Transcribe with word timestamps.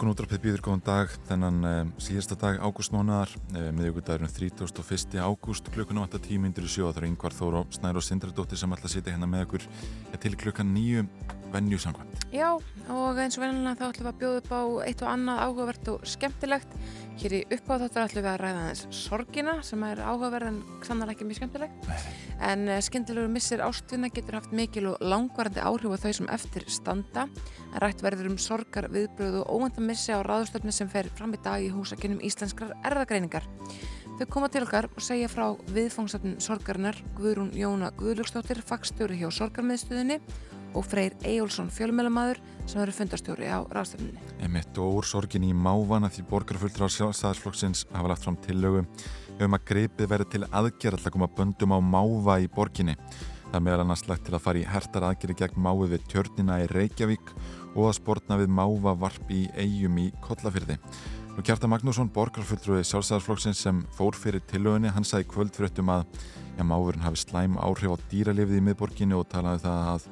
Morgun 0.00 0.14
útrafið 0.16 0.40
býður 0.40 0.62
góðan 0.64 0.80
dag 0.80 1.10
þennan 1.28 1.56
um, 1.68 1.88
síðasta 2.00 2.32
dag 2.40 2.56
ágústmónaðar 2.64 3.34
um, 3.36 3.66
miðjögudagurinn 3.76 4.30
31. 4.32 5.18
ágúst 5.20 5.66
klukkuna 5.74 6.06
8 6.06 6.22
tímindur 6.24 6.64
í 6.64 6.70
sjó 6.72 6.86
það 6.86 7.02
eru 7.02 7.10
yngvar 7.10 7.36
Þóru 7.36 7.60
Snær 7.76 7.98
og 8.00 8.06
Sindradóttir 8.06 8.56
sem 8.56 8.72
alltaf 8.72 8.94
sitja 8.94 9.12
hérna 9.12 9.28
með 9.28 9.44
okkur 9.44 9.66
til 10.24 10.32
klukkan 10.40 10.72
nýju 10.72 11.04
vennju 11.52 11.82
samkvæmt. 11.84 12.24
Já, 12.32 12.48
og 12.96 13.20
eins 13.20 13.36
og 13.36 13.44
vennilega 13.44 13.76
þá 13.76 13.90
ætlum 13.90 14.08
við 14.08 14.12
að 14.14 14.18
bjóða 14.22 14.40
upp 14.40 14.50
á 14.56 14.62
eitt 14.86 15.04
og 15.04 15.12
annað 15.12 15.44
áhugavert 15.44 15.92
og 15.92 16.08
skemmtilegt. 16.08 16.80
Hér 17.20 17.34
í 17.36 17.38
uppáð 17.52 17.82
þáttur 17.82 18.02
ætlum 18.06 18.22
við 18.24 18.26
að 18.30 18.36
ræða 18.40 18.60
aðeins 18.62 18.82
sorgina 18.96 19.54
sem 19.66 19.82
er 19.84 19.98
áhugaverð 20.00 20.48
en 20.48 20.60
sannlega 20.86 21.12
ekki 21.12 21.26
mjög 21.28 21.36
skemmtilegt. 21.36 21.88
En 22.48 22.62
uh, 22.64 22.78
skemmtilegur 22.80 23.28
missir 23.28 23.60
ástvinna 23.60 24.08
getur 24.08 24.38
haft 24.38 24.54
mikil 24.56 24.86
og 24.94 25.04
langvarandi 25.04 25.60
áhrif 25.60 25.92
á 25.92 26.00
þau 26.00 26.14
sem 26.16 26.30
eftir 26.32 26.64
standa. 26.72 27.26
En 27.74 27.78
rætt 27.84 28.00
verður 28.00 28.30
um 28.30 28.38
sorgar, 28.40 28.88
viðbröð 28.88 29.42
og 29.42 29.52
óvænta 29.52 29.84
missi 29.84 30.16
á 30.16 30.24
ráðustöfni 30.24 30.72
sem 30.72 30.88
fer 30.88 31.12
fram 31.12 31.36
í 31.36 31.42
dag 31.44 31.60
í 31.60 31.68
húsakinnum 31.74 32.24
íslenskrar 32.24 32.72
erðagreiningar. 32.88 33.44
Þau 34.16 34.24
koma 34.32 34.48
til 34.52 34.64
okkar 34.64 34.88
og 34.88 35.04
segja 35.04 35.28
frá 35.32 35.46
viðfangsöfn 35.76 36.38
sorgarinnar 36.40 36.96
Guðrún 37.20 37.52
Jóna 37.56 37.92
Guðlöksdóttir, 38.00 38.64
fagstjóri 38.64 39.20
hjá 39.20 39.28
sorgarmiðstöðinni 39.32 40.22
og 40.74 40.86
Freyr 40.86 41.16
Eyjólfsson 41.26 41.70
fjölmjölamæður 41.74 42.40
sem 42.70 42.82
eru 42.82 42.94
fundastjóri 42.94 43.48
á 43.50 43.60
ráðstöfninni. 43.70 44.20
Emitt 44.44 44.78
og 44.78 45.00
úr 45.00 45.08
sorgin 45.08 45.46
í 45.48 45.50
mávana 45.54 46.10
því 46.12 46.26
borgarfulltur 46.30 46.86
á 46.86 46.94
sjálfstæðarsflokksins 46.94 47.86
hafa 47.92 48.12
lagt 48.12 48.26
fram 48.26 48.38
tillögu 48.44 48.84
um 49.40 49.56
að 49.56 49.66
greipið 49.70 50.10
verið 50.10 50.32
til 50.34 50.42
aðgerð 50.50 51.06
að 51.06 51.14
koma 51.16 51.30
böndum 51.36 51.74
á 51.74 51.78
máva 51.80 52.40
í 52.42 52.48
borginni. 52.52 52.96
Það 53.50 53.64
meðal 53.66 53.84
annars 53.84 54.04
lagt 54.06 54.26
til 54.26 54.36
að 54.36 54.44
fara 54.44 54.60
í 54.60 54.66
hertar 54.68 55.06
aðgerði 55.08 55.38
gegn 55.40 55.62
máið 55.64 55.96
við 55.96 56.04
tjörnina 56.12 56.60
í 56.62 56.68
Reykjavík 56.70 57.32
og 57.74 57.88
að 57.88 57.96
sportna 57.98 58.38
við 58.38 58.52
máva 58.54 58.94
varp 58.98 59.32
í 59.32 59.46
eigum 59.58 59.98
í 59.98 60.10
Kollafyrði. 60.22 60.76
Nú 61.34 61.44
Kjarta 61.46 61.70
Magnússon, 61.70 62.10
borgarfulltrúi 62.14 62.82
sjálfstæðarsflokksins 62.84 63.62
sem 63.64 63.82
fór 63.96 64.16
fyrir 64.18 64.42
tillögunni, 64.50 64.90
hann 64.92 65.06
sagði 65.06 65.30
kvöldfröttum 65.30 65.90
að 65.94 66.04
ja, 66.58 66.66
mávurinn 66.66 67.04
hafi 67.04 67.22
slæm 67.22 67.56
áhrif 67.58 67.94
á 67.94 67.96
dýralifið 68.10 68.60
í 68.60 68.64
miðborginni 68.66 69.16
og 69.16 69.28
talaði 69.30 69.64
það 69.64 69.90
að 69.94 70.08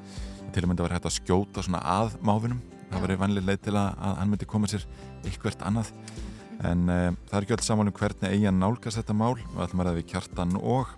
til 0.59 0.67
að 0.67 0.73
mynda 0.73 0.89
var 0.89 0.99
hægt 0.99 1.07
að 1.07 1.17
skjóta 1.21 1.63
svona 1.63 1.85
að 1.87 2.19
máfinum 2.27 2.59
það 2.89 3.05
var 3.05 3.15
vanlega 3.21 3.49
leið 3.49 3.61
til 3.67 3.77
að, 3.77 3.89
að 3.95 4.17
hann 4.19 4.33
myndi 4.33 4.49
koma 4.49 4.71
sér 4.71 4.85
eitthvert 5.27 5.65
annað. 5.67 5.93
En 6.67 6.89
uh, 6.91 7.11
það 7.29 7.37
er 7.39 7.47
ekki 7.47 7.55
öll 7.55 7.67
saman 7.67 7.91
um 7.91 7.95
hvernig 7.95 8.33
eigin 8.33 8.59
nálgast 8.59 8.99
þetta 8.99 9.17
mál. 9.17 9.37
Og 9.55 9.61
ætlum 9.63 9.83
að 9.83 9.91
ræða 9.91 9.99
við 10.01 10.09
Kjartan 10.13 10.57
og 10.59 10.95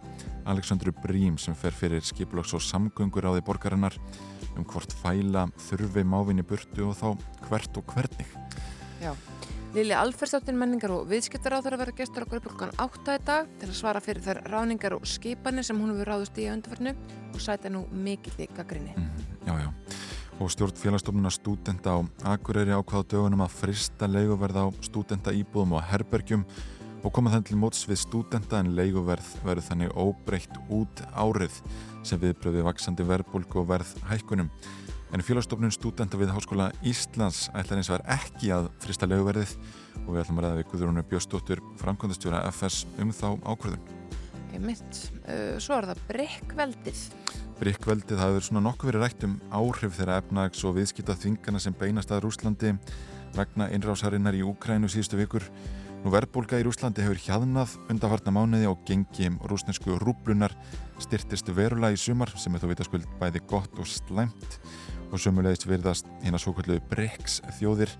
Aleksandru 0.48 0.94
Brím 1.02 1.36
sem 1.40 1.56
fer 1.58 1.76
fyrir 1.76 2.04
skiplags 2.06 2.54
og 2.56 2.64
samgöngur 2.64 3.28
á 3.28 3.36
því 3.36 3.44
borgarinnar 3.46 3.98
um 4.56 4.64
hvort 4.66 4.94
fæla 5.02 5.48
þurfi 5.68 6.06
máfinni 6.06 6.46
burtu 6.46 6.88
og 6.88 6.96
þá 6.98 7.10
hvert 7.48 7.76
og 7.80 7.92
hvernig. 7.92 8.32
Já. 9.02 9.12
Lili 9.70 9.94
Alfersdóttir 9.94 10.56
menningar 10.58 10.90
og 10.90 11.04
viðskiptar 11.12 11.54
á 11.54 11.62
þeirra 11.62 11.78
verða 11.84 11.98
gestur 12.00 12.24
okkur 12.24 12.40
upp 12.40 12.48
klukkan 12.48 12.72
8 12.82 13.14
í 13.14 13.20
dag 13.28 13.52
til 13.60 13.68
að 13.68 13.76
svara 13.78 14.02
fyrir 14.02 14.24
þær 14.24 14.40
ráningar 14.50 14.96
og 14.96 15.06
skipanir 15.06 15.66
sem 15.66 15.78
hún 15.78 15.92
hefur 15.92 16.10
ráðust 16.10 16.40
í 16.42 16.48
öndafarnu 16.50 16.96
og 17.30 17.38
sæta 17.44 17.70
nú 17.70 17.84
mikill 17.94 18.34
í 18.42 18.48
gaggrinni. 18.56 18.96
mm, 18.96 19.29
Já, 19.50 19.66
já 19.66 19.70
og 20.40 20.48
stjórn 20.48 20.72
félagstofnuna 20.72 21.30
stúdenta 21.30 21.92
á 21.92 21.98
Akureyri 22.32 22.72
ákvaða 22.72 23.10
dögunum 23.12 23.42
að 23.44 23.56
frista 23.60 24.06
leiguverð 24.08 24.56
á 24.56 24.66
stúdenta 24.80 25.34
íbúðum 25.36 25.74
og 25.76 25.84
herbergjum 25.84 26.46
og 27.04 27.12
koma 27.12 27.32
þann 27.34 27.44
til 27.44 27.58
móts 27.60 27.82
við 27.88 28.00
stúdenta 28.00 28.60
en 28.60 28.72
leiguverð 28.76 29.26
verður 29.44 29.66
þannig 29.66 29.92
óbreytt 29.92 30.56
út 30.72 31.02
árið 31.12 31.58
sem 32.06 32.20
viðbröði 32.22 32.64
vaksandi 32.64 33.04
verðbólku 33.04 33.60
og 33.60 33.68
verð 33.68 33.92
hækkunum. 34.08 34.48
En 35.12 35.24
félagstofnun 35.26 35.74
stúdenta 35.74 36.16
við 36.16 36.32
Háskóla 36.32 36.70
Íslands 36.86 37.48
ætlar 37.52 37.82
eins 37.82 37.90
og 37.90 37.98
er 37.98 38.06
ekki 38.16 38.52
að 38.54 38.70
frista 38.80 39.10
leiguverðið 39.10 39.56
og 40.06 40.12
við 40.14 40.22
ætlum 40.22 40.40
að 40.40 40.46
ræða 40.46 40.60
við 40.62 40.68
Guðrúnu 40.72 41.04
Björnsdóttur 41.10 41.64
framkvæmdastjóra 41.82 42.46
FS 42.54 42.86
um 43.02 43.12
þá 43.12 43.34
ákvörðun. 43.44 43.98
Mitt. 44.60 45.04
Uh, 45.24 45.56
svo 45.62 45.76
er 45.76 45.90
það 45.92 46.00
brekkveldið. 46.08 47.02
Bryggveldið 47.60 48.16
það 48.16 48.30
hefur 48.30 48.44
svona 48.46 48.60
nokkuð 48.64 48.88
verið 48.88 49.02
rætt 49.04 49.24
um 49.26 49.32
áhrif 49.52 49.98
þeirra 49.98 50.14
efnags 50.22 50.62
og 50.64 50.78
viðskipta 50.78 51.12
þvingana 51.20 51.60
sem 51.60 51.74
beinast 51.76 52.08
að 52.08 52.22
Rúslandi 52.24 52.70
vegna 53.36 53.66
innrásarinnar 53.76 54.38
í 54.38 54.40
Úkrænu 54.48 54.88
síðustu 54.88 55.18
vikur. 55.18 55.44
Nú 56.00 56.08
verðbólka 56.14 56.56
í 56.56 56.64
Rúslandi 56.64 57.04
hefur 57.04 57.20
hjaðnað 57.20 57.74
undarfarna 57.92 58.32
mánuði 58.32 58.70
og 58.70 58.80
gengi 58.88 59.28
rúsnesku 59.52 59.98
rúblunar 60.00 60.56
styrtist 61.04 61.52
verulega 61.52 61.92
í 61.92 62.00
sumar 62.00 62.32
sem 62.40 62.56
er 62.56 62.64
þó 62.64 62.70
vitaskuld 62.72 63.12
bæði 63.20 63.44
gott 63.52 63.76
og 63.76 63.92
slæmt 63.92 64.56
og 65.10 65.20
sumulegist 65.20 65.68
virðast 65.68 66.08
hérna 66.24 66.40
svo 66.40 66.56
kallu 66.56 66.80
BRICS 66.88 67.42
þjóðir 67.58 67.92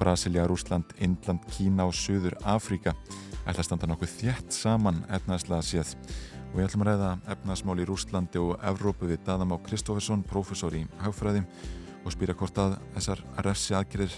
Brasilia, 0.00 0.48
Rúsland, 0.48 0.96
Indland, 1.04 1.44
Kína 1.52 1.84
og 1.84 1.92
Suður 1.92 2.38
Afríka 2.48 2.96
ætla 3.44 3.60
að 3.60 3.66
standa 3.68 3.92
nokkuð 3.92 4.16
þjætt 4.22 4.56
saman 4.56 5.04
efnaðslega 5.12 5.68
séð 5.68 5.96
og 6.52 6.60
ég 6.60 6.68
ætlum 6.68 6.84
að 6.84 6.90
ræða 6.92 7.10
efnaðsmál 7.34 7.80
í 7.80 7.88
Rúslandi 7.88 8.40
og 8.42 8.54
Evrópu 8.60 9.08
við 9.08 9.22
Dadam 9.26 9.54
á 9.56 9.64
Kristófersson, 9.64 10.24
prófessor 10.28 10.76
í 10.76 10.84
hagfræði 11.00 11.46
og 12.02 12.12
spýra 12.12 12.36
hvort 12.36 12.58
að 12.60 12.78
þessar 12.96 13.24
refsi 13.46 13.76
aðgerir 13.78 14.16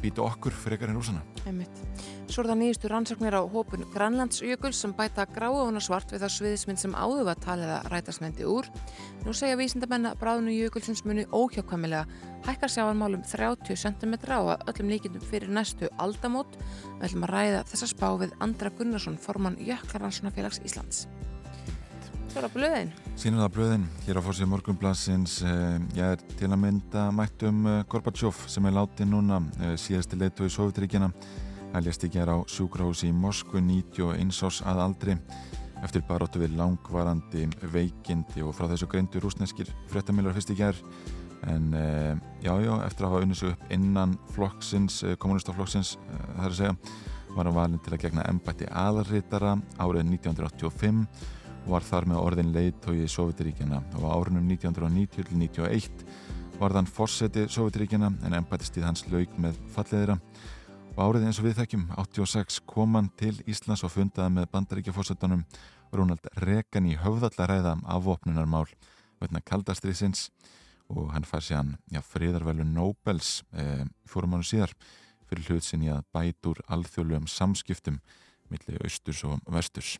býta 0.00 0.24
okkur 0.24 0.52
frekar 0.52 0.90
en 0.90 0.98
rúsana. 0.98 1.22
Svo 2.26 2.42
er 2.42 2.48
það 2.48 2.58
nýjastu 2.60 2.90
rannsóknir 2.90 3.36
á 3.36 3.42
hópun 3.44 3.84
Grænlandsjökuls 3.92 4.80
sem 4.80 4.94
bæta 4.96 5.26
gráa 5.28 5.80
svart 5.80 6.12
við 6.12 6.24
það 6.24 6.32
sviðisminn 6.36 6.80
sem 6.80 6.94
áður 6.96 7.28
var 7.28 7.40
talið 7.40 7.72
að 7.76 7.90
rætasnendi 7.92 8.48
úr. 8.48 8.68
Nú 9.24 9.34
segja 9.36 9.58
vísindamenn 9.60 10.08
að 10.08 10.18
bráðinu 10.22 10.56
jökulsins 10.56 11.04
muni 11.04 11.26
óhjákvæmilega 11.30 12.06
hækkar 12.46 12.72
sjáarmálum 12.72 13.22
30 13.28 13.76
cm 13.76 14.16
að 14.24 14.54
öllum 14.72 14.90
líkindum 14.90 15.28
fyrir 15.28 15.52
næstu 15.52 15.88
aldamót. 15.98 16.58
Við 16.98 17.06
ætlum 17.10 17.28
að 17.28 17.36
ræða 17.36 17.62
þessa 17.70 17.92
spá 17.92 18.08
við 18.24 18.34
Andra 18.40 18.72
Gunnarsson, 18.72 19.20
formann 19.20 19.60
Jöklarranssonafélags 19.60 20.64
Íslands. 20.64 21.06
Svo 22.34 22.40
er 22.42 22.48
það 22.48 22.54
blöðin. 22.56 22.88
Sýnir 23.14 23.38
það 23.44 23.50
blöðin, 23.54 23.82
hér 24.08 24.18
á 24.18 24.26
fórsið 24.26 24.48
morgunblassins, 24.50 25.34
eh, 25.46 25.74
ég 25.94 26.14
er 26.16 26.22
til 26.34 26.48
að 26.48 26.58
mynda 26.64 27.02
mætt 27.14 27.44
um 27.46 27.60
eh, 27.70 27.84
Gorbachev 27.86 28.34
sem 28.50 28.64
er 28.66 28.72
látið 28.74 29.06
núna, 29.06 29.36
eh, 29.62 29.76
síðasti 29.78 30.18
leitu 30.18 30.42
í 30.42 30.50
Sovjetríkjana. 30.50 31.12
Það 31.70 31.84
lést 31.86 32.02
ekki 32.02 32.18
hér 32.18 32.32
á 32.34 32.38
sjúkrahúsi 32.50 33.06
í 33.06 33.14
Moskvu 33.14 33.62
91 33.62 34.42
árs 34.42 34.58
að 34.66 34.82
aldri 34.82 35.14
eftir 35.80 36.02
baróttu 36.08 36.42
við 36.42 36.56
langvarandi 36.58 37.46
veikindi 37.70 38.42
og 38.42 38.50
frá 38.58 38.66
þessu 38.66 38.90
greindu 38.90 39.22
rúsneskir 39.22 39.70
fréttamiljar 39.86 40.34
fyrst 40.34 40.50
í 40.50 40.58
gerð. 40.58 40.82
En 41.46 41.70
eh, 41.72 42.18
já, 42.42 42.50
eftir 42.82 43.06
að 43.06 43.12
hafa 43.12 43.22
unnið 43.28 43.38
sig 43.44 43.54
upp 43.54 43.70
innan 43.70 44.18
flokksins, 44.34 45.04
kommunistaflokksins, 45.22 45.98
er 46.40 46.50
að 46.50 46.58
segja, 46.58 46.74
var 47.30 47.46
hann 47.46 47.54
valin 47.54 47.78
til 47.78 47.94
að 47.94 48.08
gegna 48.08 48.26
embætti 48.26 48.66
aðalritara 48.66 49.54
árið 49.78 50.10
1985 50.18 51.06
og 51.06 51.43
var 51.68 51.84
þar 51.86 52.08
með 52.10 52.20
orðin 52.20 52.52
leiðtói 52.54 53.04
í 53.04 53.10
Sovjetiríkjana 53.10 53.80
og 53.96 54.04
á 54.04 54.08
árunum 54.12 54.48
1990-91 54.52 56.04
var 56.60 56.74
þann 56.76 56.90
fórseti 56.90 57.46
Sovjetiríkjana 57.50 58.10
en 58.26 58.36
embættistíð 58.38 58.86
hans 58.86 59.04
laug 59.12 59.32
með 59.40 59.58
falleðira 59.74 60.18
og 60.94 61.00
árið 61.02 61.28
eins 61.28 61.40
og 61.40 61.48
við 61.48 61.56
þekkjum 61.60 61.86
86 61.96 62.60
kom 62.70 62.98
hann 62.98 63.08
til 63.18 63.34
Íslands 63.50 63.84
og 63.86 63.94
fundaði 63.94 64.36
með 64.36 64.50
bandaríkjafórsetunum 64.52 65.46
Ronald 65.94 66.28
Reagan 66.44 66.90
í 66.90 66.98
höfðallaræða 67.00 67.78
afvopnunarmál 67.96 68.68
veitna 69.22 69.42
kaldastriðsins 69.46 70.28
og 70.92 71.10
hann 71.14 71.26
fær 71.26 71.42
sér 71.42 71.62
hann 71.62 71.74
já, 71.90 72.02
friðarvelu 72.04 72.66
Nobels 72.68 73.40
e, 73.56 73.84
fórum 74.06 74.36
ára 74.36 74.46
síðar 74.46 74.74
fyrir 75.24 75.48
hlut 75.48 75.66
sinni 75.66 75.90
að 75.90 76.04
bætur 76.14 76.60
alþjóðlegum 76.68 77.28
samskiptum 77.30 78.00
millir 78.52 78.82
austurs 78.84 79.24
og 79.26 79.40
vesturs 79.50 79.96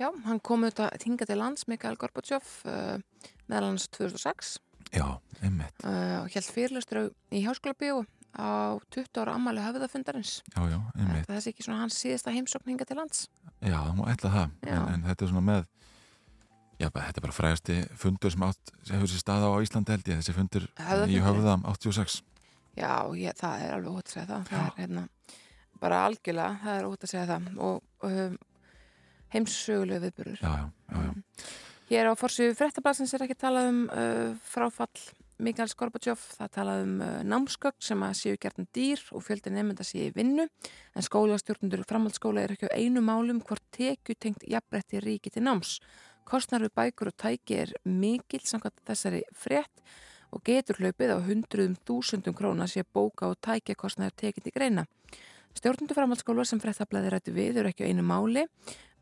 Já, 0.00 0.08
hann 0.24 0.38
kom 0.40 0.62
auðvitað 0.64 0.94
tinga 1.02 1.26
til 1.28 1.36
lands, 1.36 1.66
Mikael 1.68 1.98
Gorbachev, 2.00 2.46
uh, 2.64 3.26
meðal 3.50 3.74
hans 3.74 3.84
2006. 3.92 4.54
Já, 4.94 5.04
einmitt. 5.44 5.84
Uh, 5.84 6.22
og 6.22 6.32
held 6.32 6.48
fyrirlustur 6.48 7.10
í 7.36 7.42
háskóla 7.44 7.76
bíu 7.76 8.00
á 8.32 8.80
20 8.94 9.20
ára 9.20 9.34
ammali 9.36 9.60
höfðafundarins. 9.60 10.38
Já, 10.54 10.62
já, 10.72 10.78
einmitt. 10.96 11.28
Það 11.28 11.36
er 11.36 11.50
ekki 11.52 11.66
svona 11.66 11.82
hans 11.82 12.00
síðasta 12.00 12.32
heimsókninga 12.32 12.88
til 12.88 12.96
lands. 12.96 13.26
Já, 13.60 13.76
það 13.76 13.92
má 14.00 14.02
ætla 14.14 14.32
það, 14.38 14.56
en, 14.72 14.82
en 14.94 15.06
þetta 15.10 15.26
er 15.26 15.32
svona 15.34 15.46
með, 15.50 15.70
já, 16.80 16.88
þetta 16.88 17.12
er 17.12 17.26
bara 17.28 17.38
frægasti 17.42 17.80
fundur 18.00 18.32
sem 18.32 18.48
átt, 18.48 18.76
hefur 18.88 19.12
sér 19.12 19.24
staða 19.26 19.52
á 19.52 19.56
Íslandi 19.60 19.98
held 19.98 20.12
ég, 20.14 20.22
þessi 20.22 20.38
fundur 20.40 20.68
í 21.12 21.20
höfða 21.20 21.60
86. 21.76 22.22
Já, 22.80 22.94
ég, 23.20 23.36
það 23.36 23.66
er 23.66 23.76
alveg 23.76 24.00
ótt 24.00 24.08
að 24.08 24.16
segja 24.16 24.30
það. 24.32 24.46
Já. 24.48 24.54
Það 24.54 24.70
er 24.70 24.78
hérna, 24.80 25.08
bara 25.82 26.04
algjörlega, 26.08 26.62
það 26.64 26.78
er 26.78 26.88
ótt 26.88 27.04
að 27.04 27.12
segja 27.12 27.28
það 27.34 27.50
og 27.60 28.08
um, 28.08 28.38
heimssögulegu 29.34 30.06
viðbyrður 30.06 30.44
Já, 30.44 30.50
já, 30.50 30.70
já, 30.90 31.02
já. 31.06 31.48
Hér 31.90 32.06
á 32.06 32.14
Forsvíðu 32.14 32.54
fréttablasins 32.54 33.10
er 33.16 33.24
ekki 33.26 33.34
talað 33.34 33.72
um 33.72 33.80
uh, 33.90 34.28
fráfall 34.46 35.08
Mikael 35.40 35.70
Skorbatsjóf, 35.72 36.20
það 36.36 36.50
talað 36.54 36.82
um 36.84 36.92
uh, 37.02 37.08
námsgögg 37.26 37.80
sem 37.82 38.02
að 38.04 38.12
séu 38.18 38.38
gertan 38.38 38.68
dýr 38.76 39.00
og 39.16 39.24
fjöldi 39.24 39.50
nefnda 39.50 39.86
séu 39.88 40.12
vinnu, 40.14 40.44
en 40.94 41.06
skólastjórnundur 41.06 41.82
framhaldsskóla 41.88 42.44
er 42.44 42.54
ekki 42.54 42.68
á 42.70 42.76
einu 42.76 43.02
málum 43.02 43.40
hvort 43.42 43.64
teku 43.74 44.14
tengt 44.14 44.44
jafnbretti 44.46 45.00
ríki 45.02 45.32
til 45.32 45.42
náms. 45.46 45.78
Kostnar 46.28 46.62
við 46.62 46.76
bækur 46.76 47.10
og 47.10 47.16
tæki 47.18 47.58
er 47.64 47.72
mikill 47.88 48.44
samkvæmt 48.46 48.84
þessari 48.86 49.24
frétt 49.34 49.82
og 50.30 50.44
getur 50.46 50.78
hlaupið 50.78 51.16
á 51.16 51.18
hundruðum 51.26 51.74
þúsundum 51.88 52.36
króna 52.38 52.68
sé 52.70 52.84
bóka 52.84 53.32
og 53.32 53.40
tækja 53.42 53.74
kostnar 53.74 54.14
tekið 54.14 54.46
til 54.46 54.54
greina. 54.54 54.86
Stjórnundur 55.58 55.98
framhaldsskóla 55.98 56.44
sem 56.46 56.60
fréttablaði 56.62 57.10
rættu 57.10 57.34
við 57.34 57.64
eru 57.64 57.72
ekki 57.72 57.88
á 57.88 57.90
einu 57.90 58.04
máli 58.06 58.46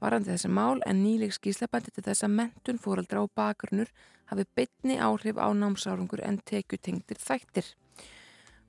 varandi 0.03 0.31
þessi 0.33 0.51
mál 0.53 0.81
en 0.87 1.03
nýleg 1.03 1.35
skýslebandi 1.35 1.93
til 1.95 2.05
þess 2.07 2.27
að 2.27 2.37
mentun 2.39 2.81
fóraldra 2.83 3.25
og 3.25 3.33
bakgrunnur 3.37 3.91
hafi 4.31 4.47
bytni 4.57 4.99
áhrif 5.03 5.41
á 5.41 5.49
námsárangur 5.51 6.23
en 6.25 6.39
tekju 6.39 6.79
tengdir 6.79 7.21
þættir. 7.23 7.73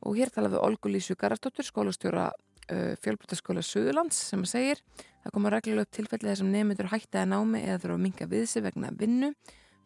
Og 0.05 0.15
hér 0.17 0.31
talaðu 0.31 0.61
Olgu 0.63 0.89
Lísu 0.89 1.17
Garastóttur, 1.19 1.67
skólastjóra 1.67 2.29
uh, 2.31 2.93
fjölbrotaskóla 3.03 3.63
Suðurlands 3.65 4.19
sem 4.31 4.45
segir 4.47 4.81
það 5.23 5.33
koma 5.35 5.51
reglulega 5.53 5.87
upp 5.87 5.97
tilfellið 5.97 6.33
þessum 6.33 6.53
nefndur 6.53 6.91
hættaði 6.93 7.31
námi 7.33 7.63
eða 7.65 7.81
þurfa 7.83 7.97
að 7.97 8.05
minga 8.05 8.29
við 8.31 8.45
sig 8.53 8.65
vegna 8.65 8.93
vinnu. 8.95 9.33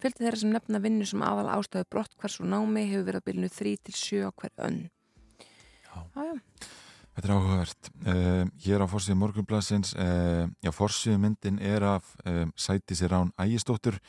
Fylgti 0.04 0.26
þeirra 0.26 0.42
sem 0.44 0.54
nefna 0.54 0.84
vinnu 0.84 1.08
sem 1.08 1.26
aðal 1.26 1.50
ástöðu 1.56 1.90
brott 1.90 2.16
hversu 2.20 2.46
námi 2.46 2.86
hefur 2.92 3.08
verið 3.10 3.22
að 3.22 3.28
bylnu 3.32 3.52
3-7 3.58 4.24
á 4.28 4.32
hver 4.32 4.56
önn. 4.68 4.82
Já. 5.84 6.00
Já, 6.14 6.24
já. 6.30 6.82
Þetta 7.14 7.28
er 7.28 7.34
áhugavert. 7.36 7.90
Uh, 8.08 8.46
hér 8.64 8.82
á 8.82 8.88
fórsíðu 8.90 9.20
morgunblassins, 9.22 9.94
uh, 10.02 10.48
já, 10.66 10.72
fórsíðu 10.74 11.20
myndin 11.22 11.60
er 11.62 11.86
af 11.86 12.08
uh, 12.26 12.48
sæti 12.58 12.98
sér 12.98 13.14
án 13.14 13.30
ægistóttur 13.38 14.00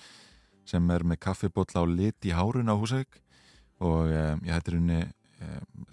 sem 0.64 0.88
er 0.90 1.04
með 1.04 1.20
kaffibotla 1.26 1.82
á 1.82 1.86
lit 1.88 2.24
í 2.24 2.32
hárun 2.32 2.72
á 2.72 2.74
Húsavík 2.74 3.20
og 3.84 4.08
já, 4.08 4.54
þetta 4.54 4.70
er 4.70 4.76
unni 4.78 5.00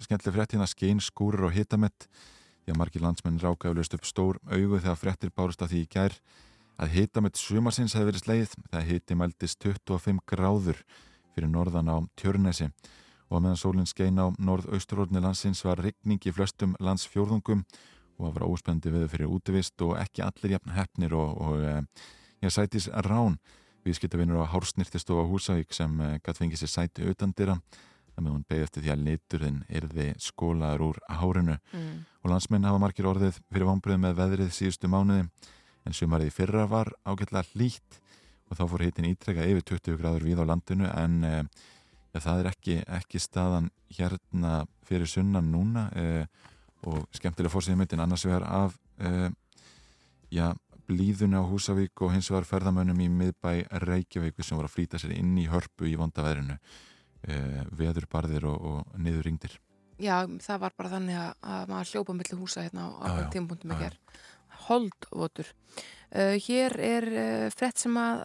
skemmtileg 0.00 0.36
frétt 0.38 0.54
hérna, 0.54 0.68
skein, 0.70 1.02
skúrur 1.02 1.50
og 1.50 1.52
hitamett 1.52 2.06
að 2.64 2.78
margir 2.80 3.04
landsmenn 3.04 3.42
rákaðulegst 3.42 3.98
upp 3.98 4.08
stór 4.08 4.38
augu 4.48 4.78
þegar 4.78 4.96
fréttir 4.96 5.34
bárust 5.36 5.60
af 5.60 5.68
því 5.68 5.82
í 5.84 5.90
gær 5.92 6.16
að 6.80 6.94
hitamett 6.96 7.36
sumarsins 7.36 7.92
hefði 7.98 8.08
verið 8.08 8.24
sleið 8.24 8.56
þegar 8.70 8.88
hiti 8.88 9.18
mæltist 9.18 9.66
25 9.66 10.24
gráður 10.32 10.80
fyrir 11.34 11.52
norðan 11.52 11.92
á 11.92 11.96
Tjörnesi. 12.16 12.70
og 12.70 13.01
meðan 13.40 13.60
sólinn 13.60 13.88
skein 13.88 14.20
á 14.20 14.28
norð-austurórni 14.36 15.22
landsins 15.22 15.62
var 15.64 15.80
rigning 15.80 16.20
í 16.26 16.34
flestum 16.34 16.76
landsfjórðungum 16.82 17.64
og 18.18 18.26
það 18.26 18.34
var 18.36 18.48
óspendi 18.48 18.92
við 18.92 19.08
fyrir 19.14 19.32
útivist 19.32 19.80
og 19.86 19.96
ekki 20.00 20.24
allir 20.26 20.58
jafn 20.58 20.74
hefnir 20.76 21.16
og, 21.16 21.40
og 21.40 21.64
e, 21.64 21.78
ég 22.44 22.52
sætis 22.52 22.90
rán 23.06 23.38
viðskiptavinur 23.86 24.44
á 24.44 24.52
Hársnýrtist 24.52 25.10
og 25.10 25.24
á 25.24 25.30
Húsavík 25.30 25.72
sem 25.74 25.96
e, 26.00 26.12
gæti 26.20 26.44
fengið 26.44 26.62
sér 26.62 26.74
sæti 26.76 27.08
þannig 28.12 28.28
að 28.28 28.36
hún 28.36 28.46
beði 28.48 28.66
eftir 28.66 28.84
því 28.84 28.92
að 28.92 29.04
liturinn 29.06 29.58
erði 29.72 30.06
skólaður 30.20 30.86
úr 30.90 31.00
hárinu. 31.08 31.56
Mm. 31.72 32.04
og 32.22 32.30
landsmenn 32.30 32.68
hafa 32.68 32.80
margir 32.82 33.08
orðið 33.10 33.38
fyrir 33.50 33.66
vonbröð 33.66 34.00
með 34.02 34.18
veðrið 34.20 34.52
síðustu 34.54 34.90
mánuði. 34.92 35.24
En 35.82 35.96
sumarið 35.96 36.30
í 36.30 36.34
fyrra 36.36 36.66
var 36.70 36.92
ágætlega 37.02 37.48
hlýtt 37.56 37.96
og 38.50 38.58
þá 38.58 38.64
fór 38.70 38.84
hitin 38.86 39.08
ítrekka 39.08 39.46
yfir 39.48 39.64
20 39.72 39.98
gráður 39.98 40.26
við 40.28 40.42
á 40.42 40.50
landinu 40.52 40.90
en 40.92 41.16
e, 41.24 41.32
ja, 42.12 42.20
það 42.20 42.42
er 42.42 42.50
ekki, 42.52 42.76
ekki 43.00 43.22
staðan 43.22 43.70
hérna 43.96 44.62
fyrir 44.86 45.10
sunnan 45.10 45.50
núna 45.52 45.88
eh, 45.96 46.26
og 46.88 47.06
skemmtilega 47.14 47.52
fórsýðið 47.52 47.80
myndin 47.82 48.04
annars 48.04 48.26
vegar 48.26 48.46
af 48.48 48.76
eh, 49.00 49.28
já, 50.32 50.52
blíðuna 50.88 51.42
á 51.42 51.48
Húsavík 51.48 52.04
og 52.04 52.14
hins 52.14 52.30
vegar 52.32 52.48
ferðamönnum 52.48 53.02
í 53.04 53.10
miðbæ 53.12 53.52
Reykjavík 53.84 54.40
sem 54.42 54.58
voru 54.58 54.70
að 54.70 54.76
flýta 54.76 55.00
sér 55.00 55.16
inn 55.16 55.36
í 55.40 55.48
hörpu 55.50 55.88
í 55.90 55.96
vondaveðrinu 56.00 56.58
eh, 56.58 57.62
veðurbarðir 57.78 58.48
og, 58.50 58.72
og 58.72 58.98
niður 59.00 59.28
ringdir 59.28 59.60
Já, 60.02 60.24
það 60.42 60.62
var 60.64 60.76
bara 60.78 60.92
þannig 60.96 61.18
að, 61.20 61.32
að 61.54 61.72
maður 61.72 61.90
hljópa 61.92 62.14
millir 62.18 62.38
húsa 62.40 62.64
hérna 62.64 62.88
á 62.90 63.06
já, 63.06 63.26
ekki 63.26 63.76
er. 63.86 63.98
Holdvotur. 64.66 65.50
Uh, 66.12 66.34
hér 66.44 66.74
er 66.82 67.06
uh, 67.12 67.46
frett 67.54 67.78
sem 67.80 67.94
að 67.98 68.24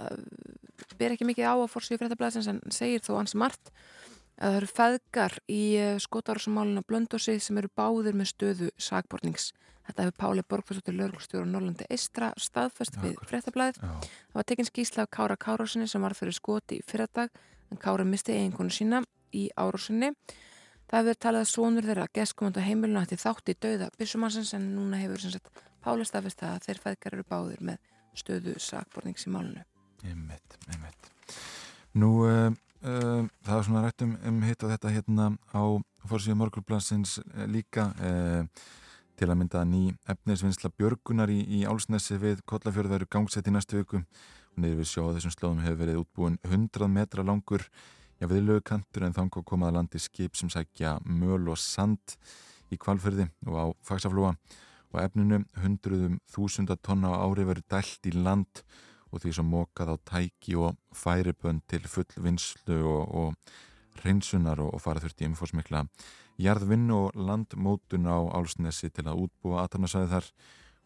ber 1.00 1.16
ekki 1.16 1.28
mikið 1.28 1.50
á 1.50 1.56
að 1.56 1.72
fórsvíu 1.74 2.00
frettablaðsins 2.02 2.50
en 2.52 2.62
segir 2.74 3.04
þó 3.06 3.18
ans 3.22 3.36
margt 3.38 3.72
að 4.38 4.52
það 4.52 4.58
eru 4.60 4.70
feðgar 4.70 5.38
í 5.50 5.62
uh, 5.82 5.96
skotárásumáluna 6.02 6.84
Blöndósi 6.86 7.38
sem 7.42 7.58
eru 7.58 7.72
báðir 7.74 8.18
með 8.18 8.32
stöðu 8.34 8.70
sagbornings. 8.78 9.52
Þetta 9.88 10.04
hefur 10.04 10.18
Páli 10.20 10.44
Borgfarsóttir 10.44 10.98
Lörglstjóra 10.98 11.48
Norrlandi 11.48 11.88
Eistra 11.90 12.34
staðfest 12.38 12.98
við. 13.00 13.16
Já, 13.16 13.22
Það 13.80 14.40
var 14.40 14.48
tekinn 14.52 14.68
skýsla 14.68 15.06
af 15.06 15.14
Kára 15.16 15.38
Kárásinni 15.40 15.88
sem 15.88 16.04
var 16.04 16.16
fyrir 16.18 16.36
skoti 16.36 16.82
í 16.82 16.84
fyrradag 16.86 17.32
en 17.72 17.80
Kára 17.82 18.04
misti 18.08 18.36
eiginkonu 18.36 18.74
sína 18.74 19.00
í 19.32 19.48
árásinni. 19.56 20.12
Það 20.92 21.08
hefur 21.08 21.22
talið 21.24 21.46
að 21.46 21.50
sonur 21.54 21.88
þeirra 21.88 22.10
geskumand 22.20 22.60
á 22.60 22.68
heimilinu 22.68 23.04
hætti 23.04 23.20
þátt 23.24 23.54
í 23.54 23.58
dauða 23.64 23.90
Bissumansins 23.98 24.54
en 24.60 24.70
núna 24.76 25.00
hefur 25.00 25.40
Páli 25.88 26.04
staðfest 26.04 26.44
að 26.44 26.68
þeir 26.68 26.84
feðgar 26.84 27.16
eru 27.16 27.28
báðir 27.32 27.64
með 27.64 27.80
stöðu 28.18 28.58
sakbornings 28.60 29.24
í 29.24 29.32
málinu. 29.32 29.64
Einmitt, 30.06 30.58
einmitt. 30.70 31.12
Nú, 31.98 32.12
uh, 32.28 32.50
uh, 32.84 33.26
það 33.46 33.58
er 33.58 33.68
svona 33.68 33.84
rætt 33.86 34.06
um, 34.06 34.16
um 34.30 34.42
hitt 34.46 34.64
og 34.64 34.74
þetta 34.74 34.94
hérna 34.94 35.30
á 35.50 35.64
fórsíðu 36.08 36.38
morgunblansins 36.42 37.18
uh, 37.24 37.46
líka 37.50 37.90
uh, 37.98 38.44
til 39.18 39.32
að 39.32 39.40
mynda 39.42 39.64
ný 39.66 39.84
efnisvinnsla 40.14 40.70
björgunar 40.78 41.32
í, 41.34 41.40
í 41.42 41.64
Álsnesi 41.66 42.20
við 42.22 42.44
Kollafjörð 42.46 42.94
verður 42.94 43.14
gangsett 43.18 43.50
í 43.50 43.54
næstu 43.56 43.82
viku. 43.82 44.04
Og 44.54 44.62
niður 44.62 44.84
við 44.84 44.92
sjó 44.92 45.08
á 45.10 45.14
þessum 45.18 45.34
slóðum 45.34 45.64
hefur 45.66 45.82
verið 45.82 46.02
útbúin 46.04 46.38
100 46.46 46.92
metra 46.94 47.26
langur 47.26 47.66
já 48.18 48.26
viðlögu 48.30 48.64
kantur 48.66 49.06
en 49.06 49.14
þannig 49.14 49.44
komaða 49.46 49.78
landi 49.78 50.02
skip 50.02 50.38
sem 50.38 50.50
sækja 50.50 50.98
möl 51.06 51.52
og 51.52 51.60
sand 51.62 52.18
í 52.74 52.78
kvalferði 52.82 53.28
og 53.46 53.58
á 53.58 53.66
fagsaflúa 53.86 54.34
og 54.94 55.02
efninu 55.04 55.44
hundruðum 55.62 56.18
þúsunda 56.32 56.78
tonna 56.82 57.14
á 57.14 57.22
ári 57.22 57.46
verður 57.46 57.68
dælt 57.70 58.10
í 58.10 58.16
land 58.16 58.64
og 58.64 58.97
því 59.24 59.34
sem 59.38 59.50
mokað 59.52 59.94
á 59.94 59.96
tæki 60.12 60.56
og 60.60 60.78
færibönd 60.96 61.66
til 61.68 61.84
full 61.90 62.10
vinslu 62.24 62.80
og, 62.86 63.04
og 63.10 64.04
reynsunar 64.04 64.62
og, 64.62 64.74
og 64.76 64.84
fara 64.84 65.04
þurfti 65.04 65.28
umfórsmikla 65.30 65.86
jarðvinn 66.38 66.90
og 66.94 67.18
landmótun 67.18 68.06
á 68.06 68.18
Álsnesi 68.38 68.92
til 68.94 69.08
að 69.10 69.26
útbúa 69.26 69.64
aðtarnasæði 69.66 70.10
þar. 70.14 70.32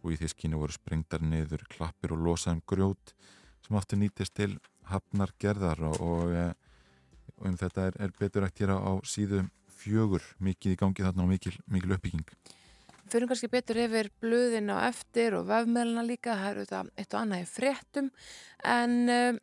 Og 0.01 0.13
í 0.16 0.18
því 0.18 0.30
skínu 0.31 0.57
voru 0.57 0.74
sprengtar 0.74 1.22
niður 1.22 1.66
klappir 1.69 2.16
og 2.16 2.24
losaðum 2.25 2.63
grjót 2.66 3.13
sem 3.62 3.78
aftur 3.78 4.00
nýtist 4.01 4.33
til 4.33 4.56
hafnar 4.89 5.33
gerðar 5.38 5.83
og, 5.92 6.00
og, 6.01 6.31
eh, 6.33 6.54
og 7.38 7.52
um 7.52 7.57
þetta 7.59 7.92
er, 7.92 8.00
er 8.07 8.16
betur 8.18 8.47
hér 8.47 8.73
á, 8.73 8.78
á 8.81 8.92
síðu 9.06 9.44
fjögur. 9.69 10.23
Mikið 10.42 10.73
í 10.73 10.80
gangi 10.80 11.06
þarna 11.06 11.28
og 11.28 11.33
mikil, 11.35 11.54
mikil 11.69 11.94
uppbygging 11.97 12.26
Fyrir 13.11 13.27
kannski 13.27 13.49
betur 13.51 13.80
yfir 13.81 14.07
blöðin 14.23 14.71
á 14.71 14.87
eftir 14.87 15.35
og 15.35 15.49
vefmeðluna 15.49 16.06
líka, 16.07 16.37
það 16.39 16.51
eru 16.51 16.63
þetta 16.63 16.81
eitt 17.01 17.15
og 17.15 17.19
annað 17.19 17.44
í 17.44 17.49
fréttum 17.49 18.09
en 18.71 18.97
um, 19.11 19.39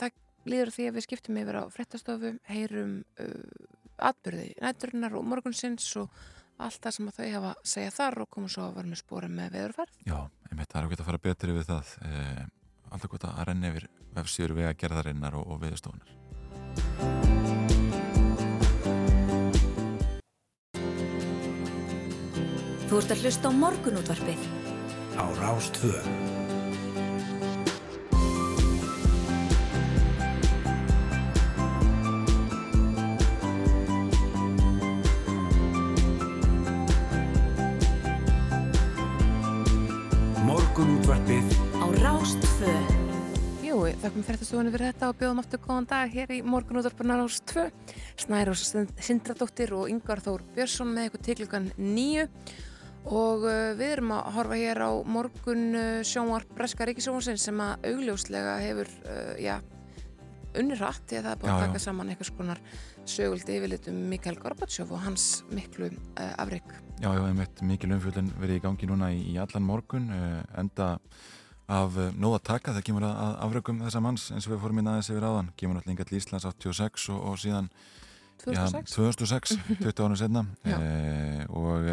það 0.00 0.16
líður 0.50 0.72
því 0.74 0.86
að 0.88 0.96
við 0.96 1.06
skiptum 1.06 1.38
yfir 1.42 1.58
á 1.62 1.64
fréttastofu, 1.70 2.32
heyrum 2.50 2.94
uh, 3.22 3.66
atbyrði 4.10 4.48
nætturinnar 4.58 5.14
og 5.18 5.28
morgunsins 5.30 5.86
og 6.02 6.22
allt 6.62 6.82
það 6.82 6.96
sem 6.96 7.12
þau 7.14 7.26
hafa 7.26 7.52
að 7.52 7.70
segja 7.74 7.94
þar 7.94 8.20
og 8.24 8.30
koma 8.34 8.50
svo 8.50 8.66
að 8.66 8.76
vera 8.80 8.90
með 8.90 9.02
spóra 9.02 9.30
með 9.30 9.56
veðurferð. 9.56 10.00
Já, 10.06 10.18
einmitt, 10.50 10.70
það 10.70 10.80
er 10.80 10.88
okkur 10.88 11.04
að 11.04 11.10
fara 11.10 11.24
betur 11.26 11.54
yfir 11.54 11.68
það 11.70 11.94
eh, 12.08 12.42
alltaf 12.90 13.14
gott 13.14 13.28
að 13.30 13.44
renna 13.50 13.72
yfir 13.72 13.90
vefsýður 14.18 14.58
vega 14.60 14.78
gerðarinnar 14.82 15.38
og, 15.38 15.54
og 15.54 15.62
viðstofunar 15.62 17.31
Þú 22.92 22.98
ert 23.00 23.12
að 23.14 23.22
hlusta 23.24 23.48
á 23.48 23.52
morgunútvarpið. 23.56 24.40
á 25.16 25.24
Rástvö. 25.40 25.92
Morgunútvarpið 40.44 41.48
Á 41.80 41.88
Rástvö. 41.96 42.74
Jú, 43.64 43.86
þakkum 44.02 44.26
fréttastofunni 44.26 44.74
fyrir 44.74 44.92
þetta 44.92 45.08
og 45.08 45.16
bjóðum 45.16 45.40
aftur 45.40 45.62
góðan 45.64 45.88
dag 45.88 46.12
hér 46.12 46.34
í 46.36 46.42
morgunútvarpunar 46.44 47.24
ás 47.24 47.40
2. 47.54 47.64
Snærós 48.20 48.66
Sindradóttir 49.00 49.72
og 49.72 49.88
Yngvar 49.88 50.20
Þór 50.20 50.44
Björnsson 50.52 50.92
með 50.92 51.08
eitthvað 51.08 51.24
til 51.24 51.38
klukkan 51.40 51.70
nýju 51.80 52.28
og 53.08 53.44
uh, 53.48 53.72
við 53.78 53.96
erum 53.96 54.14
að 54.16 54.32
horfa 54.36 54.58
hér 54.60 54.82
á 54.86 54.90
morgun 55.04 55.68
uh, 55.74 56.00
sjónvarp 56.06 56.54
Breska 56.56 56.86
Ríkisjónsins 56.88 57.48
sem 57.48 57.62
að 57.62 57.90
augljóslega 57.92 58.56
hefur, 58.62 58.90
uh, 59.06 59.34
já, 59.42 59.56
unnirrætt 60.58 61.04
því 61.08 61.18
að 61.18 61.26
það 61.26 61.32
er 61.32 61.42
búin 61.42 61.54
að 61.54 61.62
taka 61.66 61.82
saman 61.82 62.12
einhvers 62.12 62.32
konar 62.36 62.60
söguldi 63.08 63.56
yfirlit 63.58 63.88
um 63.90 63.98
Mikael 64.10 64.38
Gorbatsjóf 64.38 64.92
og 64.94 65.02
hans 65.02 65.26
miklu 65.50 65.88
uh, 65.90 66.32
afrygg. 66.38 66.74
Já, 67.02 67.10
já, 67.16 67.22
einmitt, 67.26 67.62
mikil 67.66 67.94
umfjöldin 67.96 68.30
verið 68.40 68.60
í 68.60 68.64
gangi 68.66 68.88
núna 68.90 69.10
í, 69.14 69.22
í 69.32 69.38
allan 69.42 69.64
morgun 69.66 70.10
eh, 70.14 70.60
enda 70.60 70.92
af 71.72 71.96
uh, 71.96 72.12
nóð 72.14 72.36
að 72.38 72.44
taka 72.50 72.76
það 72.76 72.86
kemur 72.86 73.06
að 73.08 73.32
afrökum 73.46 73.80
þessa 73.82 74.02
manns 74.04 74.28
eins 74.34 74.46
og 74.46 74.54
við 74.54 74.62
fórum 74.62 74.82
inn 74.82 74.92
aðeins 74.92 75.10
yfir 75.10 75.26
áðan. 75.26 75.50
Kemur 75.58 75.80
alltaf 75.80 75.94
yngat 75.94 76.14
Íslands 76.18 76.46
86 76.46 77.08
og, 77.14 77.24
og 77.32 77.40
síðan 77.42 77.72
2006, 78.44 78.94
já, 78.94 78.94
2006 78.94 79.58
20 79.82 80.02
árum 80.04 80.16
setna 80.18 80.44
Já. 80.66 80.76
e, 80.78 81.44
og 81.54 81.90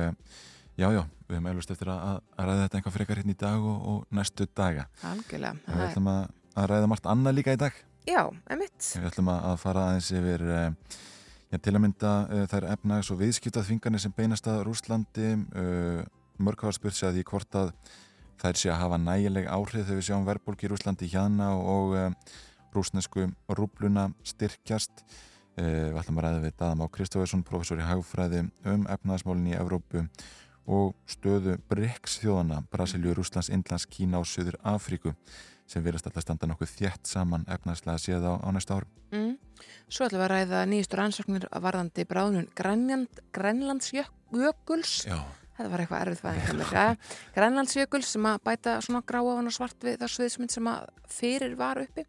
já 0.79 0.88
já, 0.95 1.01
við 1.27 1.38
höfum 1.38 1.50
eflust 1.51 1.74
eftir 1.75 1.91
að, 1.91 2.17
að 2.39 2.50
ræða 2.50 2.63
þetta 2.63 2.79
einhvað 2.79 2.95
frekar 2.95 3.21
hérna 3.21 3.36
í 3.36 3.39
dag 3.43 3.67
og, 3.71 3.77
og 3.91 4.17
næstu 4.19 4.48
daga. 4.57 4.88
Algjörlega 5.12 5.75
við 5.75 5.86
ætlum 5.89 6.09
að, 6.13 6.19
að 6.55 6.67
ræða 6.74 6.89
margt 6.93 7.09
annað 7.13 7.38
líka 7.39 7.55
í 7.55 7.62
dag. 7.62 7.79
Já, 8.09 8.21
emitt 8.55 8.91
við 8.95 9.07
ætlum 9.12 9.31
að, 9.33 9.39
að 9.51 9.57
fara 9.63 9.86
aðeins 9.89 10.12
yfir 10.15 10.45
e, 10.48 10.59
já, 11.51 11.57
til 11.59 11.75
að 11.75 11.81
mynda 11.86 12.13
e, 12.25 12.43
þær 12.53 12.69
efnags 12.74 13.12
og 13.13 13.19
viðskiptað 13.19 13.67
þvingarnir 13.69 14.05
sem 14.05 14.15
beinast 14.15 14.50
að 14.50 14.62
Rúslandi 14.69 15.31
e, 15.36 15.65
mörg 16.39 16.63
hafa 16.63 16.77
spurt 16.79 16.98
sig 16.98 17.09
að 17.09 17.19
því 17.19 17.25
hvort 17.33 17.59
að 17.59 17.74
þær 18.39 18.62
sé 18.62 18.71
að 18.71 18.79
hafa 18.86 19.01
nægileg 19.03 19.50
áhrif 19.51 19.83
þegar 19.83 20.00
við 20.00 20.07
sjáum 20.07 20.29
verðbólki 20.29 20.69
í 20.69 20.71
Rúslandi 20.71 21.12
hjana 21.12 21.51
og 21.59 21.98
e, 22.00 22.05
rúsnesku 22.74 23.27
rúbluna 23.57 24.09
styrkjast. 24.24 25.03
Eh, 25.59 25.89
Við 25.89 25.98
ætlum 26.00 26.19
að 26.21 26.27
ræða 26.27 26.41
við 26.43 26.53
Daðam 26.59 26.83
á 26.86 26.93
Kristófesson, 26.93 27.41
professor 27.43 27.81
í 27.81 27.88
hagfræði 27.88 28.45
um 28.69 28.86
efnaðasmálinn 28.88 29.50
í 29.51 29.57
Evrópu 29.57 30.05
og 30.70 30.94
stöðu 31.10 31.58
BRICS 31.72 32.20
þjóðana, 32.22 32.62
Brasilíu, 32.72 33.16
Rúslands, 33.18 33.50
Indlands, 33.50 33.88
Kína 33.90 34.22
og 34.22 34.28
Suður 34.30 34.60
Afríku 34.70 35.16
sem 35.70 35.84
verðast 35.86 36.08
alltaf 36.10 36.26
standa 36.26 36.50
nokkuð 36.50 36.72
þjætt 36.78 37.10
saman 37.10 37.46
efnaðslega 37.50 38.02
séð 38.02 38.26
á, 38.26 38.34
á 38.42 38.50
næsta 38.54 38.80
árum. 38.80 38.94
mm. 39.14 39.36
Svo 39.90 40.06
ætlum 40.06 40.22
við 40.22 40.26
að 40.28 40.32
ræða 40.34 40.62
nýjustur 40.70 41.02
ansóknir 41.04 41.50
varðandi 41.52 42.06
bráðnun 42.10 42.48
Grænland, 42.58 43.22
Grænlandsjökuls 43.36 44.94
Já. 45.10 45.20
Þetta 45.60 45.72
var 45.74 45.82
eitthvað 45.84 46.04
erfið 46.08 46.38
hjá 46.40 46.54
mér. 46.56 46.70
Ja, 46.72 46.84
Grænlandsjökuls 47.36 48.14
sem 48.14 48.28
að 48.30 48.38
bæta 48.48 48.78
svona 48.86 49.02
gráa 49.04 49.34
og 49.42 49.52
svart 49.52 49.84
við 49.84 49.98
það 50.00 50.14
sviðsmynd 50.14 50.54
sem 50.54 50.70
að 50.72 50.86
fyrir 51.12 51.58
var 51.60 51.82
uppi. 51.84 52.06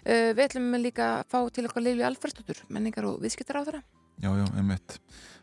Uh, 0.00 0.30
við 0.32 0.46
ætlum 0.46 0.78
líka 0.80 1.10
að 1.18 1.26
fá 1.28 1.38
til 1.52 1.66
okkar 1.68 1.84
Lilju 1.84 2.06
Alfredsdóttur, 2.08 2.62
menningar 2.72 3.04
og 3.10 3.18
viðskiptar 3.20 3.60
á 3.60 3.62
þeirra. 3.66 3.82
Já, 4.24 4.30
já, 4.32 4.46
einmitt. 4.56 4.96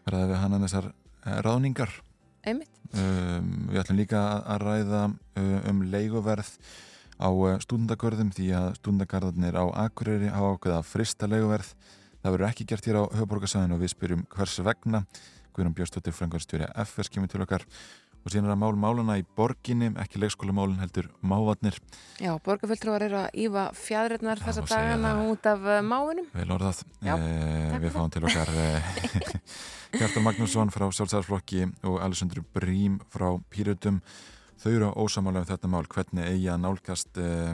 Ræða 0.10 0.32
við 0.32 0.42
hana 0.42 0.62
þessar 0.66 0.90
eh, 0.90 1.38
ráðningar. 1.46 1.94
Um, 2.98 3.48
við 3.68 3.82
ætlum 3.82 3.98
líka 4.00 4.22
að- 4.48 4.62
ræða 4.64 5.02
uh, 5.12 5.70
um 5.70 5.82
leiguverð 5.92 6.52
á 7.20 7.28
uh, 7.28 7.58
stúndagörðum 7.60 8.30
því 8.32 8.48
að 8.56 8.68
stúndagarðarnir 8.80 9.58
á 9.60 9.66
Akureyri 9.86 10.30
hafa 10.32 10.54
ákveða 10.56 10.84
frista 10.88 11.28
leiguverð. 11.28 11.74
Það 12.24 12.34
verður 12.36 12.50
ekki 12.50 12.68
gert 12.70 12.88
hér 12.88 13.02
á 13.02 13.04
höfuborgarsæðinu 13.18 13.76
og 13.78 13.84
við 13.84 13.94
spyrjum 13.94 14.24
hvers 14.34 14.56
vegna. 14.64 15.04
Guðrún 15.58 15.74
Björnstóttir, 15.74 16.14
frangarstjóri 16.14 16.68
FS 16.86 17.10
kemur 17.10 17.30
til 17.32 17.42
okkar 17.42 17.64
og 18.28 18.34
síðan 18.34 18.50
er 18.50 18.56
að 18.58 18.62
mál 18.62 18.80
málana 18.84 19.16
í 19.20 19.24
borginni, 19.38 19.94
ekki 20.04 20.20
leikskólamálin 20.20 20.82
heldur 20.84 21.08
mávatnir. 21.24 21.80
Já, 22.20 22.34
borgarfulltrúar 22.44 23.08
eru 23.08 23.22
að 23.24 23.42
ífa 23.48 23.66
fjadrirnar 23.80 24.42
Já, 24.42 24.46
þessa 24.50 24.66
dagana 24.68 25.14
út 25.32 25.48
af 25.48 25.64
uh, 25.64 25.80
máinum. 25.86 26.28
Vel 26.36 26.52
orðað. 26.58 26.84
Já, 27.02 27.16
Eh, 27.18 27.76
við 27.82 27.94
fáum 27.94 28.12
til 28.14 28.24
okkar 28.26 28.50
eh, 28.62 28.88
Hjartar 29.98 30.24
Magnússon 30.26 30.72
frá 30.74 30.88
Sjálfsæðarflokki 30.90 31.68
og 31.88 32.00
Alessandru 32.04 32.44
Brím 32.56 33.00
frá 33.14 33.30
Pírutum. 33.52 34.00
Þau 34.58 34.72
eru 34.72 34.90
ósamálega 34.98 35.46
um 35.46 35.52
þetta 35.52 35.72
mál, 35.72 35.86
hvernig 35.92 36.26
eigi 36.32 36.50
að 36.52 36.64
nálgast 36.64 37.22
eh, 37.22 37.54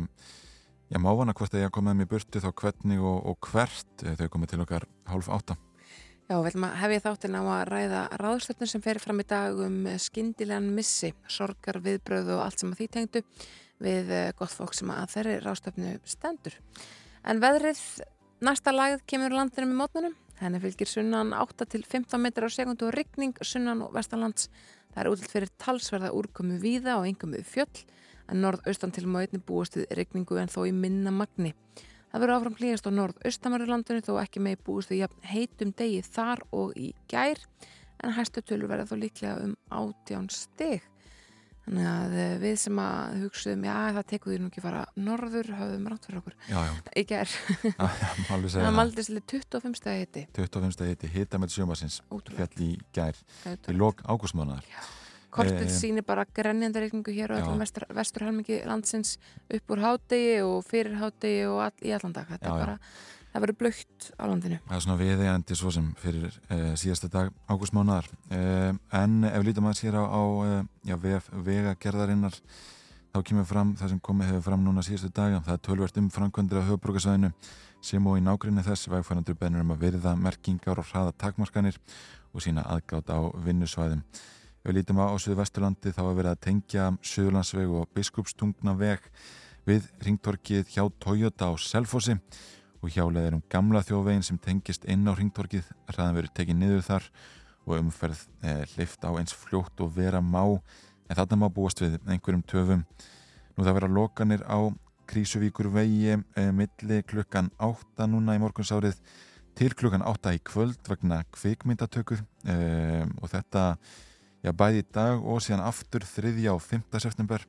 já, 0.90 1.00
mávana 1.04 1.36
hvort 1.36 1.56
eigi 1.56 1.68
að 1.68 1.76
koma 1.76 1.94
þeim 1.94 2.06
í 2.06 2.10
burtu 2.14 2.44
þá 2.44 2.50
hvernig 2.62 3.04
og, 3.04 3.20
og 3.32 3.50
hvert 3.52 4.06
eh, 4.06 4.16
þau 4.20 4.30
komið 4.38 4.54
til 4.54 4.64
okkar 4.66 4.88
hálf 5.12 5.32
átta. 5.36 5.58
Já, 6.24 6.38
við 6.40 6.54
ætlum 6.54 6.66
að 6.70 6.78
hefja 6.80 7.02
þáttin 7.04 7.36
á 7.36 7.44
að 7.44 7.62
ræða 7.68 8.02
ráðstöfnum 8.22 8.70
sem 8.72 8.82
fer 8.84 9.00
fram 9.04 9.20
í 9.20 9.26
dag 9.28 9.58
um 9.60 9.76
skindilegan 10.00 10.70
missi, 10.72 11.10
sorgar, 11.28 11.82
viðbröð 11.84 12.32
og 12.38 12.44
allt 12.46 12.64
sem 12.64 12.72
að 12.72 12.80
því 12.80 12.88
tengdu 12.94 13.22
við 13.84 14.12
eh, 14.16 14.30
gott 14.40 14.54
fólk 14.56 14.78
sem 14.78 14.92
að 14.94 15.12
þeirri 15.18 15.34
ráðstöfnu 15.44 15.92
stendur. 16.08 16.56
En 17.28 17.44
veðrið, 17.44 17.82
næsta 18.40 18.72
lagð 18.72 19.04
kemur 19.12 19.36
landinu 19.36 19.68
með 19.68 19.80
mótnunum. 19.82 20.16
Henni 20.40 20.64
fylgir 20.64 20.90
sunnan 20.90 21.36
8 21.36 21.68
til 21.76 21.84
15 21.84 22.24
metrar 22.24 22.48
á 22.48 22.56
sekundu 22.56 22.88
og 22.88 22.96
rigning 22.96 23.36
sunnan 23.44 23.84
og 23.84 23.92
vestanlands. 23.96 24.48
Það 24.94 25.04
er 25.04 25.12
útilt 25.12 25.36
fyrir 25.36 25.52
talsverða 25.60 26.14
úrkomu 26.16 26.56
víða 26.64 27.02
og 27.02 27.08
engum 27.10 27.36
við 27.36 27.48
fjöll, 27.52 27.84
en 28.32 28.40
norðaustan 28.44 28.96
til 28.96 29.10
einni 29.12 29.44
búast 29.44 29.76
við 29.76 29.92
rigningu 30.00 30.40
en 30.40 30.52
þó 30.52 30.64
í 30.70 30.72
minna 30.72 31.12
magni. 31.12 31.52
Það 32.14 32.22
verður 32.22 32.36
áfram 32.38 32.58
hlýjast 32.62 32.86
á 32.86 32.92
norð-austamarurlandinu 32.94 34.04
þó 34.06 34.14
ekki 34.22 34.42
með 34.46 34.60
búist 34.68 34.92
við 34.94 35.00
jafn 35.04 35.24
heitum 35.34 35.72
degi 35.80 36.02
þar 36.06 36.44
og 36.54 36.76
í 36.78 36.92
gær 37.10 37.40
en 38.04 38.14
hæstu 38.14 38.44
tölur 38.46 38.70
verða 38.70 38.86
þó 38.92 38.98
líklega 39.02 39.40
um 39.48 39.56
átján 39.74 40.28
stig. 40.30 40.84
Þannig 41.64 41.88
að 41.88 42.14
eh, 42.20 42.32
við 42.44 42.56
sem 42.60 42.80
að 42.84 43.14
hugsaðum, 43.24 43.62
já 43.70 43.76
það 43.96 44.08
tekur 44.12 44.34
því 44.34 44.40
nú 44.44 44.50
ekki 44.52 44.64
fara 44.66 44.82
norður, 45.00 45.52
höfðum 45.58 45.86
rátt 45.94 46.08
fyrir 46.10 46.20
okkur. 46.20 46.34
Já, 46.50 46.58
já, 46.68 46.74
Í 47.00 47.04
gær, 47.08 47.36
alveg 48.36 48.52
segja 48.52 48.66
það 48.66 48.68
það. 48.68 48.76
maldist 48.82 49.14
til 49.14 49.22
25 49.32 49.80
stegi 49.80 50.02
hitti. 50.04 50.24
25. 50.36 50.90
hitti 50.92 51.12
hita 51.16 51.40
með 51.40 51.56
sjömasins 51.56 52.02
Ótrúlega. 52.12 52.50
fjall 52.52 52.68
í 52.68 52.74
gær 53.00 53.24
í 53.72 53.78
lok 53.80 54.04
ágústmánaðar. 54.04 54.68
Kortið 55.34 55.66
Eh, 55.66 55.74
sýnir 55.74 56.06
bara 56.06 56.26
grenjandi 56.30 56.80
regningu 56.84 57.12
hér 57.16 57.32
já. 57.34 57.40
öllum 57.42 57.60
vestur, 57.64 57.88
vesturhelmingi 57.90 58.60
landsins 58.70 59.16
upp 59.50 59.72
úr 59.74 59.82
hádegi 59.82 60.42
og 60.46 60.64
fyrir 60.70 60.96
hádegi 61.02 61.48
og 61.50 61.62
all, 61.66 61.78
í 61.82 61.92
allan 61.96 62.14
dag. 62.14 62.28
Þetta 62.30 62.46
Já, 62.46 62.52
já. 62.52 62.54
er 62.54 62.66
bara, 62.66 62.78
það 63.34 63.42
verður 63.48 63.58
blökt 63.64 64.12
á 64.14 64.24
landinu. 64.30 64.60
Það 64.68 64.76
er 64.78 64.84
svona 64.86 65.00
viðeigandi 65.02 65.56
svo 65.58 65.72
sem 65.74 65.88
fyrir 65.98 66.30
uh, 66.52 66.76
síðasta 66.78 67.10
dag 67.10 67.32
ágústmánaðar. 67.50 68.12
Uh, 68.30 68.78
en 69.02 69.24
ef 69.26 69.44
lítum 69.48 69.66
að 69.72 69.80
sér 69.82 69.98
á, 69.98 70.04
á 70.06 70.22
uh, 70.22 70.64
já, 70.86 70.96
vef, 71.02 71.30
vegagerðarinnar 71.34 72.38
þá 73.14 73.20
kemur 73.26 73.46
fram 73.46 73.74
það 73.78 73.90
sem 73.94 74.00
komið 74.06 74.30
hefur 74.32 74.46
fram 74.52 74.64
núna 74.66 74.82
síðastu 74.86 75.10
daga. 75.14 75.42
Það 75.46 75.54
er 75.58 75.64
tölvert 75.66 75.98
um 75.98 76.10
framkvæmdir 76.14 76.62
á 76.62 76.68
höfbrukarsvæðinu 76.70 77.34
sem 77.84 78.06
og 78.08 78.18
í 78.18 78.24
nágrinni 78.24 78.64
þess 78.64 78.88
vægfærandur 78.90 79.36
bennur 79.38 79.66
um 79.66 79.74
að 79.76 79.82
virða 79.84 80.14
merkingar 80.16 80.80
og 80.80 80.88
hraða 80.94 81.12
takmarkanir 81.18 81.78
og 82.34 82.42
sína 82.42 82.64
aðgátt 82.70 83.10
á 83.14 83.20
vinnusvæðum. 83.44 84.02
Við 84.64 84.78
lítum 84.78 85.02
á, 85.04 85.12
Suðvesturlandi 85.20 85.92
þá 85.92 86.04
er 86.06 86.14
verið 86.16 86.30
að 86.32 86.44
tengja 86.46 86.84
Suðurlandsveg 87.04 87.72
og 87.76 87.90
Biskupstungna 87.92 88.72
veg 88.80 89.04
við 89.68 89.90
ringtorkið 90.06 90.70
hjá 90.72 90.86
Toyota 91.04 91.50
á 91.52 91.54
Selfossi. 91.60 92.16
Og 92.80 92.94
hjálega 92.96 93.28
er 93.28 93.36
um 93.36 93.42
gamla 93.52 93.82
þjóvegin 93.84 94.24
sem 94.24 94.40
tengist 94.40 94.88
inn 94.88 95.04
á 95.04 95.12
ringtorkið 95.20 95.68
hraðan 95.92 96.16
verið 96.16 96.32
tekið 96.40 96.58
niður 96.62 96.86
þar 96.88 97.10
og 97.66 97.76
umferð 97.82 98.22
eh, 98.44 98.64
lift 98.78 99.04
á 99.04 99.12
eins 99.12 99.36
fljótt 99.36 99.84
og 99.84 99.92
vera 99.98 100.24
má. 100.24 100.56
En 101.12 101.20
þarna 101.20 101.42
má 101.44 101.50
búast 101.52 101.84
við 101.84 102.00
einhverjum 102.08 102.46
töfum. 102.48 102.88
Nú 103.58 103.68
það 103.68 103.78
vera 103.82 103.92
lokanir 103.92 104.48
á 104.48 104.64
Krísuvíkur 105.12 105.68
vegi 105.76 106.16
eh, 106.16 106.52
milli 106.56 107.02
klukkan 107.04 107.52
8 107.60 108.08
núna 108.08 108.40
í 108.40 108.44
morgunsárið 108.44 108.96
til 109.60 109.74
klukkan 109.76 110.08
8 110.08 110.38
í 110.40 110.42
kvöld 110.48 110.88
vegna 110.88 111.20
kvikmyndatöku. 111.36 112.22
Eh, 112.48 113.04
og 113.20 113.28
þetta 113.36 113.68
já, 114.44 114.52
bæði 114.52 114.84
í 114.84 114.88
dag 114.94 115.24
og 115.24 115.42
síðan 115.44 115.64
aftur 115.66 116.06
3. 116.06 116.34
og 116.52 116.62
5. 116.62 117.00
september 117.00 117.46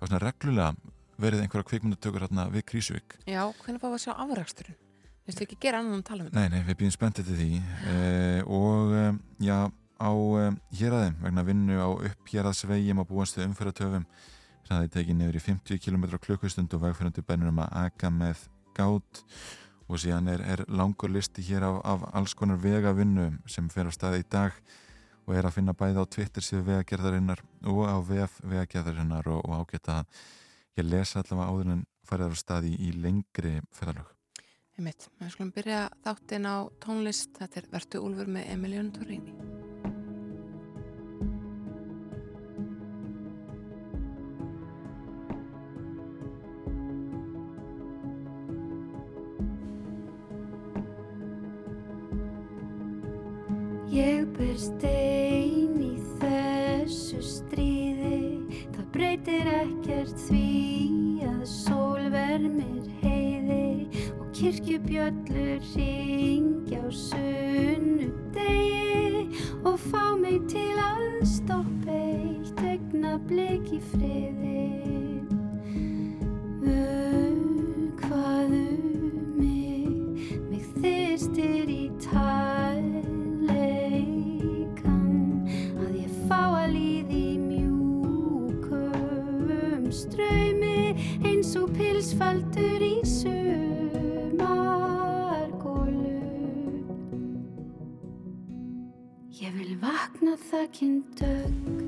og 0.00 0.08
svona 0.08 0.22
reglulega 0.22 0.74
verið 1.20 1.44
einhverja 1.44 1.68
kvikmyndatökur 1.70 2.26
hérna 2.26 2.48
við 2.52 2.66
Krísuvík 2.70 3.16
Já, 3.24 3.42
hvernig 3.62 3.80
fáum 3.80 3.94
við 3.94 3.98
að 3.98 4.04
sjá 4.04 4.14
afraksturinn? 4.26 4.78
Vistu 5.26 5.42
ekki 5.42 5.58
gera 5.64 5.80
annan 5.82 5.98
en 5.98 6.06
tala 6.06 6.22
um 6.22 6.30
þetta? 6.30 6.42
Nei, 6.42 6.52
nei, 6.52 6.66
við 6.68 6.78
býðum 6.82 6.94
spenntið 6.94 7.30
til 7.30 7.36
því 7.40 7.50
eh, 7.92 8.40
og 8.46 8.94
eh, 8.94 9.12
já, 9.46 9.58
á 9.98 10.10
eh, 10.12 10.58
héræðum 10.80 11.20
vegna 11.24 11.46
vinnu 11.46 11.78
á 11.82 11.88
upp 11.88 12.32
héræðsvegjum 12.32 13.02
og 13.02 13.14
umferðartöfum 13.16 14.08
það 14.66 14.82
er 14.82 14.92
tekið 14.92 15.18
niður 15.20 15.38
í 15.38 15.44
50 15.46 15.82
km 15.82 16.06
klukkustund 16.18 16.74
og 16.74 16.82
vegfyrandi 16.82 17.24
bennur 17.26 17.52
um 17.52 17.62
að 17.62 17.74
aka 17.86 18.10
með 18.10 18.46
gát 18.76 19.22
og 19.86 20.00
síðan 20.02 20.28
er, 20.30 20.42
er 20.42 20.64
langur 20.68 21.12
listi 21.14 21.44
hér 21.46 21.68
af, 21.68 21.78
af 21.86 22.06
alls 22.18 22.34
konar 22.34 22.58
vegavinnu 22.58 23.30
sem 23.50 23.70
fer 23.70 23.86
á 23.86 23.92
staði 23.94 24.24
í 24.24 24.28
dag 24.30 24.56
og 25.26 25.34
er 25.34 25.48
að 25.48 25.56
finna 25.58 25.74
bæði 25.76 26.02
á 26.02 26.12
Twitter 26.16 26.44
síðu 26.44 26.66
vegagerðarinnar 26.70 27.42
og 27.66 27.80
á 27.86 27.96
VF 27.98 28.40
vegagerðarinnar 28.46 29.30
og, 29.34 29.42
og 29.44 29.64
ágæta 29.66 30.00
að 30.00 30.20
ég 30.78 30.88
lesa 30.88 31.22
allavega 31.22 31.50
áður 31.50 31.72
en 31.74 31.86
farið 32.06 32.36
á 32.36 32.42
staði 32.42 32.74
í 32.78 32.92
lengri 32.94 33.56
ferðalög. 33.74 34.12
Við 34.76 35.30
skulum 35.32 35.54
byrja 35.56 35.86
þáttinn 36.04 36.46
á 36.46 36.68
tónlist, 36.84 37.32
þetta 37.38 37.62
er 37.62 37.70
Vertu 37.72 38.02
Úlfur 38.04 38.28
með 38.28 38.50
Emilion 38.52 38.92
Torrini. 38.92 39.32
Ég 53.96 54.26
ber 54.36 54.58
stein 54.60 55.78
í 55.80 55.94
þessu 56.20 57.16
stríði. 57.24 58.18
Það 58.74 58.86
breytir 58.92 59.46
ekkert 59.48 60.18
því 60.26 61.22
að 61.24 61.38
sól 61.48 62.02
vermir 62.12 62.84
heiði 63.00 63.88
Og 64.18 64.26
kirkjubjöllur 64.36 65.64
ringja 65.70 66.82
á 66.84 66.92
sunnudegi 66.92 68.44
Og 69.64 69.80
fá 69.86 70.12
mig 70.20 70.44
til 70.52 70.76
að 70.76 71.24
stoppa 71.32 71.96
eitt 71.96 72.60
augnablik 72.60 73.72
í 73.78 73.80
friði. 73.94 74.66
Hvað 78.04 78.50
um 78.60 78.84
mig 79.40 79.88
mig 80.50 80.64
þyrstir 80.76 81.72
í 81.72 81.75
pilsfaldur 91.76 92.82
í 92.84 92.94
sumargólu 93.04 94.46
Ég 99.36 99.52
vil 99.58 99.74
vakna 99.82 100.36
þakkinn 100.48 101.02
dögg 101.18 101.82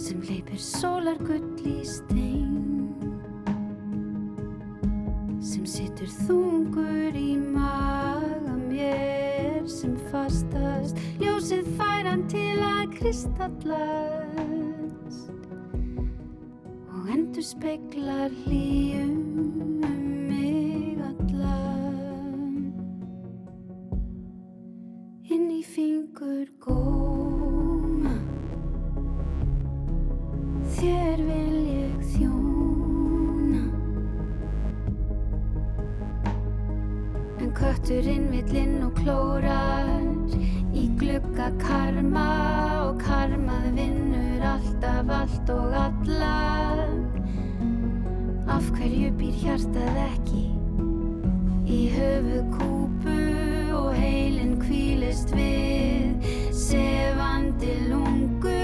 sem 0.00 0.22
leipir 0.24 0.60
sólargull 0.64 1.60
í 1.68 1.84
stein 1.84 2.56
sem 5.44 5.64
situr 5.68 6.10
þungur 6.22 7.14
í 7.20 7.36
maga 7.36 8.56
mér 8.64 9.68
sem 9.68 9.94
fastast 10.08 10.96
ljósið 11.20 11.68
færan 11.76 12.24
til 12.32 12.56
að 12.64 12.84
kristallast 12.96 14.69
og 17.00 17.08
endur 17.08 17.42
speklar 17.42 18.28
hlýjum 18.44 19.12
um 19.88 20.00
mig 20.28 20.98
allan. 21.00 22.72
Inn 25.24 25.46
í 25.54 25.62
fingur 25.64 26.50
góma. 26.66 28.12
Þér 30.76 31.22
vil 31.30 31.56
ég 31.70 32.02
þjóna. 32.12 33.62
En 37.40 37.54
kötturinn 37.62 38.28
villinn 38.34 38.82
og 38.84 38.92
klórar 39.00 39.88
í 40.76 40.84
glugga 41.00 41.48
karma 41.64 42.28
og 42.90 43.00
karmað 43.06 43.72
vinnur 43.78 44.29
alltaf 44.44 45.10
allt 45.20 45.50
og 45.50 45.74
alla 45.74 46.36
af 48.50 48.66
hverju 48.74 49.10
býr 49.18 49.36
hjartað 49.44 49.98
ekki 50.06 50.44
í 51.70 51.80
höfu 51.94 52.40
kúpu 52.56 53.18
og 53.76 53.90
heilin 53.94 54.56
kvílist 54.62 55.30
við? 55.36 56.26
Sefandi 56.56 57.72
lungu 57.90 58.56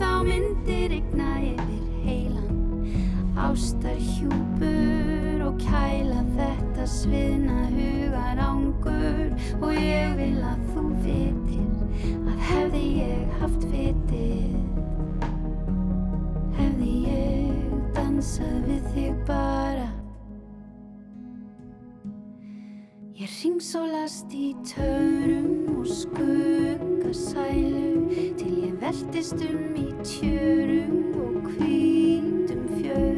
þá 0.00 0.10
myndir 0.26 0.90
rigna 0.94 1.30
yfir 1.52 1.84
heilan 2.04 2.90
ástar 3.38 4.00
hjúpur 4.00 5.46
og 5.46 5.62
kæla 5.62 6.24
þetta 6.36 6.88
sviðna 6.90 7.62
hugar 7.70 8.42
ángur 8.50 9.30
og 9.60 9.70
ég 9.76 10.16
vil 10.18 10.36
að 10.42 10.66
þú 10.74 10.84
vitir 11.06 12.20
að 12.26 12.44
hefði 12.50 12.84
ég 13.00 13.40
haft 13.40 13.66
vitið 13.72 14.79
dansað 18.20 18.56
við 18.68 18.88
þig 18.92 19.16
bara. 19.24 19.88
Ég 23.16 23.32
ringsólast 23.32 24.28
í 24.36 24.52
törum 24.68 25.64
og 25.72 25.88
skuggasælu 25.88 28.12
til 28.36 28.52
ég 28.66 28.76
veltist 28.82 29.40
um 29.40 29.72
í 29.72 29.88
tjörum 30.04 31.16
og 31.16 31.48
hvítum 31.54 32.68
fjörum 32.76 33.09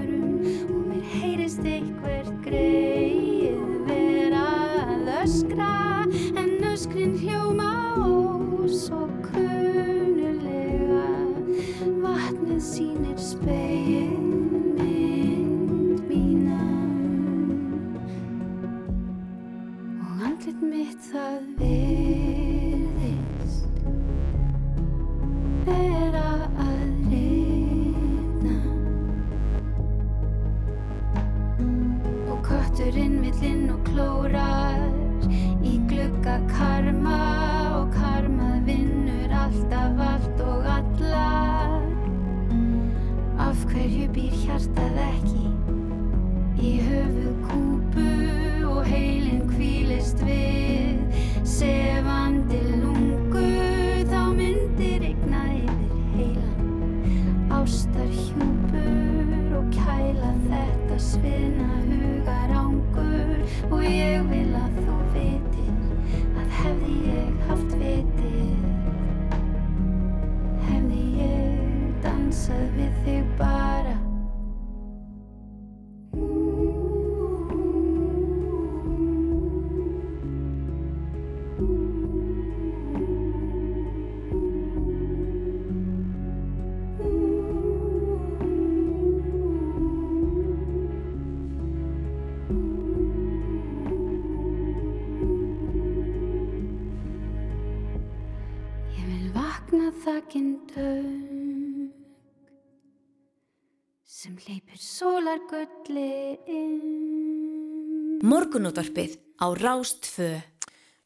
leipir 104.48 104.78
sólargulli 104.81 106.38
inn. 106.50 108.20
Morgunútvarpið 108.26 109.18
á 109.38 109.46
Rástfö. 109.55 110.31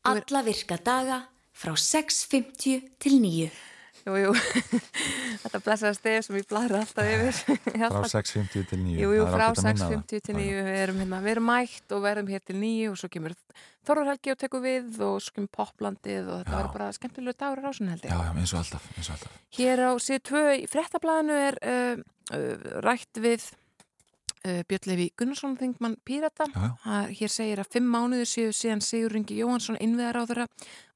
Alla 0.07 0.43
virka 0.47 0.77
daga 0.79 1.19
frá 1.57 1.75
6.50 1.75 2.97
til 3.03 3.19
9. 3.21 3.51
Jú, 4.07 4.15
jú, 4.23 4.33
þetta 5.43 5.61
blessaða 5.65 5.97
stef 5.97 6.27
sem 6.29 6.37
ég 6.39 6.45
blæður 6.47 6.77
alltaf 6.79 7.09
yfir. 7.11 7.39
Frá 7.91 8.05
6.50 8.13 8.69
til 8.71 8.79
9 8.79 9.01
Jú, 9.01 9.09
jú, 9.17 9.25
frá 9.33 9.49
ágætt 9.49 9.59
að 9.59 9.67
minna 9.67 9.89
það. 9.89 9.97
6.50 9.97 10.27
til 10.29 10.37
9 10.39 10.45
við 10.69 10.79
erum, 10.85 11.01
hérna, 11.03 11.19
við 11.25 11.33
erum 11.33 11.49
mætt 11.51 11.95
og 11.97 12.05
verðum 12.05 12.31
hér 12.31 12.45
til 12.47 12.59
9 12.61 12.93
og 12.93 13.01
svo 13.01 13.11
kemur 13.17 13.35
Þorvar 13.87 14.11
Helgi 14.13 14.33
og 14.35 14.39
tekur 14.45 14.63
við 14.63 15.03
og 15.09 15.19
svo 15.27 15.35
kemur 15.35 15.51
Poplandið 15.59 16.31
og 16.31 16.41
þetta 16.45 16.55
verður 16.55 16.73
bara 16.79 16.89
skemmtilega 16.95 17.41
dagur 17.43 17.63
á 17.63 17.65
rásun 17.67 17.91
held 17.91 18.07
ég. 18.07 18.15
Já, 18.15 18.23
já, 18.23 18.33
eins 18.39 18.55
og 18.55 18.63
alltaf, 18.63 18.89
eins 18.95 19.11
og 19.11 19.17
alltaf. 19.17 19.37
Hér 19.59 19.83
á 19.83 19.91
síðu 20.07 20.23
2 20.31 20.45
í 20.55 20.65
frettablaðinu 20.71 21.39
er 21.43 21.59
uh, 21.67 22.03
uh, 22.31 22.67
rætt 22.87 23.23
við 23.27 23.51
Björn 24.69 24.89
Levi 24.91 25.07
Gunnarsson 25.19 25.57
þingmann 25.59 25.97
Pírata. 26.07 26.47
Hér 27.11 27.33
segir 27.33 27.61
að 27.63 27.73
fimm 27.77 27.89
mánuður 27.91 28.29
séu 28.31 28.53
síðan 28.55 28.83
Sigur 28.85 29.15
Ringi 29.17 29.39
Jóhansson 29.41 29.79
innviðaráðura 29.83 30.47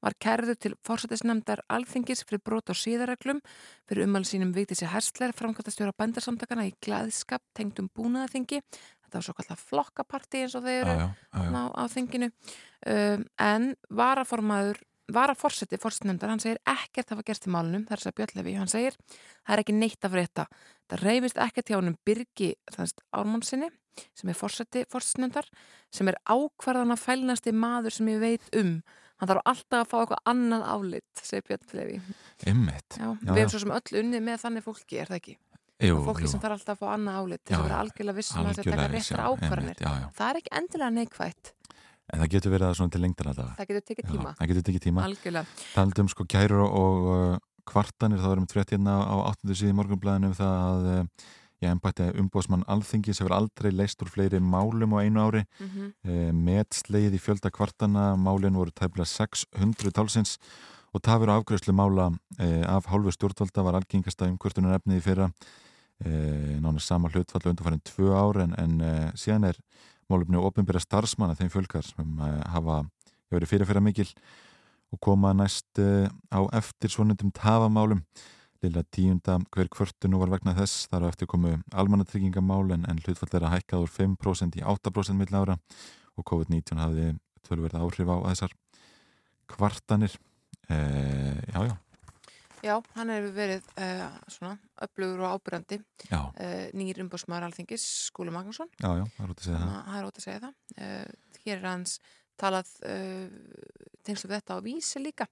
var 0.01 0.15
kærður 0.23 0.59
til 0.61 0.73
fórsættisnefndar 0.87 1.63
alþingis 1.71 2.23
fyrir 2.27 2.43
brot 2.45 2.71
á 2.71 2.75
síðarreglum 2.77 3.41
fyrir 3.89 4.07
ummal 4.07 4.23
sínum 4.27 4.53
Vigdísi 4.55 4.87
Hersler 4.89 5.35
framkvæmtastjóra 5.35 5.95
bændarsamtakana 5.99 6.69
í 6.69 6.75
glæðskap 6.83 7.43
tengdum 7.57 7.91
búnaðaþingi. 7.97 8.61
Þetta 9.05 9.19
var 9.19 9.27
svo 9.27 9.35
kallar 9.39 9.59
flokkaparti 9.59 10.45
eins 10.45 10.55
og 10.55 10.63
þeir 10.63 10.87
eru 10.87 11.09
á, 11.35 11.63
á 11.75 11.83
þinginu 11.91 12.31
um, 12.31 13.27
en 13.35 13.73
varaformaður 13.91 14.79
varaforsetti 15.15 15.79
fórstnefndar, 15.81 16.31
hann 16.31 16.41
segir 16.43 16.59
ekkert 16.69 17.13
hafa 17.13 17.25
gerst 17.27 17.47
í 17.47 17.51
málunum, 17.53 17.83
það 17.87 17.95
er 17.95 18.01
þess 18.01 18.11
að 18.11 18.17
Björnlefi 18.19 18.55
hann 18.57 18.71
segir, 18.71 18.97
það 19.45 19.53
er 19.55 19.63
ekki 19.63 19.75
neitt 19.77 20.07
af 20.07 20.15
frétta. 20.15 20.47
Það 20.91 21.03
reyfist 21.05 21.41
ekkert 21.45 21.71
hjá 21.71 21.77
honum 21.77 21.99
Birgi 22.07 22.49
Ármannsinni, 23.11 23.69
sem 24.17 24.31
er 24.31 24.39
fórsetti 24.39 24.85
fórstnefndar, 24.91 25.47
sem 25.93 26.09
er 26.11 26.19
ákvarðan 26.25 26.95
að 26.95 27.03
fælnasti 27.05 27.53
maður 27.55 27.97
sem 27.97 28.11
ég 28.13 28.19
veit 28.23 28.45
um. 28.57 28.73
Hann 29.21 29.29
þarf 29.29 29.45
alltaf 29.51 29.83
að 29.83 29.89
fá 29.91 29.97
eitthvað 30.01 30.21
annað 30.31 30.63
álit 30.73 31.21
segir 31.21 31.45
Björnlefi 31.51 31.97
við 33.21 33.41
erum 33.43 33.53
svo 33.53 33.61
sem 33.61 33.73
öll 33.77 33.99
unnið 34.01 34.23
með 34.25 34.37
þannig 34.47 34.65
fólki, 34.65 34.97
er 34.97 35.11
það 35.11 35.19
ekki? 35.19 35.35
Jú, 35.81 35.97
fólki 36.05 36.25
jú. 36.25 36.31
sem 36.33 36.41
þarf 36.41 36.55
alltaf 36.59 36.75
að 36.75 36.81
fá 36.81 36.87
annað 36.95 37.19
álit 37.21 37.41
Já, 37.41 37.55
að 37.57 37.61
vera 37.65 37.73
já. 37.73 37.81
algjörlega 37.81 38.17
vissum 38.17 38.41
að 38.41 38.57
þetta 38.59 38.73
er 41.41 41.60
En 42.11 42.19
það 42.19 42.31
getur 42.35 42.51
verið 42.55 42.67
að 42.67 42.77
svona 42.79 42.91
til 42.91 43.01
lengdar 43.05 43.29
að 43.31 43.43
það 43.43 43.67
getur 43.69 43.85
tekið 43.87 44.09
tíma, 44.11 44.31
það 44.39 44.49
getur 44.51 44.65
tekið 44.67 44.85
tíma. 44.87 45.03
algjörlega 45.07 45.59
Taldum 45.75 46.09
sko 46.11 46.25
kærur 46.27 46.63
og, 46.65 47.05
uh, 47.11 47.37
kvartanir, 47.71 48.19
þá 48.19 48.31
erum 48.33 48.47
við 48.47 48.55
frétt 48.57 48.73
hérna 48.75 48.97
á 48.99 49.15
8. 49.31 49.55
síði 49.55 49.77
morgunblæðinu 49.77 50.31
um 50.31 50.35
það 50.35 50.57
að 50.65 50.89
uh, 50.91 51.29
ég 51.61 51.75
ennbætti 51.75 52.07
að 52.07 52.19
umbóðsmann 52.23 52.65
alþingis 52.73 53.21
hefur 53.21 53.35
aldrei 53.37 53.69
leist 53.71 54.01
úr 54.01 54.09
fleiri 54.09 54.41
málum 54.41 54.95
á 54.97 55.03
einu 55.05 55.23
ári. 55.23 55.45
mm 55.59 55.89
Uh, 56.01 56.31
Metsleið 56.33 57.13
í 57.15 57.21
fjölda 57.21 57.51
kvartana, 57.53 58.15
málin 58.17 58.57
voru 58.57 58.71
tæmlega 58.73 59.05
600 59.05 59.93
tálsins 59.93 60.39
og 60.91 61.01
tafur 61.05 61.29
á 61.29 61.37
afgræslu 61.37 61.73
mála 61.73 62.09
uh, 62.09 62.63
af 62.67 62.89
hálfu 62.89 63.13
stjórnvalda 63.13 63.63
var 63.63 63.77
algengasta 63.77 64.27
umkvörtunar 64.27 64.79
efnið 64.79 64.97
í 64.97 65.05
fyrra. 65.05 65.29
Uh, 66.01 66.57
nána 66.57 66.81
sama 66.81 67.11
hlutfall 67.13 67.51
undanfærin 67.51 67.85
tvö 67.85 68.09
ár 68.17 68.41
en, 68.41 68.55
en 68.57 68.81
uh, 68.81 69.11
síðan 69.13 69.51
er 69.51 69.61
málumni 70.11 70.39
ofinbæra 70.39 70.81
starfsmanna 70.83 71.37
þeim 71.39 71.51
fjölgar 71.53 71.85
sem 71.87 72.19
uh, 72.19 72.41
hafa 72.53 72.81
verið 73.31 73.53
fyrirfæra 73.53 73.83
mikil 73.83 74.09
og 74.91 74.99
koma 75.03 75.31
næst 75.37 75.79
uh, 75.81 76.07
á 76.31 76.39
eftir 76.59 76.91
svonundum 76.91 77.31
tafamálum. 77.35 78.03
Lilla 78.61 78.83
tíunda 78.93 79.39
hver 79.55 79.71
kvörtu 79.73 80.09
nú 80.11 80.19
var 80.21 80.29
vegna 80.35 80.53
þess 80.53 80.85
þar 80.91 81.07
á 81.07 81.11
eftir 81.11 81.29
komu 81.31 81.55
almannatryggingamál 81.73 82.75
en, 82.75 82.85
en 82.85 82.99
hlutfall 83.01 83.31
er 83.39 83.47
að 83.47 83.55
hækkað 83.55 83.87
úr 83.87 83.93
5% 83.95 84.59
í 84.59 84.65
8% 84.75 85.17
mill 85.17 85.33
ára 85.33 85.55
og 86.19 86.27
COVID-19 86.29 86.83
hafði 86.83 87.07
tölverð 87.47 87.79
áhrif 87.81 88.11
á 88.13 88.17
þessar 88.29 88.53
kvartanir. 89.49 90.13
Uh, 90.69 91.39
já, 91.49 91.71
já, 91.71 91.73
já, 92.63 92.75
hann 92.95 93.11
hefur 93.13 93.33
verið 93.35 93.69
uh, 93.75 94.07
svona 94.31 94.53
öflugur 94.85 95.23
og 95.25 95.35
ábyrjandi 95.37 95.79
já, 96.09 96.19
uh, 96.21 96.65
nýr 96.77 97.01
umbóðsmaður 97.05 97.47
alþingis 97.49 97.85
Skúli 98.09 98.33
Magnússon 98.33 98.69
já, 98.77 98.89
já, 98.99 99.05
það 99.17 99.25
er 99.25 99.33
út 99.33 99.41
að 99.41 99.47
segja 99.47 99.61
það. 99.61 99.71
Að 99.77 99.87
það 99.87 99.97
er 100.01 100.09
ótt 100.09 100.19
að 100.21 100.27
segja 100.27 100.43
það. 100.45 100.53
Uh, 100.77 101.39
hér 101.45 101.57
er 101.57 101.67
hans 101.71 101.97
talað 102.41 102.69
tengslu 104.05 104.29
við 104.31 104.37
þetta 104.39 104.55
á 104.57 104.65
vísi 104.65 105.01
líka. 105.01 105.27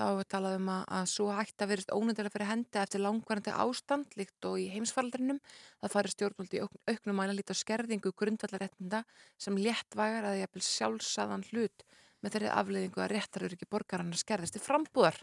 Þá 0.00 0.04
er 0.22 0.26
talað 0.32 0.54
um 0.56 0.68
að, 0.72 0.82
að 0.96 1.06
svo 1.12 1.26
hægt 1.36 1.60
að 1.64 1.70
verist 1.74 1.90
ónöndilega 1.92 2.32
fyrir 2.32 2.48
hendi 2.48 2.80
eftir 2.80 3.02
langvarandi 3.04 3.52
ástand 3.64 4.14
líkt 4.16 4.46
og 4.48 4.56
í 4.60 4.66
heimsfaldrinum. 4.72 5.40
Það 5.82 5.94
fari 5.94 6.12
stjórnvöldi 6.14 6.62
auk- 6.64 6.78
auknum 6.88 7.18
mæla 7.20 7.34
lítið 7.36 7.56
á 7.56 7.60
skerðingu 7.60 8.12
grundvallaréttinda 8.16 9.02
sem 9.40 9.58
léttvægar 9.60 10.28
að 10.30 10.38
jafnvel 10.40 10.64
sjálfsaðan 10.68 11.44
hlut 11.50 11.84
með 12.20 12.36
þeirri 12.36 12.52
afleiðingu 12.60 13.04
að 13.04 13.12
réttarur 13.14 13.56
ekki 13.56 13.68
borgarannar 13.72 14.20
skerðist 14.20 14.56
til 14.56 14.64
frambúðar. 14.64 15.20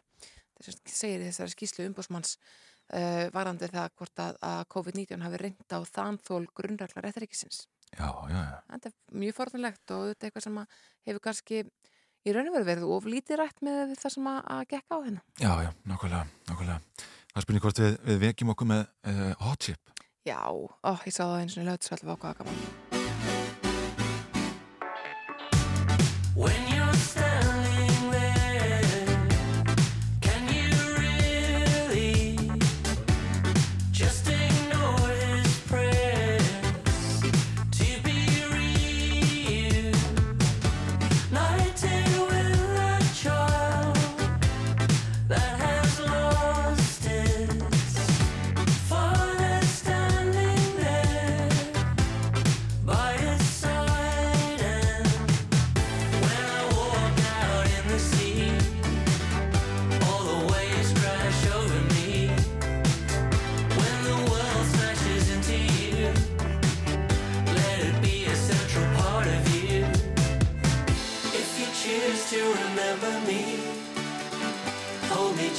Þess 0.58 0.74
að 0.74 0.94
segir 0.98 1.24
í 1.24 1.30
þessari 1.30 1.54
skýslu 1.54 1.88
umbúsmanns 1.88 2.38
uh, 2.38 3.28
varandi 3.36 3.70
það 3.72 3.92
hvort 4.00 4.24
að, 4.24 4.40
að 4.42 4.62
COVID-19 4.74 5.26
hafi 5.26 5.42
reynda 5.44 5.80
á 5.80 5.82
þanþól 5.86 6.46
grunnrækla 6.58 7.04
réttaríkisins 7.06 7.66
Já, 7.96 8.10
já, 8.28 8.36
já, 8.36 8.58
þetta 8.74 8.90
er 8.90 9.20
mjög 9.22 9.36
forðanlegt 9.38 9.92
og 9.96 10.02
þetta 10.10 10.26
er 10.26 10.28
eitthvað 10.28 10.44
sem 10.44 10.58
að 10.60 10.80
hefur 11.08 11.24
kannski 11.24 11.60
í 12.28 12.34
raun 12.36 12.50
og 12.50 12.58
veru 12.58 12.68
verið 12.68 12.90
of 12.98 13.08
lítið 13.08 13.40
rætt 13.40 13.64
með 13.64 13.94
það 14.02 14.14
sem 14.18 14.28
að, 14.28 14.40
að 14.56 14.64
gekka 14.74 14.92
á 14.92 14.98
hérna. 15.06 15.22
já, 15.40 15.52
já, 15.64 15.70
nákvæmlega, 15.88 16.26
nákvæmlega. 16.50 17.06
Það 17.32 17.46
spurning 17.46 17.64
hvort 17.64 17.82
við, 17.84 17.98
við 18.10 18.20
vekjum 18.26 18.54
okkur 18.56 18.72
með 18.74 18.84
uh, 19.08 19.32
hot 19.46 19.64
chip. 19.70 19.96
Já, 20.28 20.42
ó, 20.52 20.92
ég 21.08 21.16
sá 21.16 21.24
það 21.24 21.40
eins 21.40 21.58
og 21.58 21.68
lögðsvæll 21.70 22.04
var 22.04 22.20
ákvaða 22.20 22.38
gaman. 22.42 22.58
When 26.38 26.67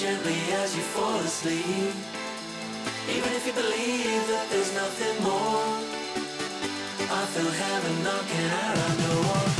gently 0.08 0.40
as 0.54 0.74
you 0.74 0.80
fall 0.80 1.20
asleep. 1.20 1.94
Even 3.14 3.30
if 3.38 3.46
you 3.46 3.52
believe 3.52 4.26
that 4.32 4.46
there's 4.48 4.72
nothing 4.74 5.22
more, 5.22 5.68
I 7.20 7.22
feel 7.32 7.50
heaven 7.50 7.94
knocking 8.04 8.48
at 8.64 8.76
our 8.84 8.96
door. 9.04 9.57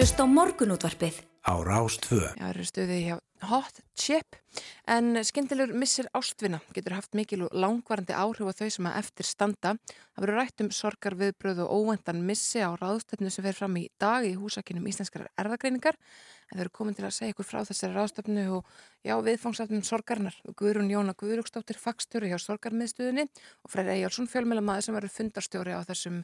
Hlusta 0.00 0.24
á 0.24 0.32
morgunútvarpið. 0.32 1.16
á 1.44 1.60
Rástvö. 1.60 2.32
Já, 2.32 2.48
eru 2.48 2.64
stuðið 2.64 3.00
hjá 3.04 3.16
Hot 3.50 3.80
Chip 3.92 4.38
en 4.88 5.20
skemmtilegur 5.20 5.76
missir 5.76 6.08
ástvina 6.16 6.62
getur 6.72 6.94
haft 6.96 7.12
mikil 7.12 7.42
og 7.44 7.52
langvarandi 7.52 8.16
áhrif 8.16 8.48
á 8.48 8.56
þau 8.56 8.70
sem 8.72 8.88
að 8.88 8.96
eftir 8.96 9.28
standa. 9.28 9.74
Það 10.16 10.24
verður 10.24 10.38
rætt 10.40 10.64
um 10.64 10.70
sorgar 10.72 11.18
viðbröð 11.20 11.60
og 11.66 11.74
óvendan 11.76 12.24
missi 12.24 12.64
á 12.64 12.72
ráðstöfnu 12.80 13.28
sem 13.28 13.44
fer 13.44 13.58
fram 13.60 13.76
í 13.76 13.90
dag 14.00 14.24
í 14.24 14.32
húsakinum 14.40 14.88
íslenskar 14.88 15.28
erðagreiningar 15.36 15.98
en 16.48 16.56
þau 16.56 16.64
eru 16.64 16.72
komin 16.80 16.96
til 16.96 17.04
að 17.04 17.16
segja 17.18 17.34
ykkur 17.36 17.50
frá 17.52 17.60
þessari 17.68 17.92
ráðstöfnu 18.00 18.44
og 18.56 18.70
já, 19.04 19.20
viðfangsafnum 19.20 19.84
sorgarnar. 19.84 20.36
Guðrún 20.56 20.88
Jóna 20.88 21.12
Guðrúksdóttir 21.12 21.76
fagstjóri 21.76 22.32
hjá 22.32 22.40
sorgarmiðstöðunni 22.40 23.28
og 23.28 23.68
Freyr 23.68 23.92
Eyjálsson 23.98 24.32
fjölmjölamæði 24.32 24.88
sem 24.88 24.96
verður 24.96 25.18
fundarstjóri 25.18 25.76
á 25.76 25.84
þessum, 25.84 26.22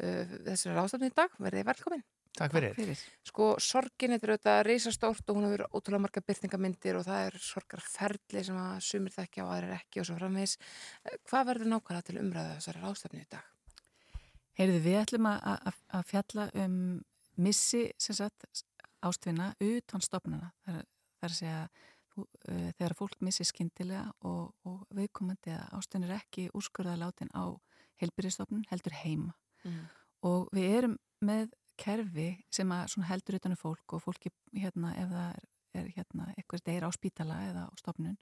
uh, 0.00 0.38
þessari 0.48 0.80
ráðstöfnu 0.80 1.12
í 1.12 1.20
dag. 1.20 1.36
Verðið 1.36 1.68
velkomin. 1.68 2.08
Takk 2.38 2.54
fyrir. 2.54 2.74
Fyrir. 2.78 3.02
Sko, 3.26 3.48
sorgin 3.62 4.14
er 4.14 4.22
auðvitað 4.22 4.60
reysastórt 4.68 5.30
og 5.30 5.38
hún 5.38 5.48
hefur 5.48 5.64
ótrúlega 5.72 6.04
marga 6.04 6.22
byrtingamyndir 6.22 6.98
og 6.98 7.06
það 7.08 7.26
er 7.26 7.38
sorgarferli 7.42 8.44
sem 8.46 8.58
að 8.62 8.80
sumir 8.86 9.14
þekkja 9.14 9.44
og 9.44 9.52
aðrir 9.56 9.74
ekki 9.78 10.02
og 10.02 10.08
svo 10.08 10.18
framvegis. 10.20 10.56
Eh, 11.04 11.18
Hvað 11.28 11.50
verður 11.50 11.72
nákvæmlega 11.74 12.08
til 12.08 12.18
umræðu 12.22 12.56
þessari 12.58 12.84
ráðstefnu 12.84 13.22
í 13.24 13.28
dag? 13.34 13.52
Heyrðu, 14.58 14.80
við 14.86 14.98
ætlum 15.02 15.28
að, 15.30 15.44
að, 15.70 15.82
að 15.98 16.08
fjalla 16.12 16.48
um 16.64 16.78
missi 17.38 17.84
sem 18.02 18.18
sagt, 18.18 18.48
ástvinna 19.06 19.52
utan 19.62 20.02
stopnana. 20.02 20.50
Það 20.66 20.80
er, 20.80 20.88
það 21.18 21.28
er 21.28 21.34
að 21.34 21.38
segja 21.38 21.60
þú, 22.14 22.24
uh, 22.24 22.68
þegar 22.78 22.96
fólk 22.98 23.20
missi 23.28 23.46
skyndilega 23.46 24.06
og, 24.26 24.50
og 24.66 24.80
viðkomandi 24.98 25.54
að 25.54 25.78
ástvinna 25.78 26.10
er 26.10 26.18
ekki 26.18 26.48
úrskurðað 26.58 27.02
látin 27.04 27.30
á 27.34 27.46
heilbyrjastofnun 28.02 28.66
heldur 28.70 28.94
heima. 28.98 29.34
Mm. 29.66 29.86
Og 30.26 30.50
við 30.54 30.74
erum 30.80 30.98
með 31.24 31.54
kerfi 31.78 32.28
sem 32.54 32.72
að 32.74 32.98
heldur 33.08 33.38
utan 33.38 33.54
um 33.54 33.60
fólk 33.60 33.96
og 33.96 34.04
fólki 34.04 34.32
hérna 34.52 34.94
ef 34.98 35.10
það 35.12 35.30
er, 35.30 35.48
er 35.80 35.90
hérna 35.96 36.28
eitthvað 36.36 36.64
deyr 36.66 36.86
á 36.86 36.90
spítala 36.94 37.40
eða 37.48 37.66
á 37.68 37.72
stopnun 37.78 38.18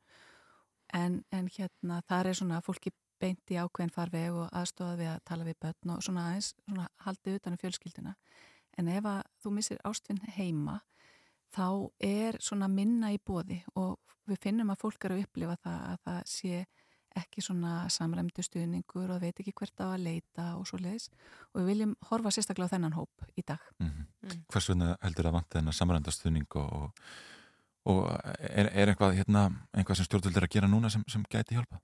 en, 0.95 1.23
en 1.33 1.49
hérna 1.51 2.01
þar 2.09 2.31
er 2.31 2.39
svona 2.39 2.63
fólki 2.65 2.93
beint 3.21 3.53
í 3.53 3.59
ákveðin 3.59 3.95
farveg 3.95 4.35
og 4.37 4.51
aðstofað 4.53 5.01
við 5.01 5.11
að 5.13 5.23
tala 5.31 5.47
við 5.47 5.59
börn 5.65 5.95
og 5.95 6.03
svona 6.05 6.27
aðeins 6.29 6.51
svona 6.65 6.89
haldið 7.07 7.39
utan 7.39 7.57
um 7.57 7.63
fjölskylduna. 7.63 8.15
En 8.77 8.91
ef 8.93 9.09
að 9.09 9.23
þú 9.43 9.53
missir 9.57 9.81
ástvinn 9.89 10.21
heima 10.37 10.81
þá 11.57 11.69
er 12.05 12.37
svona 12.45 12.69
minna 12.69 13.13
í 13.15 13.21
bóði 13.25 13.63
og 13.75 13.97
við 14.29 14.43
finnum 14.43 14.73
að 14.75 14.83
fólk 14.83 15.07
eru 15.07 15.17
að 15.17 15.25
upplifa 15.25 15.57
það 15.63 15.87
að 15.93 16.03
það 16.05 16.21
sé 16.33 16.65
ekki 17.17 17.45
svona 17.45 17.87
samræmdu 17.93 18.45
stuðningur 18.45 19.13
og 19.15 19.23
veit 19.23 19.41
ekki 19.41 19.55
hvert 19.57 19.81
á 19.83 19.93
að 19.93 20.05
leita 20.05 20.49
og 20.59 20.67
svo 20.69 20.81
leiðis 20.83 21.09
og 21.53 21.63
við 21.63 21.71
viljum 21.73 21.97
horfa 22.11 22.35
sérstaklega 22.35 22.71
á 22.71 22.75
þennan 22.75 22.97
hóp 22.99 23.27
í 23.37 23.45
dag. 23.47 23.63
Mm 23.81 24.07
Mm. 24.27 24.43
Hvers 24.51 24.69
vegna 24.71 24.97
heldur 25.03 25.29
að 25.31 25.37
vant 25.39 25.55
þennan 25.55 25.77
samrændastuðning 25.77 26.59
og, 26.59 26.73
og, 26.73 27.09
og 27.93 28.03
er, 28.41 28.71
er 28.73 28.93
eitthvað, 28.93 29.17
hérna, 29.21 29.47
eitthvað 29.77 30.01
sem 30.01 30.09
stjórnvöld 30.09 30.41
er 30.41 30.47
að 30.49 30.55
gera 30.57 30.71
núna 30.71 30.91
sem, 30.93 31.05
sem 31.11 31.25
gæti 31.31 31.57
hjálpa? 31.57 31.81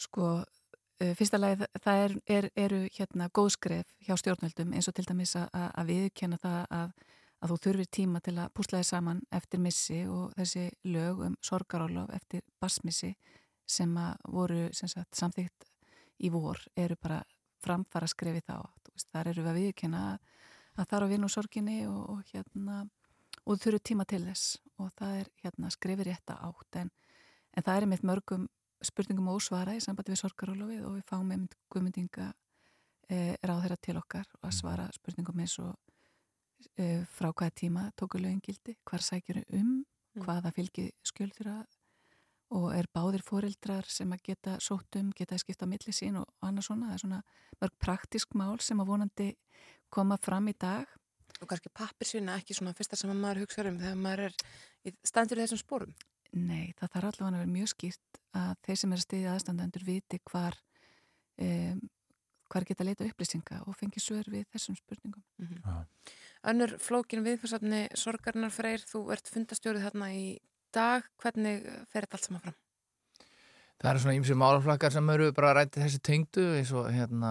Sko, 0.00 0.28
uh, 0.42 1.12
fyrsta 1.18 1.40
lagi 1.40 1.68
það 1.84 2.04
er, 2.04 2.16
er, 2.36 2.50
eru 2.64 2.82
hérna 2.96 3.28
góðskref 3.36 3.92
hjá 4.06 4.16
stjórnvöldum 4.20 4.72
eins 4.76 4.88
og 4.88 4.96
til 4.96 5.06
dæmis 5.08 5.36
að, 5.38 5.50
að 5.52 5.92
viðkjanna 5.92 6.40
það 6.42 6.58
að, 6.78 6.96
að 7.42 7.52
þú 7.52 7.60
þurfir 7.66 7.92
tíma 7.98 8.24
til 8.24 8.36
að 8.38 8.52
púslaði 8.56 8.88
saman 8.88 9.22
eftir 9.32 9.62
missi 9.62 10.02
og 10.08 10.32
þessi 10.38 10.68
lög 10.88 11.24
um 11.28 11.38
sorgarálof 11.44 12.12
eftir 12.16 12.44
basmissi 12.62 13.14
sem 13.72 13.92
að 13.98 14.26
voru 14.34 14.62
sem 14.76 14.90
sagt, 14.90 15.16
samþýtt 15.18 15.68
í 16.22 16.30
vor 16.32 16.60
eru 16.78 16.96
bara 17.00 17.22
framfara 17.62 18.08
skrefi 18.10 18.42
þá. 18.46 18.58
Veist, 18.92 19.08
þar 19.12 19.32
eru 19.32 19.44
við 19.44 19.52
að 19.52 19.60
viðkjanna 19.60 20.02
að, 20.12 20.32
að 20.76 20.90
þar 20.90 21.06
á 21.06 21.10
vinn 21.12 21.26
og 21.26 21.32
sorginni 21.32 21.78
og, 21.88 22.02
og 22.12 22.32
hérna 22.32 22.82
og 23.42 23.56
þú 23.56 23.60
þurfur 23.64 23.84
tíma 23.90 24.06
til 24.08 24.22
þess. 24.26 24.58
Og 24.82 24.90
það 24.98 25.20
er 25.20 25.30
hérna 25.44 25.70
skrefi 25.72 26.08
rétta 26.08 26.38
átt. 26.42 26.80
En, 26.82 26.90
en 27.56 27.66
það 27.66 27.76
er 27.76 27.86
einmitt 27.86 28.06
mörgum 28.06 28.48
spurningum 28.82 29.30
ósvara 29.32 29.76
í 29.76 29.82
sambandi 29.82 30.14
við 30.14 30.22
sorgarólofið 30.24 30.86
og 30.88 30.96
við 30.98 31.06
fáum 31.08 31.30
einmitt 31.30 31.56
guðmyndinga 31.70 32.32
e, 33.08 33.36
ráð 33.42 33.64
þeirra 33.64 33.78
til 33.86 33.96
okkar 34.00 34.28
og 34.40 34.48
að 34.48 34.56
svara 34.58 34.88
spurningum 34.96 35.42
eins 35.44 35.54
og 35.62 35.76
e, 36.74 37.04
frá 37.14 37.30
hvaða 37.30 37.54
tíma 37.62 37.84
tóku 37.98 38.18
lögin 38.18 38.42
gildi, 38.42 38.74
hvar 38.88 39.04
sækjur 39.06 39.42
um, 39.54 39.76
hvaða 40.18 40.52
fylgi 40.56 40.90
skjöld 41.06 41.36
þeirra 41.38 41.60
og 42.52 42.70
er 42.76 42.88
báðir 42.92 43.24
fóreldrar 43.24 43.88
sem 43.88 44.10
að 44.12 44.26
geta 44.30 44.56
sótt 44.60 44.98
um, 45.00 45.12
geta 45.16 45.36
að 45.36 45.44
skipta 45.46 45.68
milli 45.68 45.94
sín 45.96 46.18
og 46.20 46.28
annað 46.44 46.68
svona, 46.68 46.90
það 46.90 46.98
er 46.98 47.04
svona 47.04 47.22
mörg 47.62 47.78
praktisk 47.80 48.34
mál 48.38 48.58
sem 48.60 48.82
að 48.82 48.90
vonandi 48.92 49.30
koma 49.92 50.18
fram 50.20 50.50
í 50.52 50.56
dag 50.56 50.88
Og 51.42 51.48
kannski 51.50 51.72
pappirsvinna 51.74 52.36
ekki 52.38 52.54
svona 52.54 52.74
fyrsta 52.76 52.98
sem 52.98 53.10
að 53.10 53.22
maður 53.22 53.42
hugsa 53.42 53.64
um 53.66 53.78
þegar 53.80 53.96
maður 53.98 54.24
er 54.28 54.36
í 54.86 54.92
standur 55.06 55.40
í 55.40 55.42
þessum 55.42 55.60
spórum. 55.62 55.96
Nei, 56.32 56.72
það 56.78 56.92
þarf 56.94 57.08
allavega 57.08 57.30
að 57.30 57.40
vera 57.40 57.54
mjög 57.56 57.72
skýrt 57.72 58.20
að 58.38 58.52
þeir 58.66 58.78
sem 58.80 58.92
er 58.92 59.00
að 59.00 59.06
stiðja 59.06 59.32
aðstandendur 59.32 59.84
viti 59.88 60.20
hvar 60.30 60.58
um, 61.42 61.82
hvar 62.52 62.66
geta 62.68 62.86
leita 62.86 63.08
upplýsinga 63.08 63.62
og 63.66 63.76
fengi 63.80 64.00
svör 64.02 64.28
við 64.32 64.46
þessum 64.52 64.76
spurningum. 64.76 65.24
Önnur 66.52 66.76
flókin 66.82 67.24
viðfarsafni 67.24 67.86
sorgarnar 67.98 68.52
freyr, 68.52 68.82
þú 68.84 69.06
ert 69.14 69.30
fundastjórið 69.32 69.86
þarna 69.88 70.10
í 70.14 70.26
dag. 70.74 71.06
Hvernig 71.22 71.62
fer 71.92 72.04
þetta 72.06 72.18
allt 72.18 72.28
saman 72.28 72.42
fram? 72.46 72.58
Það 73.82 73.90
eru 73.90 73.98
svona 74.04 74.14
ímsið 74.14 74.36
málaflakkar 74.38 74.92
sem 74.94 75.08
eru 75.10 75.32
bara 75.34 75.52
rættið 75.58 75.82
þessi 75.82 75.98
tengdu 76.06 76.42
eins 76.54 76.70
og 76.78 76.84
hérna, 76.94 77.30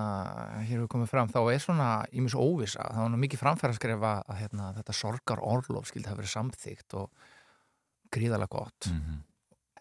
hér 0.68 0.82
hefur 0.82 0.90
komið 0.92 1.08
fram, 1.14 1.30
þá 1.32 1.40
er 1.54 1.62
svona 1.64 1.90
ímis 2.12 2.36
óvisa, 2.36 2.84
það 2.92 3.06
var 3.06 3.12
nú 3.14 3.20
mikið 3.24 3.40
framfæra 3.40 3.72
að 3.72 3.78
skrifa 3.80 4.12
að 4.28 4.40
hérna, 4.42 4.66
þetta 4.76 4.96
sorgar 4.98 5.40
orlof 5.48 5.88
skildi 5.88 6.10
hafa 6.12 6.20
verið 6.20 6.34
samþygt 6.34 6.98
og 7.00 7.10
gríðalega 8.12 8.52
gott 8.52 8.90
Mm 8.92 9.22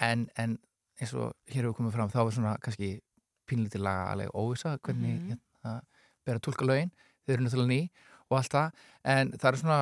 en, 0.00 0.22
en 0.40 0.54
eins 0.96 1.10
og 1.12 1.34
hér 1.52 1.66
hefur 1.66 1.74
komið 1.76 1.92
fram 1.92 2.08
þá 2.08 2.20
er 2.22 2.30
svona 2.32 2.52
kannski 2.64 2.86
pínlítið 3.50 3.82
lagalega 3.84 4.30
óvisa 4.32 4.78
hvernig 4.78 5.18
Mhm. 5.18 5.26
hérna, 5.34 5.74
ber 6.24 6.38
að 6.38 6.44
tólka 6.46 6.64
lögin, 6.64 6.90
þeir 7.26 7.34
eru 7.34 7.44
náttúrulega 7.44 7.68
ný 7.74 7.90
og 8.30 8.38
allt 8.38 8.52
það, 8.54 8.72
en 9.10 9.32
það 9.36 9.48
er 9.50 9.58
svona 9.60 9.78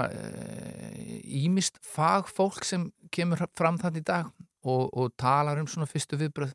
ímist 1.44 1.78
fagfólk 1.84 2.64
sem 2.66 2.88
kemur 3.14 3.42
fram 3.58 3.78
þannig 3.80 4.04
í 4.04 4.08
dag 4.10 4.30
og, 4.68 4.88
og 4.92 5.12
talar 5.20 5.60
um 5.60 5.68
svona 5.70 5.88
fyrstu 5.90 6.18
viðbröð 6.20 6.54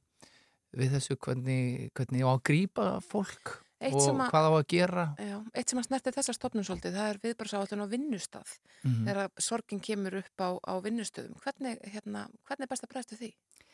við 0.73 0.95
þessu 0.95 1.17
hvernig, 1.21 1.91
hvernig 1.93 2.25
á 2.25 2.29
að 2.33 2.43
grípa 2.49 2.87
fólk 3.05 3.59
Eitt 3.83 3.97
og 3.99 4.13
að- 4.15 4.29
hvað 4.31 4.45
á 4.47 4.51
að 4.55 4.67
gera 4.71 5.03
Já, 5.19 5.37
eitt 5.59 5.69
sem 5.69 5.79
að 5.81 5.87
snerti 5.89 6.11
þessa 6.15 6.33
stopnum 6.37 6.63
svolítið, 6.63 6.93
það 6.95 7.09
er 7.11 7.17
viðbarsáallun 7.25 7.83
á 7.83 7.87
vinnustaf. 7.91 8.53
Mhm. 8.87 9.01
Þegar 9.09 9.31
sorgin 9.43 9.81
kemur 9.83 10.15
upp 10.21 10.39
á, 10.39 10.49
á 10.63 10.73
vinnustöðum. 10.79 11.35
Hvernig, 11.43 11.81
hérna, 11.91 12.21
hvernig 12.47 12.63
er 12.63 12.71
best 12.71 12.85
að 12.87 12.93
bregstu 12.93 13.17
því? 13.19 13.29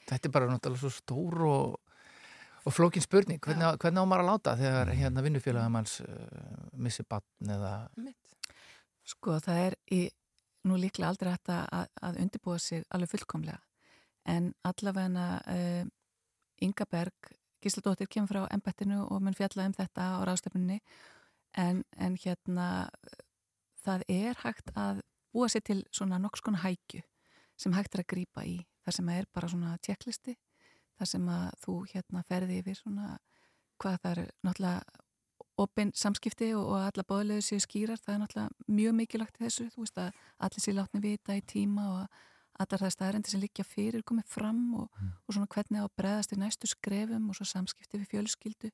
Þetta 0.09 0.25
er 0.25 0.33
bara 0.33 0.47
náttúrulega 0.49 0.81
svo 0.81 0.89
stór 0.89 1.37
og, 1.45 1.77
og 2.65 2.73
flókin 2.75 3.03
spurning 3.03 3.39
hvernig, 3.43 3.77
hvernig 3.81 4.03
á 4.03 4.09
maður 4.09 4.23
að 4.23 4.29
láta 4.29 4.55
þegar 4.59 4.91
hérna 4.97 5.23
vinnufélagamanns 5.25 5.99
uh, 6.03 6.69
missi 6.73 7.05
batn 7.07 7.53
eða 7.55 7.73
Mitt. 7.99 8.37
Sko 9.07 9.39
það 9.41 9.61
er 9.65 9.77
í, 9.95 10.01
nú 10.69 10.77
líklega 10.77 11.09
aldrei 11.09 11.31
hægt 11.33 11.51
að, 11.53 11.87
að, 12.01 12.19
undirbúa 12.23 12.59
sig 12.61 12.83
alveg 12.93 13.13
fullkomlega. 13.13 13.61
En 14.29 14.51
allavegna 14.67 15.27
uh, 15.47 15.85
Inga 16.61 16.85
Berg, 16.91 17.31
Gísladóttir 17.63 18.07
kemur 18.11 18.31
frá 18.31 18.41
embettinu 18.53 19.01
og 19.07 19.23
mun 19.23 19.35
fjalla 19.35 19.65
um 19.67 19.75
þetta 19.75 20.11
á 20.15 20.23
ráðstöfnunni 20.27 20.79
en, 21.59 21.83
en 21.97 22.15
hérna 22.19 22.67
það 23.83 24.05
er 24.11 24.39
hægt 24.43 24.71
að 24.79 25.01
búa 25.33 25.49
sér 25.51 25.63
til 25.67 25.81
svona 25.91 26.19
nokks 26.21 26.43
konar 26.45 26.63
hækju 26.63 27.01
sem 27.59 27.75
hægt 27.75 27.95
er 27.95 28.03
að 28.03 28.11
grípa 28.13 28.45
í. 28.47 28.59
Þar 28.85 28.95
sem 28.95 29.09
er 29.11 29.27
bara 29.35 29.49
svona 29.51 29.73
tjekklisti 29.83 30.37
þar 30.99 31.11
sem 31.13 31.29
að 31.33 31.45
þú 31.63 31.75
hérna 31.93 32.23
ferði 32.27 32.61
yfir 32.61 32.79
svona 32.79 33.11
hvað 33.79 34.01
það 34.03 34.11
er 34.11 34.33
náttúrulega 34.45 35.05
opinn 35.59 35.91
samskipti 35.95 36.53
og, 36.55 36.65
og 36.71 36.81
alla 36.85 37.05
bóðlegu 37.07 37.43
séu 37.43 37.59
skýrar, 37.63 37.99
það 37.99 38.13
er 38.13 38.21
náttúrulega 38.23 38.75
mjög 38.79 38.97
mikilvægt 38.99 39.39
þessu, 39.41 39.67
þú 39.73 39.85
veist 39.85 39.99
að 39.99 40.19
allir 40.47 40.63
séu 40.63 40.75
látni 40.77 41.03
vita 41.03 41.35
í 41.35 41.43
tíma 41.43 41.87
og 41.93 42.19
allar 42.59 42.83
það 42.83 42.93
staðarendi 42.95 43.31
sem 43.31 43.43
liggja 43.43 43.65
fyrir 43.67 44.03
komið 44.07 44.27
fram 44.31 44.61
og, 44.79 45.01
og 45.25 45.35
svona 45.35 45.49
hvernig 45.51 45.83
á 45.83 45.87
að 45.87 45.95
breðast 45.99 46.35
í 46.35 46.39
næstu 46.39 46.69
skrefum 46.69 47.29
og 47.31 47.39
svo 47.39 47.47
samskipti 47.47 48.01
við 48.01 48.11
fjölskyldu 48.13 48.71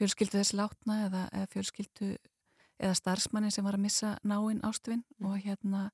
fjölskyldu 0.00 0.40
þess 0.40 0.56
látna 0.56 0.98
eða, 1.06 1.22
eða 1.36 1.50
fjölskyldu 1.54 2.10
eða 2.80 2.96
starfsmannin 2.96 3.52
sem 3.52 3.66
var 3.66 3.76
að 3.76 3.84
missa 3.84 4.14
náinn 4.24 4.62
ástvinn 4.64 5.04
og 5.20 5.36
hérna 5.44 5.90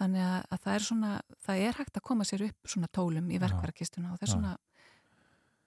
þannig 0.00 0.26
að, 0.26 0.38
að 0.50 0.62
það 0.66 0.76
er 0.76 0.86
svona, 0.88 1.10
það 1.46 1.64
er 1.68 1.80
hægt 1.80 1.98
að 1.98 2.06
koma 2.10 2.28
sér 2.28 2.46
upp 2.48 2.70
svona 2.74 2.90
tólum 2.92 3.30
í 3.30 3.40
verkvarakistuna 3.42 4.12
og 4.12 4.20
það 4.20 4.28
er 4.28 4.32
svona 4.34 4.54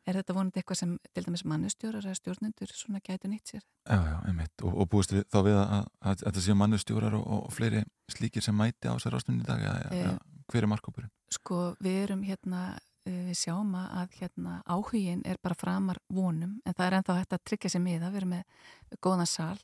er 0.07 0.17
þetta 0.21 0.35
vonandi 0.37 0.61
eitthvað 0.61 0.79
sem 0.79 0.95
til 1.13 1.23
dæmis 1.25 1.43
mannustjórar 1.47 2.05
eða 2.05 2.17
stjórnendur 2.17 2.71
svona 2.71 3.01
gætu 3.03 3.29
nýtt 3.31 3.51
sér. 3.51 3.63
Já, 3.83 3.97
já, 4.07 4.17
einmitt 4.29 4.63
og, 4.63 4.75
og 4.83 4.89
búist 4.91 5.13
við 5.13 5.25
þá 5.33 5.39
við 5.43 5.57
að, 5.59 5.71
að, 5.75 5.87
að 5.99 6.21
þetta 6.23 6.43
séu 6.45 6.57
mannustjórar 6.61 7.17
og, 7.17 7.25
og 7.37 7.55
fleiri 7.55 7.83
slíkir 8.11 8.45
sem 8.45 8.55
mæti 8.55 8.87
á 8.87 8.95
sér 9.03 9.17
ástunni 9.19 9.43
í 9.43 9.47
dag 9.47 9.63
Eh. 9.67 10.03
ja, 10.03 10.13
hver 10.51 10.63
er 10.63 10.71
markkópurinn? 10.71 11.11
Sko 11.33 11.73
við 11.83 11.97
erum 12.05 12.23
hérna, 12.23 12.61
uh, 12.77 13.17
við 13.27 13.39
sjáum 13.41 13.75
að 13.79 14.15
hérna 14.21 14.61
áhugin 14.63 15.25
er 15.27 15.41
bara 15.43 15.59
framar 15.59 15.99
vonum 16.07 16.61
en 16.63 16.77
það 16.77 16.85
er 16.87 16.97
ennþá 16.99 17.17
hægt 17.19 17.35
að 17.35 17.45
tryggja 17.51 17.73
sér 17.75 17.83
miða, 17.83 18.11
við 18.13 18.21
erum 18.21 18.35
með 18.37 19.01
góðan 19.03 19.27
sal 19.27 19.57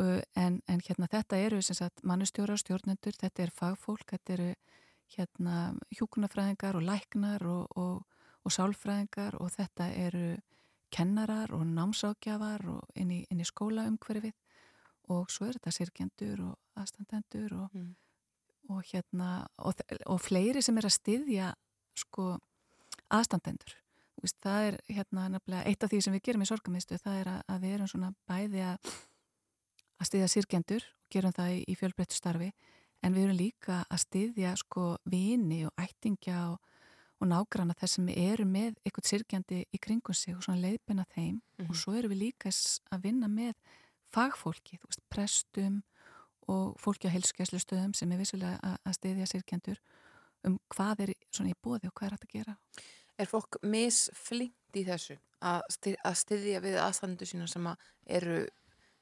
en, 0.00 0.60
en 0.68 0.80
hérna 0.88 1.06
þetta 1.10 1.38
eru 1.38 1.60
sem 1.62 1.76
sagt 1.78 2.02
mannustjórar, 2.02 2.58
stjórnendur, 2.58 3.14
þetta 3.20 3.44
er 3.44 3.52
fagfólk, 3.54 4.08
þetta 4.10 4.32
eru 4.36 4.48
hérna 5.14 5.58
hjúkunarfræðingar 5.94 6.78
og 6.78 6.82
læknar 6.82 7.44
og, 7.46 7.76
og, 7.78 8.24
og 8.44 8.54
sálfræðingar 8.54 9.36
og 9.40 9.52
þetta 9.54 9.90
eru 10.06 10.36
kennarar 10.94 11.52
og 11.54 11.66
námságjafar 11.66 12.64
og 12.70 12.82
inn 12.98 13.10
í, 13.10 13.20
inn 13.30 13.42
í 13.42 13.46
skólaumhverfið 13.46 14.34
og 15.12 15.30
svo 15.30 15.48
er 15.48 15.58
þetta 15.58 15.74
sirkjendur 15.74 16.42
og 16.48 16.80
aðstandendur 16.80 17.54
og, 17.60 17.70
Mm. 17.74 17.94
og 18.70 18.82
hérna 18.88 19.46
og, 19.58 19.74
og 20.06 20.20
fleiri 20.20 20.62
sem 20.62 20.78
er 20.78 20.86
að 20.88 20.98
styðja 20.98 21.54
sko 21.94 22.38
aðstandendur 23.10 23.80
Þú 24.14 24.22
veist, 24.22 24.36
það 24.40 24.66
er 24.68 24.76
hérna 24.94 25.24
nefnilega 25.28 25.66
eitt 25.68 25.82
af 25.84 25.90
því 25.90 25.98
sem 26.00 26.14
við 26.14 26.22
gerum 26.28 26.44
í 26.44 26.46
sorgamistu 26.48 26.96
það 27.02 27.16
er 27.20 27.30
að, 27.32 27.40
að 27.50 27.64
við 27.64 27.74
erum 27.74 27.88
svona 27.90 28.12
bæði 28.30 28.62
að 28.62 28.92
að 30.04 30.10
styðja 30.12 30.28
sirkjendur 30.34 30.84
og 30.84 31.10
gerum 31.14 31.34
það 31.36 31.56
í, 31.64 31.74
fjölbreyttu 31.80 32.18
starfi 32.20 32.50
en 33.04 33.14
við 33.16 33.26
erum 33.26 33.38
líka 33.40 33.80
að 33.88 34.02
styðja 34.04 34.54
sko 34.60 34.84
vini 35.10 35.64
og 35.68 35.72
ættingja 35.80 36.38
og, 36.52 36.60
og 37.20 37.28
nágranna 37.30 37.74
þess 37.78 37.98
sem 37.98 38.08
eru 38.12 38.44
með 38.48 38.76
eitthvað 38.84 39.08
sirkjandi 39.10 39.62
í 39.74 39.80
kringum 39.80 40.16
sig 40.16 40.36
og 40.36 40.44
svona 40.46 40.62
leiðbina 40.64 41.04
þeim 41.14 41.40
Mhm. 41.58 41.68
og 41.70 41.76
svo 41.78 41.92
erum 41.94 42.10
við 42.14 42.22
líka 42.28 42.50
að 42.92 43.02
vinna 43.04 43.28
með 43.30 43.52
fagfólki, 44.14 44.78
þú 44.78 44.88
veist, 44.90 45.02
prestum 45.10 45.82
og 46.50 46.74
fólki 46.82 47.08
á 47.08 47.14
heilsugæslustöðum 47.14 47.94
sem 47.96 48.10
er 48.12 48.18
vissulega 48.20 48.58
að, 48.62 48.76
að 48.84 48.96
styðja 48.98 49.26
sirkjendur 49.30 49.78
um 50.44 50.58
hvað 50.74 51.00
er 51.06 51.12
svona 51.32 51.50
í 51.54 51.56
bóði 51.64 51.88
og 51.88 51.94
hvað 51.96 52.06
er 52.10 52.16
hægt 52.16 52.26
að 52.28 52.34
gera. 52.34 52.56
Er 53.18 53.30
fólk 53.30 53.56
misflinkt 53.62 54.76
í 54.76 54.82
þessu 54.84 55.16
að, 55.40 55.62
styr, 55.70 55.96
að 56.04 56.18
styðja 56.20 56.60
við 56.64 56.76
aðstandu 56.82 57.28
sína 57.30 57.46
sem 57.48 57.66
að 57.70 57.76
eru 58.18 58.38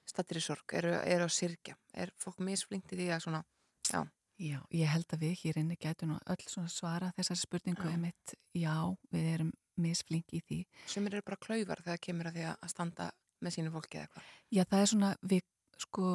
stattir 0.09 0.39
í 0.41 0.43
sorg, 0.45 0.65
eru, 0.75 0.93
eru 1.05 1.25
að 1.29 1.35
sirkja? 1.37 1.77
Er 1.95 2.11
fólk 2.19 2.39
misflinkt 2.41 2.93
í 2.93 2.97
því 3.03 3.09
að 3.17 3.25
svona, 3.27 3.45
já, 3.93 4.03
Já, 4.43 4.59
ég 4.75 4.89
held 4.91 5.13
að 5.15 5.21
við 5.23 5.35
hér 5.45 5.59
inni 5.61 5.77
gætu 5.79 6.07
nú 6.09 6.17
öll 6.27 6.45
svona 6.51 6.69
svara 6.73 7.13
þessari 7.15 7.39
spurningu 7.39 7.85
Já. 7.85 7.91
einmitt, 7.93 8.33
já, 8.59 8.75
við 9.13 9.27
erum 9.35 9.51
misflink 9.79 10.33
í 10.35 10.41
því. 10.43 10.57
sumir 10.91 11.15
eru 11.15 11.23
bara 11.23 11.37
klaufar 11.37 11.83
þegar 11.85 12.01
kemur 12.03 12.27
að 12.27 12.39
því 12.41 12.47
að 12.49 12.71
standa 12.73 13.11
með 13.45 13.55
sínu 13.55 13.71
fólki 13.71 13.99
eða 14.01 14.07
eitthvað. 14.09 14.25
Já, 14.51 14.65
það 14.65 14.81
er 14.81 14.91
svona, 14.91 15.11
við, 15.23 15.43
sko, 15.85 16.09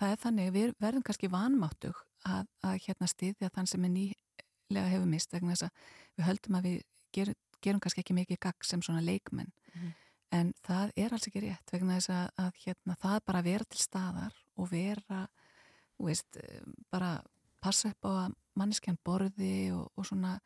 það 0.00 0.10
er 0.16 0.20
þannig, 0.24 0.50
við 0.56 0.74
verðum 0.82 1.02
kannski 1.06 1.30
vanmáttug 1.30 2.02
að, 2.26 2.48
að 2.64 2.80
hérna 2.88 3.06
styðja 3.12 3.52
þann 3.54 3.70
sem 3.70 3.84
er 3.86 3.94
nýlega 3.94 4.90
hefur 4.96 5.06
mist 5.14 5.32
vegna 5.32 5.54
þess 5.54 5.68
að 5.68 5.86
við 6.16 6.26
höldum 6.30 6.58
að 6.58 6.68
við 6.70 6.82
gerum, 7.12 7.38
gerum 7.62 7.80
kannski 7.86 8.02
ekki 8.02 8.18
mikið 8.18 8.40
gagg 8.48 8.64
sem 8.66 8.82
svona 8.82 9.04
leikmenn 9.04 9.52
Mhm. 9.76 9.92
En 10.36 10.52
það 10.66 10.94
er 10.96 11.14
alls 11.14 11.28
ekki 11.28 11.44
rétt 11.44 11.74
vegna 11.74 11.98
þess 11.98 12.12
að, 12.14 12.26
að 12.44 12.62
hérna, 12.64 12.96
það 13.02 13.20
bara 13.26 13.42
að 13.42 13.50
vera 13.50 13.68
til 13.70 13.82
staðar 13.82 14.40
og 14.56 14.70
vera, 14.70 15.20
þú 15.96 16.08
veist, 16.10 16.40
bara 16.92 17.12
passa 17.60 17.92
upp 17.92 18.08
á 18.08 18.10
að 18.24 18.36
manneskjan 18.60 19.00
borði 19.04 19.54
og, 19.76 19.88
og 19.96 20.06
svona 20.08 20.36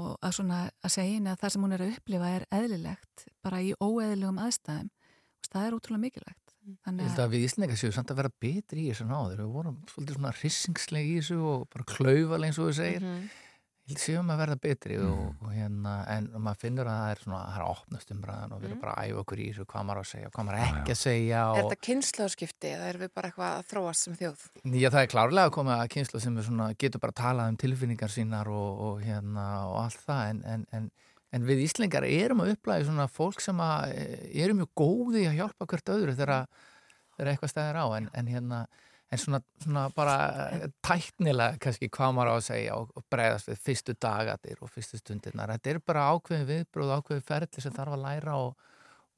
og 0.00 0.16
að 0.24 0.32
svona 0.38 0.58
að 0.84 0.92
segja 0.94 1.18
henni 1.18 1.32
að 1.32 1.40
það 1.42 1.52
sem 1.52 1.64
hún 1.66 1.76
er 1.76 1.84
að 1.84 1.94
upplifa 1.98 2.28
er 2.32 2.44
eðlilegt 2.56 3.26
bara 3.44 3.60
í 3.60 3.74
óeðlilegum 3.76 4.40
aðstæðum 4.46 4.88
og 4.88 5.50
það 5.52 5.66
er 5.66 5.76
útrúlega 5.76 6.04
mikilvægt 6.06 6.46
Ég 6.66 6.78
þannig 6.82 7.06
held 7.06 7.20
að 7.22 7.34
við 7.36 7.44
Íslandingar 7.46 7.78
séu 7.78 7.92
samt 7.94 8.08
að 8.10 8.18
vera 8.18 8.30
betri 8.42 8.82
í 8.82 8.86
þessu 8.90 9.04
náður. 9.06 9.42
Við 9.44 9.50
vorum 9.54 9.74
svolítið 9.86 10.16
svona 10.16 10.32
rissingsleg 10.34 11.10
í 11.12 11.12
þessu 11.20 11.36
og 11.46 11.66
bara 11.70 11.86
klaufaleg 11.92 12.50
eins 12.50 12.58
og 12.58 12.66
við 12.66 12.78
segir. 12.80 13.04
Mhm. 13.06 13.28
Ég 13.28 13.45
held 13.86 14.00
séum 14.02 14.30
að 14.34 14.40
verða 14.42 14.56
betri 14.66 14.96
og, 14.98 15.18
og 15.46 15.50
hérna, 15.54 15.92
en 16.10 16.24
maður 16.42 16.58
finnur 16.64 16.88
að 16.90 16.96
það 17.00 17.10
er 17.14 17.20
svona, 17.22 17.40
það 17.46 17.56
er 17.56 17.64
að 17.66 17.72
opnast 17.76 18.10
umræðan 18.16 18.52
og 18.56 18.60
við 18.60 18.66
erum 18.66 18.76
Mhm. 18.76 18.82
bara 18.82 18.94
að 18.96 19.10
æfa 19.12 19.20
okkur 19.22 19.38
í 19.38 19.46
þessu, 19.52 19.66
hvað 19.70 19.84
maður 19.86 20.00
á 20.00 20.02
að 20.02 20.10
segja, 20.10 20.30
hvað 20.34 20.46
maður 20.48 20.62
ekki 20.66 20.94
að 20.96 21.00
segja 21.02 21.40
Er 21.42 21.50
og 21.50 21.58
þetta 21.70 21.86
kynnslóðskipti 21.86 22.72
eða 22.74 22.88
erum 22.90 23.04
við 23.06 23.12
bara 23.14 23.30
eitthvað 23.30 23.52
að 23.56 23.66
þróast 23.70 24.02
sem 24.08 24.16
þjóð? 24.20 24.44
Já, 24.82 24.88
það 24.90 25.02
er 25.02 25.12
klárlega 25.14 25.46
að 25.46 25.54
koma 25.58 25.76
að 25.82 25.90
kynslu 25.94 26.20
sem 26.20 26.38
er 26.38 26.42
svona, 26.48 26.68
getur 26.78 27.00
bara 27.06 27.14
að 27.14 27.20
tala 27.22 27.48
um 27.48 27.56
tilfinningar 27.56 28.10
sínar 28.10 28.50
og, 28.50 28.80
og, 28.88 29.00
hérna, 29.06 29.46
og 29.70 29.76
allt 29.84 30.02
það 30.06 30.30
en, 30.30 30.42
en, 30.56 30.66
en, 30.72 30.90
en 31.32 31.46
við 31.46 31.62
Íslingar 31.68 32.04
erum 32.10 32.42
að 32.42 32.56
upplæði 32.56 32.88
svona 32.90 33.06
fólk 33.06 33.40
sem 33.44 33.56
að, 33.62 33.94
eh, 33.94 34.42
eru 34.42 34.54
mjög 34.58 34.70
góði 34.82 35.26
að 35.30 35.38
hjálpa 35.38 35.66
hvert 35.70 35.94
öðru 35.94 36.16
þegar, 36.18 36.46
þegar 37.16 37.32
eitthvað 37.36 37.54
stæðir 37.54 37.78
á 37.82 37.86
en, 38.00 38.10
en 38.14 38.26
hérna 38.34 38.66
en 39.12 39.20
svona, 39.22 39.40
svona 39.62 39.84
bara 39.94 40.14
eh, 40.50 40.64
tæknilega 40.84 41.60
kannski 41.62 41.88
hvað 41.94 42.14
maður 42.16 42.32
á 42.32 42.36
að 42.36 42.46
segja 42.48 42.78
og, 42.80 42.90
og 42.98 43.04
bregðast 43.12 43.50
við 43.52 43.60
fyrstu 43.68 43.94
dagatir 44.02 44.62
og 44.64 44.72
fyrstu 44.72 44.98
stundirnar 45.00 45.52
þetta 45.54 45.72
er 45.72 45.80
bara 45.86 46.08
ákveðin 46.14 46.48
viðbröð 46.50 46.94
ákveðin 46.96 47.28
ferli 47.28 47.62
sem 47.62 47.76
þarf 47.76 47.94
að 47.94 48.02
læra 48.02 48.34
og, 48.42 48.66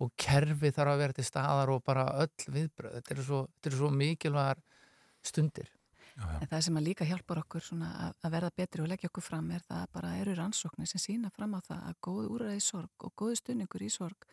og 0.04 0.12
kerfi 0.20 0.74
þarf 0.76 0.92
að 0.92 1.02
vera 1.04 1.16
til 1.16 1.26
staðar 1.28 1.72
og 1.72 1.82
bara 1.88 2.04
öll 2.24 2.52
viðbröð 2.58 2.98
þetta 2.98 3.16
eru 3.16 3.26
svo, 3.30 3.42
þetta 3.56 3.72
eru 3.72 3.80
svo 3.80 3.90
mikilvægar 4.02 4.62
stundir 5.24 5.72
Já, 6.18 6.26
já. 6.26 6.38
en 6.42 6.50
það 6.50 6.62
sem 6.66 6.78
að 6.80 6.86
líka 6.88 7.06
hjálpar 7.06 7.40
okkur 7.44 7.62
svona 7.62 7.88
að, 8.08 8.14
að 8.26 8.32
verða 8.34 8.54
betri 8.58 8.82
og 8.82 8.88
leggja 8.90 9.08
okkur 9.08 9.24
fram 9.24 9.50
er 9.54 9.62
það 9.62 9.84
bara 9.94 10.12
eru 10.18 10.34
rannsóknir 10.34 10.90
sem 10.90 11.02
sína 11.02 11.30
fram 11.30 11.54
á 11.54 11.60
það 11.62 11.84
að 11.92 11.98
góð 12.02 12.30
úræði 12.34 12.62
sorg 12.64 13.06
og 13.06 13.12
góð 13.22 13.36
stunningur 13.38 13.84
í 13.86 13.90
sorg 13.94 14.26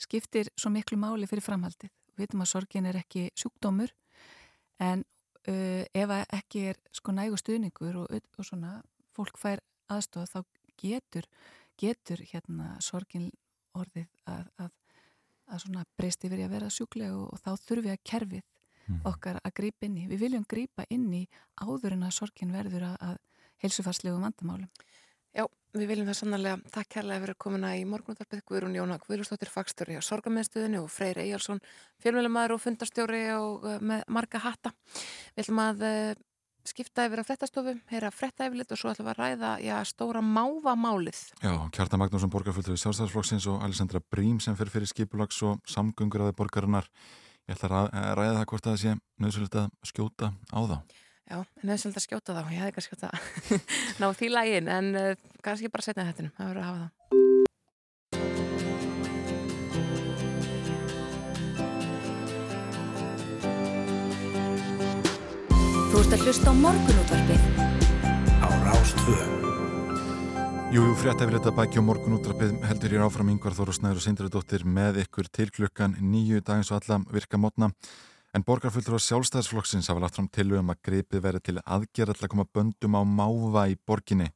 skiptir 0.00 0.48
svo 0.56 0.70
miklu 0.72 0.96
máli 0.96 1.26
fyrir 1.28 1.44
framhaldið. 1.44 1.90
Við 2.16 2.24
veitum 2.24 2.44
að 2.44 2.50
sorgin 2.52 2.88
er 2.88 2.98
ekki 3.02 3.26
sjúkdómur 3.36 3.92
en 4.78 5.04
uh, 5.48 5.84
ef 5.94 6.14
ekki 6.38 6.64
er 6.72 6.80
sko 6.92 7.12
nægu 7.12 7.38
stuðningur 7.40 8.02
og, 8.04 8.12
og 8.38 8.44
svona 8.46 8.78
fólk 9.16 9.38
fær 9.40 9.62
aðstof 9.90 10.30
þá 10.30 10.42
getur, 10.78 11.26
getur 11.80 12.22
hérna 12.32 12.76
sorgin 12.84 13.30
orðið 13.78 14.08
að, 14.26 14.46
að, 14.58 14.70
að 15.48 15.64
svona 15.64 15.84
breyst 15.98 16.24
yfir 16.24 16.42
í 16.42 16.46
að 16.46 16.54
vera 16.56 16.70
sjúklega 16.70 17.16
og, 17.16 17.32
og 17.34 17.42
þá 17.42 17.50
þurfum 17.66 17.88
við 17.88 17.96
að 17.96 18.06
kerfið 18.12 18.46
Mhm. 18.88 19.02
okkar 19.04 19.36
að 19.44 19.52
grípa 19.52 19.84
inn 19.84 19.98
í. 20.00 20.06
Við 20.08 20.22
viljum 20.24 20.44
grípa 20.48 20.84
inn 20.88 21.08
í 21.12 21.26
áður 21.60 21.92
en 21.92 22.06
að 22.08 22.14
sorgin 22.16 22.54
verður 22.54 22.86
að, 22.88 22.96
að 23.04 23.18
heilsufarslegu 23.62 24.20
vandamálum. 24.22 24.70
Við 25.76 25.90
viljum 25.90 26.06
það 26.08 26.16
sannarlega. 26.16 26.58
Takk 26.72 26.88
kærlega 26.94 27.22
fyrir 27.26 27.36
komuna 27.44 27.74
í 27.76 27.82
morgunúttarpið 27.84 28.40
Guðrún 28.48 28.76
Jóna 28.78 28.96
Guðlustóttir 29.02 29.50
fagstöri 29.52 29.98
á 29.98 30.02
Sorgamennstöðinu 30.04 30.80
og 30.80 30.88
Freyr 30.88 31.20
Eyjalsson 31.20 31.60
fjölmjölamæður 32.00 32.54
og 32.56 32.62
fundarstjóri 32.62 33.20
og 33.36 33.66
uh, 33.68 33.74
með 33.84 34.06
marga 34.16 34.40
hatta. 34.40 34.72
Við 35.36 35.44
ætlum 35.44 35.60
að 35.66 35.84
uh, 35.84 36.14
skipta 36.68 37.04
yfir 37.04 37.20
að 37.20 37.28
frettastofu, 37.28 37.74
heyra 37.92 38.10
frettaeflit 38.12 38.72
og 38.72 38.80
svo 38.80 38.92
ætlum 38.94 39.10
við 39.10 39.12
að 39.12 39.20
ræða 39.20 39.50
já, 39.66 39.74
stóra 39.88 40.22
mávamálið. 40.24 41.20
Já, 41.44 41.52
Kjartan 41.76 42.00
Magnússon 42.00 42.32
borgarfullur 42.32 42.80
sjálfstæðarflokksins 42.80 43.48
og 43.52 43.64
Alessandra 43.66 44.00
Brím 44.00 44.40
sem 44.44 44.56
fer 44.56 44.72
fyrir 44.72 44.88
skipulags 44.88 45.42
og 45.44 45.60
samgöngur 45.68 46.24
að 46.26 46.36
borgarinnar. 46.40 46.88
Ég 47.48 47.56
ætla 47.56 47.84
að 47.88 48.16
ræða 48.18 48.40
það 48.40 48.48
hvort 48.52 48.66
að 48.66 48.74
það 48.74 48.80
sé 48.82 48.96
nöðsölegt 49.24 49.60
að 49.60 49.70
skjóta 49.92 50.32
á 50.48 50.60
þá. 50.64 50.76
Já, 51.28 51.42
en 51.44 51.68
það 51.68 51.74
er 51.74 51.80
svolítið 51.82 52.00
að 52.00 52.04
skjóta 52.06 52.32
þá. 52.32 52.38
Ég 52.48 52.60
hefði 52.62 52.72
kannski 52.72 52.94
skjóta 52.94 53.08
ná 54.00 54.06
því 54.16 54.28
lagin, 54.32 54.68
en 54.72 54.86
uh, 54.96 55.12
kannski 55.44 55.68
bara 55.68 55.84
setna 55.84 56.06
þetta. 56.08 56.30
Það 56.38 56.46
verður 56.48 56.62
að 56.62 56.68
hafa 56.68 56.80
það. 56.80 56.92
Þú 65.88 65.96
ert 66.00 66.12
að 66.16 66.24
hlusta 66.24 66.48
á 66.48 66.54
morgunútvarpið 66.64 67.40
á 68.40 68.48
Rástvö. 68.64 69.20
Jú, 70.72 70.80
jú, 70.80 70.96
frétt 70.96 71.20
eftir 71.20 71.36
þetta 71.36 71.56
bæki 71.60 71.80
og 71.82 71.88
morgun 71.90 72.16
útrapið 72.16 72.56
heldur 72.70 72.96
ég 72.96 73.04
áfram 73.04 73.32
yngvar 73.34 73.56
Þóru 73.56 73.76
Snæður 73.76 74.00
og 74.00 74.04
Sindradóttir 74.06 74.64
með 74.64 75.04
ykkur 75.04 75.28
til 75.28 75.52
klukkan 75.52 76.00
nýju 76.00 76.40
dagins 76.40 76.72
og 76.72 76.80
alla 76.80 77.04
virka 77.12 77.36
mótna. 77.40 77.74
En 78.38 78.44
borgarfullur 78.46 79.02
á 79.02 79.02
sjálfstæðarsflokksins 79.02 79.88
hafa 79.90 79.98
lagt 80.04 80.14
fram 80.14 80.28
tilugum 80.30 80.68
að 80.70 80.82
gripið 80.86 81.22
verið 81.24 81.42
til 81.48 81.54
aðgerð 81.58 82.20
til 82.20 82.26
að 82.28 82.30
koma 82.30 82.44
böndum 82.54 82.94
á 82.94 83.02
máva 83.02 83.64
í 83.66 83.74
borginni 83.74 84.28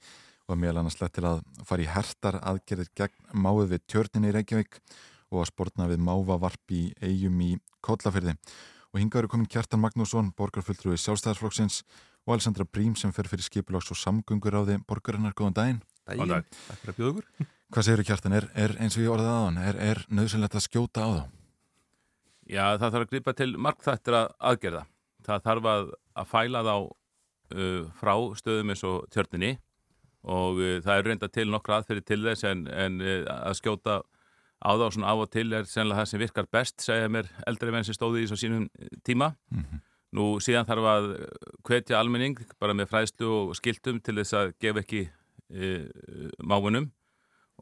og 0.50 0.56
meðal 0.58 0.80
annars 0.80 0.96
lett 0.98 1.12
til 1.14 1.22
að 1.28 1.42
fara 1.68 1.84
í 1.84 1.86
hertar 1.86 2.40
aðgerðir 2.40 2.88
gegn 2.98 3.28
máið 3.44 3.76
við 3.76 3.84
tjörninni 3.92 4.32
í 4.32 4.34
Reykjavík 4.34 4.80
og 5.30 5.44
að 5.44 5.46
sportna 5.52 5.86
við 5.92 6.02
mávavarp 6.02 6.74
í 6.74 6.80
eigum 6.98 7.36
í 7.46 7.52
Kollafyrði. 7.78 8.34
Og 8.90 8.98
hingað 8.98 9.22
eru 9.22 9.30
komin 9.36 9.50
Kjartan 9.54 9.82
Magnússon, 9.84 10.32
borgarfullur 10.34 10.96
við 10.96 11.04
sjálfstæðarsflokksins 11.04 11.84
og 12.26 12.34
Alessandra 12.34 12.66
Brím 12.66 12.96
sem 12.98 13.14
fer 13.14 13.30
fyrir 13.30 13.46
skipulags 13.46 13.92
og 13.94 14.00
samgöngur 14.00 14.58
á 14.58 14.66
því 14.66 14.80
borgarinnar. 14.88 15.36
Góðan 15.38 15.54
daginn. 15.60 15.78
Góðan 16.10 16.34
dag, 16.40 16.50
takk 16.66 16.82
fyrir 16.82 16.96
að 16.96 16.98
bjóða 16.98 17.14
okkur. 17.14 17.52
Hvað 17.70 17.86
segir 17.86 18.02
þú 18.02 18.08
Kjartan? 18.10 18.34
Er, 18.40 18.48
er 18.66 18.74
eins 18.82 18.98
og 18.98 19.06
ég 19.06 19.14
orðið 19.14 19.30
aðan, 19.36 19.62
er, 19.62 19.80
er 19.92 20.02
nöðsynlegt 20.10 20.58
að 20.58 20.66
skjóta 20.66 21.06
á 21.06 21.10
þá? 21.14 21.41
Já, 22.52 22.76
það 22.76 22.88
þarf 22.90 23.02
að 23.04 23.10
gripa 23.12 23.32
til 23.36 23.52
markþættir 23.64 24.16
að 24.18 24.32
aðgerða. 24.50 24.82
Það 25.24 25.44
þarf 25.46 25.68
að, 25.72 25.92
að 26.20 26.26
fæla 26.28 26.62
þá 26.66 26.74
uh, 26.76 27.84
frá 27.96 28.14
stöðum 28.36 28.72
eins 28.74 28.82
og 28.84 29.06
tjörninni 29.14 29.52
og 30.22 30.60
uh, 30.60 30.74
það 30.84 30.98
er 30.98 31.08
reynda 31.08 31.30
til 31.32 31.46
nokkra 31.48 31.78
aðferði 31.80 32.04
til 32.10 32.20
þess 32.26 32.46
en, 32.50 32.66
en 32.68 33.00
uh, 33.00 33.22
að 33.38 33.56
skjóta 33.62 34.02
á 34.62 34.70
þá 34.78 34.84
svona 34.94 35.14
af 35.14 35.24
og 35.24 35.32
til 35.32 35.48
er 35.56 35.66
sennilega 35.66 36.02
það 36.02 36.10
sem 36.12 36.22
virkar 36.22 36.50
best 36.52 36.84
segja 36.84 37.08
mér 37.10 37.30
eldri 37.50 37.72
menn 37.74 37.86
sem 37.86 37.96
stóðu 37.96 38.20
í 38.22 38.28
svo 38.30 38.38
sínum 38.38 38.68
tíma 39.02 39.32
nú 40.14 40.26
síðan 40.44 40.68
þarf 40.68 40.86
að 40.92 41.08
hvetja 41.66 41.98
almenning 41.98 42.38
bara 42.62 42.76
með 42.76 42.92
fræðslu 42.92 43.30
og 43.40 43.56
skiltum 43.58 43.98
til 44.04 44.20
þess 44.20 44.36
að 44.38 44.52
gefa 44.62 44.84
ekki 44.84 45.06
uh, 45.08 45.88
máunum 46.38 46.92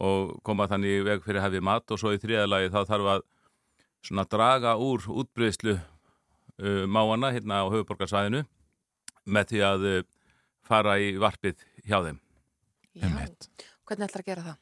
og 0.01 0.36
koma 0.45 0.68
þannig 0.68 1.05
veg 1.07 1.24
fyrir 1.24 1.45
hefði 1.45 1.62
mat 1.64 1.88
og 1.93 2.01
svo 2.01 2.12
í 2.12 2.20
þriðalagi 2.20 2.72
þá 2.74 2.82
þarf 2.91 3.12
að 3.14 3.24
svona 4.05 4.24
draga 4.30 4.76
úr 4.80 5.05
útbreyðslu 5.09 5.76
uh, 5.76 6.84
máana 6.88 7.32
hérna 7.34 7.62
á 7.62 7.72
höfuborgarsvæðinu 7.72 8.44
með 9.30 9.53
því 9.53 9.62
að 9.66 9.86
uh, 9.90 10.01
fara 10.66 10.96
í 11.03 11.14
varpið 11.20 11.62
hjá 11.84 12.01
þeim. 12.07 12.20
Já. 12.94 13.07
Hvernig 13.86 14.07
ætlar 14.07 14.22
að 14.22 14.28
gera 14.28 14.46
það? 14.48 14.59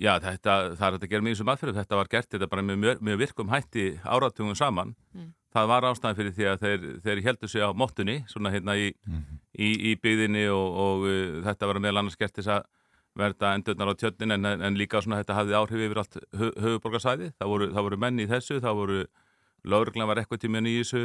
Já, 0.00 0.12
þetta, 0.24 0.54
það 0.78 0.86
er 0.86 0.96
að 0.96 1.10
gera 1.12 1.24
mjög 1.26 1.38
sem 1.38 1.50
aðferð, 1.52 1.78
þetta 1.78 1.98
var 1.98 2.10
gert 2.10 2.28
þetta 2.32 2.48
bara 2.48 2.64
með 2.64 2.78
mjög, 2.80 3.00
mjög 3.04 3.18
virkum 3.20 3.50
hætti 3.52 3.86
áratugum 4.02 4.56
saman. 4.56 4.94
Mm. 5.12 5.32
Það 5.52 5.66
var 5.68 5.84
ástæðan 5.84 6.16
fyrir 6.16 6.34
því 6.36 6.46
að 6.48 6.62
þeir, 6.62 6.86
þeir 7.04 7.18
heldur 7.26 7.50
sig 7.52 7.64
á 7.64 7.70
mottunni, 7.76 8.14
svona 8.30 8.52
hérna 8.54 8.76
í, 8.80 8.86
í, 9.52 9.68
í 9.90 9.96
byðinni 10.00 10.46
og, 10.48 10.78
og 10.86 11.04
uh, 11.10 11.42
þetta 11.44 11.68
var 11.68 11.80
meðal 11.84 12.02
annars 12.02 12.16
gert 12.20 12.38
þess 12.38 12.54
að 12.56 12.70
verða 13.18 13.52
endurnar 13.56 13.92
á 13.92 13.94
tjötnin 13.98 14.36
en, 14.36 14.46
en 14.48 14.78
líka 14.78 15.02
svona 15.02 15.20
þetta 15.20 15.36
hafði 15.40 15.58
áhrif 15.58 15.84
yfir 15.86 16.00
allt 16.02 16.16
hö, 16.20 16.48
höfuborgarsæði. 16.64 17.32
Það 17.40 17.52
voru, 17.52 17.68
það 17.74 17.86
voru 17.88 18.00
menn 18.06 18.22
í 18.22 18.28
þessu, 18.30 18.60
það 18.62 18.80
voru 18.80 19.02
Lóðurglan 19.62 20.08
var 20.10 20.18
eitthvað 20.18 20.40
tíminn 20.42 20.66
í 20.66 20.78
þessu, 20.80 21.04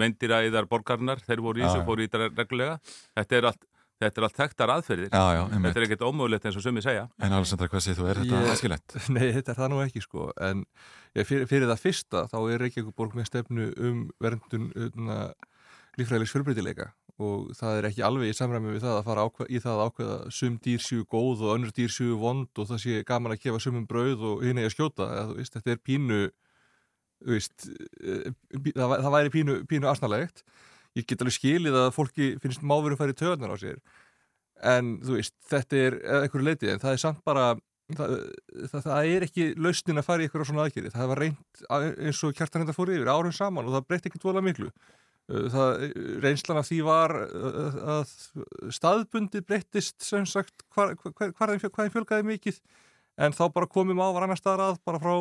meindiræðar 0.00 0.64
borgarnar, 0.70 1.20
þeir 1.20 1.42
voru 1.44 1.60
í 1.60 1.66
þessu, 1.66 1.82
fóru 1.84 2.06
í 2.06 2.08
þetta 2.08 2.30
reglulega. 2.38 2.78
Þetta 3.18 3.36
er 3.36 3.48
allt, 3.50 3.66
þetta 4.00 4.20
er 4.22 4.26
allt 4.28 4.38
þekktar 4.38 4.72
aðferðir. 4.72 5.10
Já, 5.12 5.24
já, 5.36 5.40
einmitt. 5.42 5.66
Þetta 5.66 5.82
er 5.82 5.86
ekkert 5.88 6.04
ómögulegt 6.08 6.48
eins 6.48 6.56
og 6.56 6.64
sumi 6.64 6.84
segja. 6.86 7.02
En 7.20 7.36
Alessandra, 7.36 7.68
hvað 7.68 7.84
segir 7.84 7.98
þú? 7.98 8.06
Er 8.08 8.22
þetta 8.22 8.40
aðskilett? 8.54 8.96
Nei, 9.18 9.26
þetta 9.36 9.52
er 9.52 9.60
það 9.60 9.70
nú 9.74 9.82
ekki 9.84 10.04
sko 10.06 10.30
en 10.48 10.64
fyrir, 11.18 11.44
fyrir 11.50 11.68
það 11.68 11.84
fyrsta 11.84 12.24
þá 12.32 12.38
er 12.40 12.64
Reykjavíkuborg 12.64 13.18
með 13.18 13.28
stefnu 13.28 13.68
um 13.76 14.00
verndun 14.24 14.70
um, 14.72 15.12
lífræðilegs 15.98 16.32
fjölbreytileika 16.32 16.92
og 17.18 17.50
það 17.58 17.78
er 17.78 17.88
ekki 17.88 18.04
alveg 18.06 18.30
í 18.30 18.36
samræmi 18.36 18.74
við 18.76 18.84
það 18.84 18.96
að 18.96 19.06
fara 19.08 19.24
ákveð, 19.26 19.48
í 19.50 19.60
það 19.64 19.74
að 19.74 19.88
ákveða 19.88 20.18
sum 20.38 20.58
dýr 20.62 20.82
séu 20.84 21.06
góð 21.10 21.44
og 21.44 21.54
önnur 21.56 21.72
dýr 21.74 21.90
séu 21.90 22.18
vond 22.20 22.60
og 22.62 22.68
það 22.70 22.82
sé 22.84 22.98
gaman 23.08 23.34
að 23.34 23.42
gefa 23.42 23.62
sumum 23.64 23.86
brauð 23.90 24.26
og 24.28 24.44
hinn 24.46 24.60
eigi 24.60 24.70
að 24.70 24.74
skjóta. 24.76 25.08
Eða, 25.16 25.36
veist, 25.38 25.56
þetta 25.56 25.74
er 25.74 25.80
pínu 25.88 26.20
veist, 27.32 27.68
eh, 27.98 28.28
það, 28.68 28.94
það 28.94 29.14
væri 29.16 29.34
pínu, 29.34 29.56
pínu 29.70 29.90
asnalegt. 29.90 30.44
Ég 30.98 31.08
get 31.08 31.24
alveg 31.24 31.34
skilið 31.34 31.80
að 31.80 31.94
fólki 31.96 32.28
finnst 32.42 32.62
máfurum 32.62 33.00
færi 33.00 33.16
töðunar 33.18 33.54
á 33.54 33.58
sér. 33.58 33.82
En 34.62 34.96
veist, 35.06 35.34
þetta 35.50 35.82
er 35.88 35.98
einhverju 36.22 36.46
leiti 36.46 36.70
en 36.70 36.82
það 36.82 36.94
er 36.94 37.02
samt 37.02 37.24
bara 37.26 37.50
það, 37.96 38.14
það, 38.70 38.80
það 38.86 39.10
er 39.10 39.26
ekki 39.26 39.48
lausnin 39.58 40.00
að 40.00 40.06
fara 40.06 40.22
í 40.22 40.28
eitthvað 40.28 40.48
svona 40.50 40.64
aðgerið, 40.66 40.94
það 40.94 41.10
var 41.12 41.22
reynd 41.22 41.62
eins 42.04 42.22
og 42.26 42.34
kjartan 42.36 42.64
þetta 42.64 42.76
fór 42.76 42.92
yfir 42.94 43.10
árum 43.12 43.34
saman 43.34 43.68
og 43.68 43.76
það 43.76 43.86
breytti 43.88 44.10
ekki 44.10 44.20
dvolega 44.22 44.48
miklu 44.48 44.72
það, 45.28 45.86
reynslan 46.24 46.60
af 46.60 46.68
því 46.68 46.80
var 46.86 47.14
uh, 47.28 47.78
að 47.98 48.12
staðbundi 48.74 49.42
breyttist 49.44 50.00
sem 50.04 50.26
sagt 50.28 50.64
hvað 50.74 50.96
þeim 51.58 51.94
fjölgaði 51.94 52.28
mikið. 52.32 52.60
En 53.18 53.34
þá 53.34 53.48
bara 53.50 53.66
komum 53.66 53.98
á 53.98 54.14
var 54.14 54.28
annar 54.28 54.38
staðar 54.38 54.60
að 54.62 54.76
bara 54.86 55.00
frá 55.02 55.14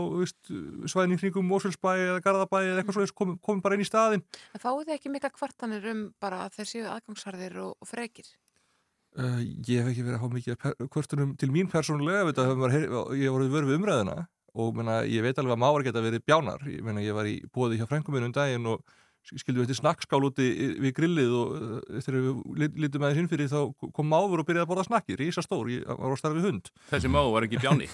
svæðin 0.85 1.15
í 1.15 1.17
kringum 1.17 1.47
Mósulsbæ 1.49 1.95
eða 1.95 2.19
Garðabæ 2.21 2.59
eða 2.59 2.83
eitthvað 2.83 2.99
svo 2.99 3.15
komum, 3.17 3.39
komum 3.41 3.63
bara 3.65 3.73
inn 3.73 3.81
í 3.81 3.87
staðin 3.89 4.21
En 4.53 4.61
fáið 4.61 4.83
þið 4.83 4.93
ekki 4.99 5.13
mikla 5.15 5.31
kvartanir 5.33 5.87
um 5.89 6.03
bara 6.21 6.43
að 6.45 6.59
þeir 6.59 6.69
séu 6.69 6.83
aðgangsharðir 6.91 7.57
og, 7.63 7.71
og 7.81 7.89
frekir? 7.89 8.29
Uh, 9.17 9.41
ég 9.65 9.81
hef 9.81 9.89
ekki 9.89 10.05
verið 10.05 10.19
að 10.19 10.21
há 10.21 10.35
mikið 10.35 10.87
kvörtunum 10.93 11.33
til 11.41 11.49
mín 11.49 11.71
persónulega, 11.73 12.29
maður 12.53 12.75
heyr- 12.75 13.17
ég 13.17 13.33
voruð 13.33 13.55
vörð 13.55 13.71
við 13.71 13.79
umræðina 13.79 14.17
og 14.57 14.77
menna, 14.77 14.99
ég 15.09 15.25
veit 15.25 15.41
alveg 15.41 15.57
að 15.57 15.63
mávar 15.63 15.85
geta 15.85 16.01
verið 16.05 16.21
bjánar. 16.25 16.63
Ég, 16.69 16.83
menna, 16.85 17.01
ég 17.01 17.17
var 17.17 17.25
í 17.29 17.39
bóði 17.53 17.79
hjá 17.81 17.89
frengum 17.89 18.13
minn 18.13 18.29
um 18.29 18.33
daginn 18.37 18.69
og 18.69 18.85
skildu 19.27 19.59
við 19.59 19.65
eftir 19.67 19.77
snakkskál 19.81 20.21
úti 20.27 20.45
við 20.79 20.93
grillið 20.97 21.33
og 21.35 21.51
uh, 21.57 21.99
þegar 22.05 22.17
við 22.23 22.57
lit- 22.61 22.77
litum 22.85 23.03
aðeins 23.07 23.21
inn 23.23 23.29
fyrir 23.31 23.49
þá 23.51 23.89
kom 23.97 24.07
máfur 24.11 24.41
og 24.43 24.47
byrjaði 24.47 24.63
að 24.65 24.71
borða 24.71 24.85
snakki, 24.87 25.17
rísa 25.19 25.43
stór, 25.43 25.69
ég 25.73 25.83
var 25.89 26.15
á 26.15 26.17
starfi 26.19 26.43
hund. 26.45 26.71
Þessi 26.91 27.11
má 27.11 27.19
var 27.27 27.47
ekki 27.47 27.59
bjáni. 27.61 27.89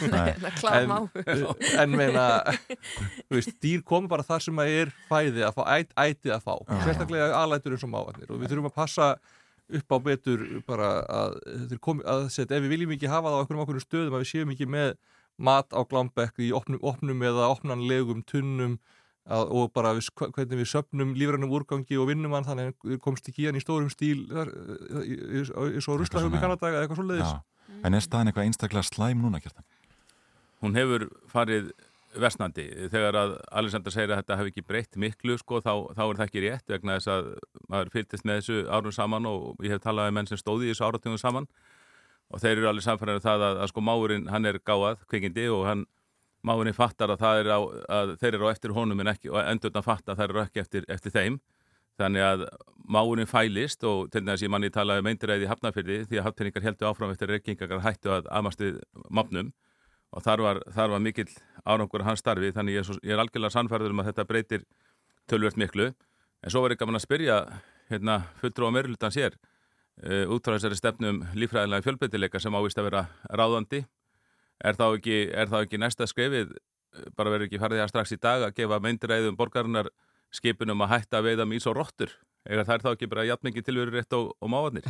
en, 0.76 0.88
máfur. 0.90 1.26
en 1.80 1.96
meina 1.96 2.26
þú 2.52 3.36
veist, 3.38 3.54
dýr 3.64 3.84
kom 3.86 4.08
bara 4.10 4.26
þar 4.26 4.44
sem 4.44 4.60
að 4.62 4.72
er 4.82 4.94
fæði 5.08 5.44
að 5.48 5.56
fá, 5.56 5.62
æt, 5.78 5.94
æti 6.04 6.34
að 6.34 6.44
fá. 6.46 6.54
Sérstaklega 6.84 7.30
alætur 7.40 7.76
eins 7.76 7.86
og 7.86 7.92
mávarnir 7.94 8.30
og 8.34 8.42
við 8.42 8.52
þurfum 8.52 8.70
að 8.70 8.76
passa 8.76 9.10
upp 9.70 9.94
á 9.94 9.98
betur 10.02 10.40
bara 10.66 10.90
að, 11.06 11.36
komi, 11.82 12.02
að 12.08 12.24
setja, 12.34 12.56
ef 12.58 12.64
við 12.64 12.72
viljum 12.74 12.94
ekki 12.96 13.10
hafa 13.10 13.30
það 13.30 13.36
á 13.38 13.40
einhverjum 13.44 13.64
okkur 13.64 13.82
stöðum 13.84 14.16
að 14.18 14.24
við 14.24 14.30
séum 14.32 14.54
ekki 14.54 14.66
með 14.70 14.96
mat 15.40 15.70
á 15.72 15.80
glambekk 15.88 16.40
í 16.42 16.50
opnum, 16.56 16.80
opnum 16.84 17.22
eða 17.24 17.46
opnanlegum 17.54 18.24
tunnum 18.28 18.74
að, 19.28 19.52
og 19.52 19.72
bara 19.76 19.92
við, 19.98 20.08
hvernig 20.20 20.62
við 20.62 20.70
söpnum 20.70 21.12
lífrænum 21.18 21.52
úrgangi 21.58 21.98
og 22.00 22.08
vinnum 22.10 22.34
hann 22.36 22.46
þannig 22.48 22.72
að 22.72 22.94
við 22.94 23.02
komst 23.04 23.28
ekki 23.28 23.44
í 23.44 23.50
hann 23.50 23.60
í 23.60 23.64
stórum 23.64 23.90
stíl 23.92 24.24
eins 24.30 25.88
og 25.88 26.00
ruslahöfum 26.00 26.38
í 26.38 26.42
Kanada 26.42 26.72
eða 26.72 26.84
eitthvað 26.84 27.02
svo 27.02 27.08
leiðis 27.10 27.28
Já. 27.28 27.38
En 27.86 27.96
er 27.96 28.02
staðan 28.04 28.30
eitthvað 28.30 28.48
einstaklega 28.48 28.86
slæm 28.88 29.22
núna, 29.22 29.40
Kjartan? 29.40 29.64
Hún 30.60 30.76
hefur 30.76 31.06
farið 31.30 31.70
versnandi. 32.20 32.64
Þegar 32.90 33.16
að 33.16 33.34
Alexander 33.60 33.94
segir 33.94 34.10
að 34.10 34.22
þetta 34.22 34.38
hefur 34.40 34.50
ekki 34.50 34.64
breytt 34.66 34.98
miklu, 34.98 35.36
sko, 35.38 35.60
þá, 35.62 35.72
þá 35.94 36.02
er 36.04 36.18
það 36.18 36.24
ekki 36.26 36.42
rétt 36.44 36.72
vegna 36.74 36.96
þess 36.98 37.12
að 37.14 37.28
maður 37.70 37.92
fylgist 37.94 38.26
með 38.26 38.40
þessu 38.40 38.58
árum 38.66 38.96
saman 38.96 39.28
og 39.30 39.62
ég 39.64 39.76
hef 39.76 39.84
talað 39.84 40.08
með 40.08 40.16
menn 40.18 40.30
sem 40.30 40.40
stóði 40.40 40.66
í 40.66 40.72
þessu 40.72 40.88
áratugum 40.88 41.20
saman 41.22 41.46
og 42.30 42.42
þeir 42.42 42.56
eru 42.56 42.70
allir 42.70 42.86
samfæðan 42.86 43.22
það 43.22 43.46
að, 43.46 43.62
að 43.62 43.72
sko 43.72 43.84
máurinn, 43.86 44.28
hann 44.30 44.50
er 44.50 44.58
gáað, 44.66 45.04
kvikindi 45.10 45.46
og 45.54 45.64
hann 45.68 45.86
máurinn 46.46 46.76
fattar 46.76 47.12
að, 47.14 47.24
er 47.42 47.50
á, 47.52 47.60
að 48.00 48.12
þeir 48.20 48.34
eru 48.34 48.48
á 48.48 48.52
eftir 48.52 48.74
honum 48.76 49.00
en 49.02 49.12
ekki, 49.12 49.30
og 49.32 49.40
endurna 49.42 49.82
fattar 49.84 50.14
að 50.14 50.22
þeir 50.22 50.34
eru 50.34 50.42
ekki 50.44 50.62
eftir, 50.62 50.86
eftir 50.88 51.14
þeim. 51.14 51.40
Þannig 52.00 52.24
að 52.24 52.44
máurinn 52.88 53.28
fælist 53.28 53.84
og 53.84 54.08
til 54.12 54.22
að 54.24 54.44
ég 54.46 54.52
manni 54.52 54.70
talaði 54.72 55.04
um 55.04 55.10
eindiræði 55.10 55.50
hafnafyrði 55.50 55.98
því 56.08 56.20
að 56.20 56.26
hafntinningar 56.28 56.64
heldur 56.64 56.88
áfram 56.88 57.12
eftir 57.12 57.28
reykingar 57.28 57.82
hættu 57.84 58.14
að 58.14 58.30
amast 58.32 58.62
við 58.62 58.80
mafnum. 59.12 59.52
Og 60.16 60.24
þar 60.24 60.42
var, 60.42 60.62
þar 60.74 60.94
var 60.94 61.02
mikill 61.04 61.28
árangur 61.68 62.06
hans 62.06 62.22
starfi 62.24 62.50
þannig 62.56 62.78
ég 62.78 62.82
er, 62.82 62.88
svo, 62.88 62.96
ég 63.04 63.14
er 63.14 63.20
algjörlega 63.22 63.54
sannfærður 63.54 63.94
um 63.94 64.00
að 64.02 64.10
þetta 64.10 64.26
breytir 64.26 64.64
tölvört 65.30 65.60
miklu. 65.60 65.90
En 66.40 66.50
svo 66.50 66.64
var 66.64 66.72
ég 66.72 66.80
gaman 66.80 66.98
að 66.98 67.04
spyrja 67.04 67.36
hérna, 67.92 68.16
fulltrú 68.40 68.70
á 68.70 68.74
meirulutan 68.74 69.14
sér 69.14 69.36
uh, 69.36 70.24
út 70.32 70.42
frá 70.42 70.56
þessari 70.56 70.78
stefnum 70.80 71.22
lífræðilega 71.36 71.84
fjölbreytileika 71.84 72.40
sem 72.42 72.56
ávist 72.56 72.80
að 72.80 72.88
vera 72.88 73.04
ráðandi 73.28 73.84
er 74.64 74.78
þá 74.78 74.86
ekki, 74.88 75.20
er 75.32 75.52
þá 75.52 75.58
ekki 75.62 75.80
næsta 75.80 76.08
skrefið 76.10 76.52
eh, 76.56 77.08
bara 77.16 77.32
verður 77.34 77.48
ekki 77.48 77.62
farið 77.62 77.84
það 77.84 77.92
strax 77.94 78.16
í 78.16 78.20
dag 78.20 78.46
að 78.48 78.56
gefa 78.58 78.80
meindiræðum 78.84 79.38
borgarinnar 79.38 79.90
skipunum 80.34 80.84
að 80.86 80.92
hætta 80.96 81.20
að 81.20 81.30
veiða 81.30 81.48
mís 81.48 81.66
og 81.66 81.78
rottur 81.78 82.12
eða 82.48 82.66
það 82.68 82.76
er 82.76 82.84
þá 82.84 82.92
ekki 82.92 83.10
bara 83.10 83.26
jafnmingi 83.28 83.64
tilveru 83.66 83.96
rétt 83.96 84.16
og, 84.18 84.34
og 84.38 84.52
mávarnir 84.52 84.86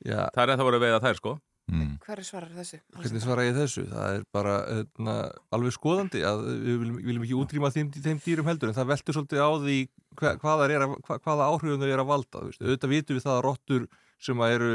Já, 0.00 0.30
það 0.32 0.42
er 0.46 0.56
það 0.56 0.66
voru 0.66 0.80
að 0.80 0.84
veiða 0.86 1.04
þær 1.04 1.18
sko 1.20 1.38
Mm. 1.70 1.98
Hver 2.02 2.20
svarar 2.26 2.50
þessu? 2.50 2.80
Hvernig 2.96 3.22
svara 3.22 3.44
ég 3.46 3.54
þessu? 3.54 3.84
Það 3.90 4.14
er 4.16 4.22
bara 4.34 4.54
hérna, 4.66 5.14
alveg 5.54 5.74
skoðandi 5.76 6.22
að 6.26 6.40
við 6.48 6.78
viljum, 6.82 6.96
viljum 7.06 7.26
ekki 7.26 7.36
útrýma 7.38 7.70
þeim, 7.74 7.92
þeim 7.94 8.22
dýrum 8.24 8.50
heldur 8.50 8.72
en 8.72 8.76
það 8.78 8.90
veltur 8.90 9.16
svolítið 9.16 9.42
á 9.46 9.50
því 9.62 9.76
hva, 10.18 10.32
hvaða, 10.42 10.66
er 10.66 10.86
að, 10.86 10.96
hva, 11.06 11.18
hvaða 11.22 11.48
áhrifum 11.52 11.84
þau 11.84 11.86
eru 11.86 12.04
að 12.04 12.10
valda. 12.10 12.42
Auðvitað 12.42 12.94
vitum 12.94 13.18
við 13.18 13.26
það 13.26 13.36
að 13.36 13.44
rottur 13.46 13.86
sem 14.20 14.44
að 14.44 14.54
eru 14.56 14.70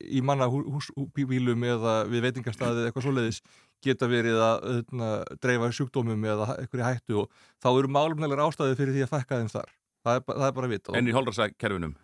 í 0.00 0.22
manna 0.24 0.48
húsbílum 0.50 1.66
eða 1.72 1.96
við 2.10 2.26
veitingarstaðið 2.28 2.88
eitthvað 2.88 3.06
svoleiðis 3.06 3.40
geta 3.80 4.08
verið 4.10 4.36
að 4.44 4.66
öðna, 4.74 5.10
dreifa 5.40 5.70
sjúkdómum 5.72 6.28
eða 6.28 6.50
einhverju 6.58 6.84
hættu 6.84 7.22
og 7.22 7.42
þá 7.64 7.70
eru 7.72 7.92
málumnælar 7.96 8.44
ástæði 8.44 8.76
fyrir 8.76 8.98
því 8.98 9.06
að 9.06 9.12
fækka 9.14 9.40
þeim 9.40 9.52
þar. 9.54 9.74
Það 10.04 10.18
er, 10.18 10.24
það 10.28 10.46
er 10.46 10.56
bara 10.58 10.72
vitað. 10.74 11.00
en 11.00 11.08
í 11.08 11.16
hólrarskerfinum 11.16 11.96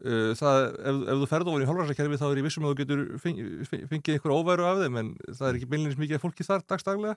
Uh, 0.00 0.30
það, 0.32 0.62
ef, 0.80 0.98
ef 1.12 1.18
þú 1.20 1.26
ferð 1.28 1.48
ofan 1.52 1.60
í 1.60 1.66
hálfarsakkerfi 1.68 2.16
þá 2.16 2.22
er 2.30 2.38
ég 2.40 2.44
vissum 2.46 2.64
að 2.64 2.70
þú 2.70 2.76
getur 2.78 3.00
fengið, 3.20 3.48
fengið 3.90 4.14
einhver 4.14 4.32
óværu 4.32 4.64
af 4.64 4.78
þeim 4.80 4.94
en 4.96 5.10
það 5.26 5.42
er 5.44 5.58
ekki 5.58 5.68
beinleins 5.68 5.98
mikið 6.00 6.22
fólki 6.22 6.46
þar 6.46 6.64
dagstaglega 6.72 7.16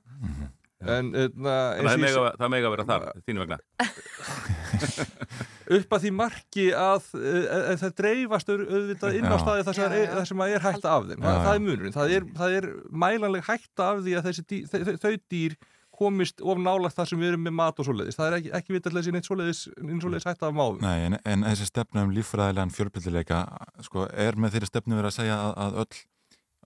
en 0.92 1.14
uh, 1.16 1.30
það 1.32 1.80
eins 1.80 1.94
og 1.94 2.02
mega, 2.04 2.26
ég 2.26 2.42
það 2.42 2.52
mega 2.52 2.72
vera 2.74 2.86
þar, 2.90 3.06
þínu 3.24 3.46
vegna 3.46 3.60
upp 5.80 5.96
að 5.98 6.04
því 6.06 6.12
marki 6.20 6.66
að 6.78 7.06
uh, 7.20 7.76
það 7.82 7.94
dreifast 8.00 8.50
au- 8.54 8.58
auðvitað 8.64 9.20
inn 9.20 9.28
á 9.30 9.38
staði 9.42 9.68
þar 9.68 9.78
sem, 9.80 9.94
sem 10.32 10.44
að 10.46 10.56
er 10.58 10.66
hætta 10.68 10.96
af 10.98 11.06
þeim. 11.12 11.22
Það, 11.24 11.38
Já, 11.38 11.44
það 11.48 11.54
er 11.58 11.64
munurinn, 11.68 11.96
það 11.96 12.16
er, 12.18 12.26
það 12.42 12.58
er 12.60 12.68
mælanleg 13.06 13.48
hætta 13.50 13.88
af 13.94 14.02
því 14.06 14.18
að 14.20 14.28
þessi 14.30 14.60
þau, 14.74 14.98
þau- 15.06 15.22
dýr 15.34 15.56
komist 15.94 16.42
of 16.42 16.58
nálagt 16.58 16.96
þar 16.98 17.06
sem 17.12 17.20
við 17.22 17.28
erum 17.34 17.44
með 17.46 17.54
mat 17.60 17.78
og 17.80 17.86
svoleiðis. 17.86 18.16
Það 18.18 18.28
er 18.32 18.36
ekki, 18.40 18.50
ekki 18.58 18.74
vitallega 18.74 19.06
sín 19.06 19.18
eitt 19.20 19.28
svoleiðis, 19.30 20.26
hætta 20.26 20.48
af 20.50 20.56
máfum 20.58 20.80
Nei, 20.82 21.04
en, 21.06 21.18
en 21.30 21.46
þessi 21.46 21.68
stefna 21.70 22.02
um 22.08 22.14
líffræðilegan 22.16 22.74
fjölbyrðileika 22.74 23.44
sko, 23.86 24.08
er 24.10 24.34
með 24.42 24.56
þeirri 24.58 24.72
stefnu 24.72 24.98
verið 24.98 25.12
að 25.12 25.18
segja 25.20 25.38
að, 25.38 25.54
að 25.68 25.78
öll, 25.84 26.00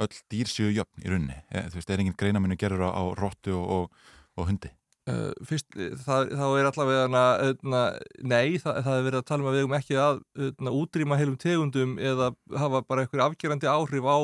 öll 0.08 0.22
dýr 0.32 0.52
séu 0.54 0.72
jöfn 0.72 1.04
í 1.04 1.12
runni. 1.12 1.36
E, 1.52 1.66
þú 1.68 1.82
veist, 1.82 1.92
er 1.92 2.04
engin 2.06 2.16
greinaminu 2.24 2.56
gerur 2.64 2.86
á, 2.88 2.90
á 2.96 3.04
rottu 3.20 3.52
og, 3.60 3.68
og, 3.68 4.16
og 4.40 4.48
hundi. 4.48 4.72
Uh, 5.08 5.30
fyrst, 5.48 5.70
það, 6.04 6.34
þá 6.36 6.46
er 6.60 6.66
allavega 6.68 7.04
öðna, 7.48 7.82
nei, 8.28 8.58
það, 8.60 8.80
það 8.84 8.98
er 8.98 9.06
verið 9.06 9.20
að 9.22 9.28
tala 9.30 9.44
um 9.44 9.46
að 9.48 9.54
við 9.56 9.62
eigum 9.64 9.76
ekki 9.78 9.96
að 10.04 10.18
öðna, 10.48 10.74
útrýma 10.82 11.20
heilum 11.22 11.38
tegundum 11.40 11.94
eða 12.04 12.26
hafa 12.60 12.82
bara 12.84 13.06
einhverju 13.06 13.24
afgerandi 13.24 13.70
áhrif 13.72 14.04
á 14.04 14.18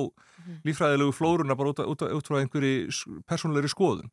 lífræðilegu 0.67 1.13
flóruna 1.15 1.55
bara 1.55 1.71
út, 1.71 1.79
út, 1.87 2.03
út 2.03 2.27
frá 2.27 2.41
einhverju 2.41 3.13
persónulegri 3.31 3.71
skoðun. 3.71 4.11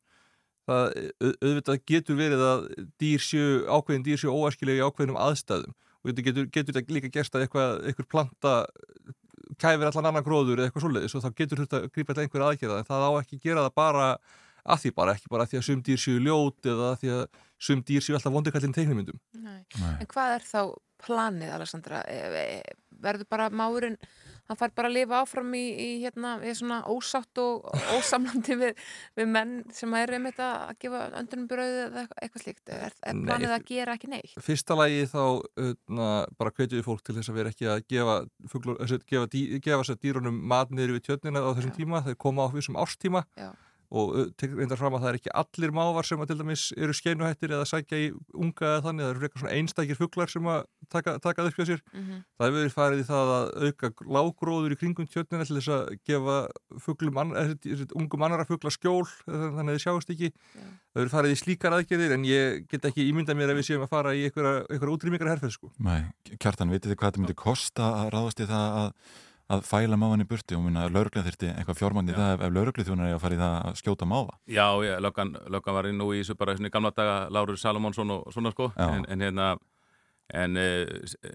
Það 0.69 0.85
au- 0.95 1.33
auðvitað 1.43 1.81
getur 1.91 2.19
verið 2.21 2.43
að 2.47 2.63
dýr 3.03 3.25
séu, 3.25 3.49
ákveðin 3.67 4.05
dýr 4.07 4.21
séu 4.21 4.31
óæskilegi 4.31 4.79
í 4.79 4.85
ákveðinum 4.87 5.19
aðstæðum. 5.25 5.73
Og 5.75 6.07
þetta 6.07 6.25
getur, 6.29 6.47
getur 6.55 6.77
þetta 6.77 6.95
líka 6.95 7.11
gerst 7.11 7.35
að 7.35 7.43
eitthvað, 7.49 7.81
einhver 7.91 8.07
planta 8.07 8.53
kæfir 9.59 9.89
allan 9.89 10.07
annan 10.07 10.23
gróður 10.23 10.61
eða 10.61 10.69
eitthvað 10.71 10.85
svoleiðis 10.85 11.17
og 11.19 11.25
þá 11.25 11.29
getur 11.41 11.61
þetta 11.65 11.81
að 11.83 11.91
grípa 11.97 12.15
til 12.15 12.23
einhver 12.23 12.45
aðgerða. 12.47 12.79
En 12.79 12.87
það 12.87 13.05
á 13.05 13.11
ekki 13.19 13.41
gera 13.43 13.65
það 13.67 13.75
bara 13.81 14.07
að 14.65 14.83
því 14.85 14.93
bara, 14.95 15.15
ekki 15.17 15.31
bara 15.31 15.45
að 15.47 15.53
því 15.53 15.61
að 15.61 15.67
sum 15.69 15.81
dýr 15.87 16.01
séu 16.05 16.19
ljót 16.21 16.71
eða 16.73 16.91
að 16.93 16.99
því 17.03 17.13
að 17.17 17.25
sum 17.61 17.83
dýr 17.85 18.01
séu 18.05 18.17
alltaf 18.17 18.33
vondikallin 18.33 18.73
teiknumyndum 18.77 19.19
Nei. 19.41 19.61
En 19.99 20.07
hvað 20.09 20.35
er 20.37 20.47
þá 20.47 20.61
planið, 21.01 21.55
Alessandra? 21.55 22.03
E- 22.05 22.45
e- 22.61 22.77
Verður 23.01 23.25
bara 23.33 23.47
máurinn, 23.49 23.95
hann 24.45 24.57
fær 24.59 24.69
bara 24.77 24.89
að 24.91 24.93
lifa 24.99 25.21
áfram 25.23 25.55
í, 25.57 25.61
í 25.73 25.87
hérna, 26.03 26.35
í 26.45 26.51
svona 26.53 26.83
ósátt 26.85 27.39
og 27.41 27.63
ósamlandi 27.95 28.53
við, 28.59 28.83
við 29.17 29.31
menn 29.33 29.55
sem 29.73 29.95
er 29.97 30.13
einmitt 30.13 30.37
að 30.45 30.75
gefa 30.83 30.99
öndunum 31.17 31.47
bröðu 31.49 31.79
eða 31.87 32.03
eitthvað- 32.21 32.43
slíkt. 32.43 32.61
Er, 32.69 32.93
er 33.01 33.17
Nei, 33.17 33.23
planið 33.31 33.55
að 33.55 33.65
gera 33.71 33.95
ekki 33.97 34.11
neitt? 34.13 34.35
fyrsta 34.37 34.77
lagi 34.77 35.01
þá 35.09 35.23
öðna, 35.65 36.11
bara 36.37 36.53
hvetjum 36.53 36.77
við 36.77 36.85
fólk 36.91 37.01
til 37.01 37.17
þess 37.17 37.33
að 37.33 37.39
vera 37.41 37.55
ekki 37.55 37.71
að 37.73 37.81
gefa, 37.95 38.19
fuglur, 38.53 38.77
þessi, 38.83 39.01
gefa, 39.09 39.31
dý, 39.33 39.43
gefa 39.65 39.97
dýrunum 40.05 40.37
mat 40.53 40.69
niður 40.69 40.99
við 40.99 41.07
tjörnina 41.09 41.41
á 41.41 41.49
þessum 41.57 41.75
tíma, 41.81 42.05
þeir 42.05 42.21
koma 42.21 42.45
á 42.45 42.53
þessum 42.53 42.77
árstíma 42.77 43.25
Já. 43.33 43.49
Og 43.91 44.11
tekur 44.39 44.61
reyndar 44.61 44.79
fram 44.79 44.93
að 44.95 45.01
það 45.03 45.09
er 45.11 45.17
ekki 45.19 45.31
allir 45.41 45.71
mávar 45.75 46.07
sem 46.07 46.21
að 46.23 46.29
til 46.31 46.37
dæmis 46.39 46.61
eru 46.77 46.93
skeinuhættir 46.95 47.51
eða 47.57 47.65
sækja 47.67 47.97
í 47.99 48.05
unga 48.39 48.67
eða 48.69 48.83
þannig, 48.85 49.03
það 49.03 49.11
eru 49.11 49.21
frekar 49.23 49.41
svona 49.41 49.55
einstakir 49.57 49.99
fuglar 49.99 50.31
sem 50.31 50.47
að 50.47 50.61
taka, 50.95 51.17
taka 51.19 51.45
upp 51.49 51.57
hjá 51.59 51.65
sér 51.67 51.81
Mhm. 51.91 52.21
það 52.39 52.45
hefur 52.47 52.59
verið 52.61 52.75
farið 52.77 53.01
í 53.03 53.07
það 53.11 53.31
að 53.35 53.49
auka 53.67 53.91
lágróður 54.17 54.71
í 54.71 54.79
kringum 54.79 55.07
tjörnina 55.11 55.45
til 55.47 55.57
þess 55.59 55.71
að 55.75 55.99
gefa 56.07 56.37
fuglum, 56.79 57.17
ann, 57.17 57.35
eh, 57.35 57.85
ungum 57.99 58.23
annara 58.23 58.45
fugla 58.47 58.71
skjól 58.71 59.03
eh, 59.03 59.49
þannig 59.57 59.73
að 59.73 59.75
þið 59.75 59.83
sjáist 59.85 60.09
ekki 60.15 60.31
það 60.31 61.01
hefur 61.03 61.11
farið 61.17 61.31
í 61.35 61.41
slíkar 61.43 61.75
aðgerðir 61.75 62.13
en 62.15 62.23
ég 62.27 62.67
get 62.71 62.85
ekki 62.87 63.09
ímyndað 63.11 63.35
mér 63.39 63.51
að 63.51 63.59
við 63.59 63.67
séum 63.71 63.83
að 63.83 63.91
fara 63.91 64.15
í 64.15 64.23
einhverja, 64.27 64.65
einhverja 64.71 64.95
útrýmingar 64.95 65.31
herferð 65.35 65.51
sko. 65.55 65.71
Nei, 65.79 66.03
kjartan, 66.39 66.71
að 69.51 69.61
að, 69.61 69.61
að 69.61 69.67
fæla 69.67 69.99
mávan 69.99 70.23
í 70.23 70.27
burti 70.29 70.57
og 70.57 70.63
minna 70.65 70.87
lauruglega 70.89 71.27
þyrti 71.27 71.49
eitthvað 71.51 71.79
fjármagn 71.79 72.11
í 72.11 72.15
það 72.15 72.33
ef, 72.35 72.43
ef 72.45 72.53
lauruglega 72.55 72.87
þjónar 72.87 73.09
er 73.09 73.17
að 73.17 73.23
fara 73.23 73.35
í 73.35 73.41
það 73.41 73.55
að 73.57 73.79
skjóta 73.81 74.07
máva 74.09 74.37
Já, 74.47 74.67
já, 74.85 74.93
löggan, 75.03 75.33
löggan 75.51 75.77
var 75.77 75.89
inn 75.89 75.99
nú 76.01 76.09
í 76.15 76.21
þessu 76.21 76.37
bara 76.39 76.55
í 76.55 76.71
gamla 76.73 76.93
daga 76.95 77.17
Lárur 77.33 77.59
Salomonsson 77.59 78.15
og 78.15 78.31
svona 78.33 78.53
sko. 78.53 78.71
Já. 78.75 78.87
en, 78.95 79.05
en 79.11 79.25
hérna 79.25 79.49
en 80.31 80.55
uh, 80.55 80.87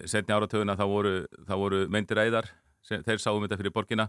setni 0.09 0.33
áratöguna 0.33 0.77
þá 0.77 0.85
voru, 0.89 1.13
þá 1.45 1.53
voru 1.61 1.83
meindir 1.93 2.21
æðar 2.23 2.49
sem, 2.85 3.03
þeir 3.05 3.21
sáum 3.21 3.43
þetta 3.45 3.59
fyrir 3.59 3.75
borgina. 3.75 4.07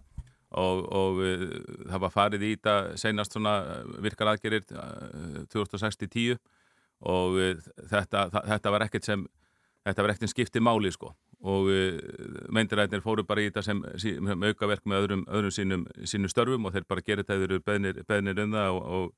Og, 0.49 0.87
og 0.97 1.19
uh, 1.21 1.43
það 1.91 2.05
var 2.07 2.15
farið 2.15 2.47
í 2.47 2.55
þetta 2.55 2.77
senast 2.97 3.35
svona 3.37 3.59
eh, 3.69 3.91
virkar 4.07 4.31
aðgerir 4.33 4.65
uh, 4.73 5.43
2060-10 5.53 6.39
og 7.05 7.37
uh, 7.37 7.67
þetta, 7.91 8.31
það, 8.33 8.47
þetta 8.55 8.73
var 8.73 8.85
ekkert 8.87 9.11
sem 9.11 9.27
þetta 9.85 10.05
var 10.05 10.15
ekkert 10.15 10.25
sem 10.25 10.33
skipti 10.33 10.63
máli 10.65 10.89
sko 10.95 11.13
og 11.47 11.69
uh, 11.71 11.99
meindiræðinir 12.55 13.05
fóru 13.05 13.25
bara 13.27 13.45
í 13.45 13.51
þetta 13.51 13.63
sem, 13.63 13.83
sem 14.03 14.45
aukaverk 14.49 14.87
með 14.89 15.05
öðrum, 15.05 15.27
öðrum 15.31 15.55
sínum, 15.55 15.85
sínum 16.03 16.33
störfum 16.33 16.67
og 16.67 16.75
þeir 16.75 16.89
bara 16.89 17.05
gerir 17.07 17.23
þetta 17.23 17.37
eða 17.37 17.47
eru 17.49 17.61
beðnir, 17.67 18.43
um 18.43 18.57
það 18.57 18.73
og, 18.73 18.89
og, 18.99 19.15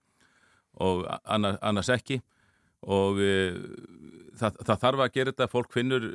og 0.88 1.08
annars, 1.24 1.58
annars 1.62 1.92
ekki. 1.96 2.20
Og 2.80 3.18
uh, 3.20 3.56
það, 4.40 4.60
það 4.68 4.82
þarf 4.84 5.02
að 5.04 5.16
gera 5.16 5.32
þetta. 5.34 5.48
Fólk 5.52 5.72
finnur, 5.74 6.06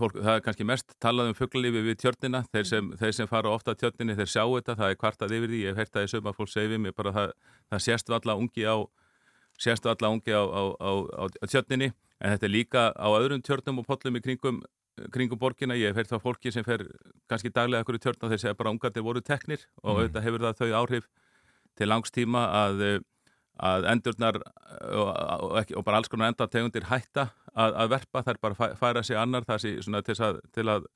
fólk, 0.00 0.18
það 0.20 0.34
er 0.34 0.42
kannski 0.44 0.66
mest 0.68 0.96
talað 1.00 1.30
um 1.32 1.38
fuglalífi 1.38 1.84
við 1.86 2.00
tjörnina. 2.02 2.44
Þeir 2.52 2.68
sem, 2.68 2.90
þeir 3.00 3.16
sem 3.20 3.30
fara 3.30 3.52
ofta 3.52 3.76
á 3.76 3.80
tjörninni, 3.80 4.16
þeir 4.18 4.32
sjá 4.32 4.44
þetta 4.44 4.76
það 4.80 4.92
er 4.92 5.00
kvartað 5.00 5.36
yfir 5.38 5.52
því, 5.52 5.62
ég 5.64 5.72
hef 5.72 5.82
heyrt 5.82 5.96
það 5.96 6.06
í 6.06 6.12
sögum 6.12 6.30
að 6.32 6.38
fólk 6.40 6.52
segi 6.52 6.72
við 6.72 6.84
mig 6.84 6.96
bara 6.96 7.14
það, 7.16 7.34
það 7.72 7.84
sést 7.88 8.12
valla 8.12 8.36
ungi 8.40 8.68
á 8.68 8.76
sést 9.60 9.84
valla 9.86 10.10
ungi 10.10 10.34
á, 10.34 10.42
á, 10.42 10.62
á, 10.80 10.90
á 11.30 11.44
tjörninni. 11.46 11.92
En 12.20 12.34
þetta 12.34 12.46
er 12.48 12.52
líka 12.52 12.82
á 12.94 13.08
öðrum 13.12 13.42
tjörnum 13.44 13.80
og 13.82 13.88
pollum 13.88 14.18
í 14.18 14.22
kringum, 14.24 14.62
kringum 15.14 15.38
borgina. 15.40 15.74
Ég 15.78 15.94
heyrt 15.96 16.10
það 16.12 16.22
fólki 16.26 16.52
sem 16.54 16.64
fer 16.66 16.84
kannski 17.30 17.50
daglega 17.54 17.82
okkur 17.84 17.98
í 17.98 18.02
tjörn 18.04 18.22
og 18.26 18.30
þeir 18.34 18.42
segja 18.44 18.54
bara 18.58 18.70
að 18.70 18.76
ungarnir 18.78 19.06
voru 19.06 19.22
teknir 19.24 19.64
og 19.82 19.98
auðvitað 19.98 20.26
hefur 20.28 20.44
það 20.46 20.60
þau 20.62 20.78
áhrif 20.82 21.08
til 21.78 21.88
langstíma 21.90 22.44
að 22.64 22.84
eh, 22.88 22.98
að 23.64 23.84
endurnar 23.86 24.36
og, 24.42 25.08
og, 25.14 25.52
ekki, 25.60 25.76
og 25.78 25.84
bara 25.86 26.00
alls 26.00 26.08
konar 26.10 26.32
endartegundir 26.32 26.88
hætta 26.90 27.28
að, 27.54 27.76
að 27.84 27.90
verpa, 27.92 28.22
þær 28.26 28.38
bara 28.42 28.56
fæ- 28.58 28.72
færa 28.80 29.02
sig 29.06 29.14
annar 29.18 29.44
það 29.46 29.60
sé 29.62 29.70
svona 29.86 30.00
til 30.02 30.16
að, 30.18 30.40
til 30.54 30.64
að 30.72 30.88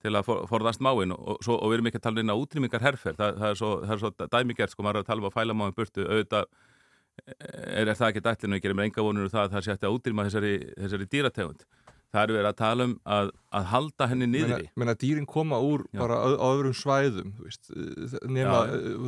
til 0.00 0.14
að 0.16 0.24
for- 0.24 0.46
forðast 0.48 0.80
máin 0.80 1.12
og, 1.12 1.20
og, 1.28 1.42
svo, 1.44 1.58
og 1.60 1.68
við 1.68 1.76
erum 1.76 1.88
ekki 1.90 1.98
að 2.00 2.04
tala 2.06 2.22
inn 2.24 2.32
á 2.32 2.40
útrýmingar 2.40 2.80
herferð, 2.86 3.18
það, 3.20 3.34
það 3.42 3.50
er 3.50 3.58
svo, 3.60 3.70
það 3.84 3.92
er 3.92 4.00
svo 4.00 4.10
dæmigert 4.32 4.72
sko, 4.72 4.84
maður 4.86 4.96
er 4.96 5.04
að 5.04 5.08
tala 5.10 5.20
um 5.20 5.28
að 5.28 5.34
fæla 5.34 5.56
máin 5.60 5.74
burtu. 5.76 6.06
Auðvitað 6.08 6.46
er, 7.20 7.90
er 7.90 7.90
það 7.98 8.06
ekki 8.08 8.22
dætlinu 8.24 8.56
og 8.56 8.62
gerir 8.64 8.78
mér 8.78 8.88
enga 8.88 9.04
vonur 9.04 9.26
um 9.28 9.32
það 9.34 9.42
að 9.44 9.52
það 9.58 9.66
sé 9.66 9.74
hægt 9.74 9.84
að 9.90 9.96
útrýma 9.98 10.24
þessari, 10.30 10.52
þessari 10.80 11.08
dýrategund 11.12 11.66
það 12.10 12.22
er 12.22 12.32
verið 12.36 12.48
að 12.50 12.58
tala 12.58 12.86
um 12.88 12.94
að, 13.16 13.28
að 13.54 13.68
halda 13.70 14.08
henni 14.10 14.28
niðri. 14.30 14.54
menna, 14.54 14.72
menna 14.82 14.94
dýrin 14.98 15.28
koma 15.30 15.60
úr 15.62 15.84
Já. 15.90 16.00
bara 16.02 16.18
á, 16.18 16.28
á 16.34 16.46
öðrum 16.50 16.76
svæðum 16.76 17.34
veist, 17.38 17.70
nema, 18.26 18.64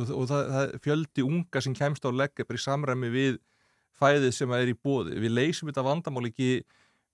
og, 0.07 0.23
það, 0.29 0.53
það 0.53 0.77
fjöldi 0.85 1.25
unga 1.27 1.63
sem 1.65 1.75
kemst 1.77 2.07
á 2.07 2.11
legg 2.13 2.45
bara 2.45 2.59
í 2.59 2.63
samræmi 2.63 3.11
við 3.13 3.41
fæðið 3.99 4.31
sem 4.39 4.55
er 4.55 4.71
í 4.71 4.77
bóði 4.77 5.19
við 5.21 5.35
leysum 5.35 5.69
þetta 5.69 5.85
vandamál 5.85 6.25
ekki 6.29 6.63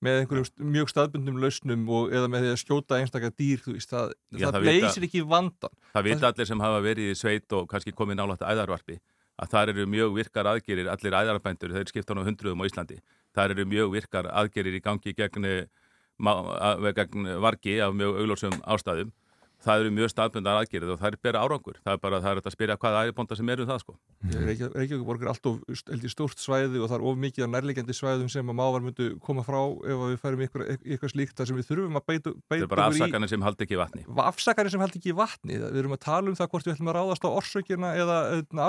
með 0.06 0.22
einhverjum 0.22 0.72
mjög 0.72 0.92
staðbundnum 0.94 1.40
lausnum 1.44 1.88
og, 1.92 2.14
eða 2.16 2.30
með 2.32 2.46
því 2.46 2.52
að 2.54 2.60
skjóta 2.62 3.00
einstakar 3.02 3.34
dýr 3.36 3.60
þú 3.66 3.76
veist, 3.76 3.92
það, 3.92 4.14
Já, 4.32 4.46
það, 4.46 4.54
það 4.56 4.68
leysir 4.70 5.08
ekki 5.10 5.24
vandan 5.28 5.74
Það 5.92 6.06
vita 6.08 6.30
allir 6.30 6.48
sem 6.48 6.64
hafa 6.64 6.84
verið 6.86 7.12
í 7.12 7.18
sveit 7.20 7.58
og 7.58 7.66
kannski 7.72 7.96
komið 7.98 8.22
nálægt 8.22 8.46
æðarvarpi 8.48 9.00
að 9.40 9.52
þar 9.54 9.72
eru 9.74 9.86
mjög 9.88 10.16
virkar 10.18 10.50
aðgerir, 10.52 10.90
allir 10.92 11.16
æðarbændur, 11.16 11.74
þeir 11.76 11.92
skipta 11.92 12.16
nú 12.16 12.26
hundruðum 12.28 12.64
á 12.64 12.68
Íslandi, 12.68 13.00
þar 13.36 13.56
eru 13.56 13.66
mjög 13.70 13.92
virkar 13.98 14.32
aðgerir 14.32 14.80
í 14.80 14.84
gangi 14.84 15.14
gegn, 15.18 15.50
gegn 16.96 17.32
vargi 17.42 17.80
af 17.84 17.94
mjög 17.96 18.20
auglósum 18.24 18.60
ástæðum. 18.66 19.12
Það 19.60 19.82
eru 19.84 19.90
mjög 19.92 20.08
staðbundar 20.14 20.56
aðgerir 20.62 20.88
og 20.94 21.00
það 21.02 21.10
er 21.10 21.16
bera 21.20 21.40
árangur. 21.44 21.76
Það 21.84 21.92
er 21.92 21.98
bara, 22.00 22.20
það 22.24 22.32
er 22.32 22.40
að 22.48 22.54
spyrja 22.54 22.76
hvaða 22.80 23.00
æðibonda 23.04 23.36
sem 23.36 23.50
eru 23.52 23.66
um 23.66 23.68
það 23.68 23.80
sko. 23.82 23.96
Reykjavík 24.32 25.24
er 25.26 25.32
alltof 25.34 25.58
held 25.68 26.06
ég, 26.08 26.14
stórt 26.14 26.40
svæði 26.40 26.80
og 26.80 26.88
það 26.88 26.96
er 26.96 27.04
of 27.10 27.18
mikið 27.20 27.44
af 27.44 27.50
nærlegjandi 27.58 27.96
svæðum 27.98 28.30
sem 28.32 28.54
að 28.54 28.56
mávar 28.56 28.86
myndu 28.86 29.08
koma 29.20 29.44
frá 29.44 29.58
ef 29.84 30.00
að 30.06 30.14
við 30.14 30.22
færum 30.24 30.44
ykkur, 30.46 30.64
ykkur 30.96 31.12
slíkt 31.12 31.36
þar 31.42 31.50
sem 31.52 31.60
við 31.60 31.68
þurfum 31.74 32.00
að 32.00 32.06
beita, 32.08 32.32
Það 32.32 32.48
beita 32.56 32.64
er 32.64 32.72
bara 32.72 32.86
okkur 32.88 32.96
í- 32.96 33.04
afsakanir 33.04 33.34
sem 33.34 33.44
haldi 33.50 33.68
ekki 33.68 33.76
í 33.76 33.82
vatni. 33.84 34.06
afsakarnir 34.32 34.72
sem 34.78 34.86
held 34.86 34.96
ekki 35.02 35.12
í 35.12 35.18
vatni 35.20 35.60
við 35.60 35.80
erum 35.84 35.98
að 35.98 36.02
tala 36.08 36.32
um 36.32 36.40
það 36.40 36.50
hvort 36.56 36.70
við 36.72 36.76
ætlum 36.78 36.92
að 36.94 36.98
ráðast 37.02 37.28
á 37.28 37.30
orsökina 37.36 37.92
eða 38.00 38.18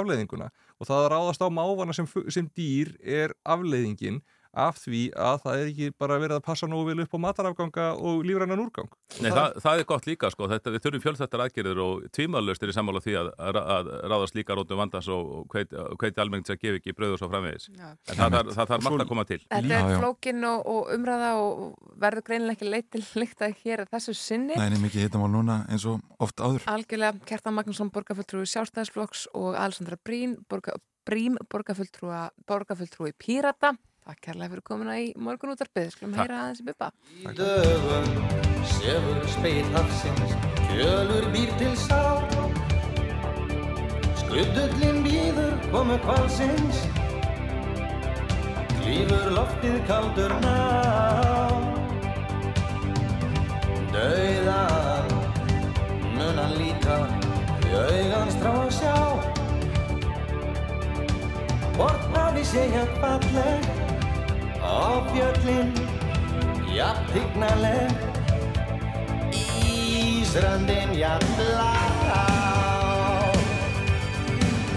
afleiðinguna 0.01 0.51
og 0.51 0.91
það 0.91 1.07
að 1.07 1.11
ráðast 1.15 1.47
á 1.47 1.49
mávana 1.55 1.95
sem, 1.95 2.11
sem 2.35 2.51
dýr 2.59 2.97
er 3.07 3.37
afleiðingin 3.47 4.19
af 4.53 4.81
því 4.83 5.03
að 5.15 5.43
það 5.45 5.61
er 5.61 5.69
ekki 5.71 5.91
bara 6.01 6.19
verið 6.19 6.39
að 6.41 6.47
passa 6.47 6.69
nógu 6.71 6.91
vel 6.91 7.05
upp 7.05 7.15
á 7.15 7.19
matarafganga 7.23 7.87
og 7.99 8.25
lífrænan 8.27 8.63
úrgang 8.65 8.91
Nei, 9.21 9.31
það, 9.35 9.57
það 9.63 9.81
er 9.81 9.87
gott 9.91 10.07
líka 10.07 10.31
sko, 10.33 10.47
þetta, 10.51 10.73
við 10.75 10.85
þurfum 10.85 11.03
fjölþættar 11.05 11.43
aðgerðir 11.45 11.81
og 11.85 12.05
tvímaðlaust 12.15 12.63
er 12.65 12.73
í 12.73 12.75
sammála 12.75 13.03
því 13.05 13.17
að, 13.21 13.31
að, 13.43 13.59
að 13.75 13.91
ráðast 14.13 14.37
líka 14.39 14.57
rótum 14.59 14.81
vandans 14.81 15.09
og, 15.11 15.25
hveiti, 15.51 16.21
almennt 16.23 16.51
sem 16.51 16.61
gefi 16.61 16.81
ekki 16.81 16.95
bröð 16.97 17.17
og 17.17 17.23
svo 17.23 17.31
framvegis. 17.33 17.67
Já. 17.75 17.89
En 17.91 18.21
það, 18.21 18.37
það, 18.37 18.53
það 18.55 18.71
þarf 18.73 18.87
margt 18.87 19.05
að 19.05 19.11
koma 19.11 19.25
til. 19.29 19.41
Þetta 19.51 19.81
er 19.81 19.99
flókin 19.99 20.47
og, 20.51 20.71
og 20.75 20.93
umræða 20.95 21.33
og 21.43 21.91
verður 22.05 22.27
greinilega 22.31 22.57
ekki 22.59 22.71
leitt 22.71 22.89
til 22.95 23.05
líkta 23.19 23.51
hér 23.65 23.85
að 23.85 23.93
þessu 23.97 24.17
sinni. 24.21 24.55
Nei, 24.55 24.71
nei, 24.73 24.81
mikið 24.87 25.09
hittamál 25.09 25.31
núna 25.35 25.61
eins 25.71 25.87
og 25.91 26.01
oft 26.23 26.41
áður 26.41 26.67
Algjörlega 26.71 27.27
Kjartan 27.29 27.57
Magnússon, 27.59 27.91
borgarfulltrúi 27.95 28.47
sjálfstæðisflokks 28.51 29.27
og 29.35 29.59
Alessandra 29.59 29.99
Brín, 30.07 30.39
borga, 30.51 30.79
Brím, 31.09 31.39
borgarfulltrúi 31.51 33.13
Pírata. 33.19 33.75
Takk 34.07 34.21
kærlega 34.25 34.51
fyrir 34.55 34.65
komuna 34.65 34.95
í 34.99 35.11
morgun 35.21 35.53
útarpið. 35.55 35.91
Skulum 35.95 36.15
Takk. 36.15 36.23
heyra 36.25 36.39
aðeins 36.45 36.63
í 36.63 36.67
buppa. 36.67 36.89
Í 37.21 37.35
dögum 37.37 38.09
sefur 38.73 39.21
speil 39.35 39.67
hafsins, 39.75 40.33
kjölur 40.71 41.29
býr 41.35 41.53
til 41.61 41.75
sá. 41.77 42.01
Skrudullin 44.23 45.03
býður 45.05 45.55
komu 45.73 45.99
kvalsins, 46.05 46.83
klífur 48.81 49.31
loftið 49.37 49.79
kaldur 49.91 50.37
ná. 50.45 50.57
Dauðan 53.91 55.15
mun 56.15 56.39
hann 56.45 56.55
líta, 56.57 57.01
í 57.67 57.75
augans 57.85 58.39
trá 58.41 58.55
sjá. 58.81 59.10
Vortnáði 61.81 62.43
segja 62.45 62.83
falleg 63.01 63.63
á 64.61 65.01
fjöllin, 65.09 65.71
jafn 66.69 67.07
hignaleg 67.15 67.95
Ísrandin 69.33 70.93
jafn 70.99 71.31
blá 71.39 71.71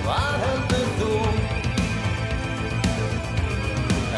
Hvað 0.06 0.38
heldur 0.46 0.88
þú? 1.02 1.12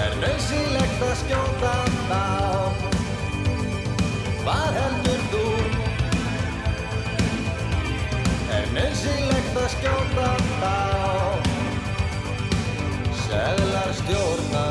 Er 0.04 0.14
nöðsilegt 0.22 1.06
að 1.10 1.16
skjóta 1.24 1.74
þá? 2.12 2.22
Hvað 4.44 4.80
heldur 4.82 5.26
þú? 5.34 5.48
Er 8.60 8.72
nöðsilegt 8.78 9.60
að 9.64 9.70
skjóta 9.80 10.30
þá? 10.54 11.05
Seglar 13.26 13.90
stjórna, 13.98 14.66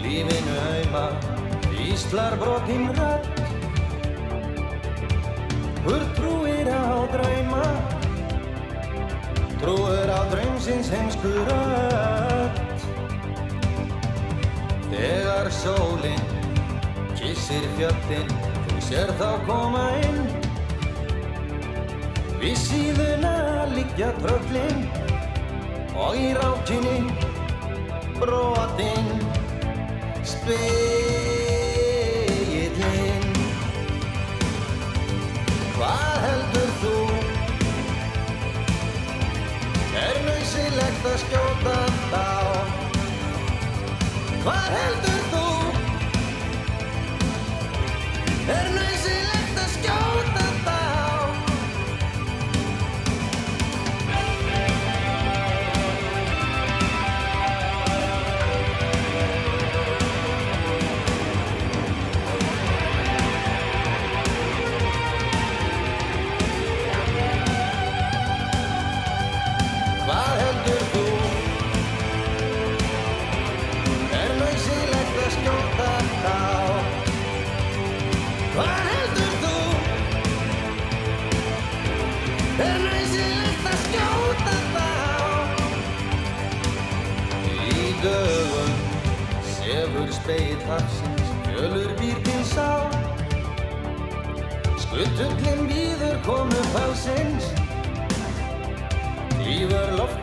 lífinu 0.00 0.54
hauma, 0.64 1.04
Íslar 1.84 2.36
brotinn 2.40 2.88
rödd, 2.96 3.26
Hurtrúir 5.84 6.70
á 6.72 7.04
drauma, 7.12 7.66
Trúur 9.60 10.08
á 10.08 10.20
draumsins 10.32 10.88
heimsku 10.88 11.34
rödd. 11.50 12.56
Þegar 14.88 15.52
sólinn 15.52 16.24
kissir 17.20 17.68
fjöldinn, 17.76 18.32
Þú 18.64 18.80
sér 18.88 19.12
þá 19.20 19.28
koma 19.44 19.84
inn, 20.08 20.24
Við 22.40 22.58
síðuna 22.64 23.36
liggja 23.76 24.10
tröllinn 24.24 24.84
og 25.94 26.16
í 26.16 26.32
rákinni 26.36 26.98
brotin 28.20 29.06
speilin 30.22 30.84
Hvað 35.74 36.16
heldur 36.24 36.70
þú? 36.82 36.96
Er 40.02 40.16
nöysilegt 40.26 41.04
að 41.12 41.16
skjóta 41.24 41.78
þá? 42.12 42.26
Hvað 44.44 44.66
heldur 44.76 45.22
þú? 45.32 45.46
Er 48.58 48.66
nöysilegt 48.78 49.56
að 49.64 49.70
skjóta 49.78 50.23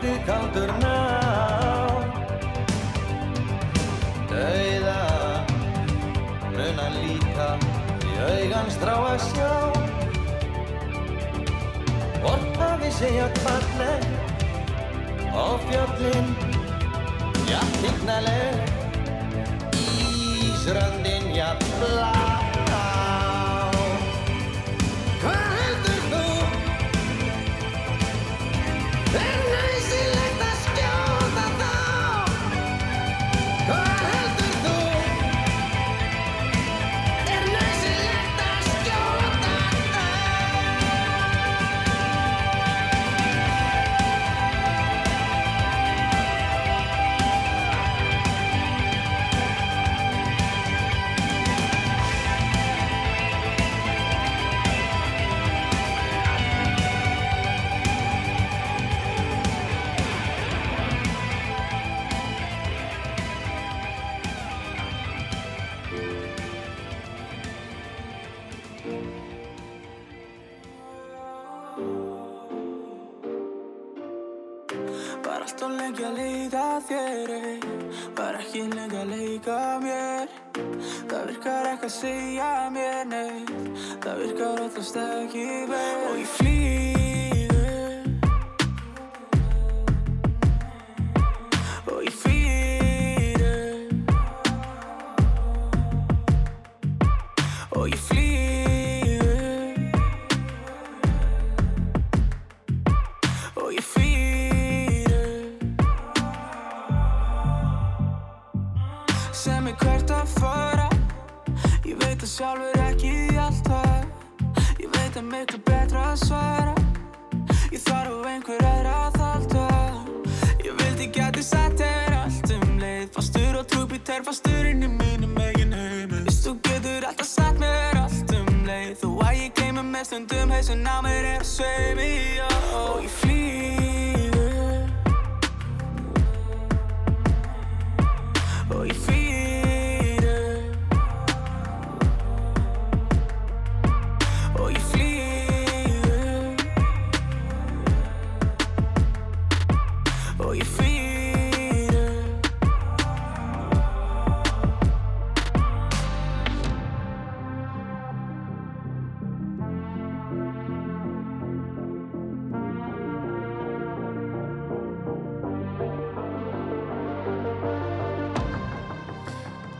lofti 0.02 0.18
kaldur 0.26 0.70
ná 0.82 0.98
Dauða 4.30 5.02
mun 6.56 6.80
að 6.82 6.96
líta 6.96 7.48
í 8.06 8.16
augans 8.26 8.78
drá 8.80 8.94
að 9.12 9.20
sjá. 9.28 9.52
Hvort 12.22 12.60
að 12.66 12.82
við 12.82 12.92
segja 12.98 13.28
kvarleg 13.38 14.02
á 15.36 15.46
fjöllin? 15.68 16.28
Jafn 17.50 17.78
hignaleg 17.84 18.54
Ísröndin 20.48 21.34
já. 21.36 21.51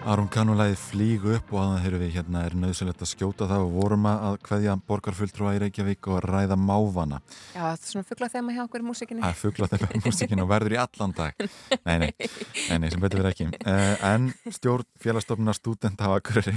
Aron 0.03 0.27
Kanulæði 0.27 0.75
flýgu 0.81 1.31
upp 1.37 1.53
og 1.55 1.61
að 1.63 1.85
það 1.85 1.95
við 2.01 2.09
hérna 2.17 2.41
er 2.43 2.55
nöðsynlegt 2.59 3.03
að 3.05 3.09
skjóta 3.13 3.47
það 3.47 3.63
og 3.63 3.75
vorum 3.77 4.07
að 4.11 4.39
hvaðja 4.49 4.73
borgarfulltrúa 4.89 5.53
í 5.55 5.59
Reykjavík 5.63 6.09
og 6.11 6.17
ræða 6.25 6.57
mávana. 6.59 7.21
Já, 7.53 7.61
það 7.61 7.75
er 7.77 7.85
svona 7.87 8.09
fuggla 8.09 8.29
þema 8.33 8.55
hjá 8.57 8.63
okkur 8.65 8.83
í 8.83 8.87
músikinni. 8.89 9.23
Það 9.23 9.31
er 9.31 9.39
fuggla 9.39 9.69
þema 9.71 9.89
í 9.95 10.01
músikinni 10.03 10.43
og 10.43 10.49
verður 10.51 10.75
í 10.75 10.79
allan 10.83 11.15
dag. 11.15 11.45
Nei, 11.87 11.97
nei, 12.03 12.09
nei, 12.19 12.79
nei 12.83 12.91
sem 12.91 13.05
betur 13.05 13.23
verið 13.23 13.31
ekki. 13.31 13.47
Uh, 13.63 13.95
en 14.09 14.27
stjórn 14.57 14.89
félagstofnuna 15.05 15.55
stúdenta 15.55 16.11
á 16.11 16.17
Akureyri 16.17 16.57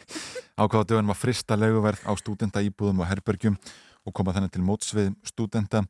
ákváða 0.62 0.86
dögunum 0.92 1.14
að 1.16 1.20
frista 1.24 1.58
leguverð 1.58 2.06
á 2.06 2.12
stúdenta 2.20 2.62
íbúðum 2.62 3.02
og 3.02 3.10
herbergjum 3.10 3.58
og 4.06 4.14
koma 4.14 4.36
þannig 4.36 4.54
til 4.54 4.62
mótsvið 4.68 5.10
stúdenta. 5.26 5.82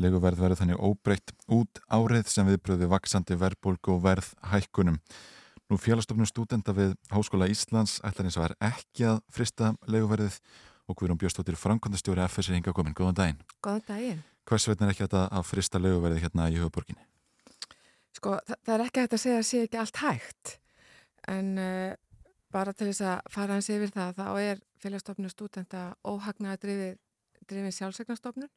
Leguverð 0.00 0.40
verður 0.40 0.62
þannig 0.62 0.80
óbreytt 0.80 1.36
út 1.52 1.82
árið 1.92 2.32
sem 2.32 2.48
viðbröði 2.48 2.88
Nú 5.70 5.76
félagstofnum 5.78 6.26
stúdenda 6.26 6.72
við 6.74 6.96
Háskóla 7.12 7.46
Íslands 7.46 8.00
ætlar 8.02 8.26
eins 8.26 8.36
og 8.40 8.48
er 8.48 8.56
ekki 8.72 9.04
að 9.06 9.20
frista 9.30 9.68
leguverðið 9.86 10.40
og 10.90 10.96
Guðrún 10.98 11.20
Björnstóttir 11.20 11.54
Frankondastjóri 11.54 12.24
FSR 12.26 12.56
hinga 12.56 12.74
komin. 12.74 12.96
Góðan 12.98 13.14
daginn. 13.20 13.44
Góðan 13.62 13.84
daginn. 13.86 14.24
Hvers 14.50 14.66
vegna 14.66 14.88
er 14.88 14.96
ekki 14.96 15.04
þetta 15.04 15.22
að 15.30 15.46
frista 15.46 15.78
leguverðið 15.78 16.24
hérna 16.24 16.48
í 16.50 16.58
höfuborginni? 16.58 17.06
Sko, 18.18 18.34
það, 18.48 18.58
það 18.66 18.74
er 18.74 18.84
ekki 18.88 19.04
að 19.06 19.22
segja 19.22 19.38
að 19.38 19.46
sé 19.46 19.62
ekki 19.68 19.80
allt 19.84 20.02
hægt 20.02 20.54
en 21.30 21.52
uh, 21.62 21.94
bara 22.50 22.74
til 22.74 22.90
þess 22.90 23.06
að 23.06 23.32
fara 23.38 23.54
hans 23.60 23.70
yfir 23.70 23.94
það 23.94 24.18
þá 24.18 24.26
er 24.42 24.62
félagstofnum 24.82 25.30
stúdenda 25.30 25.84
óhagnaða 26.02 26.62
drifið, 26.64 26.96
drifið 27.46 27.76
sjálfsvegnastofnun 27.78 28.50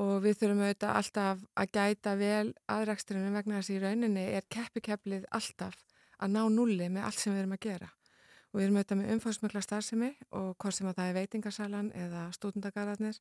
og 0.00 0.14
við 0.24 0.40
þurfum 0.40 0.64
auðvitað 0.64 0.98
alltaf 1.02 1.44
að 1.52 1.74
gæta 1.76 2.16
vel 2.16 2.54
aðrækstrinu 2.72 3.34
vegna 3.34 3.60
þess 3.60 3.74
að 3.74 3.76
í 3.76 3.82
rauninni 3.84 4.30
er 4.40 5.28
alltaf 5.28 5.76
að 6.18 6.34
ná 6.36 6.42
nulli 6.50 6.88
með 6.88 7.08
allt 7.08 7.20
sem 7.20 7.34
við 7.34 7.44
erum 7.44 7.56
að 7.56 7.64
gera. 7.66 7.90
Og 8.52 8.60
við 8.60 8.64
erum 8.64 8.76
auðvitað 8.78 9.00
með 9.00 9.12
umfáðsmögla 9.14 9.62
starfsemi 9.64 10.12
og 10.30 10.54
hvort 10.62 10.76
sem 10.76 10.86
að 10.86 10.96
það 11.00 11.08
er 11.08 11.18
veitingarsalan 11.18 11.90
eða 12.04 12.28
stúdendagarðarnir 12.36 13.18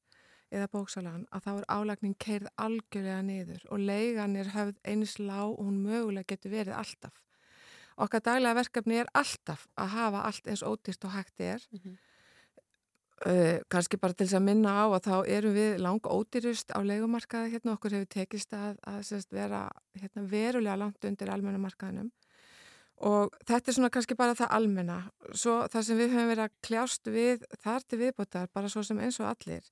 eða 0.53 0.69
bóksalan 0.69 1.25
að 1.33 1.45
þá 1.47 1.51
er 1.53 1.67
álagning 1.73 2.15
keirð 2.21 2.49
algjörlega 2.61 3.21
niður 3.25 3.67
og 3.73 3.81
leigan 3.81 4.37
er 4.37 4.51
höfð 4.53 4.79
eins 4.85 5.17
lág 5.19 5.55
og 5.55 5.65
hún 5.65 5.81
mögulega 5.85 6.29
getur 6.33 6.53
verið 6.53 6.77
alltaf. 6.77 7.19
Okkar 8.03 8.23
daglega 8.25 8.57
verkefni 8.57 8.99
er 9.01 9.11
alltaf 9.17 9.67
að 9.77 9.93
hafa 9.93 10.23
allt 10.29 10.49
eins 10.49 10.65
ódýrt 10.65 11.05
og 11.05 11.13
hægt 11.13 11.41
er. 11.41 11.61
Mm 11.71 11.79
-hmm. 11.79 11.97
uh, 13.29 13.59
Kanski 13.69 13.97
bara 13.97 14.13
til 14.13 14.27
þess 14.27 14.39
að 14.39 14.47
minna 14.49 14.69
á 14.69 14.85
að 14.89 15.05
þá 15.09 15.17
erum 15.27 15.53
við 15.53 15.77
lang 15.77 16.01
ódýrust 16.01 16.71
á 16.73 16.79
leikumarkaði 16.81 17.51
hérna. 17.51 17.73
Okkur 17.73 17.91
hefur 17.91 18.09
tekist 18.09 18.53
að, 18.53 18.77
að 18.87 19.25
vera 19.29 19.69
hérna, 19.93 20.21
verulega 20.21 20.75
langt 20.75 21.05
undir 21.05 21.29
almennamarkaðinum 21.29 22.11
Og 23.03 23.33
þetta 23.43 23.69
er 23.69 23.75
svona 23.75 23.91
kannski 23.91 24.15
bara 24.15 24.35
það 24.37 24.53
almenna. 24.55 24.97
Svo 25.35 25.57
það 25.71 25.87
sem 25.87 25.99
við 25.99 26.13
höfum 26.13 26.29
verið 26.31 26.45
að 26.45 26.53
kljást 26.63 27.09
við 27.11 27.41
þar 27.63 27.87
til 27.87 27.99
viðbótar, 27.99 28.51
bara 28.55 28.69
svo 28.71 28.83
sem 28.87 29.01
eins 29.03 29.19
og 29.19 29.27
allir, 29.27 29.65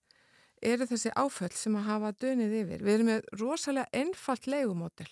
eru 0.61 0.87
þessi 0.89 1.13
áföll 1.15 1.53
sem 1.55 1.77
að 1.79 1.87
hafa 1.87 2.11
dönið 2.19 2.57
yfir. 2.61 2.83
Við 2.83 2.97
erum 2.97 3.11
með 3.11 3.29
rosalega 3.39 4.01
einfalt 4.01 4.49
leigumódel. 4.51 5.07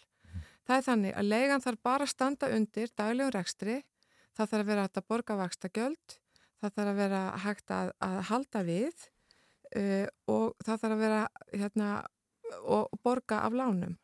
Það 0.68 0.76
er 0.76 0.86
þannig 0.90 1.16
að 1.16 1.30
leigan 1.32 1.64
þarf 1.64 1.86
bara 1.88 2.06
að 2.06 2.12
standa 2.12 2.50
undir 2.58 2.92
daglegum 3.00 3.32
rekstri, 3.34 3.78
það 4.38 4.52
þarf 4.52 4.60
að 4.60 4.70
vera 4.74 4.84
hægt 4.86 5.00
að 5.00 5.08
borga 5.14 5.40
vaksta 5.40 5.72
göld, 5.80 6.20
það 6.60 6.76
þarf 6.76 6.92
að 6.92 7.00
vera 7.00 7.24
hægt 7.46 7.74
að, 7.74 7.94
að 8.06 8.20
halda 8.30 8.66
við 8.68 9.08
uh, 9.80 10.06
og 10.30 10.46
það 10.66 10.84
þarf 10.84 10.92
að 10.92 11.02
vera 11.06 11.24
hérna, 11.56 11.90
og 12.60 13.02
borga 13.06 13.42
af 13.48 13.56
lánum 13.56 13.98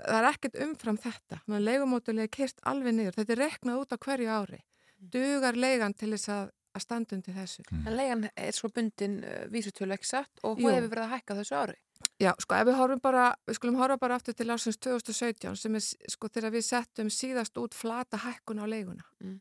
það 0.00 0.18
er 0.18 0.28
ekkert 0.32 0.60
umfram 0.66 0.98
þetta. 1.00 1.40
Þannig 1.44 1.58
að 1.60 1.66
leigumótulega 1.68 2.32
kert 2.38 2.62
alveg 2.68 2.96
niður. 2.96 3.18
Þetta 3.20 3.34
er 3.36 3.42
reknað 3.46 3.82
út 3.82 3.94
á 3.94 3.96
hverju 4.02 4.30
ári. 4.32 4.60
Mm. 5.02 5.10
dugar 5.10 5.56
leigan 5.58 5.94
til 5.94 6.12
þess 6.14 6.30
að, 6.30 6.50
að 6.76 6.84
standa 6.84 7.16
undir 7.16 7.34
þessu? 7.36 7.62
Mm. 7.70 7.86
En 7.86 7.96
leigan 7.98 8.26
er 8.36 8.56
svo 8.56 8.70
bundin 8.74 9.16
uh, 9.26 9.46
vísutölu 9.52 9.96
ekki 9.96 10.10
satt 10.12 10.42
og 10.46 10.60
hún 10.60 10.76
hefur 10.76 10.92
verið 10.92 11.06
að 11.06 11.14
hækka 11.16 11.38
þessu 11.40 11.56
ári. 11.58 11.78
Já, 12.22 12.32
sko 12.42 12.56
ef 12.58 12.66
við 12.66 12.78
horfum 12.78 13.00
bara 13.02 13.28
við 13.46 13.58
skulum 13.58 13.78
horfa 13.78 13.98
bara 14.02 14.18
aftur 14.18 14.34
til 14.34 14.50
ásins 14.50 14.78
2017 14.82 15.58
sem 15.58 15.78
er 15.78 15.84
sko 16.14 16.30
þegar 16.30 16.54
við 16.54 16.66
settum 16.66 17.10
síðast 17.10 17.58
út 17.62 17.74
flata 17.74 18.20
hækkun 18.22 18.62
á 18.62 18.66
leiguna. 18.66 19.06
Mm. 19.22 19.40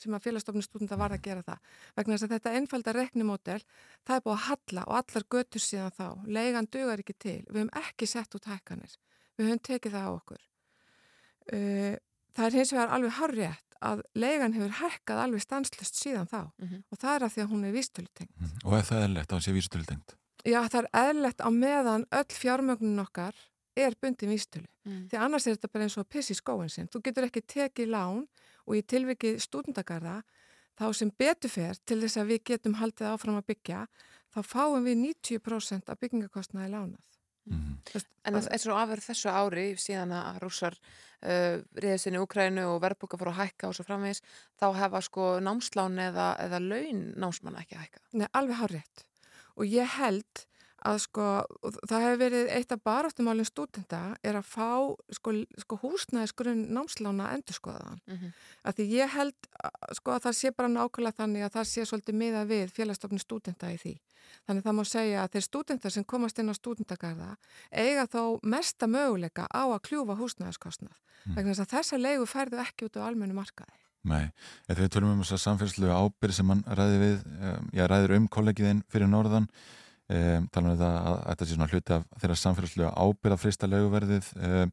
sem 0.00 0.14
að 0.16 0.22
félagstofnum 0.24 0.64
stúdenda 0.64 0.96
var 0.96 1.12
að 1.12 1.26
gera 1.26 1.42
það. 1.44 1.58
Vegna 1.98 2.14
þess 2.14 2.24
að 2.24 2.30
þetta 2.32 2.52
einfalda 2.56 2.92
reknimódel 2.96 3.58
það 4.06 4.14
er 4.14 4.22
búið 4.24 4.36
að 4.38 4.46
halla 4.46 4.84
og 4.86 4.94
allar 4.96 5.26
götur 5.34 5.60
síðan 5.60 5.92
þá. 5.92 6.06
Leigan 6.24 6.68
dugar 6.72 7.02
ekki 7.02 7.16
til, 7.20 7.40
við 7.50 7.58
hefum 7.60 7.72
ekki 7.82 8.08
sett 8.08 8.38
út 8.38 8.48
hækkanir 8.48 8.94
við 9.40 9.50
höfum 9.50 9.64
tekið 9.70 9.96
það 9.96 10.06
á 10.06 10.10
okkur. 10.12 10.46
Uh, 11.50 11.94
það 12.36 12.46
er 12.46 12.56
hins 12.60 12.72
vegar 12.76 12.94
alveg 12.94 13.18
harriðt 13.18 13.76
að 13.80 14.02
leigan 14.14 14.54
hefur 14.54 14.72
hækkað 14.82 15.22
alveg 15.24 15.42
stanslust 15.42 15.96
síðan 15.96 16.28
þá 16.28 16.40
mm 16.42 16.66
-hmm. 16.68 16.82
og 16.90 16.98
það 17.00 17.14
er 17.14 17.22
að 17.24 17.32
því 17.34 17.42
að 17.42 17.52
hún 17.52 17.64
er 17.64 17.72
vístölutengt. 17.72 18.34
Mm 18.36 18.46
-hmm. 18.46 18.66
Og 18.66 18.72
er 18.78 18.84
það 18.90 19.04
eðlert 19.04 19.30
að 19.30 19.36
hún 19.36 19.46
sé 19.46 19.52
vístölutengt? 19.52 20.16
Já, 20.44 20.60
það 20.68 20.82
er 20.84 20.88
eðlert 21.08 21.40
á 21.40 21.48
meðan 21.50 22.04
öll 22.10 22.32
fjármögnun 22.42 23.00
okkar 23.00 23.34
er 23.76 23.94
bundin 24.00 24.30
vístölu. 24.30 24.68
Mm. 24.84 25.08
Því 25.08 25.16
annars 25.18 25.46
er 25.46 25.56
þetta 25.56 25.72
bara 25.72 25.84
eins 25.84 25.98
og 25.98 26.08
piss 26.08 26.30
í 26.30 26.36
skóin 26.36 26.70
sinn. 26.70 26.88
Þú 26.88 27.02
getur 27.04 27.26
ekki 27.26 27.42
tekið 27.46 27.88
lán 27.88 28.26
og 28.66 28.76
í 28.76 28.82
tilvikið 28.82 29.40
stúdendagarða 29.40 30.22
þá 30.78 30.86
sem 30.96 31.12
betufer 31.18 31.76
til 31.84 32.00
þess 32.00 32.20
að 32.20 32.32
við 32.32 32.40
getum 32.52 32.74
haldið 32.80 33.12
áfram 33.12 33.38
að 33.40 33.48
byggja 33.52 33.86
þá 34.34 34.40
fáum 34.46 34.84
við 34.86 34.96
90% 35.04 35.92
af 35.92 36.00
byggingakostnaði 36.00 36.72
lánað. 36.72 37.04
Mm 37.50 37.60
-hmm. 37.60 38.06
En 38.24 38.36
eins 38.36 38.66
og 38.68 38.78
afverð 38.78 39.04
þessu 39.10 39.30
ári 39.32 39.66
síðan 39.76 40.12
að 40.12 40.40
rússar 40.42 40.76
uh, 40.76 41.56
reyðist 41.74 42.06
inn 42.06 42.18
í 42.18 42.22
Ukrænu 42.22 42.66
og 42.68 42.82
verðbúka 42.84 43.18
fór 43.18 43.32
að 43.32 43.40
hækka 43.40 43.68
og 43.68 43.74
svo 43.74 43.84
framvegis, 43.84 44.22
þá 44.60 44.66
hefa 44.76 45.00
sko 45.00 45.40
námslán 45.40 45.98
eða, 45.98 46.36
eða 46.44 46.60
laun 46.60 47.00
námsmann 47.16 47.58
ekki 47.62 47.76
að 47.76 47.84
hækka. 47.84 48.00
Nei, 48.12 48.28
alveg 48.32 48.60
hár 48.60 48.74
rétt 48.76 49.04
og 49.56 49.66
ég 49.66 49.96
held 49.98 50.46
að 50.86 50.98
sko, 51.04 51.26
það 51.88 52.04
hefur 52.04 52.20
verið 52.20 52.52
eitt 52.56 52.72
af 52.74 52.82
baráttumálinn 52.86 53.48
stúdenda 53.48 54.00
er 54.26 54.38
að 54.38 54.46
fá 54.48 54.70
sko, 55.16 55.34
sko 55.60 55.78
húsnæðisgrunn 55.82 56.68
námslána 56.74 57.30
endur 57.34 57.56
skoðaðan. 57.56 58.00
Mm 58.06 58.16
-hmm. 58.16 58.30
Því 58.76 58.86
ég 58.94 59.08
held 59.16 59.50
sko 59.98 60.14
að 60.16 60.22
það 60.26 60.38
sé 60.40 60.52
bara 60.56 60.68
nákvæmlega 60.68 61.18
þannig 61.20 61.42
að 61.44 61.54
það 61.56 61.66
sé 61.72 61.84
svolítið 61.84 62.14
miða 62.14 62.44
við 62.44 62.72
félagstofnum 62.72 63.18
stúdenda 63.18 63.72
í 63.72 63.76
því. 63.76 63.94
Þannig 64.46 64.64
það 64.64 64.76
má 64.78 64.84
segja 64.84 65.22
að 65.24 65.32
þeir 65.32 65.44
stúdendar 65.46 65.92
sem 65.92 66.04
komast 66.04 66.38
inn 66.38 66.52
á 66.52 66.54
stúdendagarða 66.54 67.36
eiga 67.70 68.06
þá 68.06 68.38
mesta 68.42 68.86
möguleika 68.86 69.46
á 69.50 69.62
að 69.68 69.84
kljúfa 69.88 70.16
húsnæðiskostnað. 70.16 70.96
Mm. 71.26 71.34
Vegna 71.36 71.52
þess 71.54 71.66
að 71.66 71.74
þessa 71.74 71.96
leigu 71.98 72.26
færðu 72.26 72.62
ekki 72.64 72.84
út 72.88 72.96
á 72.96 73.06
almennu 73.06 73.34
markaði. 73.34 73.76
Nei, 74.00 74.30
þegar 74.64 74.80
við 74.80 74.92
tölum 74.94 75.12
um 75.12 75.20
þess 75.20 75.36
að 75.36 75.42
samfélslu 75.42 75.90
ábyrg 75.92 76.32
sem 76.32 76.46
mann 76.48 76.62
ræði 76.64 77.00
við, 77.02 77.24
já 77.76 77.84
ræður 77.90 78.16
um 78.16 78.28
kollegiðinn 78.32 78.80
fyrir 78.88 79.10
norðan 79.12 79.50
Um, 80.10 80.46
tala 80.50 80.72
um 80.72 80.74
þetta 80.74 80.86
að 81.06 81.18
þetta 81.22 81.46
sé 81.46 81.54
svona 81.54 81.70
hluti 81.70 81.94
af 81.94 82.06
þeirra 82.18 82.36
samfélagslega 82.40 82.88
ábyrða 82.98 83.36
frista 83.38 83.68
löguverðið 83.70 84.30
um, 84.42 84.72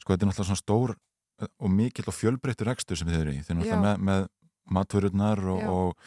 sko 0.00 0.14
þetta 0.14 0.24
er 0.24 0.30
náttúrulega 0.30 0.48
svona 0.48 0.62
stór 0.62 0.94
og 1.44 1.72
mikill 1.72 2.06
og 2.08 2.16
fjölbreyttur 2.16 2.70
ekstur 2.72 2.96
sem 2.96 3.10
þið 3.10 3.18
eru 3.20 3.34
í. 3.34 3.42
Þeir 3.44 3.52
eru 3.52 3.58
náttúrulega 3.60 3.82
með, 3.84 4.06
með 4.08 4.24
matururnar 4.76 5.42
og, 5.52 5.66
og, 5.74 6.06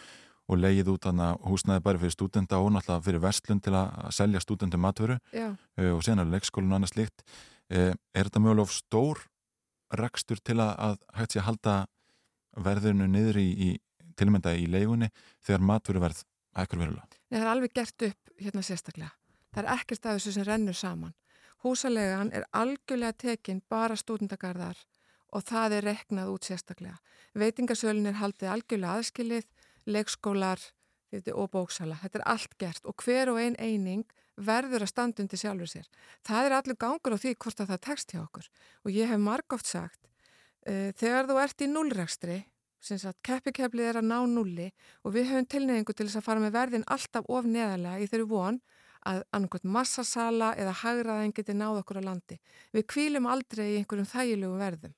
og 0.50 0.60
leigið 0.60 0.90
út 0.96 1.10
húsnaði 1.46 1.84
bara 1.86 2.02
fyrir 2.02 2.16
stúdenda 2.16 2.62
og 2.64 2.72
náttúrulega 2.74 3.06
fyrir 3.06 3.24
vestlun 3.28 3.62
til 3.62 3.76
að 3.78 4.10
selja 4.18 4.42
stúdendum 4.42 4.82
maturu 4.82 5.20
uh, 5.20 5.94
og 5.94 6.02
sen 6.08 6.20
er 6.20 6.32
leikskólinu 6.34 6.74
og 6.74 6.80
annað 6.80 6.96
slikt 6.96 7.24
uh, 7.28 7.94
er 7.94 8.32
þetta 8.32 8.44
mjög 8.44 8.64
of 8.66 8.74
stór 8.74 9.24
rekstur 10.00 10.42
til 10.42 10.58
að, 10.62 10.74
að 10.88 10.98
hægt 11.18 11.36
sé 11.36 11.44
að 11.44 11.48
halda 11.52 11.78
verðinu 12.58 13.08
niður 13.10 13.40
í, 13.42 13.48
í 13.54 13.70
tilmynda 14.18 14.58
í 14.58 14.66
leigunni 14.70 15.14
þegar 15.46 15.66
maturverð 15.70 16.26
hækkur 16.58 16.82
verulega? 16.82 17.19
Nei, 17.30 17.38
það 17.38 17.46
er 17.46 17.52
alveg 17.54 17.74
gert 17.78 18.06
upp 18.10 18.32
hérna 18.42 18.64
sérstaklega. 18.66 19.12
Það 19.54 19.64
er 19.64 19.72
ekkert 19.76 20.06
af 20.06 20.18
þessu 20.18 20.34
sem 20.36 20.46
rennur 20.48 20.78
saman. 20.78 21.16
Húsalegan 21.64 22.32
er 22.34 22.46
algjörlega 22.56 23.18
tekinn 23.20 23.62
bara 23.70 23.98
stúdendagarðar 24.00 24.80
og 25.36 25.46
það 25.46 25.76
er 25.78 25.88
reknað 25.90 26.32
út 26.34 26.48
sérstaklega. 26.48 26.98
Veitingasölun 27.38 28.10
er 28.10 28.18
haldið 28.18 28.54
algjörlega 28.54 28.96
aðskilið, 28.98 29.50
leikskólar 29.86 30.64
og 31.34 31.50
bóksala. 31.54 31.98
Þetta 32.02 32.22
er 32.22 32.26
allt 32.34 32.56
gert 32.62 32.90
og 32.90 33.04
hver 33.04 33.34
og 33.34 33.42
ein 33.42 33.58
eining 33.60 34.06
verður 34.40 34.86
að 34.86 34.94
standa 34.94 35.24
undir 35.24 35.42
sjálfur 35.42 35.70
sér. 35.70 35.90
Það 36.26 36.48
er 36.48 36.56
allir 36.58 36.80
gangur 36.80 37.18
á 37.18 37.22
því 37.22 37.36
hvort 37.36 37.62
að 37.62 37.74
það 37.74 37.84
tekst 37.88 38.14
hjá 38.14 38.22
okkur 38.24 38.48
og 38.86 38.94
ég 38.96 39.12
hef 39.12 39.22
margóft 39.22 39.70
sagt 39.70 40.00
uh, 40.70 40.90
þegar 40.96 41.28
þú 41.30 41.40
ert 41.44 41.66
í 41.66 41.70
nullrækstri 41.70 42.40
keppikeplið 43.26 43.90
er 43.92 44.00
að 44.00 44.10
ná 44.10 44.20
nulli 44.28 44.70
og 45.04 45.16
við 45.16 45.32
höfum 45.32 45.48
tilneyingu 45.52 45.94
til 45.94 46.08
þess 46.08 46.20
að 46.22 46.28
fara 46.28 46.44
með 46.44 46.56
verðin 46.56 46.86
alltaf 46.88 47.28
of 47.28 47.48
neðarlega 47.48 48.00
í 48.00 48.08
þeirri 48.12 48.30
von 48.30 48.62
að 49.08 49.22
annarkot 49.36 49.64
massasala 49.64 50.54
eða 50.60 50.76
hagraðin 50.82 51.34
geti 51.36 51.56
náð 51.56 51.82
okkur 51.82 52.02
á 52.04 52.08
landi. 52.10 52.40
Við 52.76 52.88
kvílum 52.92 53.28
aldrei 53.32 53.66
í 53.74 53.78
einhverjum 53.80 54.10
þægilegu 54.10 54.60
verðum. 54.60 54.96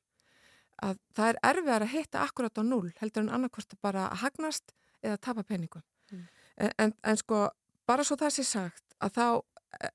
Að 0.81 0.97
það 1.13 1.29
er 1.29 1.39
erfiðar 1.51 1.85
að 1.85 1.93
hitta 1.93 2.23
akkurat 2.25 2.57
á 2.57 2.63
null 2.65 2.89
heldur 2.97 3.25
en 3.25 3.33
annarkort 3.35 3.75
bara 3.81 4.07
að 4.09 4.23
hagnast 4.23 4.73
eða 5.05 5.19
tapa 5.21 5.43
peningum. 5.45 5.83
Mm. 6.11 6.25
En, 6.57 6.93
en, 7.03 7.17
sko 7.17 7.47
bara 7.87 8.05
svo 8.05 8.17
það 8.17 8.35
sé 8.37 8.45
sagt 8.49 8.97
að 9.01 9.13
þá 9.17 9.25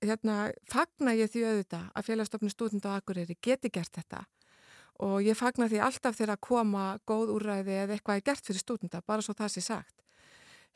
hérna, 0.07 0.37
fagna 0.70 1.14
ég 1.18 1.30
því 1.32 1.45
auðvitað 1.47 1.91
að 1.91 2.07
félagstofnum 2.07 2.53
stúdenda 2.55 2.95
á 2.95 2.99
Akureyri 2.99 3.37
geti 3.43 3.70
gert 3.74 3.93
þetta 3.99 4.22
og 5.05 5.20
ég 5.24 5.36
fagna 5.36 5.68
því 5.68 5.82
alltaf 5.84 6.16
þegar 6.16 6.36
að 6.36 6.44
koma 6.49 6.86
góð 7.09 7.34
úrræði 7.36 7.78
eða 7.82 7.97
eitthvað 7.97 8.20
er 8.20 8.26
gert 8.30 8.49
fyrir 8.49 8.62
stúdenda, 8.62 9.03
bara 9.07 9.24
svo 9.24 9.34
það 9.36 9.55
sé 9.57 9.64
sagt. 9.66 9.94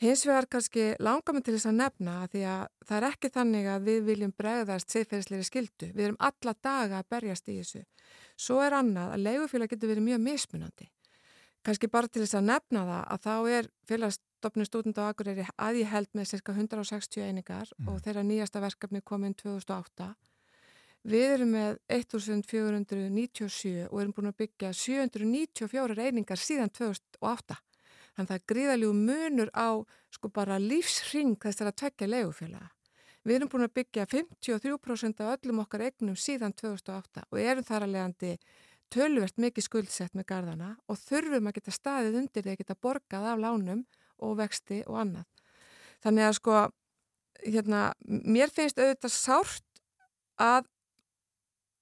Hins 0.01 0.23
vegar 0.25 0.47
kannski 0.49 0.95
langar 0.97 1.35
mig 1.37 1.45
til 1.45 1.53
þess 1.59 1.69
að 1.69 1.77
nefna 1.77 2.13
að 2.23 2.31
því 2.33 2.45
að 2.49 2.63
það 2.89 2.97
er 2.97 3.07
ekki 3.11 3.31
þannig 3.35 3.67
að 3.69 3.83
við 3.89 3.99
viljum 4.07 4.31
bregðast 4.33 4.95
siðferðisleiri 4.95 5.45
skildu. 5.45 5.89
Við 5.93 6.07
erum 6.07 6.17
alla 6.29 6.55
daga 6.65 7.03
að 7.03 7.11
berjast 7.13 7.51
í 7.53 7.57
þessu. 7.59 7.83
Svo 8.41 8.63
er 8.65 8.79
annað 8.79 9.13
að 9.13 9.27
leigufélag 9.27 9.75
getur 9.75 9.93
verið 9.93 10.07
mjög 10.07 10.23
mismunandi. 10.25 10.89
Kannski 11.61 11.91
bara 11.93 12.09
til 12.09 12.23
þess 12.25 12.39
að 12.39 12.49
nefna 12.49 12.87
það 12.89 13.03
að 13.13 13.27
þá 13.27 13.35
er 13.59 13.69
félagsstofnum 13.91 14.69
stúdenda 14.71 15.05
á 15.05 15.11
Akureyri 15.13 15.45
að 15.53 15.83
ég 15.83 15.93
held 15.93 16.09
með 16.17 16.31
cirka 16.33 16.57
160 16.57 17.27
einingar 17.27 17.69
mm. 17.77 17.91
og 17.93 18.01
þeirra 18.01 18.25
nýjasta 18.25 18.65
verkefni 18.65 19.05
kom 19.05 19.29
inn 19.29 19.37
2008. 19.37 20.15
Við 21.01 21.27
erum 21.35 21.55
með 21.55 21.79
1497 21.89 23.87
og 23.89 24.01
erum 24.03 24.13
búin 24.13 24.29
að 24.29 24.41
byggja 24.43 24.73
794 24.77 25.97
einingar 25.97 26.41
síðan 26.41 26.73
2008. 26.77 27.57
Þannig 28.11 28.27
að 28.27 28.29
það 28.29 28.37
er 28.37 28.49
gríðaljú 28.53 28.91
munur 28.99 29.51
á 29.57 29.69
sko 30.13 30.29
bara 30.29 30.59
lífsring 30.61 31.39
þessar 31.41 31.71
að 31.71 31.79
tvekja 31.81 32.11
legufélaga. 32.11 32.69
Við 33.25 33.37
erum 33.37 33.51
búin 33.53 33.65
að 33.65 33.77
byggja 33.79 34.07
53% 34.09 35.23
af 35.25 35.39
öllum 35.39 35.63
okkar 35.65 35.87
egnum 35.89 36.17
síðan 36.17 36.53
2008 36.57 37.25
og 37.31 37.41
erum 37.41 37.65
þar 37.65 37.87
að 37.87 37.95
leiðandi 37.95 38.33
tölvert 38.93 39.41
mikið 39.41 39.67
skuldsett 39.67 40.17
með 40.19 40.27
gardana 40.33 40.71
og 40.89 40.99
þurfum 41.01 41.49
að 41.49 41.57
geta 41.59 41.75
staðið 41.75 42.19
undir 42.21 42.49
að 42.49 42.61
geta 42.61 42.77
borgað 42.77 43.29
af 43.31 43.41
lánum 43.41 43.85
og 44.21 44.37
vexti 44.41 44.83
og 44.87 44.99
annað. 45.05 45.29
Þannig 46.05 46.27
að 46.27 46.37
sko, 46.41 46.59
hérna, 47.45 47.83
mér 48.05 48.53
finnst 48.53 48.81
auðvitað 48.81 49.15
sárt 49.15 49.83
að 50.41 50.69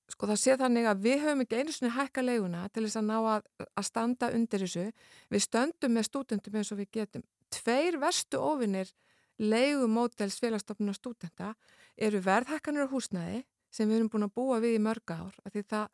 sko 0.09 0.29
það 0.31 0.41
sé 0.41 0.57
þannig 0.61 0.89
að 0.89 1.03
við 1.05 1.19
höfum 1.25 1.43
ekki 1.45 1.59
einu 1.61 1.75
svona 1.75 1.95
hækka 1.99 2.25
leiguna 2.25 2.63
til 2.73 2.85
þess 2.87 3.01
að 3.01 3.09
ná 3.11 3.17
að, 3.19 3.51
að 3.69 3.87
standa 3.89 4.31
undir 4.37 4.65
þessu. 4.65 4.87
Við 5.29 5.45
stöndum 5.45 5.95
með 5.95 6.09
stúdendum 6.09 6.59
eins 6.61 6.73
og 6.73 6.81
við 6.81 6.91
getum. 6.97 7.25
Tveir 7.53 7.99
verstu 8.01 8.41
ofinir 8.41 8.93
leigumótels 9.39 10.39
félagstofnuna 10.43 10.97
stúdenda 10.97 11.55
eru 11.97 12.21
verðhækkanur 12.25 12.89
á 12.89 12.93
húsnæði 12.93 13.43
sem 13.71 13.89
við 13.89 14.01
erum 14.01 14.13
búin 14.13 14.27
að 14.27 14.35
búa 14.39 14.61
við 14.65 14.79
í 14.79 14.83
mörg 14.83 15.13
ár. 15.13 15.37
Því 15.53 15.65
það, 15.69 15.91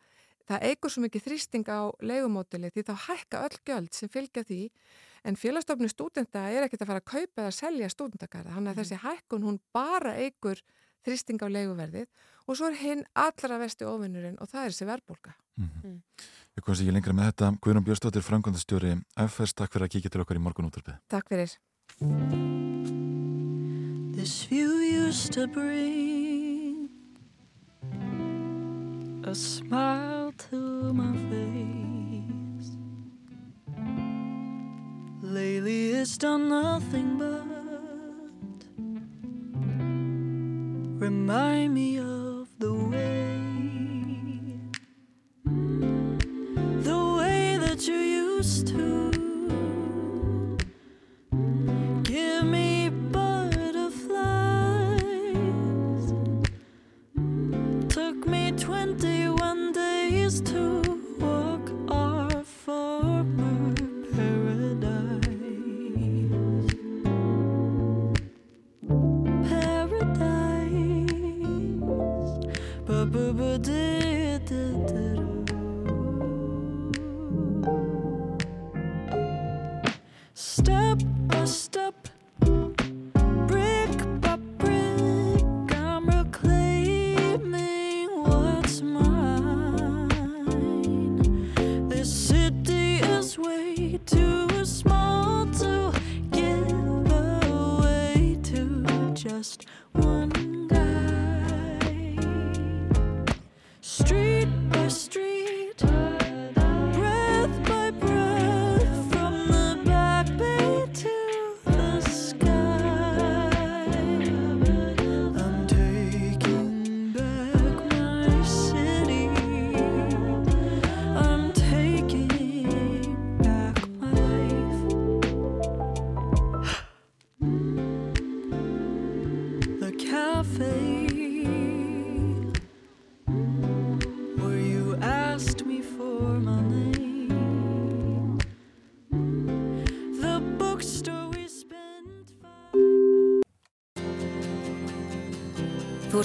það 0.48 0.68
eigur 0.70 0.94
svo 0.94 1.04
mikið 1.04 1.26
þrýsting 1.26 1.68
á 1.68 1.80
leigumóteli 2.00 2.70
því 2.70 2.86
þá 2.88 2.94
hækka 3.08 3.42
öll 3.48 3.58
göld 3.66 3.98
sem 3.98 4.12
fylgja 4.12 4.46
því 4.46 4.62
en 5.24 5.38
félagstofnuna 5.40 5.90
stúdenda 5.90 6.46
er 6.52 6.66
ekkert 6.66 6.84
að 6.84 6.90
fara 6.92 7.02
að 7.02 7.10
kaupa 7.10 7.44
eða 7.44 7.58
selja 7.58 7.90
stúdendagarða. 7.92 8.56
Þannig 8.56 8.72
að 8.72 8.80
þessi 8.82 9.00
hækkun 9.04 9.46
hún 9.48 9.60
bara 9.74 10.16
eigur 10.20 10.60
þrýsting 11.04 11.42
á 11.44 11.48
leiguverðið 11.48 12.08
og 12.48 12.58
svo 12.58 12.70
er 12.70 12.78
hinn 12.80 13.04
allra 13.14 13.58
vesti 13.62 13.86
ofinnurinn 13.88 14.40
og 14.40 14.50
það 14.50 14.64
er 14.64 14.74
þessi 14.74 14.88
verðbólka. 14.90 15.36
Mm 15.56 15.68
-hmm. 15.68 16.00
Við 16.54 16.62
komum 16.64 16.76
sér 16.76 16.84
ekki 16.84 16.94
lengra 16.94 17.12
með 17.12 17.30
þetta. 17.30 17.46
Guðrún 17.62 17.84
Björnstóttir, 17.84 18.22
frangondastjóri 18.22 18.92
FS, 19.28 19.54
takk 19.54 19.72
fyrir 19.72 19.86
að 19.86 19.92
kíkja 19.94 20.10
til 20.10 20.20
okkar 20.20 20.36
í 20.36 20.44
morgun 20.44 20.68
útverfið. 20.70 20.98
Takk 21.08 21.28
fyrir. 21.28 21.50
This 24.14 24.46
view 24.46 24.70
used 25.06 25.32
to 25.32 25.46
bring 25.46 26.88
a 29.24 29.34
smile 29.34 30.32
to 30.48 30.92
my 30.92 31.12
face 31.28 32.70
Lately 35.22 35.92
it's 35.92 36.16
done 36.16 36.48
nothing 36.48 37.03
remind 41.24 41.72
me 41.72 41.96
of 41.96 42.13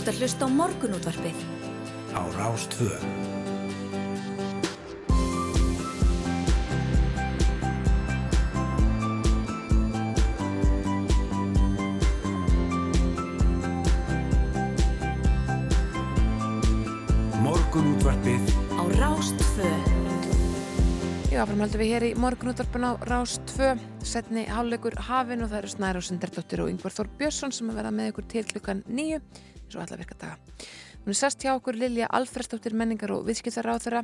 ert 0.10 0.18
að 0.18 0.24
hlusta 0.24 0.46
á 0.46 0.50
morgunútvarpið. 0.50 1.42
Á 2.18 2.22
Rástvö. 2.34 2.90
Morgunútvarpið 17.44 18.50
Á 18.74 18.84
Rástvö. 18.98 19.70
Já, 21.30 21.46
framhaldum 21.46 21.84
við 21.84 21.92
hér 21.94 22.08
í 22.10 22.16
morgunútvarpun 22.18 22.90
á 22.90 22.92
Rás 23.06 23.38
2, 23.54 23.78
setni 24.02 24.48
háluleikur 24.50 24.98
hafin 25.06 25.46
og 25.46 25.54
það 25.54 25.62
eru 25.62 25.70
Snæra 25.76 26.02
og 26.02 26.08
Sindardóttir 26.08 26.66
og 26.66 26.74
Yngvar 26.74 26.98
Þór 26.98 27.14
Björnsson 27.22 27.54
sem 27.54 27.70
að 27.70 27.78
vera 27.84 27.94
með 27.94 28.10
ykkur 28.16 28.30
til 28.34 28.46
klukkan 28.50 28.82
nýju, 28.90 29.22
eins 29.70 29.78
og 29.78 29.86
alla 29.86 30.00
virka 30.02 30.18
daga. 30.18 30.38
Er 31.10 31.18
sest 31.18 31.42
hjá 31.42 31.54
okkur 31.56 31.78
Lilja 31.80 32.10
Alfredsdóttir 32.14 32.76
menningar 32.78 33.14
og 33.16 33.24
viðskiptaráþura 33.30 34.04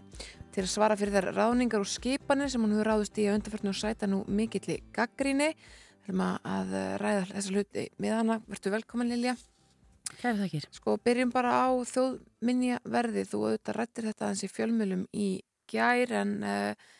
til 0.53 0.63
að 0.63 0.70
svara 0.72 0.95
fyrir 0.97 1.13
þær 1.18 1.34
ráðningar 1.36 1.84
og 1.84 1.89
skipanir 1.89 2.49
sem 2.49 2.63
hún 2.63 2.74
hefur 2.74 2.89
ráðust 2.89 3.20
í 3.20 3.28
að 3.28 3.39
undarförnu 3.39 3.74
og 3.74 3.78
sæta 3.78 4.09
nú 4.09 4.24
mikilli 4.26 4.80
gaggríni. 4.95 5.51
Við 6.05 6.13
erum 6.13 6.24
að 6.26 6.74
ræða 7.01 7.28
þessa 7.34 7.53
hluti 7.53 7.86
með 8.01 8.16
hana. 8.16 8.39
Vertu 8.47 8.74
velkomin 8.74 9.11
Lilja. 9.11 9.36
Kæri 10.16 10.39
þakkir. 10.39 10.68
Sko, 10.74 10.97
byrjum 11.03 11.34
bara 11.34 11.53
á 11.66 11.70
þjóðminja 11.91 12.80
verði. 12.89 13.26
Þú 13.28 13.41
auðvitað 13.49 13.80
rættir 13.80 14.09
þetta 14.09 14.28
aðeins 14.28 14.45
í 14.45 14.51
fjölmjölum 14.53 15.05
í 15.13 15.30
gær 15.70 16.13
en, 16.22 16.36
uh, 16.45 16.93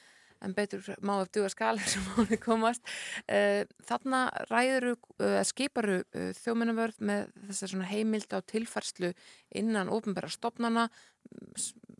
en 0.46 0.54
betur 0.58 0.86
má 1.02 1.16
eftir 1.18 1.42
duga 1.42 1.52
skal 1.54 1.82
sem 1.92 2.06
máli 2.14 2.40
komast. 2.42 2.86
Uh, 3.26 3.66
þarna 3.88 4.22
ræður, 4.52 4.94
uh, 5.20 5.42
skiparu 5.48 6.00
uh, 6.04 6.32
þjóðminnavörð 6.40 7.02
með 7.10 7.28
þessar 7.50 7.86
heimild 7.92 8.38
á 8.38 8.40
tilfærslu 8.46 9.12
innan 9.56 9.92
ofnbæra 9.94 10.32
stopnana. 10.32 10.88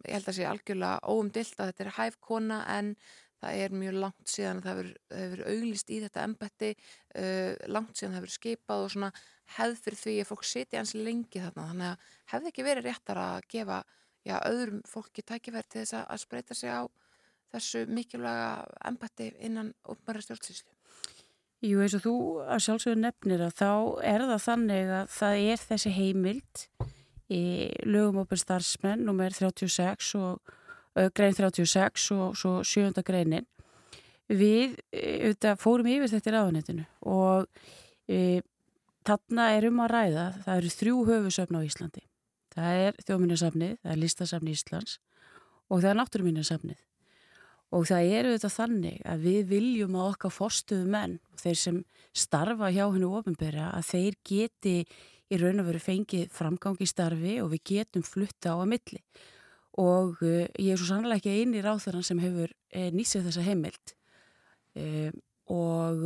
Ég 0.06 0.18
held 0.20 0.32
að 0.32 0.40
sé 0.40 0.50
algjörlega 0.50 1.12
óumdilt 1.12 1.60
að 1.60 1.72
þetta 1.72 1.86
er 1.86 1.96
hæfkona 2.00 2.64
en 2.78 2.96
það 3.42 3.62
er 3.62 3.78
mjög 3.78 3.98
langt 4.02 4.32
síðan 4.32 4.62
að 4.62 4.68
það 4.68 4.78
hefur, 5.20 5.42
auglist 5.52 5.92
í 5.92 6.02
þetta 6.04 6.26
embætti, 6.30 6.74
uh, 7.20 7.54
langt 7.72 7.98
síðan 7.98 8.16
það 8.16 8.22
hefur 8.22 8.36
skipað 8.38 8.86
og 8.86 8.94
svona 8.94 9.12
hefð 9.56 9.82
fyrir 9.84 10.02
því 10.02 10.16
að 10.22 10.30
fólk 10.32 10.48
sitja 10.50 10.82
eins 10.82 10.96
lengi 10.98 11.42
þarna 11.42 11.68
þannig 11.70 11.92
að 11.92 12.14
hefði 12.34 12.52
ekki 12.52 12.66
verið 12.66 12.88
réttar 12.88 13.22
að 13.22 13.48
gefa 13.52 13.82
já, 14.26 14.38
öðrum 14.42 14.82
fólki 14.90 15.26
tækifæri 15.26 15.70
til 15.70 15.84
þess 15.84 15.98
að 16.02 16.22
spreita 16.24 16.58
sig 16.58 16.74
á, 16.74 16.90
þessu 17.56 17.86
mikilvæga 17.90 18.66
embatti 18.92 19.32
innan 19.44 19.74
opnbæra 19.90 20.24
stjórnsýslu? 20.24 20.76
Jú, 21.66 21.80
eins 21.82 21.96
og 21.98 22.04
þú 22.04 22.16
að 22.46 22.62
sjálfsögur 22.66 23.00
nefnir 23.00 23.42
að 23.42 23.56
þá 23.58 23.70
er 24.06 24.24
það 24.30 24.42
þannig 24.44 24.92
að 25.00 25.08
það 25.16 25.44
er 25.54 25.62
þessi 25.64 25.92
heimild 25.96 26.66
í 27.32 27.44
lögum 27.88 28.22
opin 28.22 28.42
starfsmenn 28.42 29.06
nummer 29.08 29.34
36 29.34 30.12
og 30.20 30.52
uh, 31.00 31.08
grein 31.16 31.34
36 31.34 32.10
og 32.14 32.36
svo 32.38 32.60
sjönda 32.68 33.02
greinin. 33.08 33.48
Við 34.30 34.76
uh, 34.94 35.56
fórum 35.62 35.90
yfir 35.90 36.12
þetta 36.12 36.32
í 36.32 36.36
ráðunetinu 36.36 36.86
og 37.10 37.48
uh, 37.48 38.40
þarna 39.08 39.50
er 39.56 39.70
um 39.72 39.82
að 39.86 39.94
ræða 39.96 40.28
það 40.46 40.60
eru 40.60 40.74
þrjú 40.76 41.00
höfusöfn 41.10 41.58
á 41.58 41.66
Íslandi. 41.66 42.06
Það 42.56 42.84
er 42.86 43.00
þjóðminnarsafnið, 43.08 43.78
það 43.82 43.96
er 43.96 44.04
listasafni 44.04 44.54
Íslands 44.56 45.00
og 45.66 45.82
það 45.82 45.90
er 45.90 45.98
náttúruminnarsafnið 46.04 46.84
og 47.74 47.88
það 47.90 48.12
er 48.14 48.30
auðvitað 48.30 48.56
þannig 48.56 48.98
að 49.10 49.26
við 49.26 49.42
viljum 49.50 49.98
að 49.98 50.10
okkar 50.12 50.34
forstuðu 50.34 50.90
menn 50.94 51.18
þeir 51.42 51.60
sem 51.62 51.80
starfa 52.16 52.72
hjá 52.74 52.86
hennu 52.86 53.12
ofinbera 53.18 53.72
að 53.76 53.88
þeir 53.90 54.18
geti 54.30 54.76
í 55.26 55.40
raun 55.42 55.64
og 55.64 55.70
veru 55.72 55.82
fengið 55.82 56.28
framgang 56.34 56.78
í 56.82 56.90
starfi 56.90 57.40
og 57.42 57.50
við 57.56 57.64
getum 57.72 58.06
flutta 58.06 58.54
á 58.54 58.62
að 58.62 58.70
milli. 58.76 59.02
Og 59.82 60.22
uh, 60.24 60.46
ég 60.62 60.76
er 60.76 60.80
svo 60.80 60.88
sannlega 60.88 61.20
ekki 61.20 61.34
eini 61.42 61.64
ráþarann 61.66 62.06
sem 62.06 62.22
hefur 62.22 62.54
uh, 62.54 62.90
nýsið 62.96 63.26
þessa 63.28 63.48
heimild. 63.48 63.96
Uh, 64.78 65.10
og 65.52 66.06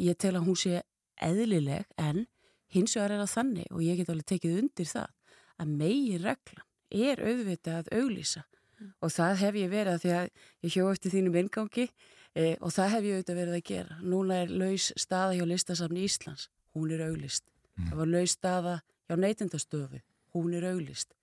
ég 0.00 0.16
tel 0.16 0.32
að 0.38 0.46
hún 0.46 0.56
sé 0.56 0.78
eðlileg 1.20 1.84
en 2.00 2.24
hins 2.72 2.94
vegar 2.96 3.12
er 3.12 3.22
það 3.24 3.34
þannig 3.34 3.74
og 3.74 3.82
ég 3.84 3.98
get 4.00 4.12
alveg 4.12 4.28
tekið 4.30 4.58
undir 4.62 4.88
það 4.88 5.34
að 5.60 5.74
megi 5.82 6.14
reglan 6.22 6.66
er 6.90 7.20
auðvitað 7.20 7.76
að 7.82 7.90
auglýsa 8.00 8.44
og 9.00 9.12
það 9.14 9.36
hef 9.42 9.58
ég 9.60 9.70
verið 9.72 9.92
að 9.92 10.02
því 10.04 10.12
að 10.16 10.30
ég 10.66 10.74
hjó 10.74 10.86
eftir 10.90 11.14
þínum 11.14 11.38
ingangi 11.40 11.86
e, 12.34 12.56
og 12.60 12.74
það 12.74 12.92
hef 12.94 13.08
ég 13.08 13.18
auðvitað 13.18 13.40
verið 13.40 13.56
að 13.58 13.66
gera. 13.70 13.98
Núna 14.02 14.40
er 14.44 14.54
laus 14.62 14.90
staða 14.96 15.36
hjá 15.38 15.44
listasafni 15.48 16.04
Íslands, 16.06 16.48
hún 16.76 16.94
er 16.94 17.04
auglist. 17.08 17.44
Mm. 17.76 17.90
Það 17.90 18.00
var 18.02 18.12
laus 18.14 18.36
staða 18.36 18.76
hjá 19.08 19.16
neytendastöfu, 19.24 20.02
hún 20.36 20.54
er 20.56 20.68
auglist. 20.70 21.14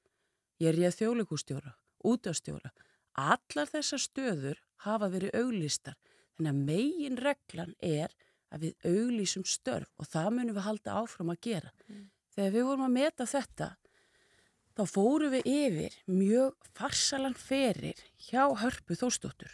Ég 0.62 0.74
er 0.74 0.82
ég 0.82 0.96
þjóðleikustjóra, 0.98 1.76
útastjóra. 2.08 2.74
Allar 3.18 3.70
þessar 3.72 4.02
stöður 4.02 4.62
hafa 4.86 5.10
verið 5.14 5.36
auglistar, 5.38 5.98
þannig 6.38 6.54
að 6.54 6.64
megin 6.70 7.22
reglan 7.22 7.74
er 7.82 8.14
að 8.54 8.68
við 8.68 8.88
auglísum 8.88 9.46
störf 9.48 9.90
og 10.00 10.08
það 10.08 10.30
munum 10.38 10.56
við 10.56 10.68
halda 10.68 11.00
áfram 11.02 11.34
að 11.34 11.42
gera. 11.50 11.74
Mm. 11.88 12.06
Þegar 12.38 12.54
við 12.54 12.68
vorum 12.70 12.86
að 12.86 12.96
meta 12.96 13.28
þetta 13.28 13.70
þá 14.78 14.84
fóru 14.86 15.30
við 15.34 15.48
yfir 15.50 15.96
mjög 16.06 16.68
farsalan 16.78 17.36
ferir 17.38 17.98
hjá 18.28 18.44
hörpu 18.62 18.98
þóstóttur. 18.98 19.50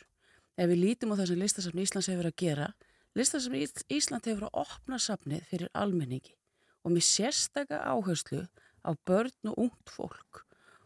Ef 0.60 0.70
við 0.70 0.82
lítum 0.82 1.14
á 1.16 1.20
það 1.22 1.30
sem 1.32 1.40
listasafni 1.42 1.86
Íslands 1.86 2.10
hefur 2.12 2.28
að 2.30 2.40
gera, 2.44 2.68
listasafni 3.16 3.64
Ísland 3.96 4.28
hefur 4.28 4.50
að 4.50 4.60
opna 4.66 5.00
safnið 5.00 5.46
fyrir 5.50 5.72
almenningi 5.72 6.36
og 6.84 6.92
með 6.92 7.08
sérstaka 7.08 7.80
áherslu 7.88 8.44
á 8.84 8.92
börn 9.08 9.54
og 9.54 9.62
ungt 9.70 9.94
fólk. 9.94 10.44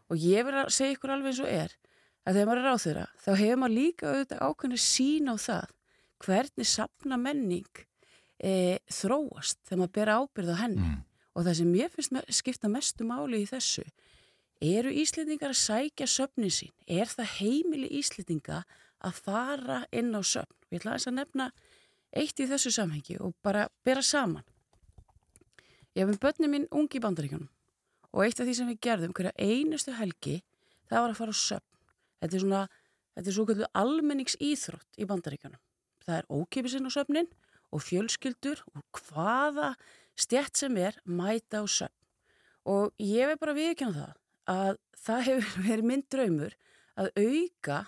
Og 0.08 0.22
ég 0.22 0.46
verð 0.46 0.62
að 0.62 0.74
segja 0.76 0.94
ykkur 0.94 1.12
alveg 1.16 1.34
eins 1.34 1.42
og 1.42 1.50
er 1.50 1.74
að 2.28 2.38
þegar 2.38 2.48
maður 2.48 2.62
er 2.62 2.70
á 2.70 2.76
þeirra, 2.84 3.06
þá 3.18 3.30
hefur 3.42 3.60
maður 3.60 3.74
líka 3.74 4.12
auðvitað 4.12 4.42
ákveðinu 4.46 4.80
sín 4.84 5.32
á 5.32 5.34
það 5.42 5.74
hvernig 6.22 6.68
safna 6.68 7.18
menning 7.18 7.82
e, 8.38 8.52
þróast 8.92 9.58
þegar 9.66 9.82
maður 9.82 9.94
ber 9.98 10.12
ábyrð 10.14 10.54
á 10.54 10.62
henni. 10.62 10.86
Mm. 10.86 11.04
Og 11.34 11.46
það 11.46 11.58
sem 11.60 11.74
ég 11.78 11.92
finnst 11.94 12.38
skipta 12.38 12.70
mestu 12.70 13.06
máli 13.06 13.42
í 13.44 13.48
þessu 13.48 13.84
Eru 14.58 14.90
Íslendingar 14.90 15.52
að 15.52 15.60
sækja 15.60 16.06
söfni 16.10 16.48
sín? 16.50 16.72
Er 16.90 17.06
það 17.06 17.34
heimili 17.38 17.88
Íslendinga 17.94 18.64
að 19.06 19.20
fara 19.22 19.84
inn 19.94 20.10
á 20.10 20.18
söfn? 20.18 20.56
Við 20.66 20.80
ætlaðum 20.80 21.12
að 21.12 21.18
nefna 21.20 21.46
eitt 22.18 22.42
í 22.42 22.48
þessu 22.50 22.72
samhengi 22.74 23.20
og 23.22 23.36
bara 23.46 23.68
bera 23.86 24.02
saman. 24.02 24.42
Ég 25.94 26.02
hef 26.02 26.10
með 26.10 26.20
börnum 26.26 26.54
minn 26.56 26.66
ungi 26.74 26.98
bandaríkjónum 26.98 27.46
og 28.10 28.24
eitt 28.24 28.40
af 28.42 28.48
því 28.48 28.58
sem 28.58 28.70
við 28.72 28.82
gerðum 28.82 29.14
hverja 29.14 29.34
einustu 29.38 29.94
helgi 29.94 30.40
það 30.90 31.04
var 31.04 31.14
að 31.14 31.18
fara 31.22 31.38
á 31.38 31.42
söfn. 31.44 31.72
Þetta 32.18 32.34
er 32.34 32.42
svona, 32.42 32.66
þetta 33.14 33.30
er 33.30 33.38
svo 33.38 33.46
kallu 33.46 33.72
almennings 33.78 34.38
íþrótt 34.42 34.98
í 34.98 35.06
bandaríkjónum. 35.06 35.62
Það 36.02 36.18
er 36.18 36.30
ókipisinn 36.34 36.90
á 36.90 36.96
söfnin 36.98 37.34
og 37.70 37.84
fjölskyldur 37.86 38.66
og 38.74 39.02
hvaða 39.06 39.76
stjætt 40.18 40.58
sem 40.58 40.82
er 40.82 40.98
mæta 41.06 41.62
á 41.62 41.66
söfn. 41.70 41.94
Og 42.66 42.90
ég 42.98 43.30
vei 43.30 43.38
bara 43.38 43.54
viðkjána 43.54 44.02
það 44.02 44.16
að 44.48 44.78
það 44.96 45.24
hefur 45.28 45.62
verið 45.68 45.88
minn 45.92 46.04
draumur 46.10 46.58
að 46.98 47.12
auka 47.20 47.78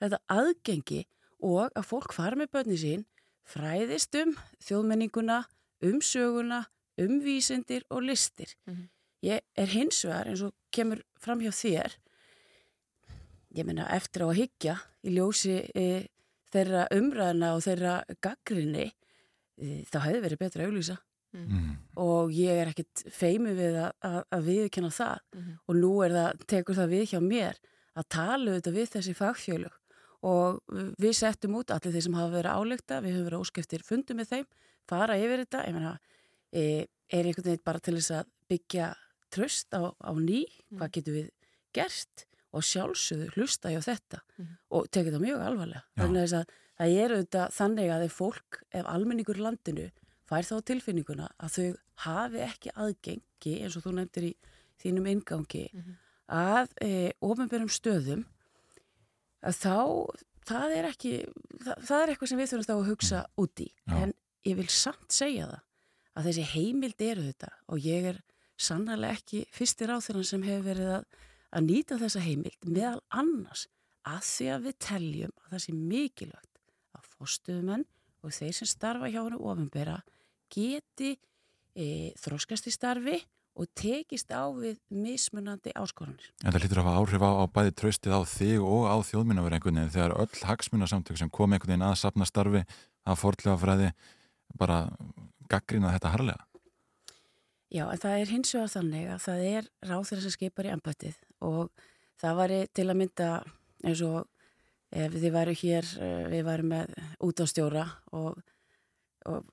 þetta 0.00 0.22
aðgengi 0.32 1.04
og 1.44 1.70
að 1.76 1.88
fólk 1.90 2.14
fara 2.16 2.38
með 2.38 2.52
börni 2.56 2.80
sín 2.80 3.04
fræðist 3.46 4.16
um 4.18 4.34
þjóðmenninguna, 4.64 5.44
um 5.86 6.00
söguna, 6.02 6.64
um 6.98 7.20
vísendir 7.22 7.84
og 7.90 8.02
listir. 8.02 8.56
Mm 8.66 8.74
-hmm. 8.74 8.88
Ég 9.22 9.40
er 9.56 9.66
hins 9.66 10.04
vegar 10.04 10.28
eins 10.28 10.42
og 10.42 10.54
kemur 10.70 11.02
fram 11.18 11.40
hjá 11.40 11.50
þér, 11.50 11.96
ég 13.54 13.64
menna 13.66 13.88
eftir 13.88 14.22
á 14.22 14.26
að 14.28 14.38
higgja 14.40 14.76
í 15.02 15.10
ljósi 15.16 15.70
e, 15.74 16.08
þeirra 16.52 16.86
umræðina 16.92 17.54
og 17.54 17.62
þeirra 17.62 18.04
gaggrinni, 18.20 18.92
e, 19.56 19.84
þá 19.84 19.98
hefði 20.04 20.20
verið 20.20 20.38
betra 20.38 20.62
að 20.62 20.68
auglýsa. 20.68 20.98
Mm. 21.36 21.72
og 22.00 22.30
ég 22.32 22.60
er 22.60 22.70
ekkit 22.70 23.02
feimi 23.12 23.52
við 23.56 23.76
að, 23.82 23.90
að, 24.08 24.20
að 24.32 24.46
viðkjanna 24.50 24.92
það. 24.94 25.24
Mm 25.34 25.48
og 25.66 25.80
nú 25.80 25.90
er 26.04 26.14
það, 26.14 26.44
tekur 26.52 26.78
það 26.78 26.92
við 26.94 27.04
hjá 27.12 27.20
mér 27.20 27.58
að 27.96 28.08
tala 28.12 28.52
auðvitað 28.52 28.76
við 28.76 28.92
þessi 28.94 29.14
fagfjölug 29.16 29.74
og 30.26 30.60
við 30.98 31.16
settum 31.18 31.56
út 31.58 31.72
allir 31.74 31.94
þeir 31.94 32.04
sem 32.06 32.16
hafa 32.16 32.32
verið 32.32 32.58
álegta, 32.58 33.00
við 33.04 33.16
höfum 33.16 33.26
verið 33.28 33.42
óskeftir 33.44 33.84
fundum 33.86 34.20
með 34.20 34.30
þeim, 34.32 34.46
fara 34.88 35.18
yfir 35.20 35.42
þetta. 35.44 35.64
Ég 35.68 35.76
meina, 35.76 35.92
e, 36.50 36.62
er 37.12 37.28
einhvern 37.28 37.50
veginn 37.50 37.66
bara 37.66 37.82
til 37.84 37.96
þess 37.98 38.14
að 38.16 38.30
byggja 38.50 38.88
tröst 39.34 39.76
á, 39.76 39.92
á 39.92 40.12
ný, 40.16 40.46
mm. 40.46 40.78
hvað 40.80 40.94
getur 40.96 41.18
við 41.20 41.28
gert? 41.76 42.26
Og 42.56 42.64
sjálfsögðu 42.64 43.28
hlusta 43.34 43.68
hjá 43.68 43.82
þetta. 43.84 44.22
-hmm. 44.24 44.52
og 44.70 44.88
tekið 44.88 45.12
það 45.12 45.24
mjög 45.26 45.40
alvarlega, 45.44 45.82
þannig 45.98 46.22
að 46.22 46.54
það 46.78 46.94
er 47.02 47.14
auðvitað 47.14 47.54
þannig 47.56 47.90
að 47.92 48.04
ef 48.06 48.12
fólk, 48.16 48.60
ef 48.72 48.86
almenningur 48.86 49.40
landinu 49.40 49.90
fær 50.26 50.46
þá 50.46 50.56
tilfinninguna 50.70 51.28
að 51.38 51.56
þau 51.56 51.68
hafi 52.06 52.42
ekki 52.46 52.74
aðgengi 52.74 53.56
eins 53.62 53.76
og 53.78 53.86
þú 53.86 53.96
nefndir 53.96 54.30
í 54.30 54.32
þínum 54.82 55.10
ingangi 55.12 55.66
mm 55.72 55.82
-hmm. 55.82 55.98
að 56.28 56.72
e, 56.82 57.12
ofinbjörnum 57.20 57.72
stöðum 57.72 58.24
að 59.46 59.54
þá 59.62 59.76
það 60.46 60.76
er 60.78 60.88
ekki, 60.90 61.12
það, 61.62 61.76
það 61.88 62.02
er 62.02 62.12
eitthvað 62.12 62.30
sem 62.30 62.40
við 62.40 62.50
þurfum 62.50 62.68
þá 62.68 62.74
að 62.76 62.90
hugsa 62.90 63.20
mm. 63.22 63.44
úti 63.44 63.68
en 63.86 64.14
ég 64.46 64.58
vil 64.60 64.68
samt 64.70 65.12
segja 65.12 65.46
það 65.50 65.62
að 66.16 66.28
þessi 66.28 66.44
heimild 66.54 67.02
eru 67.04 67.24
þetta 67.26 67.52
og 67.68 67.86
ég 67.86 68.10
er 68.12 68.20
sannlega 68.56 69.12
ekki 69.18 69.44
fyrstir 69.52 69.92
á 69.92 70.00
þeirra 70.00 70.24
sem 70.24 70.44
hefur 70.46 70.68
verið 70.70 70.92
að, 70.96 71.08
að 71.52 71.66
nýta 71.66 71.98
þessa 72.00 72.22
heimild 72.24 72.68
meðal 72.68 73.00
annars 73.10 73.66
að 74.06 74.22
því 74.30 74.48
að 74.54 74.66
við 74.66 74.78
teljum 74.86 75.34
að 75.42 75.50
það 75.52 75.64
sé 75.64 75.74
mikilvægt 75.76 76.60
að 76.96 77.08
fóstuðumenn 77.16 77.86
og 78.22 78.34
þeir 78.34 78.54
sem 78.56 78.70
starfa 78.70 79.10
hjá 79.10 79.20
hennu 79.20 79.40
ofinbjörna 79.42 79.98
geti 80.52 81.16
e, 81.76 82.12
þróskast 82.20 82.68
í 82.68 82.74
starfi 82.74 83.20
og 83.56 83.68
tekist 83.78 84.28
á 84.36 84.44
við 84.52 84.76
mismunandi 84.92 85.72
áskorunir. 85.76 86.28
En 86.44 86.52
það 86.52 86.66
lítur 86.66 86.82
að 86.82 86.88
hafa 86.90 87.00
áhrif 87.00 87.24
á, 87.24 87.30
á 87.40 87.44
bæði 87.48 87.72
tröstið 87.80 88.16
á 88.16 88.20
þig 88.28 88.60
og 88.60 88.84
á 88.84 88.96
þjóðminnaverð 89.08 89.56
einhvern 89.56 89.80
veginn 89.80 89.94
þegar 89.94 90.16
öll 90.20 90.42
hagsmunasamtök 90.50 91.20
sem 91.20 91.32
kom 91.32 91.56
einhvern 91.56 91.72
veginn 91.72 91.86
að 91.88 91.96
sapna 92.02 92.28
starfi 92.28 92.62
að 93.06 93.20
forðlega 93.22 93.56
fræði 93.62 93.88
bara 94.60 94.82
gaggrina 95.48 95.94
þetta 95.96 96.12
harlega. 96.12 96.44
Já, 97.72 97.84
en 97.90 98.00
það 98.02 98.20
er 98.20 98.30
hins 98.30 98.54
vegar 98.54 98.72
þannig 98.76 99.10
að 99.10 99.22
það 99.24 99.44
er 99.50 99.68
ráð 99.88 100.08
þeirra 100.10 100.24
sem 100.26 100.34
skipar 100.36 100.68
í 100.68 100.72
ambættið 100.74 101.16
og 101.44 101.86
það 102.20 102.40
var 102.40 102.54
til 102.76 102.86
að 102.86 102.98
mynda 103.00 103.30
eins 103.86 104.02
og 104.06 104.20
ef 104.96 105.16
þið 105.16 105.32
væru 105.34 105.56
hér, 105.62 105.88
eh, 106.04 106.24
við 106.30 106.46
værum 106.46 106.70
með 106.72 106.94
útástjóra 107.26 107.86
og, 108.16 108.38
og 109.26 109.48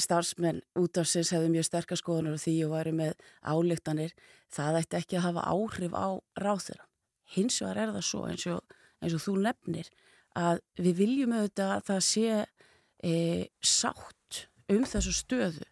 starfsmenn 0.00 0.62
út 0.78 0.98
af 1.00 1.08
sinns 1.08 1.32
hefðu 1.34 1.50
mjög 1.52 1.66
sterkar 1.68 2.00
skoðunar 2.00 2.36
og 2.36 2.42
því 2.42 2.54
og 2.66 2.72
væri 2.74 2.92
með 2.96 3.12
álíktanir 3.44 4.14
það 4.52 4.78
ætti 4.80 4.98
ekki 4.98 5.18
að 5.18 5.26
hafa 5.26 5.44
áhrif 5.52 5.96
á 5.96 6.08
ráþurra. 6.40 6.86
Hins 7.32 7.60
vegar 7.62 7.82
er 7.82 7.92
það 7.96 8.06
svo 8.08 8.22
eins 8.28 8.46
og, 8.50 8.76
eins 9.00 9.16
og 9.16 9.24
þú 9.24 9.36
nefnir 9.46 9.90
að 10.38 10.62
við 10.80 10.98
viljum 11.02 11.34
auðvitað 11.36 11.74
að 11.76 11.84
það 11.90 12.00
sé 12.08 12.26
e, 13.04 13.14
sátt 13.60 14.46
um 14.72 14.86
þessu 14.88 15.14
stöðu 15.16 15.66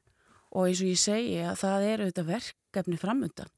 og 0.51 0.67
eins 0.67 0.83
og 0.83 0.91
ég 0.91 1.01
segi 1.01 1.39
að 1.45 1.61
það 1.63 1.87
er 1.89 2.05
auðvitað 2.05 2.31
verkefni 2.35 3.01
framöndan 3.01 3.53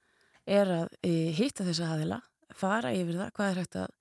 er 0.46 0.70
að 0.82 0.94
e, 1.06 1.30
hitta 1.34 1.66
þessa 1.66 1.92
aðila, 1.94 2.20
fara 2.54 2.92
yfir 2.94 3.18
það 3.18 3.34
hvað 3.36 3.50
er 3.50 3.60
hægt 3.62 3.78
að 3.82 3.92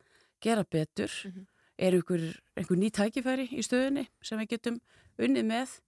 gera 0.42 0.64
betur 0.66 1.12
mm 1.12 1.32
-hmm. 1.32 1.46
er 1.78 1.94
einhver, 1.94 2.42
einhver 2.58 2.78
ný 2.78 2.90
tækifæri 2.90 3.48
í 3.52 3.62
stöðunni 3.62 4.08
sem 4.22 4.40
við 4.40 4.50
getum 4.56 4.82
unnið 5.18 5.46
með 5.46 5.80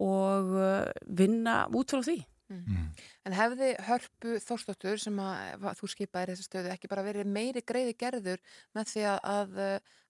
og 0.00 0.52
uh, 0.56 0.90
vinna 1.06 1.62
út 1.76 1.92
frá 1.92 2.02
því. 2.04 2.18
Mm. 2.50 2.62
Mm. 2.66 2.86
En 3.28 3.36
hefði 3.36 3.70
hörpu 3.86 4.36
þórstóttur 4.42 4.98
sem 4.98 5.18
að, 5.22 5.66
að 5.70 5.78
þú 5.78 5.90
skipaði 5.92 6.32
þessa 6.32 6.46
stöðu 6.48 6.72
ekki 6.74 6.90
bara 6.90 7.06
verið 7.06 7.30
meiri 7.30 7.62
greiði 7.62 7.94
gerður 8.00 8.42
með 8.74 8.90
því 8.90 9.04
að, 9.12 9.20
að 9.36 9.60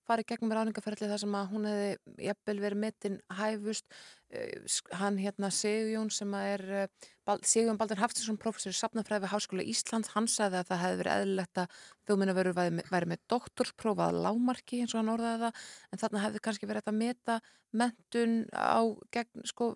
farið 0.09 0.27
gegnum 0.33 0.53
ráningaferðli 0.57 1.09
þar 1.11 1.21
sem 1.23 1.35
að 1.39 1.49
hún 1.53 1.67
hefði 1.69 1.89
jafnvel 2.27 2.57
verið 2.65 2.81
metin 2.85 3.17
hæfust 3.39 3.87
uh, 3.91 4.79
hann 5.01 5.19
hérna 5.21 5.51
Sigjón 5.55 6.11
sem 6.15 6.35
er 6.39 6.65
uh, 6.85 7.35
Sigjón 7.47 7.79
Baldur 7.81 8.01
Haftinsson 8.03 8.39
professor 8.43 8.75
í 8.75 8.79
Safnafræði 8.79 9.25
við 9.27 9.33
Háskóla 9.35 9.67
Íslands 9.71 10.13
hann 10.17 10.29
sagði 10.31 10.61
að 10.61 10.71
það 10.71 10.83
hefði 10.85 11.01
verið 11.03 11.17
eðlilegt 11.17 11.63
að 11.63 11.77
þjóminnaveru 12.11 12.55
væri, 12.59 12.77
með- 12.81 13.09
með 13.13 13.25
doktorsprófa 13.31 14.09
að 14.11 14.23
lámarki 14.27 14.81
eins 14.83 14.95
og 14.97 15.03
hann 15.03 15.13
orðaði 15.15 15.45
það 15.45 15.67
en 15.91 16.03
þarna 16.05 16.25
hefði 16.27 16.45
kannski 16.49 16.71
verið 16.71 16.91
að 16.91 16.99
meta 17.05 17.41
mentun 17.83 18.39
á 18.57 18.83
gegn 19.15 19.47
sko 19.47 19.73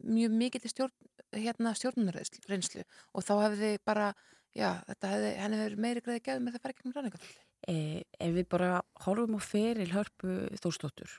mjög 0.00 0.32
mikill 0.32 0.64
stjórn, 0.68 0.92
hérna, 1.36 1.74
stjórnunarreynslu. 1.76 2.84
Og 3.16 3.24
þá 3.24 3.32
hefði 3.46 3.74
bara 3.84 4.10
já, 4.56 4.80
þetta 4.88 5.10
hefði, 5.14 5.32
henni 5.40 5.60
verið 5.60 5.82
meiri 5.84 6.02
greiði 6.04 6.22
gefið 6.24 6.44
með 6.44 6.54
það 6.56 6.60
að 6.60 6.64
fara 6.64 6.76
gegnum 6.78 6.96
ráningaferðli 6.96 7.49
Eh, 7.68 8.00
ef 8.16 8.30
við 8.32 8.46
bara 8.48 8.70
horfum 9.04 9.36
á 9.36 9.40
feril 9.44 9.90
hörpu 9.92 10.48
Þórsdóttur 10.62 11.18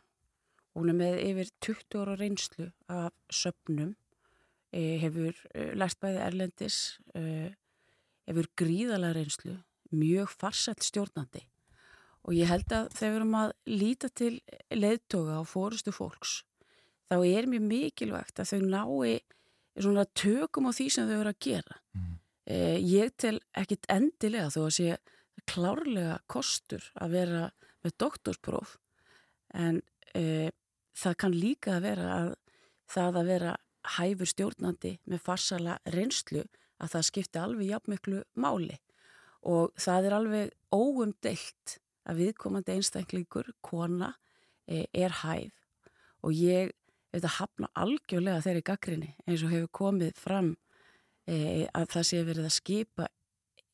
hún 0.78 0.92
er 0.92 0.98
með 0.98 1.18
yfir 1.26 1.52
20 1.68 2.00
ára 2.02 2.16
reynslu 2.20 2.68
af 2.92 3.16
söpnum 3.34 3.96
eh, 4.72 4.98
hefur 5.02 5.36
eh, 5.54 5.74
lært 5.76 6.00
bæði 6.04 6.22
erlendis 6.24 6.78
eh, 7.18 7.52
hefur 8.30 8.48
gríðalega 8.60 9.18
reynslu 9.18 9.58
mjög 9.92 10.32
farsælt 10.32 10.86
stjórnandi. 10.88 11.44
Og 12.24 12.38
ég 12.38 12.48
held 12.48 12.70
að 12.72 12.92
þegar 12.94 13.12
við 13.12 13.18
erum 13.20 13.38
að 13.40 13.54
líta 13.68 14.10
til 14.14 14.34
leiðtoga 14.72 15.42
og 15.42 15.50
fórustu 15.50 15.92
fólks 15.92 16.42
þá 17.12 17.18
er 17.28 17.50
mjög 17.50 17.66
mikilvægt 17.68 18.40
að 18.40 18.54
þau 18.54 18.62
nái 18.72 19.16
svona 19.82 20.06
tökum 20.16 20.70
á 20.70 20.72
því 20.72 20.88
sem 20.94 21.10
þau 21.10 21.18
eru 21.18 21.34
að 21.34 21.42
gera. 21.44 21.80
Eh, 22.48 22.78
ég 22.80 23.12
tel 23.20 23.40
ekkit 23.58 23.90
endilega 23.92 24.52
þó 24.54 24.62
að 24.68 24.76
sé 24.78 24.96
klárlega 25.50 26.20
kostur 26.32 26.84
að 27.02 27.18
vera 27.18 27.44
með 27.82 27.98
doktorspróf 28.04 28.78
en 29.58 29.82
e, 30.16 30.52
það 30.98 31.18
kann 31.24 31.36
líka 31.36 31.76
að 31.78 31.86
vera 31.90 32.08
að 32.16 32.32
það 32.92 33.20
að 33.22 33.30
vera 33.32 33.54
hæfur 33.98 34.30
stjórnandi 34.30 34.96
með 35.10 35.24
farsala 35.26 35.78
reynslu 35.94 36.44
að 36.82 36.96
það 36.96 37.08
skipti 37.08 37.42
alveg 37.42 37.72
jafnmiklu 37.72 38.24
máli. 38.42 38.78
Og 39.48 39.72
það 39.80 40.08
er 40.08 40.16
alveg 40.18 40.52
óumdeilt 40.76 41.78
að 42.10 42.22
viðkomandi 42.22 42.76
einstaklingur, 42.76 43.52
kona, 43.62 44.12
e, 44.68 44.86
er 44.94 45.14
hæf. 45.22 45.56
Og 46.26 46.36
ég 46.38 46.74
veit 47.12 47.26
að 47.26 47.38
hafna 47.40 47.72
algjörlega 47.78 48.44
þeirri 48.46 48.66
gaggrinni 48.66 49.12
eins 49.26 49.44
og 49.46 49.54
hefur 49.54 49.72
komið 49.82 50.14
fram 50.20 50.54
e, 51.26 51.68
að 51.74 51.90
það 51.96 52.08
sé 52.10 52.22
verið 52.28 52.48
að 52.48 52.58
skipa 52.58 53.10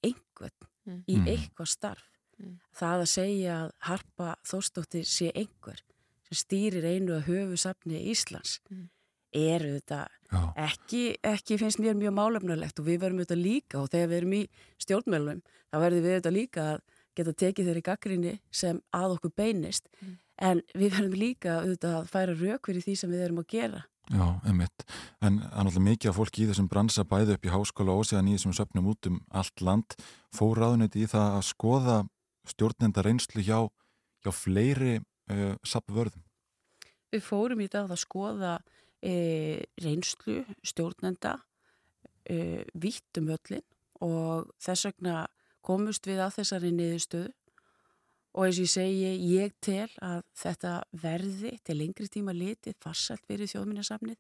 einhvern 0.06 0.67
Mm. 0.88 1.04
í 1.08 1.16
eitthvað 1.28 1.68
starf. 1.68 2.04
Mm. 2.40 2.60
Það 2.80 3.02
að 3.04 3.10
segja 3.12 3.54
að 3.66 3.72
Harpa 3.90 4.36
Þórsdóttir 4.46 5.06
sé 5.10 5.32
einhver 5.36 5.82
sem 6.28 6.38
stýrir 6.44 6.86
einu 6.86 7.16
að 7.18 7.26
höfusafni 7.32 8.04
Íslands 8.12 8.60
Mm. 8.70 8.90
eru 9.34 9.80
þetta 9.80 10.08
ekki, 10.56 11.18
ekki 11.24 11.58
finnst 11.60 11.80
mér 11.80 11.96
mjög 12.00 12.14
málefnulegt 12.16 12.80
og 12.80 12.86
við 12.86 13.00
verum 13.02 13.20
auðvitað 13.20 13.42
líka 13.44 13.80
og 13.82 13.90
þegar 13.90 14.08
við 14.12 14.18
erum 14.22 14.34
í 14.38 14.42
stjórnmjölum 14.84 15.42
þá 15.72 15.76
verðum 15.84 16.04
við 16.06 16.16
auðvitað 16.16 16.38
líka 16.38 16.62
að 16.74 16.82
geta 17.18 17.34
tekið 17.34 17.66
þeirri 17.68 17.84
gaggrinni 17.90 18.34
sem 18.52 18.82
að 18.94 19.18
okkur 19.18 19.34
beinist 19.36 19.88
Mm. 20.02 20.18
en 20.40 20.62
við 20.76 20.92
verðum 20.94 21.18
líka 21.20 21.60
auðvitað 21.64 21.96
að 22.02 22.10
færa 22.14 22.36
rauk 22.40 22.68
fyrir 22.70 22.84
því 22.86 22.96
sem 22.98 23.10
við 23.12 23.24
erum 23.26 23.40
að 23.44 23.48
gera. 23.48 23.86
Já, 24.08 24.28
einmitt. 24.48 24.86
En 25.20 25.42
það 25.42 25.48
er 25.48 25.66
náttúrulega 25.68 25.86
mikið 25.90 26.12
af 26.12 26.18
fólki 26.18 26.44
í 26.46 26.48
þessum 26.48 26.70
bransa 26.72 27.04
bæði 27.08 27.36
upp 27.36 27.48
í 27.48 27.52
háskóla 27.52 27.96
og 27.98 28.08
síðan 28.08 28.30
í 28.32 28.38
þessum 28.38 28.56
söpnum 28.56 28.88
út 28.94 29.10
um 29.10 29.18
allt 29.36 29.64
land. 29.66 29.98
Fór 30.36 30.62
ráðuneti 30.62 31.04
í 31.04 31.10
það 31.12 31.36
að 31.40 31.48
skoða 31.50 31.98
stjórnenda 32.48 33.04
reynslu 33.04 33.44
hjá, 33.44 33.60
hjá 34.24 34.32
fleiri 34.32 34.94
uh, 35.02 35.58
sapvörðum. 35.68 36.24
Við 37.12 37.24
fórum 37.24 37.64
í 37.64 37.70
dag 37.72 37.92
að 37.92 38.02
skoða 38.04 38.54
e, 39.00 39.64
reynslu 39.80 40.42
stjórnenda 40.66 41.38
e, 42.28 42.66
vitt 42.76 43.20
um 43.22 43.30
öllin 43.32 43.64
og 44.04 44.50
þess 44.60 44.90
vegna 44.90 45.22
komust 45.64 46.08
við 46.08 46.20
að 46.26 46.42
þessari 46.42 46.74
niðurstöðu 46.76 47.32
og 48.38 48.46
eins 48.46 48.60
og 48.60 48.68
ég 48.68 48.70
segi, 48.70 49.12
ég 49.34 49.54
tel 49.66 49.90
að 50.06 50.20
þetta 50.38 50.72
verði 51.02 51.56
til 51.66 51.76
lengri 51.80 52.06
tíma 52.14 52.36
litið 52.38 52.76
farsælt 52.84 53.24
verið 53.30 53.56
þjóðminnarsafnið. 53.56 54.18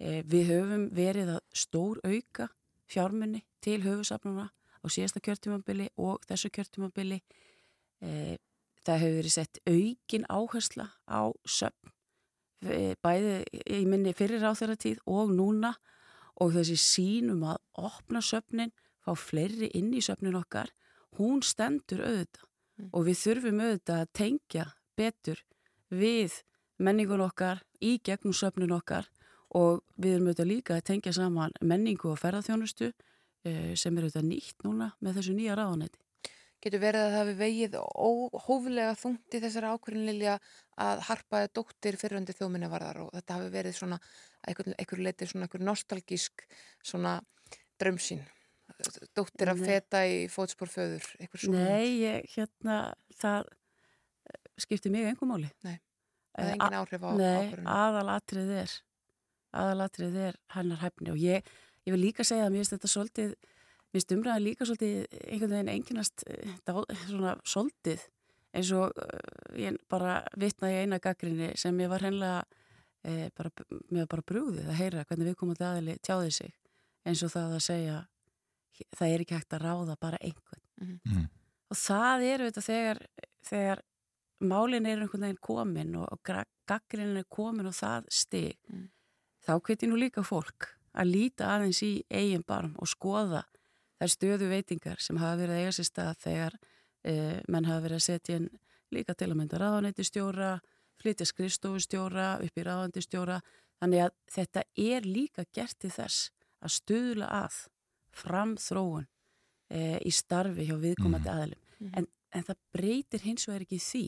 E, 0.00 0.22
við 0.24 0.46
höfum 0.48 0.86
verið 0.96 1.34
að 1.34 1.42
stór 1.52 2.00
auka 2.08 2.48
fjármunni 2.88 3.42
til 3.64 3.82
höfusafnuna 3.84 4.46
á 4.48 4.86
síðasta 4.88 5.20
kjörtumabili 5.24 5.90
og 6.00 6.24
þessu 6.24 6.50
kjörtumabili. 6.56 7.20
E, 8.00 8.38
það 8.80 9.04
hefur 9.04 9.18
verið 9.20 9.36
sett 9.36 9.60
aukin 9.68 10.24
áhersla 10.32 10.88
á 11.04 11.22
söfn 11.44 11.92
e, 12.64 12.96
bæði 13.04 13.36
í 13.76 13.82
minni 13.84 14.16
fyrir 14.16 14.48
áþæratíð 14.48 15.04
og 15.04 15.36
núna 15.36 15.74
og 16.40 16.56
þessi 16.56 16.80
sínum 16.80 17.44
að 17.44 17.60
opna 17.92 18.24
söfnin, 18.24 18.72
fá 19.04 19.12
fleiri 19.12 19.68
inn 19.76 19.92
í 19.92 20.00
söfnin 20.02 20.40
okkar, 20.40 20.72
hún 21.20 21.44
stendur 21.44 22.00
auðvitað 22.08 22.48
og 22.92 23.06
við 23.08 23.20
þurfum 23.20 23.62
auðvitað 23.62 24.02
að 24.02 24.12
tengja 24.20 24.66
betur 24.98 25.42
við 25.94 26.38
menningun 26.82 27.24
okkar 27.24 27.62
í 27.84 27.98
gegnum 28.04 28.34
söfnin 28.36 28.74
okkar. 28.74 29.08
Og 29.54 29.84
við 30.00 30.16
erum 30.16 30.30
auðvitað 30.30 30.50
líka 30.50 30.78
að 30.78 30.86
tengja 30.90 31.12
saman 31.14 31.52
menningu 31.62 32.10
og 32.10 32.18
ferðarþjónustu 32.18 32.88
eh, 32.90 33.74
sem 33.78 33.94
er 33.94 34.08
auðvitað 34.08 34.26
nýtt 34.30 34.64
núna 34.66 34.90
með 34.98 35.20
þessu 35.20 35.36
nýja 35.36 35.54
ráðanetti. 35.58 36.00
Getur 36.64 36.80
verið 36.80 37.02
að 37.04 37.10
það 37.12 37.18
hafi 37.20 37.34
vegið 37.38 37.74
óhóflega 37.78 38.92
þungt 38.96 39.36
í 39.36 39.40
þessari 39.42 39.70
ákvörðin 39.70 40.06
Lilja 40.08 40.36
að 40.80 41.02
harpaði 41.10 41.50
dóttir 41.58 41.98
fyriröndi 42.00 42.34
þjóminnavarðar 42.38 43.02
og 43.02 43.10
þetta 43.12 43.36
hafi 43.36 43.50
verið 43.52 43.76
svona 43.76 43.98
einhver, 44.48 44.70
einhver 44.72 45.02
leiti 45.04 45.28
svona 45.28 45.44
einhver 45.44 45.66
nostalgísk 45.68 46.46
svona 46.80 47.18
drömsín 47.76 48.24
dóttir 49.16 49.50
að 49.52 49.62
feta 49.68 50.02
í 50.08 50.24
fótspór 50.32 50.70
föður 50.70 51.06
einhver 51.20 51.42
svona 51.42 51.66
Nei, 51.68 51.86
ég, 52.02 52.28
hérna, 52.34 52.78
það 53.20 53.50
eh, 53.50 54.40
skiptir 54.64 54.94
mig 54.94 55.06
einhver 55.08 55.30
máli. 55.30 55.50
Nei, 55.66 55.76
það 56.34 56.48
hefði 56.48 56.56
engin 56.56 56.78
áhrif 56.80 57.06
á 57.06 57.10
Nei, 57.20 57.52
aðalatrið 57.74 58.54
er, 58.62 58.74
aðalatrið 59.62 60.18
er 60.28 60.40
hennar 60.56 60.82
hæfni 60.82 61.12
og 61.14 61.20
ég, 61.22 61.52
ég 61.86 61.96
vil 61.96 62.02
líka 62.02 62.26
segja 62.26 62.48
að 62.48 62.54
mér 62.54 62.64
finnst 62.64 62.76
þetta 62.76 62.92
svolítið, 62.94 63.36
mér 63.84 63.98
finnst 63.98 64.16
umræðan 64.18 64.46
líka 64.48 64.68
svolítið 64.68 65.22
einhvern 65.22 65.56
veginn 65.56 65.72
enginast 65.76 66.26
svona 67.06 67.38
svolítið 67.46 68.08
eins 68.54 68.70
og 68.74 68.94
ég 69.58 69.78
bara 69.90 70.20
vitnaði 70.38 70.84
eina 70.84 71.00
gaggrinni 71.02 71.52
sem 71.58 71.78
ég 71.82 71.90
var 71.90 72.04
hennilega 72.06 72.42
eh, 73.06 73.30
bara, 73.34 73.50
mér 73.90 74.04
var 74.04 74.10
bara 74.16 74.26
brúðið 74.30 74.68
að 74.68 74.80
heyra 74.80 75.06
hvernig 75.08 75.30
við 75.30 75.38
komum 75.40 75.58
til 75.58 75.66
aðili 75.68 75.96
tjáði 76.02 76.34
sig 76.38 76.52
eins 77.04 77.22
og 77.26 77.32
það 77.34 77.56
að 77.58 77.64
segja 77.66 77.96
það 78.96 79.12
er 79.14 79.24
ekki 79.24 79.38
hægt 79.38 79.56
að 79.56 79.64
ráða 79.68 79.96
bara 80.00 80.18
einhvern 80.20 80.60
Mm. 80.74 81.28
og 81.70 81.76
það 81.78 82.22
eru 82.26 82.46
þetta 82.48 82.62
þegar, 82.66 82.98
þegar 83.46 83.82
málin 84.42 84.86
er 84.90 84.98
einhvern 85.04 85.22
veginn 85.22 85.38
komin 85.40 85.92
og, 86.00 86.08
og 86.10 86.18
gaggrinin 86.66 87.20
er 87.20 87.28
komin 87.30 87.66
og 87.70 87.76
það 87.78 88.08
stig 88.10 88.56
Mm. 88.68 88.88
þá 89.46 89.52
hveti 89.60 89.86
nú 89.86 89.96
líka 90.00 90.24
fólk 90.26 90.72
að 90.94 91.12
líta 91.12 91.46
aðeins 91.54 91.82
í 91.86 92.02
eigin 92.10 92.42
barm 92.46 92.74
og 92.78 92.88
skoða 92.90 93.44
þær 94.00 94.10
stöðu 94.10 94.48
veitingar 94.50 94.98
sem 95.00 95.16
hafa 95.16 95.36
verið 95.44 95.54
að 95.54 95.62
eiga 95.62 95.72
sér 95.78 95.88
stað 95.88 96.16
þegar 96.26 96.58
eh, 97.04 97.40
menn 97.48 97.64
hafa 97.64 97.84
verið 97.86 98.00
að 98.00 98.06
setja 98.08 98.36
inn 98.40 98.48
líka 98.90 99.14
til 99.14 99.30
að 99.30 99.36
mynda 99.38 99.58
ráðanættistjóra 99.62 100.50
flytja 101.02 101.26
skrifstofustjóra 101.26 102.26
upp 102.42 102.58
í 102.58 102.64
ráðanættistjóra 102.66 103.40
þannig 103.80 104.04
að 104.06 104.12
þetta 104.34 104.62
er 104.76 105.06
líka 105.06 105.44
gert 105.54 105.78
til 105.78 105.90
þess 105.90 106.30
að 106.64 106.74
stuðla 106.80 107.30
að 107.44 107.68
framþróun 108.18 109.06
e, 109.70 109.98
í 110.04 110.12
starfi 110.14 110.68
hjá 110.68 110.76
viðkomandi 110.80 111.32
aðlum. 111.32 111.90
En, 111.92 112.08
en 112.34 112.46
það 112.46 112.60
breytir 112.74 113.24
hins 113.24 113.48
vegar 113.48 113.66
ekki 113.66 113.80
því 113.82 114.04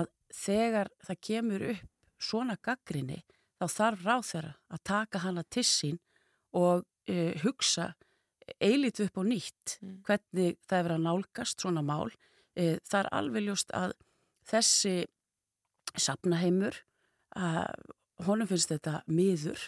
að 0.00 0.08
þegar 0.32 0.90
það 1.06 1.20
kemur 1.28 1.66
upp 1.74 1.88
svona 2.22 2.56
gaggrinni 2.62 3.20
þá 3.60 3.66
þarf 3.76 4.06
ráð 4.06 4.24
þeirra 4.30 4.52
að 4.72 4.84
taka 4.88 5.22
hana 5.22 5.44
til 5.50 5.66
sín 5.66 5.98
og 6.56 6.84
e, 7.06 7.32
hugsa 7.42 7.92
eilítið 8.58 9.08
upp 9.08 9.20
á 9.20 9.24
nýtt 9.26 9.74
hvernig 10.06 10.56
það 10.66 10.78
er 10.78 10.86
verið 10.86 10.96
að 10.96 11.04
nálgast 11.06 11.62
svona 11.62 11.82
mál. 11.86 12.10
E, 12.56 12.78
það 12.84 12.98
er 13.00 13.10
alveg 13.18 13.46
ljóst 13.46 13.74
að 13.76 13.94
þessi 14.50 14.96
sapnaheimur 15.98 16.82
að 17.36 17.92
honum 18.26 18.48
finnst 18.48 18.72
þetta 18.72 19.00
miður 19.06 19.62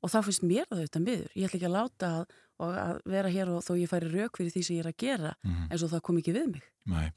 og 0.00 0.12
þá 0.12 0.20
finnst 0.26 0.46
mér 0.46 0.68
þetta 0.70 1.02
miður. 1.02 1.32
Ég 1.34 1.48
ætla 1.48 1.58
ekki 1.58 1.68
að 1.68 1.76
láta 1.76 2.10
að, 2.20 2.36
að 2.68 3.00
vera 3.04 3.28
hér 3.32 3.48
og 3.54 3.62
þó 3.64 3.72
ég 3.80 3.88
færi 3.90 4.10
rauk 4.12 4.36
fyrir 4.36 4.52
því 4.54 4.62
sem 4.66 4.76
ég 4.76 4.84
er 4.84 4.90
að 4.92 4.96
gera 4.98 5.32
Mhm. 5.44 5.68
eins 5.70 5.82
og 5.82 5.90
það 5.90 6.02
kom 6.02 6.18
ekki 6.18 6.32
við 6.36 6.46
mig. 6.52 6.62
Nei. 6.86 7.10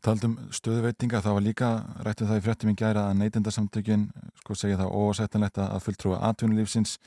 Taldum 0.00 0.36
stöðuveitinga, 0.54 1.20
það 1.20 1.34
var 1.34 1.42
líka 1.42 1.68
rættið 2.06 2.28
það 2.28 2.38
í 2.38 2.44
fréttum 2.46 2.70
í 2.70 2.74
gæra 2.78 3.10
að 3.10 3.16
neytendasamtökin 3.18 4.04
sko 4.38 4.54
segja 4.54 4.76
það 4.78 4.92
ósættanlegt 4.94 5.58
að 5.58 5.80
fulltrúa 5.82 6.20
atvinnulífsins 6.30 6.98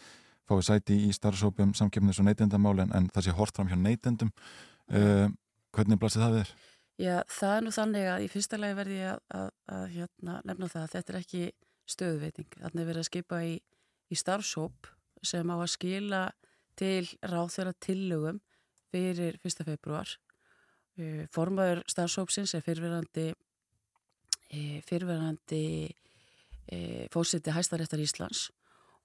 fái 0.49 0.60
sæti 0.62 0.98
í 1.08 1.14
starfsópum 1.16 1.72
samkefnis 1.74 2.20
og 2.20 2.26
neytendamálin 2.26 2.91
en 2.94 3.08
það 3.08 3.24
sé 3.24 3.32
hort 3.32 3.56
fram 3.56 3.70
hjá 3.70 3.78
neytendum 3.80 4.32
uh, 4.91 5.30
hvernig 5.72 5.99
blasir 5.99 6.20
það 6.22 6.34
við 6.36 6.41
þér? 6.44 6.52
Já, 6.99 7.16
það 7.32 7.56
er 7.58 7.62
nú 7.64 7.72
þannig 7.72 8.08
að 8.12 8.24
í 8.26 8.28
fyrsta 8.30 8.58
lagi 8.60 8.76
verði 8.76 8.98
ég 8.99 9.12
að, 9.14 9.20
að, 9.40 9.49
að 9.72 9.86
hérna, 9.95 10.41
nefna 10.45 10.68
það 10.68 10.82
að 10.84 10.91
þetta 10.91 11.14
er 11.14 11.20
ekki 11.22 11.44
stöðveiting. 11.88 12.49
Þannig 12.60 12.86
verið 12.91 12.99
að 13.02 13.08
skipa 13.08 13.40
í, 13.48 13.53
í 14.12 14.16
starfsóp 14.20 14.88
sem 15.24 15.48
á 15.49 15.56
að 15.56 15.72
skila 15.72 16.22
til 16.80 17.07
ráþjóra 17.22 17.73
tillögum 17.80 18.41
fyrir 18.91 19.39
1. 19.43 19.64
februar. 19.65 20.10
Uh, 20.99 21.26
Formaður 21.31 21.84
starfsópsins 21.88 22.53
er 22.56 22.64
fyrirverandi, 22.65 23.31
uh, 23.31 24.80
fyrirverandi 24.88 25.65
uh, 25.88 27.06
fósiti 27.14 27.53
hæstaréttar 27.56 28.02
Íslands 28.03 28.49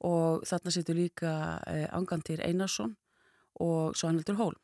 og 0.06 0.42
þarna 0.44 0.70
situr 0.74 0.98
líka 0.98 1.30
Angantir 1.96 2.42
Einarsson 2.44 2.92
og 3.64 3.94
Svanhildur 3.96 4.36
Hólm. 4.36 4.58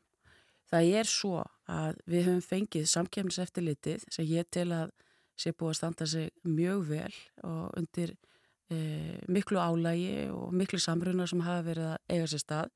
Það 0.68 0.90
er 0.98 1.08
svo 1.08 1.38
að 1.72 2.02
við 2.04 2.26
höfum 2.26 2.42
fengið 2.44 2.84
samkjæmniseftilitið 2.92 4.04
sem 4.12 4.28
ég 4.28 4.50
tel 4.52 4.68
að 4.76 4.92
sé 5.40 5.54
búið 5.56 5.72
að 5.72 5.78
standa 5.78 6.08
sig 6.08 6.28
mjög 6.44 6.84
vel 6.90 7.14
og 7.48 7.72
undir 7.80 8.14
miklu 9.32 9.60
álægi 9.60 10.28
og 10.32 10.52
miklu 10.56 10.80
samruna 10.80 11.26
sem 11.30 11.42
hafa 11.44 11.64
verið 11.66 11.88
að 11.92 12.16
eiga 12.16 12.28
sér 12.32 12.42
stað 12.42 12.74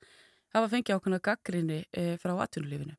hafa 0.56 0.70
fengið 0.73 0.97
ákveðna 0.97 1.20
gaggrinni 1.24 1.81
e, 1.90 2.06
frá 2.23 2.35
atvinnulífinu. 2.44 2.97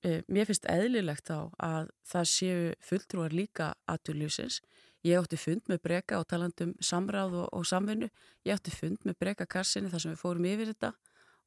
E, 0.00 0.20
mér 0.32 0.48
finnst 0.48 0.68
eðlilegt 0.70 1.28
þá 1.28 1.50
að 1.60 1.90
það 2.12 2.28
séu 2.32 2.60
fulltrúar 2.86 3.34
líka 3.36 3.72
atvinnulífsins. 3.90 4.60
Ég 5.06 5.20
átti 5.20 5.38
fund 5.40 5.64
með 5.70 5.82
breyka 5.86 6.20
og 6.20 6.28
talandum 6.28 6.74
samráð 6.84 7.38
og, 7.42 7.46
og 7.56 7.66
samvinnu. 7.68 8.10
Ég 8.44 8.56
átti 8.56 8.72
fund 8.74 9.00
með 9.08 9.16
breyka 9.22 9.48
kassinni 9.48 9.92
þar 9.92 10.04
sem 10.04 10.14
við 10.14 10.22
fórum 10.22 10.48
yfir 10.48 10.72
þetta 10.74 10.92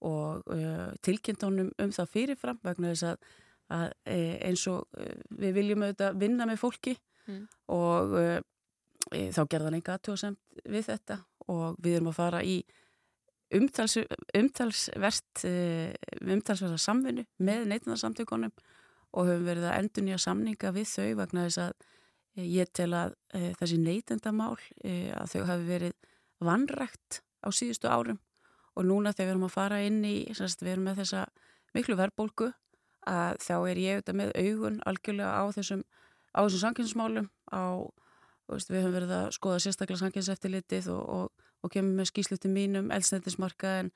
og 0.04 0.50
uh, 0.52 0.90
tilkynnt 1.06 1.46
honum 1.46 1.70
um 1.80 1.92
það 1.96 2.10
fyrirfram 2.12 2.58
vegna 2.66 2.90
þess 2.92 3.06
að, 3.08 3.28
að 3.78 3.86
eins 4.50 4.66
og 4.68 4.98
uh, 5.00 5.14
við 5.40 5.54
viljum 5.56 5.86
auðvitað 5.86 6.18
vinna 6.20 6.48
með 6.50 6.60
fólki 6.60 6.96
mm. 7.30 7.46
og 7.72 8.18
uh, 8.20 8.34
e, 9.12 9.30
þá 9.36 9.42
gerðan 9.52 9.78
enga 9.80 9.98
aðtjóðsemt 9.98 10.64
við 10.70 10.88
þetta 10.92 11.20
og 11.52 11.78
við 11.84 11.98
erum 11.98 12.12
að 12.14 12.20
fara 12.20 12.44
í 12.46 12.62
umtals, 13.54 13.98
umtalsvert 14.34 15.44
umtalsverða 16.24 16.80
samvinnu 16.82 17.26
með 17.44 17.68
neitunarsamtökunum 17.74 18.54
og 19.14 19.28
höfum 19.30 19.46
verið 19.46 19.68
að 19.70 19.80
endur 19.82 20.08
nýja 20.08 20.22
samninga 20.24 20.72
við 20.74 20.88
þau 20.90 21.10
vegna 21.20 21.46
þess 21.48 21.62
að 21.68 22.48
ég 22.50 22.72
tel 22.74 22.90
að 22.98 23.14
þessi 23.60 23.78
neitendamál 23.78 24.56
að 24.56 25.36
þau 25.36 25.44
hafi 25.52 25.68
verið 25.68 25.94
vanrækt 26.44 27.20
á 27.46 27.48
síðustu 27.54 27.92
árum 27.92 28.20
og 28.74 28.88
núna 28.88 29.14
þegar 29.14 29.28
við 29.28 29.34
erum 29.36 29.48
að 29.48 29.56
fara 29.56 29.82
inn 29.86 30.02
í, 30.08 30.16
við 30.34 30.72
erum 30.72 30.88
með 30.88 31.04
þessa 31.04 31.26
miklu 31.76 31.98
verðbólku 32.00 32.50
að 33.10 33.42
þá 33.44 33.56
er 33.70 33.82
ég 33.82 33.98
auðvitað 33.98 34.20
með 34.20 34.32
augun 34.40 34.80
algjörlega 34.88 35.34
á 35.36 35.44
þessum, 35.54 35.84
á 36.34 36.40
þessum 36.42 36.64
sankinsmálum 36.64 37.30
á, 37.52 37.64
veist, 38.52 38.72
við 38.72 38.84
höfum 38.84 38.96
verið 38.98 39.14
að 39.18 39.28
skoða 39.38 39.60
sérstaklega 39.64 40.02
sankinseftilitið 40.02 40.90
og, 40.94 41.04
og, 41.18 41.52
og 41.64 41.74
kemur 41.74 42.00
með 42.00 42.10
skýsluti 42.12 42.52
mínum, 42.52 42.90
elsnættismarkaðin, 42.96 43.92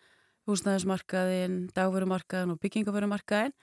húsnæðismarkaðin, 0.47 1.57
dagverumarkaðin 1.75 2.53
og 2.53 2.61
byggingaverumarkaðin 2.63 3.55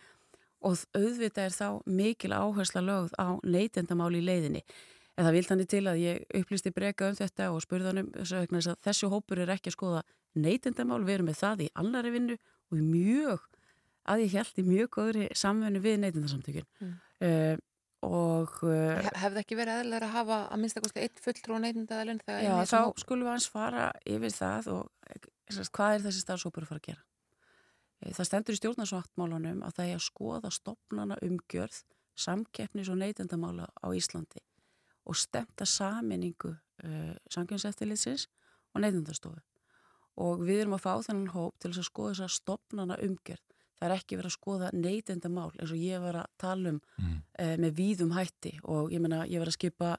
og 0.65 0.81
auðvitað 0.97 1.47
er 1.47 1.55
þá 1.55 1.69
mikil 1.89 2.32
áhersla 2.36 2.85
lögð 2.85 3.16
á 3.20 3.36
neytendamáli 3.44 4.20
í 4.20 4.27
leiðinni 4.28 4.65
En 5.15 5.28
það 5.28 5.36
vilt 5.36 5.52
hann 5.52 5.65
til 5.70 5.82
að 5.86 6.01
ég 6.02 6.39
upplýsti 6.40 6.73
breyka 6.74 7.09
um 7.11 7.16
þetta 7.19 7.51
og 7.55 7.62
spurðanum 7.62 8.09
þess 8.16 8.70
að 8.73 8.78
þessu 8.82 9.11
hópur 9.12 9.40
er 9.44 9.52
ekki 9.55 9.70
að 9.70 9.77
skoða 9.77 10.01
neytendamál, 10.35 11.05
við 11.06 11.19
erum 11.19 11.28
með 11.31 11.39
það 11.39 11.62
í 11.62 11.69
annari 11.78 12.11
vinnu 12.16 12.36
og 12.73 12.81
í 12.81 12.82
mjög, 12.82 13.44
að 14.11 14.24
ég 14.24 14.35
held 14.35 14.59
í 14.59 14.65
mjög 14.66 14.89
góðri 14.97 15.28
samvennu 15.39 15.82
við 15.85 16.01
neytendasamtökun. 16.02 16.66
Mm. 16.82 16.97
Uh, 17.23 17.55
og... 18.05 18.52
Uh, 18.62 19.01
Hefði 19.18 19.43
ekki 19.43 19.59
verið 19.59 19.81
eðlar 19.82 20.06
að 20.06 20.14
hafa 20.18 20.39
að 20.52 20.62
minnstakosti 20.62 21.02
eitt 21.05 21.22
fulltrú 21.24 21.56
á 21.56 21.64
neytendadalinn? 21.64 22.20
Já, 22.26 22.55
þá 22.68 22.78
hóp... 22.81 23.01
skulum 23.02 23.26
við 23.26 23.35
hans 23.35 23.48
fara 23.52 23.89
yfir 24.09 24.35
það 24.35 24.70
og 24.74 25.28
hvað 25.74 25.97
er 25.97 26.06
þessi 26.06 26.24
starfsópur 26.24 26.66
að 26.66 26.72
fara 26.72 26.82
að 26.82 26.89
gera? 26.90 27.05
Það 28.05 28.28
stendur 28.28 28.56
í 28.56 28.60
stjórnarsvaktmálunum 28.60 29.62
að 29.64 29.76
það 29.78 29.90
er 29.90 29.98
að 29.98 30.05
skoða 30.05 30.51
stopnana 30.52 31.16
umgjörð 31.24 31.81
samkeppnis 32.20 32.90
og 32.93 33.01
neytendamála 33.01 33.70
á 33.81 33.89
Íslandi 33.97 34.43
og 35.09 35.18
stemta 35.18 35.66
saminningu 35.68 36.52
uh, 36.52 37.14
samkjörnseftilitsins 37.32 38.28
og 38.74 38.85
neytendastofu 38.85 39.40
og 40.20 40.44
við 40.47 40.64
erum 40.64 40.76
að 40.76 40.85
fá 40.85 40.93
þennan 41.09 41.32
hóp 41.35 41.59
til 41.62 41.72
að 41.72 41.86
skoða 41.89 42.12
þess 42.14 42.26
að 42.26 42.35
stopnana 42.36 42.98
umgjörð. 43.02 43.53
Það 43.85 43.90
er 43.93 44.01
ekki 44.01 44.16
verið 44.16 44.31
að 44.31 44.39
skoða 44.39 44.69
neytendamál 44.73 45.51
eins 45.59 45.73
og 45.74 45.81
ég 45.85 46.01
var 46.01 46.16
að 46.23 46.28
tala 46.40 46.70
um 46.70 46.77
mm. 46.81 47.16
uh, 47.44 47.56
með 47.61 47.74
víðum 47.77 48.15
hætti 48.16 48.52
og 48.65 48.94
ég 48.94 49.02
menna 49.05 49.27
ég 49.28 49.43
var 49.43 49.51
að 49.51 49.56
skipa 49.59 49.90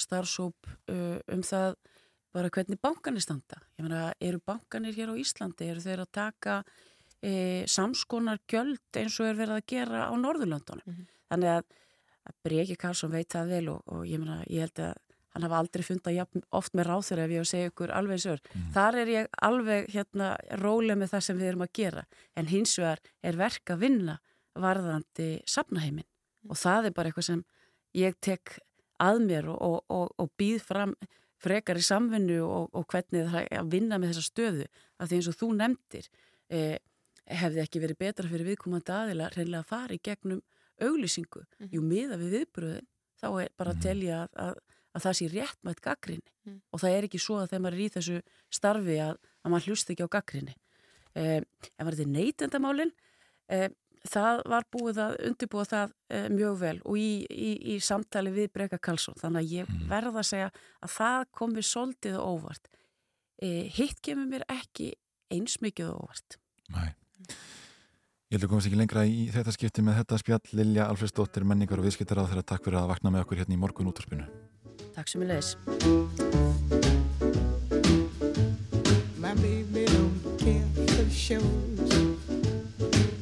starfsóp 0.00 0.70
uh, 0.88 1.18
um 1.28 1.42
það 1.44 1.76
bara 2.34 2.50
hvernig 2.56 2.80
bankanir 2.80 3.20
standa. 3.20 3.60
Ég 3.76 3.84
menna 3.84 4.06
eru 4.16 4.40
bankanir 4.40 4.96
hér 4.96 5.12
á 5.12 5.20
Íslandi, 5.20 5.68
eru 5.68 5.84
þeir 5.84 6.06
að 6.06 6.10
taka 6.16 6.56
uh, 6.64 7.62
samskonar 7.68 8.40
gjöld 8.48 8.96
eins 9.02 9.20
og 9.20 9.28
er 9.28 9.36
verið 9.42 9.58
að 9.58 9.68
gera 9.74 10.06
á 10.08 10.12
Norðurlöndunum. 10.16 10.88
Mm 10.88 10.96
-hmm. 10.96 11.12
Þannig 11.28 11.52
að, 11.58 11.76
að 12.24 12.40
Breki 12.48 12.78
Karlsson 12.80 13.12
veit 13.12 13.28
það 13.28 13.52
vel 13.52 13.68
og, 13.76 13.84
og 13.92 14.08
ég 14.08 14.24
menna 14.24 14.40
ég 14.48 14.64
held 14.64 14.86
að 14.88 15.03
hann 15.34 15.46
hafa 15.46 15.60
aldrei 15.60 15.82
fundað 15.82 16.38
oft 16.54 16.76
með 16.78 16.88
ráþur 16.88 17.24
ef 17.24 17.32
ég 17.34 17.48
segja 17.48 17.70
ykkur 17.72 17.92
alveg 17.94 18.22
sör. 18.22 18.42
Mm. 18.52 18.68
Þar 18.76 18.98
er 19.00 19.10
ég 19.12 19.40
alveg 19.48 19.90
hérna 19.90 20.28
rólega 20.62 20.98
með 21.00 21.14
það 21.14 21.24
sem 21.26 21.40
við 21.40 21.50
erum 21.50 21.66
að 21.66 21.74
gera 21.80 22.04
en 22.38 22.50
hins 22.52 22.76
vegar 22.78 23.02
er 23.22 23.40
verk 23.40 23.74
að 23.74 23.82
vinna 23.82 24.16
varðandi 24.54 25.28
sapnaheimin 25.50 26.06
mm. 26.06 26.54
og 26.54 26.60
það 26.60 26.88
er 26.88 26.96
bara 26.96 27.10
eitthvað 27.10 27.28
sem 27.32 27.44
ég 27.98 28.16
tek 28.22 28.58
að 29.02 29.20
mér 29.26 29.50
og, 29.50 29.58
og, 29.58 29.78
og, 29.90 30.14
og 30.22 30.32
býð 30.38 30.62
fram 30.68 30.94
frekar 31.44 31.76
í 31.76 31.84
samvinnu 31.84 32.40
og 32.46 32.86
hvernig 32.88 33.28
það 33.28 33.46
er 33.50 33.60
að 33.60 33.70
vinna 33.74 33.98
með 34.00 34.14
þessa 34.14 34.30
stöðu 34.30 34.66
af 34.96 35.10
því 35.10 35.18
eins 35.18 35.28
og 35.28 35.38
þú 35.40 35.48
nefndir 35.58 36.06
eh, 36.54 36.78
hefði 37.42 37.62
ekki 37.64 37.82
verið 37.82 38.00
betra 38.00 38.30
fyrir 38.30 38.48
viðkomandi 38.52 38.94
aðila 38.94 39.30
reynilega 39.34 39.64
að 39.64 39.70
fara 39.72 39.96
í 39.96 40.02
gegnum 40.04 40.40
auglýsingu. 40.82 41.44
Mm. 41.58 41.68
Jú, 41.74 41.82
miða 41.84 42.18
við 42.20 42.38
viðbröðin 42.38 42.88
þá 43.20 43.28
er 43.42 43.52
bara 43.58 43.74
að 43.74 43.78
mhm. 43.78 43.84
telja 43.84 44.20
að, 44.32 44.62
að 44.94 45.04
að 45.04 45.06
það 45.06 45.16
sé 45.18 45.28
réttmætt 45.32 45.80
gaggrinni 45.84 46.32
mm. 46.46 46.58
og 46.70 46.82
það 46.82 46.96
er 46.96 47.06
ekki 47.08 47.20
svo 47.22 47.38
að 47.40 47.48
þegar 47.52 47.64
maður 47.64 47.78
er 47.78 47.84
í 47.84 47.94
þessu 47.94 48.18
starfi 48.54 48.98
að, 49.02 49.16
að 49.42 49.54
maður 49.54 49.70
hlust 49.70 49.90
ekki 49.90 50.06
á 50.06 50.14
gaggrinni. 50.14 50.54
Eh, 51.14 51.40
en 51.42 51.86
var 51.86 51.96
þetta 51.96 52.14
neytendamálinn, 52.14 52.92
eh, 53.54 53.66
það 54.10 54.42
var 54.52 54.68
búið 54.74 55.00
að 55.04 55.16
undirbúa 55.30 55.66
það 55.70 55.94
eh, 56.10 56.28
mjög 56.32 56.60
vel 56.60 56.76
og 56.82 57.00
í, 57.00 57.10
í, 57.30 57.50
í 57.74 57.78
samtali 57.82 58.34
við 58.34 58.52
Breka 58.54 58.78
Karlsson 58.82 59.18
þannig 59.20 59.42
að 59.42 59.56
ég 59.58 59.72
mm. 59.72 59.84
verða 59.90 60.22
að 60.22 60.30
segja 60.30 60.52
að 60.54 60.94
það 60.98 61.26
kom 61.40 61.58
við 61.58 61.68
soldið 61.70 62.20
og 62.20 62.38
óvart. 62.38 62.70
Eh, 63.42 63.66
hitt 63.74 64.02
kemur 64.04 64.30
mér 64.30 64.46
ekki 64.52 64.92
eins 65.34 65.58
mikið 65.64 65.90
og 65.90 66.06
óvart. 66.06 66.38
Næ. 66.74 66.94
Ég 68.32 68.38
held 68.38 68.46
að 68.48 68.50
komast 68.50 68.66
ekki 68.66 68.78
lengra 68.78 69.04
í 69.06 69.28
þetta 69.30 69.52
skipti 69.54 69.82
með 69.84 70.00
þetta 70.00 70.18
spjall 70.18 70.56
Lilja 70.58 70.88
Alfredsdóttir, 70.90 71.44
menningar 71.46 71.78
og 71.78 71.86
viðskiptar 71.86 72.18
á 72.18 72.26
þeirra 72.26 72.46
takk 72.46 72.66
fyrir 72.66 72.80
að 72.80 72.90
vakna 72.90 73.12
með 73.14 73.26
okkur 73.26 73.42
hérna 73.42 73.54
í 73.54 73.60
morgun 73.62 73.90
útvarpinu. 73.92 74.26
Takk. 74.94 75.16
My 79.18 79.34
baby 79.34 79.86
don't 79.86 80.38
care 80.38 80.68
for 80.86 81.10
shows 81.10 81.42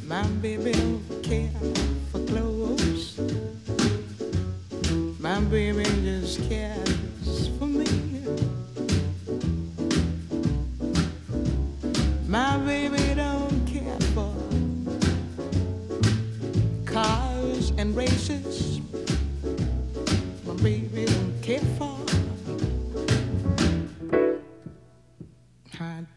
My 0.07 0.23
baby 0.43 0.73
don't 0.73 1.23
care 1.23 1.51
for 2.11 2.19
clothes 2.27 3.19
My 5.19 5.40
baby 5.40 5.85
just 6.05 6.47
cares 6.47 6.91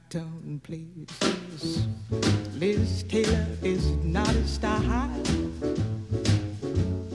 tone 0.10 0.62
places. 0.64 1.88
Liz 2.60 3.04
Taylor 3.04 3.48
is 3.64 3.86
not 4.04 4.30
a 4.30 4.48
star 4.48 4.80
high, 4.80 5.22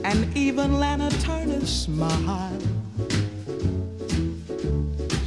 and 0.03 0.37
even 0.37 0.79
Lana 0.79 1.09
Turner 1.21 1.65
smile. 1.65 2.61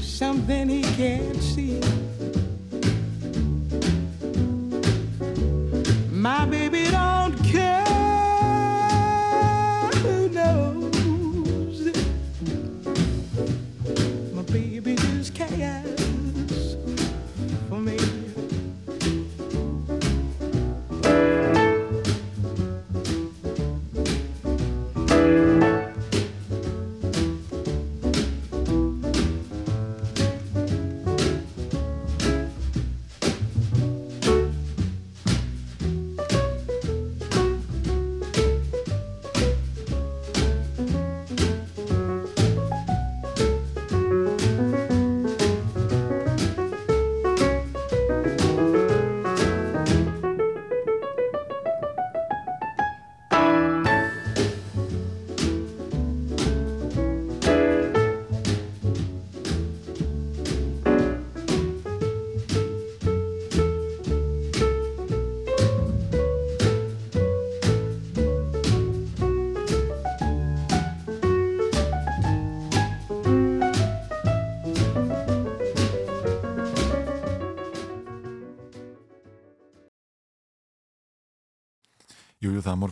Something 0.00 0.68
he 0.68 0.82
can't 0.82 1.42
see. 1.42 1.80
My 6.10 6.46
baby 6.46 6.63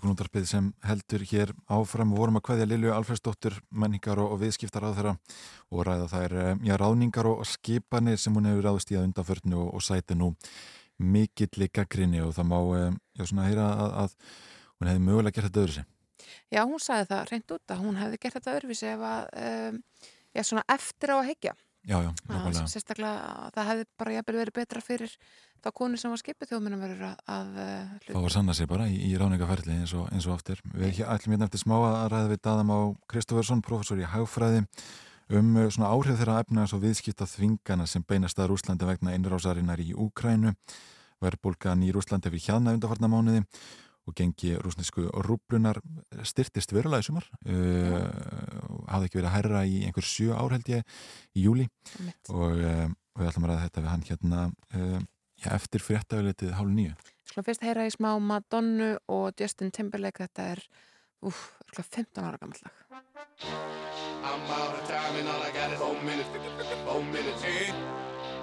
Morgunúndarpið 0.03 0.47
sem 0.51 0.69
heldur 0.83 1.23
hér 1.31 1.51
áfram 1.71 2.11
og 2.11 2.19
vorum 2.19 2.39
að 2.41 2.43
hvaðja 2.49 2.65
Lilju 2.67 2.91
Alfredsdóttur 2.91 3.55
menningar 3.71 4.19
og, 4.19 4.33
og 4.35 4.41
viðskiptar 4.41 4.83
á 4.83 4.91
þeirra 4.97 5.13
og 5.71 5.85
ræða 5.87 6.09
þær 6.11 6.33
eh, 6.43 6.57
já, 6.67 6.73
ráðningar 6.81 7.29
og 7.31 7.45
skipanir 7.47 8.19
sem 8.19 8.35
hún 8.35 8.49
hefur 8.51 8.67
ráðist 8.67 8.91
í 8.91 8.99
að 8.99 9.07
undanförnu 9.07 9.61
og, 9.63 9.69
og 9.79 9.85
sæti 9.87 10.17
nú 10.19 10.33
mikill 10.99 11.69
gaggrinni 11.71 12.19
og 12.27 12.35
það 12.35 12.51
má 12.51 12.59
eh, 12.81 12.99
já, 13.15 13.29
svona 13.31 13.47
heyra 13.47 13.69
að, 13.71 13.95
að 14.03 14.17
hún 14.75 14.91
hefði 14.91 15.05
mögulega 15.07 15.37
gert 15.39 15.49
þetta 15.53 15.63
öðru 15.63 15.77
sig. 15.77 15.87
Já, 16.51 16.61
hún 16.67 16.83
sagði 16.83 17.09
það 17.13 17.31
reynd 17.31 17.55
út 17.55 17.77
að 17.77 17.87
hún 17.87 18.03
hefði 18.03 18.23
gert 18.25 18.41
þetta 18.41 18.57
öðruvísi 18.57 18.91
ef 18.91 19.07
að, 19.07 19.31
um, 19.47 19.83
já, 20.35 20.43
svona 20.51 20.67
eftir 20.75 21.15
á 21.15 21.17
að 21.21 21.29
hekja. 21.31 21.55
Já, 21.83 21.97
já, 21.99 22.11
Að 22.11 22.35
nákvæmlega. 22.35 22.69
Sérstaklega 22.71 23.31
að 23.47 23.55
það 23.55 23.71
hefði 23.71 23.87
bara 23.99 24.19
jafnvel 24.19 24.37
verið 24.39 24.59
betra 24.59 24.83
fyrir 24.83 25.15
þá 25.63 25.69
konu 25.79 26.01
sem 26.01 26.13
var 26.13 26.21
skipið 26.21 26.51
þjóðmennum 26.53 26.83
verður 26.83 27.05
að, 27.09 27.21
að 27.37 27.61
uh, 27.63 27.93
Fá 28.09 28.19
að 28.21 28.33
sanna 28.35 28.57
sig 28.59 28.69
bara 28.71 28.89
í, 28.91 28.97
í 29.09 29.13
ráningaferli 29.21 29.77
eins 29.79 29.95
og, 29.99 30.09
eins 30.13 30.27
og 30.29 30.37
aftur. 30.37 30.63
Við 30.75 30.99
hér- 30.99 31.13
ætlum 31.15 31.37
hérna 31.37 31.49
eftir 31.49 31.63
smá 31.63 31.77
að 31.79 31.99
ræða 32.13 32.33
við 32.33 32.43
Daðam 32.49 32.73
á 32.75 32.81
Kristoffersson, 33.13 33.63
professor 33.67 34.03
í 34.03 34.09
hagfræði 34.09 34.65
um 35.33 35.55
uh, 35.57 35.69
svona 35.73 35.93
áhrif 35.95 36.19
þeirra 36.19 36.41
efnaðs 36.43 36.75
og 36.77 36.83
viðskipta 36.83 37.29
þvingana 37.31 37.87
sem 37.89 38.05
beinast 38.09 38.43
að 38.43 38.51
Rúslandi 38.53 38.89
vegna 38.89 39.15
innrásarinnar 39.17 39.81
í 39.83 39.93
Úkrænu. 39.95 40.57
Verðbólgan 41.23 41.87
í 41.87 41.93
Rúslandi 41.95 42.33
fyrir 42.33 42.49
hjaðna 42.49 42.75
undarfarna 42.75 43.09
mánuði 43.13 43.45
og 44.03 44.17
gengi 44.19 44.57
rúsnesku 44.59 45.05
rúblunar 45.23 45.79
styrtist 46.27 46.73
verulega 46.75 47.05
í 47.05 47.07
sumar. 47.07 47.29
Uh, 47.47 48.03
hafði 48.91 49.07
ekki 49.07 49.21
verið 49.21 49.29
að 49.31 49.37
herra 49.37 49.61
í 49.63 49.77
einhver 49.87 50.07
sjö 50.07 50.35
ár 50.35 50.57
held 50.57 50.67
ég 50.73 50.83
í 51.39 51.45
júli 51.47 51.69
og 52.35 52.59
uh, 52.59 52.89
við 53.21 53.29
ætlum 53.31 53.47
að 53.47 53.53
ræða 53.53 53.67
þetta 53.69 53.85
við 53.85 53.91
hann 53.93 54.05
hérna 54.09 54.41
uh, 54.51 54.99
já, 55.43 55.51
eftir 55.57 55.83
fréttafélitið 55.83 56.55
hálf 56.59 56.73
nýju. 56.73 56.95
Skulum 57.29 57.47
fyrst 57.47 57.65
heyra 57.67 57.87
í 57.89 57.93
smá 57.95 58.11
Madonnu 58.21 58.95
og 59.13 59.33
Justin 59.41 59.73
Timberlake 59.75 60.25
þetta 60.25 60.43
er 60.57 60.65
úf, 61.23 61.39
örugglega 61.67 61.89
15 61.89 62.25
ára 62.25 62.39
gammal 62.41 62.59
lag 62.65 62.75
I'm 64.23 64.51
out 64.51 64.75
of 64.75 64.87
time 64.87 65.17
and 65.19 65.29
all 65.29 65.43
I 65.43 65.51
got 65.53 65.73
is 65.73 65.79
four 65.79 65.95
minutes. 66.03 66.29
Four 66.87 67.03
minutes, 67.03 67.43
eh? 67.43 67.73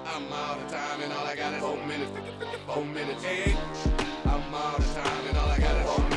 I'm 0.06 0.34
out 0.34 0.60
of 0.60 0.68
time 0.72 1.02
and 1.02 1.14
all 1.14 1.26
I 1.26 1.36
got 1.36 1.54
is 1.54 1.62
four 1.62 1.78
minutes. 6.00 6.09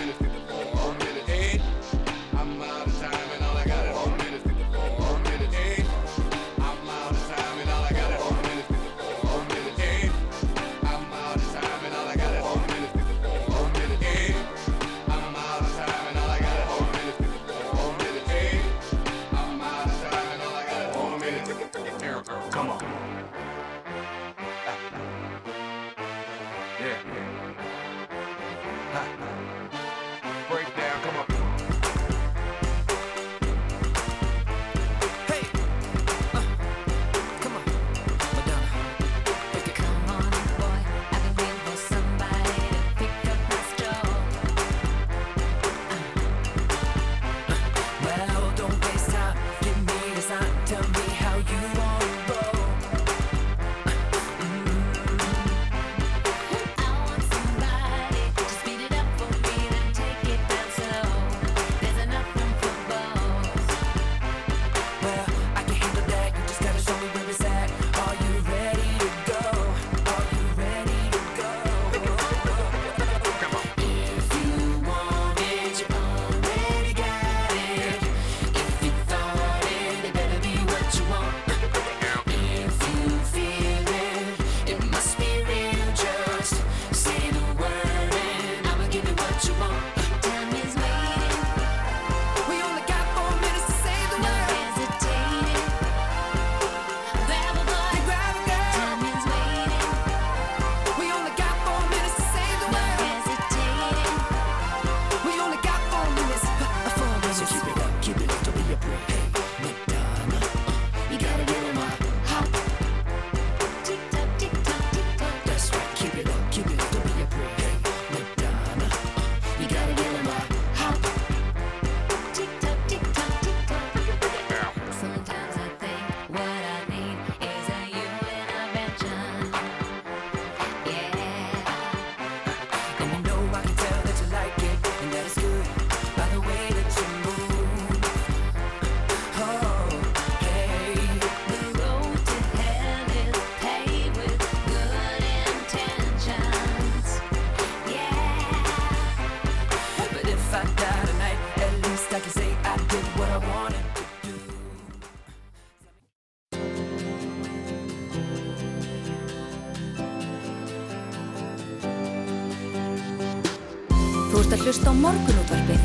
Þú 164.33 164.41
ert 164.41 164.55
að 164.57 164.63
hlusta 164.65 164.89
á 164.89 164.95
morgunútvarpið. 164.97 165.83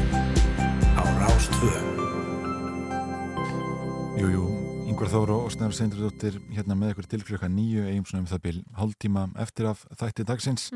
Á 0.95 1.03
Rástvö. 1.19 1.71
Jú, 4.17 4.29
jú, 4.31 4.45
Yngvar 4.87 5.11
Þóru 5.11 5.35
og 5.43 5.51
Snæður 5.53 5.75
Seyndurdóttir 5.77 6.39
hérna 6.55 6.77
með 6.79 6.95
ykkur 6.95 7.09
til 7.11 7.19
klukka 7.27 7.49
nýju 7.51 7.83
eigum 7.89 8.07
svona 8.07 8.23
um 8.23 8.31
það 8.31 8.43
bil 8.47 8.57
hálftíma 8.79 9.27
eftir 9.43 9.67
af 9.73 9.83
þætti 9.99 10.25
dagsins 10.25 10.71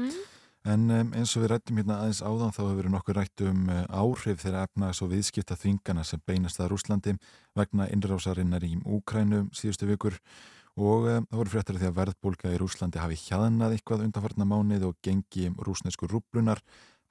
en 0.67 0.87
um, 0.93 1.11
eins 1.17 1.33
og 1.35 1.43
við 1.43 1.51
rættum 1.55 1.79
hérna 1.81 1.97
aðeins 2.03 2.21
áðan 2.21 2.53
þá 2.53 2.61
hefur 2.61 2.77
verið 2.77 2.93
nokkur 2.93 3.17
rætt 3.17 3.43
um 3.47 3.69
uh, 3.71 3.81
áhrif 3.89 4.43
þeirra 4.43 4.65
efnaðs 4.67 5.01
og 5.01 5.11
viðskipta 5.15 5.57
þvingana 5.57 6.05
sem 6.05 6.21
beinast 6.27 6.61
að 6.61 6.73
Rúslandi 6.75 7.15
vegna 7.57 7.87
innrásarinnar 7.89 8.65
í 8.67 8.75
Úkrænu 8.85 9.47
síðustu 9.57 9.89
vikur 9.89 10.19
og 10.77 11.07
um, 11.09 11.25
það 11.25 11.39
voru 11.41 11.53
fréttar 11.55 11.81
því 11.81 11.89
að 11.89 11.97
verðbólka 11.97 12.53
í 12.53 12.59
Rúslandi 12.61 13.01
hafi 13.01 13.17
hjaðnað 13.25 13.77
eitthvað 13.77 14.05
undanfarnar 14.05 14.51
mánuð 14.53 14.87
og 14.91 14.99
gengi 15.01 15.49
rúsnesku 15.57 16.09
rúblunar 16.11 16.61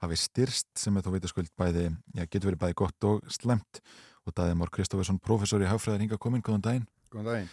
hafi 0.01 0.17
styrst 0.17 0.71
sem 0.79 0.95
er 0.97 1.05
þó 1.05 1.11
veitasköld 1.13 1.51
bæði, 1.59 1.89
já, 2.15 2.23
getur 2.25 2.51
verið 2.51 2.63
bæði 2.63 2.79
gott 2.81 3.07
og 3.09 3.21
slemt 3.29 3.81
og 4.25 4.35
Daði 4.37 4.55
Mór 4.57 4.71
Kristófersson, 4.73 5.19
professor 5.21 5.61
í 5.61 5.69
hagfræðar 5.69 6.01
hinga 6.03 6.17
komin, 6.21 6.43
góðan 6.45 6.65
daginn. 6.65 6.87
Góðan 7.13 7.29
daginn. 7.29 7.49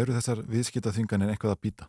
Eru 0.00 0.16
þessar 0.16 0.40
viðskipta 0.48 0.92
þvinganir 0.92 1.32
eitthvað 1.32 1.54
að 1.54 1.60
býta? 1.66 1.88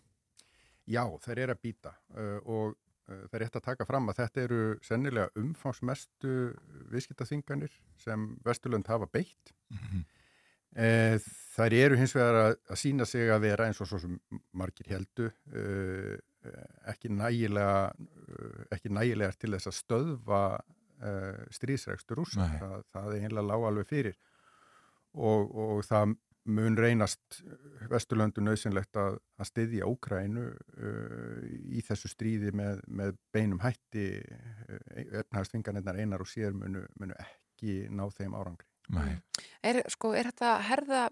Já, 0.88 1.04
þær 1.24 1.42
eru 1.44 1.56
að 1.56 1.64
býta 1.64 1.94
uh, 2.16 2.38
og 2.46 2.76
það 3.08 3.34
er 3.38 3.44
rétt 3.44 3.58
að 3.60 3.66
taka 3.70 3.88
fram 3.88 4.12
að 4.12 4.22
þetta 4.22 4.44
eru 4.44 4.62
sennilega 4.86 5.42
umfangsmestu 5.42 6.36
viðskiptaþinganir 6.92 7.74
sem 8.04 8.30
Vesturlönd 8.46 8.88
hafa 8.92 9.10
beitt. 9.12 9.54
Mm 9.72 9.84
-hmm. 9.84 10.06
uh, 10.86 11.28
þær 11.58 11.74
eru 11.74 12.00
hins 12.00 12.16
vegar 12.16 12.40
að, 12.44 12.56
að 12.70 12.82
sína 12.84 13.06
sig 13.06 13.32
að 13.32 13.46
vera 13.48 13.68
eins 13.68 13.82
og 13.82 13.90
svo 13.90 14.00
sem 14.00 14.20
margir 14.52 14.92
heldu 14.94 15.32
ekki 16.88 17.10
nægilega 17.12 17.92
ekki 18.72 18.92
nægilegar 18.94 19.36
til 19.36 19.52
þess 19.56 19.68
að 19.68 19.78
stöðva 19.78 20.42
uh, 21.04 21.42
stríðsregstur. 21.52 22.22
Nei. 22.38 22.60
Það, 22.62 22.78
það 22.94 23.10
er 23.16 23.26
einlega 23.28 23.48
lág 23.50 23.66
alveg 23.68 23.90
fyrir 23.90 24.18
og, 25.18 25.52
og 25.52 25.84
það 25.88 26.16
mun 26.48 26.78
reynast 26.80 27.42
Vesturlöndu 27.92 28.42
nöðsynlegt 28.44 28.98
að, 29.00 29.20
að 29.40 29.50
styðja 29.50 29.90
Úkrænu 29.90 30.46
uh, 30.52 31.42
í 31.78 31.84
þessu 31.86 32.12
stríði 32.12 32.54
með, 32.56 32.82
með 32.88 33.18
beinum 33.36 33.62
hætti 33.64 34.08
uh, 34.20 34.80
efnahagstvinganirnar 35.24 36.00
einar 36.02 36.24
og 36.24 36.32
sér 36.32 36.56
munu, 36.58 36.86
munu 37.00 37.18
ekki 37.22 37.84
ná 37.92 38.06
þeim 38.14 38.36
árangri. 38.38 38.68
Nei. 38.96 39.18
Er, 39.68 39.82
sko, 39.92 40.14
er 40.16 40.30
þetta 40.32 40.56
herða, 40.64 41.04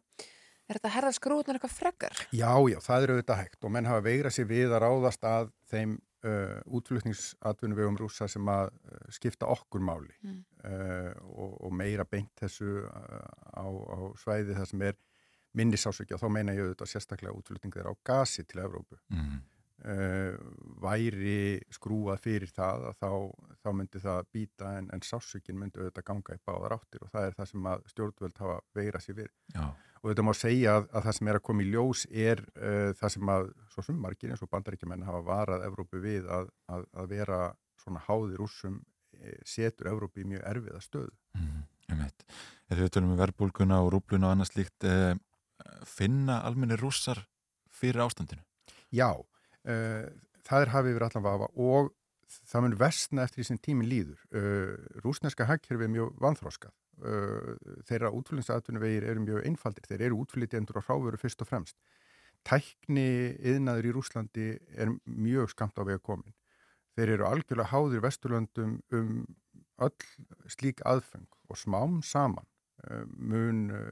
er 0.66 0.78
þetta 0.78 0.90
að 0.90 0.96
herða 0.96 1.14
skrúðunar 1.18 1.58
eitthvað 1.60 1.78
frekar? 1.78 2.20
Já, 2.32 2.52
já, 2.72 2.78
það 2.84 3.08
er 3.08 3.16
auðvitað 3.16 3.42
hægt 3.44 3.68
og 3.68 3.74
menn 3.76 3.90
hafa 3.90 4.06
veigrað 4.06 4.38
sér 4.38 4.52
við 4.52 4.76
að 4.76 4.86
ráðast 4.86 5.28
að 5.28 5.50
þeim 5.72 5.98
uh, 6.26 6.60
útflutningsatvinnuvegum 6.80 8.00
rúsa 8.00 8.30
sem 8.32 8.48
að 8.52 8.72
uh, 8.72 9.02
skipta 9.14 9.50
okkur 9.52 9.84
máli 9.84 10.14
Mm. 10.26 10.40
uh, 10.64 11.12
og, 11.36 11.52
og 11.68 11.74
meira 11.76 12.06
beint 12.10 12.32
þessu 12.40 12.80
uh, 12.88 13.28
á, 13.54 13.68
á 13.68 13.98
svæði 14.22 14.56
það 14.58 14.72
sem 14.72 14.86
er 14.88 14.98
minni 15.58 15.80
sásökja, 15.80 16.20
þá 16.22 16.30
meina 16.32 16.56
ég 16.56 16.66
auðvitað 16.66 16.92
sérstaklega 16.92 17.36
útflutning 17.36 17.76
þeirra 17.76 17.94
á 17.94 18.04
gasi 18.06 18.46
til 18.48 18.64
Evrópu. 18.64 19.00
Mhm. 19.10 19.44
Uh, 19.86 20.40
væri 20.82 21.60
skrúað 21.70 22.22
fyrir 22.24 22.50
það 22.50 22.86
að 22.90 22.96
þá, 23.04 23.10
þá 23.62 23.68
myndi 23.76 24.00
það 24.02 24.30
býta 24.34 24.70
en, 24.80 24.88
en 24.96 25.04
sásökin 25.04 25.60
myndi 25.60 25.82
auðvitað 25.82 26.06
ganga 26.08 26.38
í 26.38 26.42
báðar 26.48 26.78
áttir 26.78 27.04
og 27.04 27.12
það 27.12 27.28
er 27.28 27.36
það 27.38 27.50
sem 27.52 27.68
að 27.70 27.84
stjórnvöld 27.92 28.40
hafa 28.40 28.56
veira 28.74 29.02
sér 29.04 29.18
við. 29.20 29.30
Já. 29.54 29.66
Og 30.00 30.08
þetta 30.08 30.26
má 30.26 30.32
segja 30.40 30.78
að, 30.80 30.88
að 30.90 31.06
það 31.06 31.18
sem 31.20 31.30
er 31.30 31.38
að 31.38 31.46
koma 31.50 31.66
í 31.66 31.70
ljós 31.76 32.06
er 32.10 32.42
uh, 32.56 32.90
það 32.98 33.14
sem 33.18 33.34
að 33.36 33.52
svo 33.76 33.86
sem 33.86 34.02
margir 34.08 34.34
eins 34.34 34.46
og 34.48 34.52
bandaríkjumenn 34.56 35.06
hafa 35.06 35.22
varað 35.28 35.68
Evrópu 35.68 36.02
við 36.08 36.32
að, 36.40 36.50
að, 36.72 36.90
að 36.96 37.14
vera 37.14 37.40
svona 37.84 38.02
háðir 38.08 38.48
úrsum 38.48 38.82
setur 39.46 39.92
Evrópu 39.92 40.24
í 40.24 40.28
mjög 40.34 40.44
erfiða. 40.50 40.82
Ég 41.86 42.00
veit. 42.00 42.26
Þegar 42.66 42.82
við 42.82 42.92
tölum 42.96 43.14
um 43.14 43.20
verbulguna 43.20 43.80
og 43.84 43.92
rúbluna 43.94 44.30
og 44.30 44.36
annað 44.36 44.52
slíkt, 44.52 44.88
eh, 44.90 45.14
finna 45.88 46.42
almenni 46.46 46.78
rússar 46.80 47.26
fyrir 47.74 48.04
ástandinu? 48.06 48.44
Já, 48.94 49.12
uh, 49.16 50.08
það 50.46 50.66
er 50.66 50.74
hafið 50.74 50.96
yfir 50.96 51.08
allan 51.08 51.26
vafa 51.26 51.52
og 51.56 51.92
það 52.50 52.66
mun 52.66 52.80
versna 52.80 53.26
eftir 53.26 53.42
því 53.42 53.48
sem 53.50 53.62
tíminn 53.68 53.92
líður. 53.92 54.24
Uh, 54.34 54.74
rúsneska 55.04 55.48
hagkerfi 55.50 55.88
er 55.88 55.94
mjög 55.94 56.16
vanþróskað. 56.24 56.74
Uh, 57.04 57.56
þeirra 57.88 58.14
útflýningsatunum 58.16 58.84
vegir 58.84 59.08
eru 59.10 59.26
mjög 59.26 59.46
einfaldir. 59.50 59.88
Þeir 59.90 60.08
eru 60.10 60.24
útflýtjendur 60.24 60.80
og 60.80 60.88
hráveru 60.88 61.20
fyrst 61.22 61.44
og 61.44 61.52
fremst. 61.52 61.78
Tækni 62.46 63.36
yðnaður 63.42 63.90
í 63.90 63.94
Rúslandi 63.96 64.50
er 64.78 64.92
mjög 65.10 65.56
skamt 65.56 65.80
á 65.82 65.84
vega 65.84 66.02
komin. 66.04 66.36
Þeir 66.96 67.16
eru 67.18 67.26
algjörlega 67.28 67.72
háðir 67.74 68.04
vesturlöndum 68.06 68.78
um 68.96 69.16
öll 69.84 70.52
slík 70.54 70.84
aðfeng 70.88 71.28
og 71.50 71.58
smám 71.60 71.98
saman 72.06 72.46
mun 73.18 73.70
uh, 73.74 73.90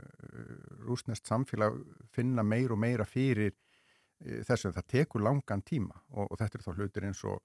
rúsnest 0.86 1.28
samfélag 1.30 1.80
finna 2.14 2.44
meir 2.44 2.74
og 2.74 2.80
meira 2.80 3.06
fyrir 3.06 3.54
uh, 3.54 4.42
þessu. 4.48 4.70
En 4.70 4.78
það 4.78 4.90
tekur 4.96 5.26
langan 5.26 5.64
tíma 5.66 5.98
og, 6.12 6.30
og 6.30 6.40
þetta 6.42 6.60
er 6.60 6.66
þá 6.68 6.74
hlutir 6.78 7.10
eins 7.10 7.24
og 7.28 7.42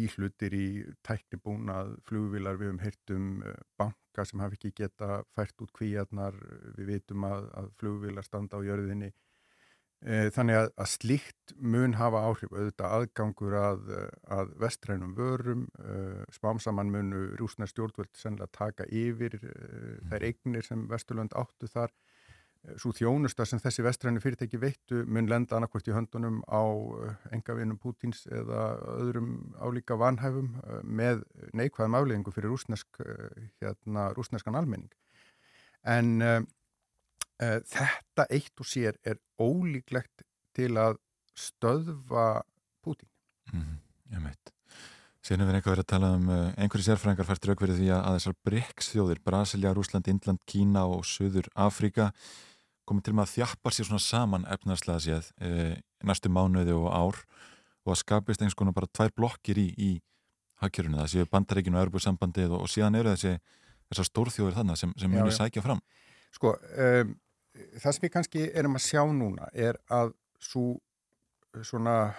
íhlutir 0.00 0.54
í 0.54 0.66
tæknibúnað, 1.02 1.96
flugvilar, 2.06 2.60
við 2.60 2.76
um 3.16 3.42
uh, 3.42 3.54
banka 3.78 4.24
sem 4.24 4.42
hafi 4.42 4.58
ekki 4.58 4.72
geta 4.84 5.22
fært 5.34 5.64
út 5.64 5.72
kvíarnar, 5.74 6.36
við 6.76 6.94
vitum 6.94 7.26
að, 7.26 7.50
að 7.58 7.72
flugvilar 7.80 8.26
standa 8.26 8.60
á 8.60 8.66
jörðinni. 8.66 9.10
Eh, 9.10 9.29
Þannig 10.00 10.56
að, 10.56 10.66
að 10.80 10.86
slíkt 10.88 11.52
mun 11.60 11.94
hafa 11.98 12.22
áhrif 12.24 12.54
auðvitað 12.54 12.92
aðgangur 12.96 13.56
að, 13.60 13.80
að 14.32 14.52
vestrænum 14.62 15.10
vörum, 15.18 15.66
uh, 15.76 16.22
spámsaman 16.32 16.88
munu 16.88 17.26
rúsnær 17.36 17.68
stjórnvöld 17.68 18.08
sennilega 18.16 18.48
taka 18.56 18.86
yfir 18.88 19.36
uh, 19.42 19.98
þær 20.08 20.24
eignir 20.30 20.64
sem 20.64 20.86
Vesturlönd 20.88 21.36
áttu 21.36 21.68
þar. 21.68 21.92
Svo 22.80 22.92
þjónusta 22.92 23.44
sem 23.48 23.60
þessi 23.60 23.84
vestrænu 23.84 24.20
fyrirtæki 24.20 24.58
veittu 24.60 25.02
mun 25.08 25.28
lenda 25.28 25.56
annarkvort 25.56 25.86
í 25.88 25.94
höndunum 25.96 26.42
á 26.44 26.60
engavinum 27.32 27.78
Pútins 27.80 28.26
eða 28.28 28.66
öðrum 28.98 29.30
álíka 29.60 29.96
vanhæfum 30.00 30.54
uh, 30.62 30.80
með 30.84 31.26
neikvæðum 31.56 31.98
afleggingu 32.00 32.34
fyrir 32.36 32.54
rúsnesk, 32.54 33.02
hérna, 33.60 34.08
rúsneskan 34.16 34.56
almenning. 34.56 34.88
En 35.84 36.20
þetta 37.40 38.26
eitt 38.28 38.60
og 38.60 38.68
sér 38.68 38.98
er 39.06 39.16
ólíklegt 39.40 40.26
til 40.56 40.74
að 40.76 40.98
stöðva 41.32 42.42
Pútín. 42.84 43.08
Mm 43.52 43.60
-hmm. 43.60 43.78
Ég 44.12 44.22
veit. 44.24 44.52
Síðan 45.20 45.40
hefur 45.44 45.54
einhver 45.54 45.74
verið 45.74 45.84
að 45.84 45.92
tala 45.92 46.10
um 46.16 46.28
uh, 46.28 46.52
einhverju 46.56 46.84
sérfræðingar 46.86 47.26
fært 47.28 47.46
rauk 47.46 47.60
fyrir 47.60 47.76
því 47.76 47.88
að, 47.92 48.14
þessar 48.16 48.36
BRICS 48.48 48.86
þjóðir, 48.94 49.20
Brasilia, 49.24 49.72
Rúsland, 49.76 50.08
Indland, 50.08 50.40
Kína 50.48 50.86
og 50.88 51.04
Suður 51.04 51.48
Afrika 51.54 52.10
komið 52.88 53.02
til 53.04 53.14
að 53.20 53.32
þjappa 53.34 53.70
sér 53.70 53.86
svona 53.86 54.00
saman 54.00 54.46
efnarslega 54.50 54.98
séð 55.04 55.30
uh, 55.44 55.76
næstu 56.02 56.32
mánuði 56.32 56.72
og 56.72 56.88
ár 56.88 57.20
og 57.84 57.92
að 57.92 58.00
skapist 58.00 58.40
einhvers 58.40 58.56
konar 58.58 58.72
bara 58.72 58.88
tvær 58.88 59.12
blokkir 59.16 59.60
í, 59.60 59.68
í 59.76 59.90
hagkjörunu. 60.64 60.98
Það 61.02 61.12
séu 61.12 61.28
bandaríkinu 61.30 61.78
og 61.78 61.86
Örbjörnsambandið 61.86 62.56
og, 62.56 62.64
og 62.64 62.72
síðan 62.72 62.98
eru 62.98 63.12
þessi 63.12 63.36
þessar 63.90 64.08
stórþjóðir 64.08 64.56
þannig 64.56 64.80
sem, 64.80 64.94
sem 64.96 65.12
muni 65.12 65.34
sækja 65.34 65.62
fram. 65.64 65.80
Sko, 66.32 66.54
um, 66.78 67.14
það 67.78 67.94
sem 67.94 68.04
við 68.04 68.12
kannski 68.16 68.44
erum 68.56 68.78
að 68.78 68.86
sjá 68.86 69.02
núna 69.12 69.48
er 69.52 69.78
að 69.92 70.14
svo 70.40 70.80
svona 71.66 72.12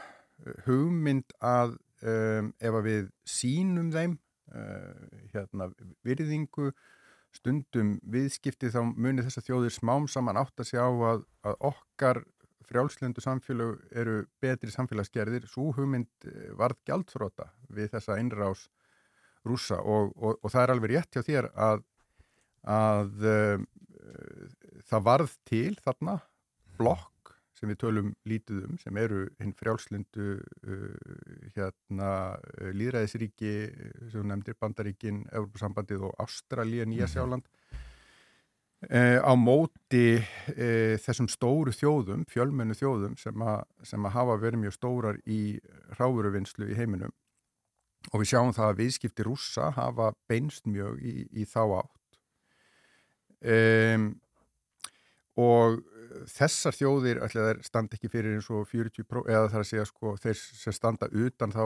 hugmynd 0.65 1.34
að 1.39 1.77
um, 2.03 2.51
ef 2.59 2.77
að 2.77 2.88
við 2.88 3.09
sínum 3.27 3.91
þeim 3.93 4.18
uh, 4.53 5.22
hérna 5.34 5.69
virðingu 6.05 6.72
stundum 7.31 7.95
viðskipti 8.11 8.72
þá 8.73 8.81
munir 8.91 9.26
þess 9.27 9.39
að 9.39 9.47
þjóðir 9.49 9.76
smám 9.77 10.07
saman 10.11 10.39
átt 10.41 10.59
að 10.59 10.72
sjá 10.73 10.84
að, 10.84 11.23
að 11.47 11.57
okkar 11.72 12.23
frjálslendu 12.72 13.23
samfélag 13.23 13.80
eru 13.91 14.18
betri 14.43 14.72
samfélagsgerðir. 14.72 15.47
Svo 15.47 15.72
hugmynd 15.76 16.27
varð 16.59 16.80
gjaldfróta 16.88 17.49
við 17.72 17.91
þessa 17.95 18.18
innrás 18.19 18.65
rúsa 19.47 19.80
og, 19.80 20.11
og, 20.15 20.38
og 20.39 20.51
það 20.53 20.63
er 20.63 20.73
alveg 20.76 20.93
rétt 20.93 21.18
hjá 21.18 21.26
þér 21.27 21.49
að 21.55 21.88
að 22.61 23.23
um, 23.26 23.63
það 24.90 25.03
varð 25.06 25.34
til 25.48 25.76
þarna 25.82 26.18
blokk 26.80 27.11
sem 27.61 27.69
við 27.69 27.78
tölum 27.84 28.10
lítið 28.26 28.64
um 28.65 28.78
sem 28.82 28.98
eru 28.98 29.22
hinn 29.38 29.53
frjálslindu 29.53 30.28
uh, 30.41 31.14
hérna 31.53 32.10
uh, 32.34 32.72
líðræðisríki 32.73 33.53
sem 34.10 34.26
nefndir 34.26 34.57
Bandaríkin, 34.57 35.22
Európa-sambandið 35.30 36.07
og 36.10 36.15
Ástralja, 36.23 36.88
Nýjasjáland 36.90 37.45
uh, 38.90 39.19
á 39.22 39.34
móti 39.38 40.18
þessum 41.06 41.30
stóru 41.30 41.73
þjóðum, 41.76 42.26
fjölmennu 42.32 42.78
þjóðum 42.78 43.14
sem, 43.22 43.45
a, 43.45 43.61
sem 43.86 44.10
að 44.10 44.18
hafa 44.18 44.41
verið 44.41 44.65
mjög 44.65 44.78
stórar 44.80 45.22
í 45.30 45.41
ráðuruvinnslu 45.99 46.72
í 46.72 46.78
heiminum. 46.80 47.14
Og 48.10 48.23
við 48.23 48.32
sjáum 48.32 48.56
það 48.57 48.72
að 48.72 48.80
viðskipti 48.80 49.26
rússa 49.28 49.69
hafa 49.76 50.07
beinst 50.26 50.65
mjög 50.65 50.98
í, 51.06 51.28
í 51.30 51.45
þá 51.45 51.84
átt 51.84 52.01
Um, 53.41 54.11
og 55.41 55.80
þessar 56.30 56.76
þjóðir 56.76 57.22
ætlaðar 57.26 57.61
standa 57.65 57.95
ekki 57.97 58.09
fyrir 58.11 58.35
eins 58.35 58.49
og 58.51 58.65
40% 58.69 59.30
eða 59.31 59.47
það 59.47 59.55
er 59.57 59.63
að 59.63 59.69
segja 59.69 59.85
sko 59.88 60.15
þeir 60.22 60.38
sem 60.39 60.76
standa 60.76 61.07
utan 61.07 61.53
þá 61.55 61.63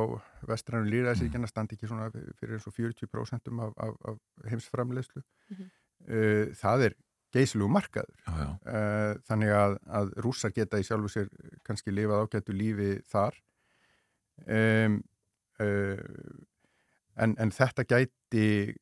vestrænum 0.50 0.92
líðræðisíkjana 0.92 1.50
standa 1.50 1.76
ekki 1.76 1.90
svona 1.90 2.12
fyrir 2.14 2.58
eins 2.58 2.68
og 2.70 2.76
40% 2.78 3.52
af, 3.66 3.74
af, 3.88 3.98
af 4.12 4.52
heimsframlegslu 4.52 5.22
mm 5.24 5.58
-hmm. 5.58 5.74
uh, 6.08 6.56
það 6.62 6.88
er 6.90 6.98
geysilegu 7.36 7.70
markaður 7.72 8.16
já, 8.22 8.34
já. 8.40 8.50
Uh, 8.76 9.22
þannig 9.28 9.56
að, 9.58 9.78
að 10.00 10.14
rússar 10.24 10.56
geta 10.56 10.80
í 10.80 10.88
sjálfu 10.88 11.12
sér 11.12 11.30
kannski 11.64 11.92
lifað 11.92 12.26
ágættu 12.26 12.56
lífi 12.56 12.92
þar 13.12 13.42
um, 14.48 15.02
uh, 15.60 16.00
en, 17.16 17.36
en 17.40 17.52
þetta 17.52 17.84
gæti 17.84 18.76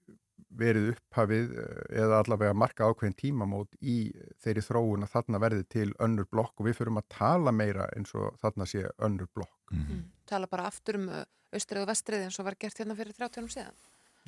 verið 0.58 0.92
upphafið 0.94 1.54
eða 1.90 2.20
allavega 2.22 2.58
marka 2.58 2.90
ákveðin 2.90 3.18
tímamót 3.20 3.78
í 3.82 3.98
þeirri 4.44 4.66
þróun 4.66 5.06
að 5.08 5.14
þarna 5.16 5.42
verði 5.44 5.68
til 5.76 5.90
önnur 6.04 6.28
blokk 6.30 6.60
og 6.60 6.70
við 6.70 6.78
fyrirum 6.80 7.02
að 7.02 7.10
tala 7.16 7.54
meira 7.56 7.88
eins 7.98 8.14
og 8.18 8.38
þarna 8.42 8.68
sé 8.70 8.86
önnur 8.98 9.30
blokk. 9.34 9.58
Mhm. 9.72 9.90
Mm. 9.90 10.04
Tala 10.30 10.48
bara 10.48 10.68
aftur 10.70 11.00
um 11.00 11.10
austrið 11.54 11.84
og 11.84 11.90
vestrið 11.90 12.28
eins 12.28 12.40
og 12.40 12.48
var 12.48 12.58
gert 12.60 12.80
hérna 12.80 12.96
fyrir 12.98 13.18
30 13.18 13.42
árum 13.42 13.52
síðan? 13.52 13.82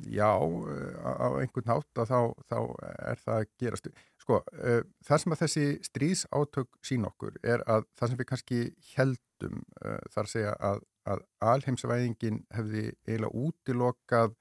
Já, 0.04 0.28
á 0.28 1.28
einhvern 1.40 1.64
nátt 1.64 2.00
að 2.02 2.10
þá, 2.10 2.20
þá 2.50 2.58
er 3.08 3.20
það 3.22 3.38
að 3.38 3.46
gerast. 3.62 3.86
Sko, 4.20 4.40
það 5.06 5.22
sem 5.22 5.32
að 5.32 5.40
þessi 5.40 5.64
stríðs 5.86 6.24
átök 6.36 6.68
sín 6.84 7.06
okkur 7.08 7.38
er 7.40 7.64
að 7.64 7.86
það 7.96 8.10
sem 8.10 8.20
við 8.20 8.28
kannski 8.28 8.60
heldum 8.92 9.62
þar 10.12 10.26
að 10.26 10.32
segja 10.34 10.52
að, 10.68 10.82
að 11.08 11.24
alheimsvæðingin 11.52 12.42
hefði 12.52 12.84
eiginlega 13.06 13.42
útilokað 13.46 14.36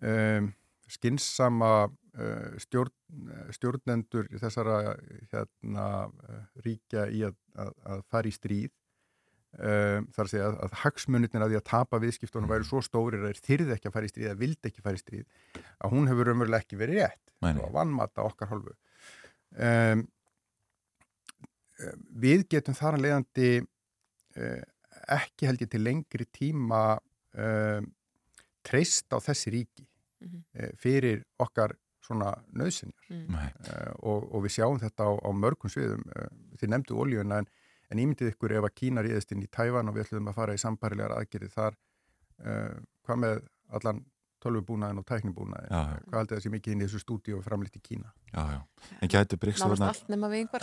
um, 0.00 0.50
skinnsama 0.92 1.72
uh, 1.86 2.52
stjórn, 2.62 2.92
stjórnendur 3.56 4.28
þessara 4.40 4.94
hérna, 5.32 5.88
ríkja 6.64 7.08
í 7.12 7.24
að, 7.28 7.36
að, 7.56 7.74
að 7.94 8.06
fara 8.12 8.30
í 8.30 8.36
stríð. 8.36 8.70
Um, 9.52 10.06
þar 10.16 10.24
að 10.24 10.30
segja 10.30 10.44
að, 10.48 10.54
að 10.64 10.74
hagsmunirnir 10.80 11.42
að 11.44 11.50
því 11.52 11.56
að 11.58 11.66
tapa 11.68 11.98
viðskiptunum 12.00 12.48
væri 12.48 12.64
svo 12.64 12.80
stórir 12.80 13.20
að 13.20 13.34
þeir 13.34 13.42
þyrði 13.44 13.74
ekki 13.74 13.90
að 13.90 13.96
fara 13.98 14.08
í 14.08 14.12
stríð 14.12 14.28
eða 14.30 14.38
vildi 14.40 14.70
ekki 14.70 14.84
fara 14.86 14.96
í 14.96 15.02
stríð 15.02 15.26
að 15.60 15.92
hún 15.92 16.08
hefur 16.08 16.30
umverulega 16.32 16.64
ekki 16.64 16.78
verið 16.80 17.02
rétt. 17.02 17.34
Nei. 17.42 17.58
og 17.60 17.74
vannmata 17.74 18.24
okkar 18.24 18.48
hálfu. 18.52 18.72
Um, 19.52 20.06
við 22.22 22.46
getum 22.54 22.76
þar 22.78 22.96
að 22.96 23.04
leiðandi 23.06 23.50
uh, 23.60 24.62
ekki 25.18 25.48
held 25.50 25.64
ég 25.64 25.72
til 25.72 25.82
lengri 25.82 26.28
tíma 26.32 26.82
um, 27.36 27.88
treyst 28.64 29.12
á 29.12 29.18
þessi 29.20 29.52
ríki 29.52 29.86
Mhm. 30.22 30.42
uh, 30.58 30.70
fyrir 30.82 31.24
okkar 31.42 31.74
svona 32.02 32.32
nöðsynjar 32.58 33.10
Mm. 33.10 33.34
uh, 33.34 33.92
og, 34.02 34.24
og 34.34 34.42
við 34.46 34.54
sjáum 34.58 34.78
þetta 34.82 35.04
á, 35.06 35.12
á 35.22 35.30
mörgum 35.30 35.70
sviðum 35.70 36.02
uh, 36.16 36.26
þið 36.58 36.72
nefndu 36.74 36.96
oljuna 36.98 37.38
en, 37.42 37.46
en 37.92 37.98
ímyndið 38.02 38.32
ykkur 38.32 38.56
ef 38.58 38.64
að 38.66 38.74
Kína 38.80 39.04
ríðist 39.06 39.30
inn 39.32 39.42
í 39.44 39.50
Tævan 39.52 39.88
og 39.88 39.94
við 39.94 40.08
ætlum 40.08 40.28
að 40.32 40.34
fara 40.40 40.54
í 40.56 40.58
sambarilegar 40.58 41.14
aðgerið 41.20 41.52
þar 41.54 41.76
uh, 42.42 42.74
hvað 43.06 43.22
með 43.22 43.42
allan 43.72 44.02
tölvubúnaðin 44.42 44.98
og 44.98 45.06
tæknibúnaðin 45.06 45.70
Já, 45.70 45.80
já. 45.86 45.98
hvað 46.10 46.18
haldið 46.18 46.36
þessi 46.40 46.50
mikið 46.56 46.72
inn 46.74 46.80
í 46.82 46.86
þessu 46.88 47.00
stúdíu 47.04 47.36
og 47.38 47.44
framlýtt 47.46 47.78
í 47.78 47.82
Kína 47.86 48.10
Já, 48.34 48.42
já. 48.56 48.60
En 48.98 49.08
gætu 49.12 49.36
Nánast 49.36 49.42
bríkstofurnar 49.44 49.92
allt 49.92 50.08
nema 50.10 50.26
við 50.32 50.42
yngvar 50.42 50.62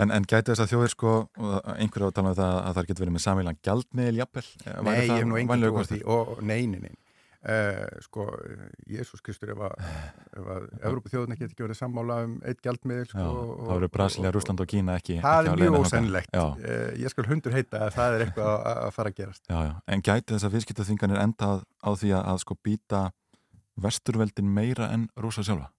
En, 0.00 0.10
en 0.10 0.24
gætu 0.26 0.50
þess 0.50 0.62
að 0.64 0.70
þjóðir 0.72 0.90
sko 0.94 1.10
og 1.36 1.66
einhverju 1.76 2.08
á 2.08 2.10
að 2.10 2.14
tala 2.16 2.30
um 2.32 2.36
það 2.38 2.54
að 2.58 2.76
það 2.78 2.86
getur 2.88 3.04
verið 3.04 3.14
með 3.14 3.22
samílan 3.26 3.58
gjaldmiðil 3.68 4.18
jafnvel? 4.22 4.44
Nei, 4.64 4.94
ég 4.96 5.10
það 5.12 5.18
hef 5.20 5.26
nú 5.28 5.36
engin 5.38 5.50
vænlegur 5.52 5.84
trú 5.84 5.84
á 5.84 5.90
því 5.92 5.98
og, 6.16 6.30
og 6.32 6.40
nei, 6.48 6.62
uh, 7.42 8.00
sko, 8.04 8.26
Jésús 8.90 9.20
Kristur 9.24 9.50
ef 9.54 9.62
að, 9.66 9.74
ef 10.38 10.50
að 10.54 10.66
Evrópu 10.82 11.10
þjóðuna 11.12 11.36
getur 11.38 11.52
ekki 11.54 11.64
verið 11.66 11.78
sammála 11.80 12.18
um 12.26 12.36
eitt 12.46 12.60
gjaldmiðil 12.62 13.08
sko, 13.10 13.26
þá 13.66 13.72
eru 13.76 13.88
Brasilia, 13.96 14.32
Rúsland 14.34 14.60
og 14.64 14.70
Kína 14.70 14.96
ekki 15.00 15.18
Það 15.22 15.50
ekki 15.50 15.52
er 15.52 15.74
mjög 15.74 16.28
Já, 16.32 16.44
uh, 16.44 16.92
Ég 17.02 17.08
skal 17.14 17.26
hundur 17.30 17.52
heita 17.56 17.82
að 17.88 17.94
það 17.96 18.16
er 18.18 18.24
eitthvað 18.26 18.52
að, 18.54 18.80
að 18.86 18.94
fara 18.98 19.12
að 19.12 19.18
gerast. 19.22 19.44
Já, 19.50 19.58
já, 19.68 19.74
en 19.96 20.02
gæti 20.08 20.34
þess 20.36 20.48
að 20.48 20.54
viðskiptaþinganir 20.58 21.22
enda 21.22 21.50
að- 21.56 21.64
á 21.82 21.90
því 21.98 22.10
að, 22.16 22.24
að 22.32 22.42
sko 22.44 22.58
býta 22.62 23.02
vesturveldin 23.82 24.50
meira 24.54 24.90
en 24.94 25.08
rúsa 25.18 25.42
sjálfa? 25.46 25.70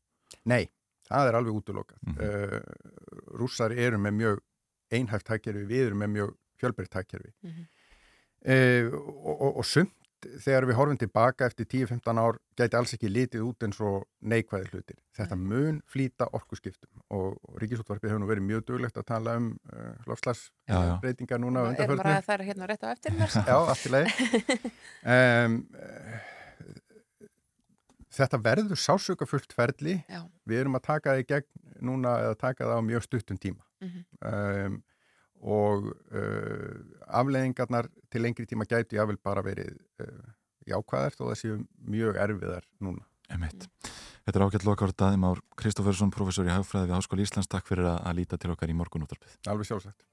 Nei, 0.50 0.66
það 1.08 1.28
er 1.30 1.36
alveg 1.40 1.60
útlokað 1.62 1.98
Mhm. 2.04 2.18
uh, 2.20 3.38
Rússar 3.40 3.72
eru 3.72 3.98
með 3.98 4.14
mjög 4.20 4.40
einhæft 4.94 5.26
tækkerfi, 5.30 5.66
við 5.70 5.88
erum 5.88 6.00
með 6.04 6.12
mjög 6.18 6.34
fjölbreytt 6.62 6.92
tækkerfi 6.94 7.32
Mhm. 7.44 7.68
uh, 8.46 8.98
og, 8.98 9.42
og, 9.42 9.58
og 9.58 9.66
sumt 9.66 9.94
þegar 10.44 10.68
við 10.70 10.78
horfum 10.80 11.00
tilbaka 11.02 11.48
eftir 11.50 11.68
10-15 11.72 12.20
ár 12.22 12.38
gæti 12.60 12.78
alls 12.80 12.94
ekki 12.96 13.10
litið 13.12 13.46
út 13.48 13.66
eins 13.66 13.80
og 13.84 14.04
neikvæði 14.22 14.70
hlutir. 14.72 15.00
Þetta 15.18 15.38
mun 15.40 15.80
flýta 15.90 16.28
orkuskiptum 16.38 17.04
og, 17.14 17.38
Ríkisútvarpið 17.62 18.14
hefur 18.14 18.24
nú 18.24 18.30
verið 18.30 18.48
mjög 18.48 18.66
duglegt 18.70 19.00
að 19.00 19.08
tala 19.10 19.36
um 19.40 19.50
uh, 19.74 19.92
lofslagsbreytingar 20.10 21.42
núna 21.44 21.64
á 21.64 21.64
Erum 21.64 21.74
undarförnu. 21.74 22.04
bara 22.04 22.16
að 22.20 22.30
það 22.30 22.36
er 22.38 22.46
hérna 22.50 22.70
rétt 22.72 22.86
á 22.86 22.90
eftir 22.94 23.18
mér 23.18 23.36
Já, 23.50 23.58
lagi. 23.94 24.08
um, 25.16 25.60
þetta 28.14 28.42
verður 28.46 28.80
sásökafullt 28.80 29.54
ferli. 29.58 30.00
Já. 30.10 30.24
Við 30.50 30.64
erum 30.64 30.80
að 30.80 30.88
taka 30.90 31.14
það 31.14 31.22
í 31.24 31.30
gegn 31.34 31.52
núna 31.84 32.18
eða 32.24 32.40
taka 32.40 32.68
það 32.70 32.82
á 32.82 32.90
mjög 32.90 33.08
stuttum 33.10 33.40
tíma. 33.42 33.64
Mhm. 33.84 34.04
um, 34.24 34.82
og 35.44 35.90
uh, 35.92 36.78
afleðingarnar 37.20 37.90
til 38.12 38.24
lengri 38.24 38.48
tíma 38.48 38.68
gætu 38.70 38.98
jáfnvel 38.98 39.20
bara 39.24 39.44
verið 39.46 39.76
uh, 40.04 40.32
jákvæðar 40.70 41.18
þó 41.18 41.24
það 41.26 41.40
séu 41.42 41.60
mjög 41.92 42.20
erfiðar 42.24 42.68
núna. 42.84 43.04
Emitt. 43.34 43.68
Þetta 44.24 44.40
er 44.40 44.46
ágætt 44.48 44.66
lokar 44.68 44.94
daðim 44.96 45.26
ár 45.28 45.42
Kristófersson, 45.60 46.12
professor 46.14 46.48
í 46.48 46.54
hagfræði 46.54 46.88
við 46.88 46.96
Háskóli 46.96 47.26
Íslands. 47.26 47.50
Takk 47.52 47.68
fyrir 47.68 47.90
að, 47.92 48.00
að 48.08 48.20
líta 48.22 48.40
til 48.40 48.54
okkar 48.54 48.72
í 48.72 48.78
morgunúttarpið. 48.80 49.36
Alveg 49.52 49.68
sjálfsagt. 49.68 50.06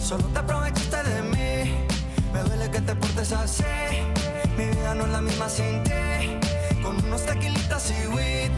Solo 0.00 0.24
te 0.32 0.38
aprovechaste 0.40 1.02
de 1.04 1.22
mí. 1.22 1.86
Me 2.32 2.40
duele 2.42 2.68
que 2.70 2.80
te 2.80 2.94
portes 2.96 3.30
así. 3.32 3.62
Mi 4.56 4.66
vida 4.66 4.94
no 4.96 5.04
es 5.04 5.10
la 5.10 5.20
misma 5.20 5.48
sin 5.48 5.82
ti. 5.84 6.40
Con 6.82 6.96
unos 7.04 7.24
tequilitas 7.24 7.92
y 7.92 8.06
weed, 8.08 8.50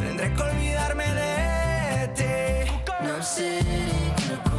tendré 0.00 0.34
que 0.34 0.42
olvidarme 0.42 1.04
de 1.14 2.08
ti. 2.16 2.72
Now 3.02 3.14
I'm 3.14 3.22
sitting 3.22 3.66
in 3.68 4.32
a 4.32 4.50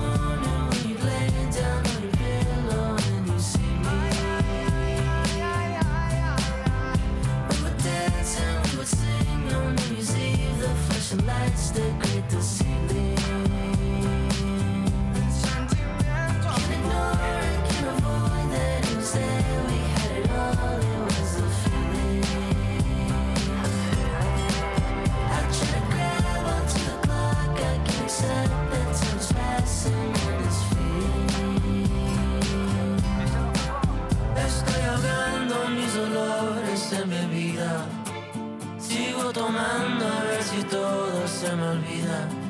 olvidar. 41.72 42.41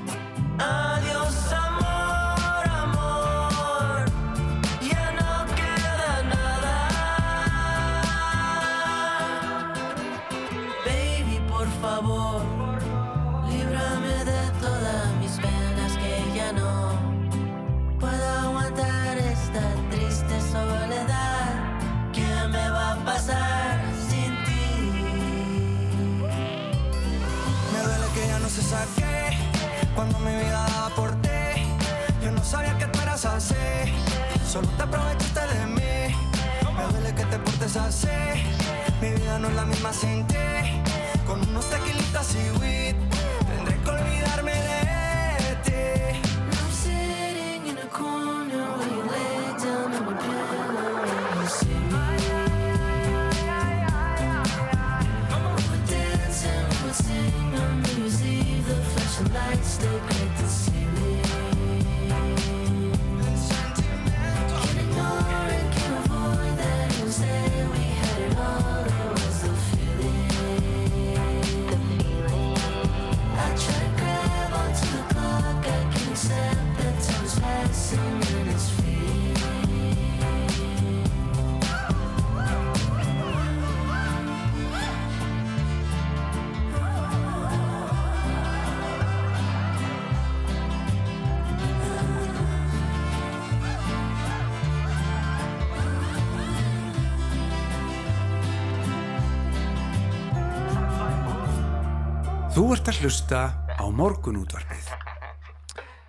Þú 102.52 102.66
ert 102.76 102.90
að 102.92 102.98
hlusta 103.00 103.38
á 103.80 103.86
morgunútvarpið. 103.96 104.90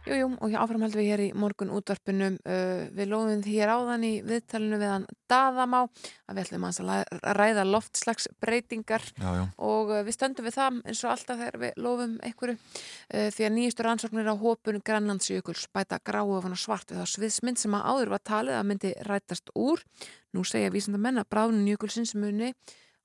Jú, 0.02 0.16
jú, 0.18 0.26
og 0.42 0.54
áfram 0.58 0.82
heldum 0.82 0.98
við 0.98 1.06
hér 1.12 1.20
í 1.22 1.26
morgun 1.38 1.70
útvarpinu 1.70 2.32
uh, 2.34 2.80
við 2.90 3.12
lóðum 3.12 3.44
því 3.44 3.52
hér 3.60 3.70
áðan 3.70 4.06
í 4.08 4.10
viðtalinu 4.26 4.80
við 4.80 4.90
hann 4.90 5.06
Daðamá 5.30 5.84
að 5.86 6.34
við 6.34 6.40
ætlum 6.42 6.66
að 6.66 6.90
ræða 7.38 7.66
loftslags 7.68 8.26
breytingar 8.42 9.06
Já, 9.14 9.28
já. 9.38 9.44
og 9.62 9.94
uh, 9.94 10.02
við 10.02 10.18
stöndum 10.18 10.48
við 10.48 10.58
það 10.58 10.82
eins 10.82 11.04
og 11.06 11.14
alltaf 11.14 11.40
þegar 11.44 11.60
við 11.62 11.80
lofum 11.86 12.18
einhverju 12.26 12.58
uh, 12.58 13.30
því 13.38 13.46
að 13.46 13.56
nýjustur 13.60 13.92
ansóknir 13.94 14.34
á 14.34 14.42
hópun 14.42 14.82
Grænlandsjökuls 14.82 15.70
bæta 15.70 16.02
gráu 16.02 16.34
ofan 16.40 16.58
og 16.58 16.64
svart 16.66 16.90
við 16.90 17.04
þá 17.04 17.14
sviðsmynd 17.14 17.62
sem 17.62 17.78
að 17.78 17.86
áður 17.86 18.16
var 18.16 18.26
talið 18.26 18.58
að 18.58 18.70
myndi 18.72 18.94
rætast 19.06 19.54
úr. 19.54 19.86
Nú 20.34 20.42
segja 20.42 20.74
vísindamenn 20.74 21.22
að 21.22 21.30
bráðun 21.30 21.68
jökulsins 21.70 22.16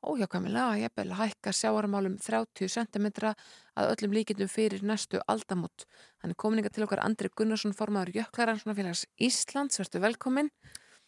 óhjákvæmilega 0.05 0.73
að 0.73 0.81
jafnvel 0.83 1.13
hækka 1.17 1.53
sjáarmálum 1.55 2.17
30 2.21 2.69
cm 2.69 3.07
að 3.27 3.91
öllum 3.93 4.13
líkindum 4.13 4.49
fyrir 4.51 4.83
næstu 4.85 5.21
aldamót. 5.27 5.87
Hann 6.21 6.33
er 6.33 6.39
komin 6.39 6.67
til 6.69 6.85
okkar 6.85 7.03
Andri 7.05 7.29
Gunnarsson, 7.33 7.75
formaður 7.77 8.13
Jöklaransfélags 8.19 9.05
Íslands, 9.17 9.79
verður 9.81 10.05
velkomin. 10.07 10.51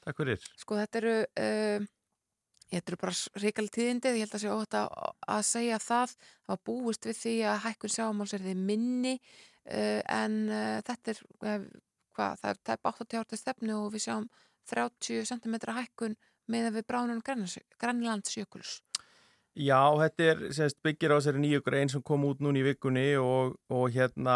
Takk 0.06 0.22
fyrir. 0.22 0.50
Sko 0.58 0.80
þetta 0.80 1.02
eru, 1.02 1.16
uh, 1.44 1.86
þetta 2.72 2.94
eru 2.94 3.02
bara 3.04 3.44
ríkali 3.44 3.74
tíðindi, 3.76 4.16
ég 4.18 4.26
held 4.26 4.38
að 4.38 4.44
sé 4.44 4.54
óhætt 4.54 4.80
að, 4.80 5.44
segja 5.46 5.80
það. 5.84 6.18
Það 6.46 6.56
var 6.56 6.64
búist 6.72 7.10
við 7.10 7.22
því 7.22 7.36
að 7.52 7.62
hækkun 7.68 7.96
sjáamáls 7.96 8.36
er 8.36 8.46
því 8.46 8.58
minni 8.58 9.16
uh, 9.20 10.02
en 10.02 10.42
uh, 10.50 10.78
þetta 10.88 11.14
er, 11.14 11.24
hvað, 11.40 11.70
það 12.42 12.52
er 12.54 12.64
tæp 12.72 12.94
80 12.94 13.22
árið 13.22 13.44
stefnu 13.44 13.80
og 13.84 13.94
við 13.94 14.08
sjáum 14.08 14.30
30 14.70 15.26
cm 15.30 15.56
hækkun 15.78 16.18
með 16.52 16.72
við 16.78 16.88
bránun 16.90 17.24
Grænlandsjökuls. 17.24 18.80
Já, 19.60 19.82
þetta 20.00 20.28
er 20.32 20.42
semst, 20.56 20.78
byggir 20.86 21.12
á 21.12 21.18
þessari 21.18 21.42
nýju 21.44 21.64
grein 21.66 21.90
sem 21.92 22.04
kom 22.06 22.24
út 22.30 22.40
núna 22.44 22.62
í 22.62 22.68
vikunni 22.68 23.10
og, 23.20 23.58
og 23.74 23.90
hérna 23.92 24.36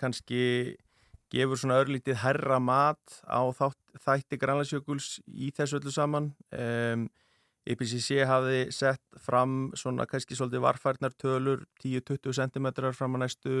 kannski 0.00 0.76
gefur 1.32 1.60
svona 1.60 1.78
örlítið 1.82 2.18
herra 2.24 2.58
mat 2.60 3.20
á 3.24 3.40
þátt, 3.54 3.78
þætti 4.04 4.40
Grænlandsjökuls 4.40 5.18
í 5.28 5.52
þessu 5.56 5.78
öllu 5.80 5.92
saman. 5.94 6.32
Um, 6.52 7.06
IPCC 7.68 8.24
hafði 8.28 8.60
sett 8.72 9.02
fram 9.20 9.70
svona 9.76 10.06
kannski 10.08 10.36
svolítið 10.38 10.64
varfærnar 10.64 11.14
tölur 11.20 11.66
10-20 11.82 12.32
cm 12.38 12.68
fram 12.96 13.18
að 13.18 13.24
næstu 13.26 13.56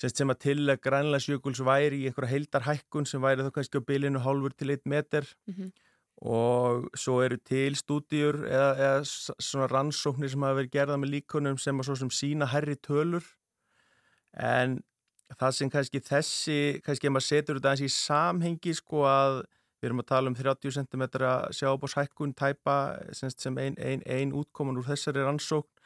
sem 0.00 0.32
að 0.32 0.38
til 0.46 0.58
að 0.70 0.80
Grænlandsjökuls 0.86 1.60
væri 1.66 2.04
í 2.04 2.08
einhverja 2.08 2.32
heildarhækkun 2.32 3.08
sem 3.08 3.20
væri 3.20 3.44
þá 3.44 3.50
kannski 3.56 3.82
á 3.82 3.88
bylinu 3.88 4.22
hálfur 4.24 4.54
til 4.56 4.70
1 4.72 4.86
meter 4.88 5.26
Mhm. 5.46 5.72
Og 6.20 6.90
svo 7.00 7.22
eru 7.24 7.38
til 7.40 7.76
stúdíur 7.78 8.42
eða, 8.44 8.70
eða 8.76 9.36
svona 9.40 9.68
rannsóknir 9.70 10.28
sem 10.28 10.42
hafa 10.44 10.58
verið 10.58 10.74
gerða 10.74 10.98
með 11.00 11.14
líkunum 11.14 11.56
sem 11.58 11.80
að 11.80 11.88
svo 11.88 11.96
sem 12.02 12.12
sína 12.12 12.48
herri 12.52 12.76
tölur. 12.76 13.24
En 14.36 14.78
það 15.38 15.56
sem 15.56 15.70
kannski 15.72 16.02
þessi, 16.04 16.58
kannski 16.84 17.08
ef 17.08 17.14
maður 17.14 17.28
setur 17.28 17.58
þetta 17.58 17.72
aðeins 17.72 17.88
í 17.88 17.96
samhengi 17.96 18.76
sko 18.76 19.06
að 19.08 19.40
við 19.80 19.88
erum 19.88 20.02
að 20.02 20.10
tala 20.10 20.30
um 20.30 20.36
30 20.36 20.76
cm 20.76 21.04
sjábóshækkun 21.56 22.34
tæpa 22.36 22.76
sem 23.16 23.56
ein, 23.56 23.78
ein, 23.80 24.04
ein 24.04 24.34
útkoman 24.36 24.76
úr 24.76 24.90
þessari 24.90 25.24
rannsókn 25.24 25.79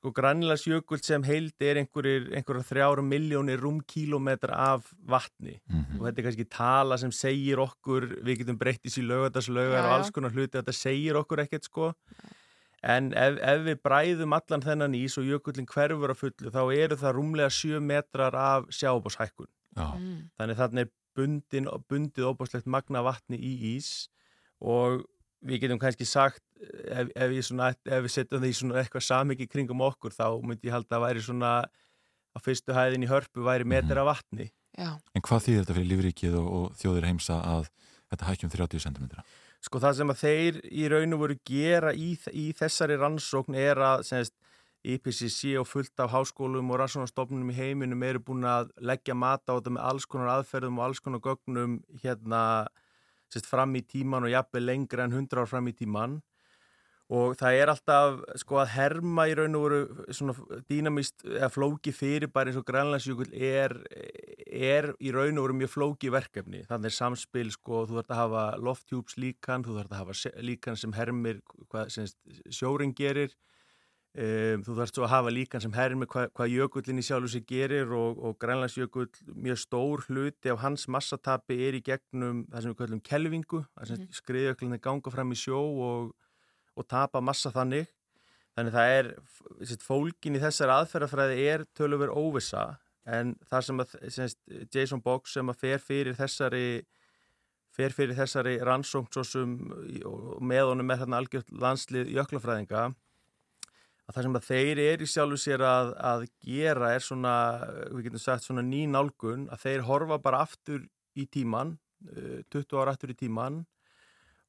sko 0.00 0.10
Grænlandsjökull 0.16 1.02
sem 1.04 1.22
heild 1.28 1.60
er 1.60 1.76
einhverjir, 1.82 2.30
einhverjar 2.32 2.64
þrjára 2.70 3.02
miljónir 3.04 3.60
rúmkílómetra 3.60 4.56
af 4.72 4.88
vatni. 5.04 5.58
Og 5.98 6.06
þetta 6.06 6.22
er 6.22 6.26
kannski 6.26 6.46
tala 6.48 6.96
sem 6.98 7.12
segir 7.12 7.60
okkur, 7.60 8.06
við 8.24 8.40
getum 8.42 8.58
breyttis 8.58 8.96
í 8.96 9.04
lögataslögar 9.04 9.76
Já, 9.82 9.84
og 9.84 9.96
alls 9.98 10.10
konar 10.16 10.32
hluti, 10.32 10.56
þetta 10.56 10.72
segir 10.72 11.20
okkur 11.20 11.44
ekkert 11.44 11.68
sko. 11.68 11.90
En 12.80 13.12
ef, 13.12 13.36
ef 13.44 13.60
við 13.66 13.76
bræðum 13.84 14.32
allan 14.32 14.62
þennan 14.64 14.96
ís 14.96 15.18
og 15.20 15.26
jökullin 15.28 15.68
hverfur 15.68 16.14
að 16.14 16.22
fullu 16.22 16.52
þá 16.54 16.62
eru 16.72 16.96
það 16.96 17.16
rúmlega 17.18 17.52
7 17.52 17.80
metrar 17.84 18.34
af 18.34 18.70
sjábóshækkun 18.72 19.50
Mm. 19.76 20.30
þannig 20.40 20.56
þannig 20.58 20.80
er 20.80 20.88
bundin, 21.14 21.68
bundið 21.88 22.24
óbáslegt 22.26 22.66
magna 22.66 23.02
vatni 23.06 23.36
í 23.38 23.76
ís 23.76 24.08
og 24.60 25.04
við 25.40 25.64
getum 25.64 25.80
kannski 25.80 26.06
sagt 26.08 26.42
ef, 26.60 27.10
ef, 27.14 27.32
ég 27.32 27.44
svona, 27.46 27.70
ef 27.72 28.06
við 28.06 28.14
setjum 28.14 28.40
það 28.42 28.48
í 28.50 28.56
svona 28.58 28.80
eitthvað 28.80 29.06
samhengi 29.06 29.48
kringum 29.50 29.84
okkur 29.86 30.14
þá 30.16 30.26
myndi 30.44 30.68
ég 30.68 30.76
halda 30.76 30.98
að 30.98 31.06
væri 31.06 31.24
svona 31.24 31.52
á 32.30 32.38
fyrstu 32.44 32.76
hæðin 32.76 33.06
í 33.06 33.10
hörpu 33.10 33.44
væri 33.46 33.68
metra 33.68 34.04
af 34.04 34.10
vatni 34.12 34.50
Já. 34.78 34.94
En 35.16 35.24
hvað 35.24 35.46
þýðir 35.46 35.62
þetta 35.64 35.76
fyrir 35.76 35.90
lífríkið 35.90 36.36
og, 36.40 36.50
og 36.56 36.76
þjóðir 36.78 37.08
heimsa 37.08 37.38
að 37.42 37.70
þetta 38.12 38.28
hækjum 38.28 38.52
30 38.54 38.84
cm? 38.86 39.08
Sko 39.60 39.80
það 39.82 39.96
sem 39.98 40.12
að 40.12 40.20
þeir 40.22 40.60
í 40.70 40.84
raun 40.88 41.16
og 41.16 41.22
voru 41.24 41.36
gera 41.46 41.92
í, 41.92 42.12
í 42.32 42.46
þessari 42.56 42.96
rannsókn 43.00 43.58
er 43.58 43.80
að 43.84 44.06
semst, 44.08 44.36
IPCC 44.80 45.58
og 45.60 45.66
fullt 45.68 46.00
af 46.00 46.14
háskólum 46.14 46.70
og 46.72 46.78
rannsóknarstofnunum 46.80 47.50
í 47.52 47.56
heiminum 47.58 48.00
eru 48.06 48.22
búin 48.24 48.46
að 48.48 48.70
leggja 48.80 49.12
mata 49.12 49.52
á 49.52 49.56
þetta 49.58 49.74
með 49.74 49.88
alls 49.90 50.06
konar 50.08 50.30
aðferðum 50.38 50.78
og 50.80 50.86
alls 50.86 51.02
konar 51.04 51.20
gögnum 51.26 51.74
hérna 52.00 52.40
semst, 53.30 53.48
fram 53.50 53.76
í 53.78 53.84
tíman 53.86 54.26
og 54.26 54.34
jafnveg 54.34 54.66
lengra 54.66 55.06
en 55.06 55.16
100 55.16 55.42
ár 55.42 55.50
fram 55.50 55.70
í 55.70 55.76
tíman 55.76 56.20
og 57.10 57.34
það 57.38 57.56
er 57.58 57.70
alltaf 57.72 58.18
sko 58.38 58.60
að 58.62 58.72
herma 58.76 59.24
í 59.26 59.32
raun 59.34 59.56
og 59.58 59.64
voru 59.64 59.80
svona 60.14 60.60
dýnamist 60.70 61.24
eða 61.26 61.48
flóki 61.50 61.92
fyrirbæri 61.94 62.52
eins 62.52 62.60
og 62.60 62.66
Grænlandsjökull 62.68 63.32
er, 63.34 63.74
er 64.46 64.92
í 65.02 65.10
raun 65.14 65.40
og 65.40 65.48
voru 65.48 65.56
mjög 65.58 65.72
flóki 65.74 66.12
verkefni. 66.14 66.62
Þannig 66.68 66.92
er 66.92 66.94
samspil 66.94 67.50
sko, 67.50 67.82
þú 67.88 67.98
þarf 67.98 68.14
að 68.14 68.20
hafa 68.20 68.44
lofthjúps 68.62 69.18
líkan, 69.18 69.66
þú 69.66 69.80
þarf 69.80 69.96
að 69.96 70.02
hafa 70.04 70.34
líkan 70.46 70.78
sem 70.78 70.94
hermir 70.94 71.42
hvað 71.66 71.90
sem 71.96 72.06
sjórin 72.46 72.94
gerir 72.94 73.34
um, 74.16 74.62
þú 74.66 74.74
þarf 74.78 74.90
svo 74.92 75.04
að 75.06 75.12
hafa 75.14 75.30
líkan 75.34 75.62
sem 75.62 75.72
hermir 75.76 76.08
hvað, 76.10 76.30
hvað 76.34 76.54
jökullin 76.56 76.98
í 76.98 77.04
sjálfu 77.06 77.30
sig 77.34 77.46
gerir 77.46 77.92
og, 77.94 78.18
og 78.18 78.38
Grænlandsjökull 78.42 79.08
mjög 79.34 79.60
stór 79.62 80.02
hluti 80.08 80.50
af 80.50 80.62
hans 80.64 80.88
massatapi 80.90 81.58
er 81.68 81.78
í 81.78 81.82
gegnum 81.86 82.44
það 82.50 82.62
sem 82.62 82.72
við 82.74 82.80
kallum 82.82 83.00
kelvingu, 83.06 83.64
Mhm. 84.00 84.12
skriðjökullin 84.20 84.80
ganga 84.82 85.10
fram 85.14 85.30
í 85.32 85.38
sjó 85.38 85.60
og 85.60 86.14
og 86.76 86.86
tapa 86.88 87.20
massa 87.20 87.50
þannig 87.50 87.88
þannig 88.56 88.72
það 88.72 88.92
er, 88.98 89.08
fólkin 89.84 90.36
í 90.38 90.40
þessari 90.40 90.72
aðferðafræði 90.78 91.42
er 91.50 91.64
tölur 91.76 91.98
óvissa 92.14 92.78
en 93.06 93.34
það 93.50 93.64
sem 93.66 93.82
að 93.82 93.94
sérst, 94.14 94.38
Jason 94.74 95.00
Boggs 95.02 95.32
sem 95.34 95.48
að 95.50 95.56
fer 95.60 95.78
fyrir 95.78 96.14
þessari 96.14 96.82
fer 97.70 97.90
fyrir 97.94 98.16
þessari 98.16 98.58
sem 99.24 99.54
og 100.04 100.40
með 100.42 100.70
honum 100.70 100.86
með 100.86 101.04
þarna 101.04 101.20
algjört 101.22 101.50
landslið 101.52 102.10
jöklafræðinga 102.16 102.94
að 104.10 104.16
það 104.16 104.26
sem 104.26 104.38
að 104.40 104.46
þeir 104.48 104.80
eru 104.84 105.06
í 105.06 105.10
sjálfu 105.12 105.38
sér 105.38 105.62
að, 105.66 105.92
að 106.10 106.24
gera 106.42 106.88
er 106.96 107.04
svona, 107.04 107.34
við 107.92 108.08
getum 108.08 108.22
sagt 108.24 108.46
svona 108.46 108.64
ný 108.66 108.82
nálgun 108.90 109.46
að 109.54 109.62
þeir 109.68 109.86
horfa 109.86 110.18
bara 110.22 110.42
aftur 110.42 110.82
í 111.14 111.28
tíman, 111.30 111.76
uh, 112.10 112.40
20 112.50 112.80
ára 112.82 112.96
aftur 112.96 113.14
í 113.14 113.18
tíman 113.20 113.62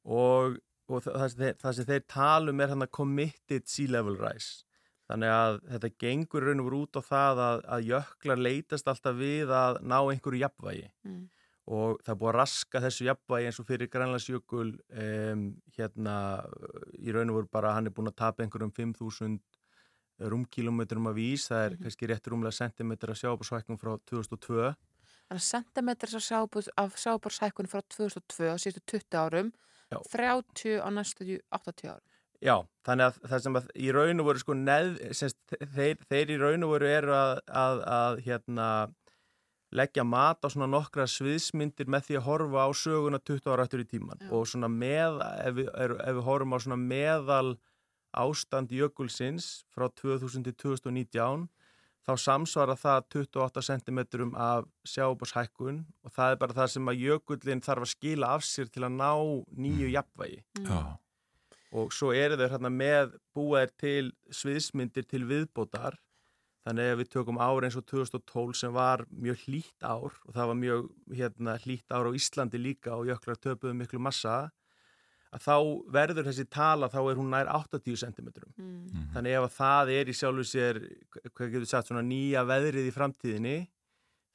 og, 0.09 0.57
og 0.89 1.05
það, 1.05 1.27
sem 1.29 1.43
þeir, 1.43 1.55
það 1.61 1.77
sem 1.77 1.89
þeir 1.91 2.05
talum 2.15 2.63
er 2.65 2.73
hann 2.73 2.87
að 2.87 2.93
committed 2.97 3.69
sea 3.69 3.93
level 3.93 4.17
rise 4.17 4.65
þannig 5.11 5.33
að 5.35 5.59
þetta 5.73 5.91
gengur 6.01 6.47
raun 6.47 6.63
og 6.63 6.67
veru 6.69 6.81
út 6.85 6.97
á 6.97 7.01
það 7.03 7.43
að, 7.45 7.61
að 7.75 7.87
jöklar 7.91 8.41
leitast 8.41 8.89
alltaf 8.89 9.17
við 9.19 9.53
að 9.53 9.81
ná 9.83 9.99
einhverju 10.01 10.43
jafnvægi 10.45 10.89
Mm. 11.05 11.21
Og 11.67 11.99
það 12.01 12.13
er 12.13 12.19
búið 12.21 12.31
að 12.31 12.37
raska 12.39 12.81
þessu 12.83 13.07
jafnvægi 13.07 13.49
eins 13.49 13.59
og 13.61 13.67
fyrir 13.69 13.89
Grænlandsjökul 13.93 14.69
um, 15.05 15.43
hérna 15.77 16.15
í 16.97 17.13
raun 17.13 17.29
og 17.33 17.41
veru 17.41 17.51
bara 17.53 17.75
hann 17.77 17.87
er 17.89 17.95
búin 17.95 18.09
að 18.09 18.17
tapa 18.23 18.43
einhverjum 18.43 18.73
5.000 18.73 19.39
rúmkilometrum 20.31 21.09
af 21.09 21.17
ís, 21.21 21.47
það 21.49 21.65
er 21.65 21.75
kannski 21.81 22.09
rétt 22.09 22.27
rúmlega 22.29 22.53
sentimetra 22.53 23.15
sjábúrsvækkum 23.17 23.79
frá 23.81 23.95
2002 24.09 24.73
Þannig 25.31 25.39
að 25.39 25.47
sentimetris 25.47 26.13
af 26.17 26.23
sjábúrs- 26.25 26.71
af 26.77 26.95
sjábórshækkun 26.99 27.69
frá 27.71 27.79
2002 27.87 28.49
á 28.51 28.55
síðustu 28.59 28.81
20 28.99 29.15
árum, 29.15 29.51
Já. 29.87 29.97
30 30.11 30.81
á 30.83 30.87
næstu 30.91 31.39
80 31.47 31.87
árum. 31.87 32.07
Já, 32.41 32.57
þannig 32.83 33.05
að 33.05 33.19
það 33.29 33.41
sem 33.45 33.55
að 33.55 33.69
í 33.77 33.91
raun 33.95 34.19
og 34.19 34.27
veru 34.27 34.41
sko 34.41 34.53
neð, 34.57 34.89
semst, 35.13 35.37
þeir, 35.75 35.97
þeir 36.09 36.33
í 36.35 36.37
raun 36.41 36.65
og 36.67 36.73
veru 36.73 36.89
eru 36.89 37.13
að, 37.15 37.33
að, 37.47 37.81
að 37.95 38.21
hérna, 38.25 38.67
leggja 39.71 40.03
mat 40.03 40.43
á 40.43 40.47
svona 40.51 40.67
nokkra 40.69 41.07
sviðsmyndir 41.07 41.89
með 41.91 42.09
því 42.09 42.19
að 42.19 42.27
horfa 42.27 42.67
á 42.67 42.69
söguna 42.75 43.19
20 43.23 43.51
ára 43.53 43.65
eftir 43.67 43.83
í 43.85 43.87
tíman 43.87 44.23
og 44.29 44.47
svona 44.51 44.67
með, 44.71 45.21
ef 45.45 45.57
við, 45.59 45.71
ef 45.79 46.15
við 46.17 46.25
horfum 46.27 46.55
á 46.55 46.59
svona 46.59 46.79
meðal 46.81 47.55
ástand 48.11 48.73
jökulsins 48.75 49.63
frá 49.71 49.87
2000 49.87 50.43
til 50.49 50.55
2019 50.65 51.47
þá 52.01 52.13
samsvara 52.17 52.75
það 52.79 53.05
28 53.15 53.63
cm 53.69 54.01
af 54.33 54.67
sjábórshækkun 54.87 55.83
og 56.03 56.13
það 56.15 56.33
er 56.33 56.41
bara 56.41 56.57
það 56.57 56.73
sem 56.75 56.91
að 56.91 57.03
jökullin 57.05 57.63
þarf 57.63 57.85
að 57.85 57.93
skila 57.93 58.33
af 58.35 58.45
sér 58.47 58.71
til 58.73 58.85
að 58.87 58.97
ná 58.97 59.11
nýju 59.53 59.91
jafnvægi. 59.93 60.41
Já. 60.65 60.97
og 61.71 61.93
svo 61.95 62.11
eru 62.11 62.35
þeir 62.35 62.51
hérna 62.51 62.71
með 62.73 63.13
búaðir 63.35 63.75
til 63.79 64.11
sviðsmyndir 64.27 65.05
til 65.07 65.23
viðbótar 65.29 65.95
þannig 66.65 66.91
að 66.91 66.99
við 67.01 67.11
tökum 67.15 67.41
ár 67.41 67.65
eins 67.65 67.77
og 67.79 67.85
2012 67.89 68.57
sem 68.59 68.73
var 68.75 69.05
mjög 69.09 69.45
hlýtt 69.47 69.85
ár 69.85 70.11
og 70.13 70.33
það 70.35 70.49
var 70.51 70.59
mjög 70.61 70.89
hérna, 71.17 71.57
hlýtt 71.63 71.93
ár 71.93 72.09
á 72.09 72.11
Íslandi 72.17 72.61
líka 72.61 72.95
og 72.97 73.09
jöklar 73.09 73.39
töpuðu 73.41 73.77
miklu 73.79 74.01
massa 74.01 74.51
að 75.31 75.45
þá 75.45 75.55
verður 75.95 76.27
þessi 76.27 76.45
tala, 76.51 76.89
þá 76.91 76.99
er 77.01 77.19
hún 77.19 77.31
nær 77.31 77.49
80 77.55 77.95
cm. 78.01 78.27
Mm. 78.59 79.05
Þannig 79.13 79.37
ef 79.37 79.45
að 79.47 79.55
það 79.55 79.91
er 79.95 80.11
í 80.11 80.15
sjálfu 80.17 80.45
sér, 80.47 80.81
hvað 81.31 81.53
getur 81.53 81.69
sagt, 81.69 81.87
svona 81.87 82.03
nýja 82.03 82.43
veðrið 82.49 82.89
í 82.89 82.93
framtíðinni, 82.95 83.55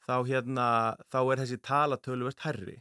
þá 0.06 0.16
hérna, 0.30 0.66
þá 1.12 1.20
er 1.20 1.42
þessi 1.42 1.60
tala 1.68 2.00
töluvert 2.00 2.42
herri. 2.46 2.78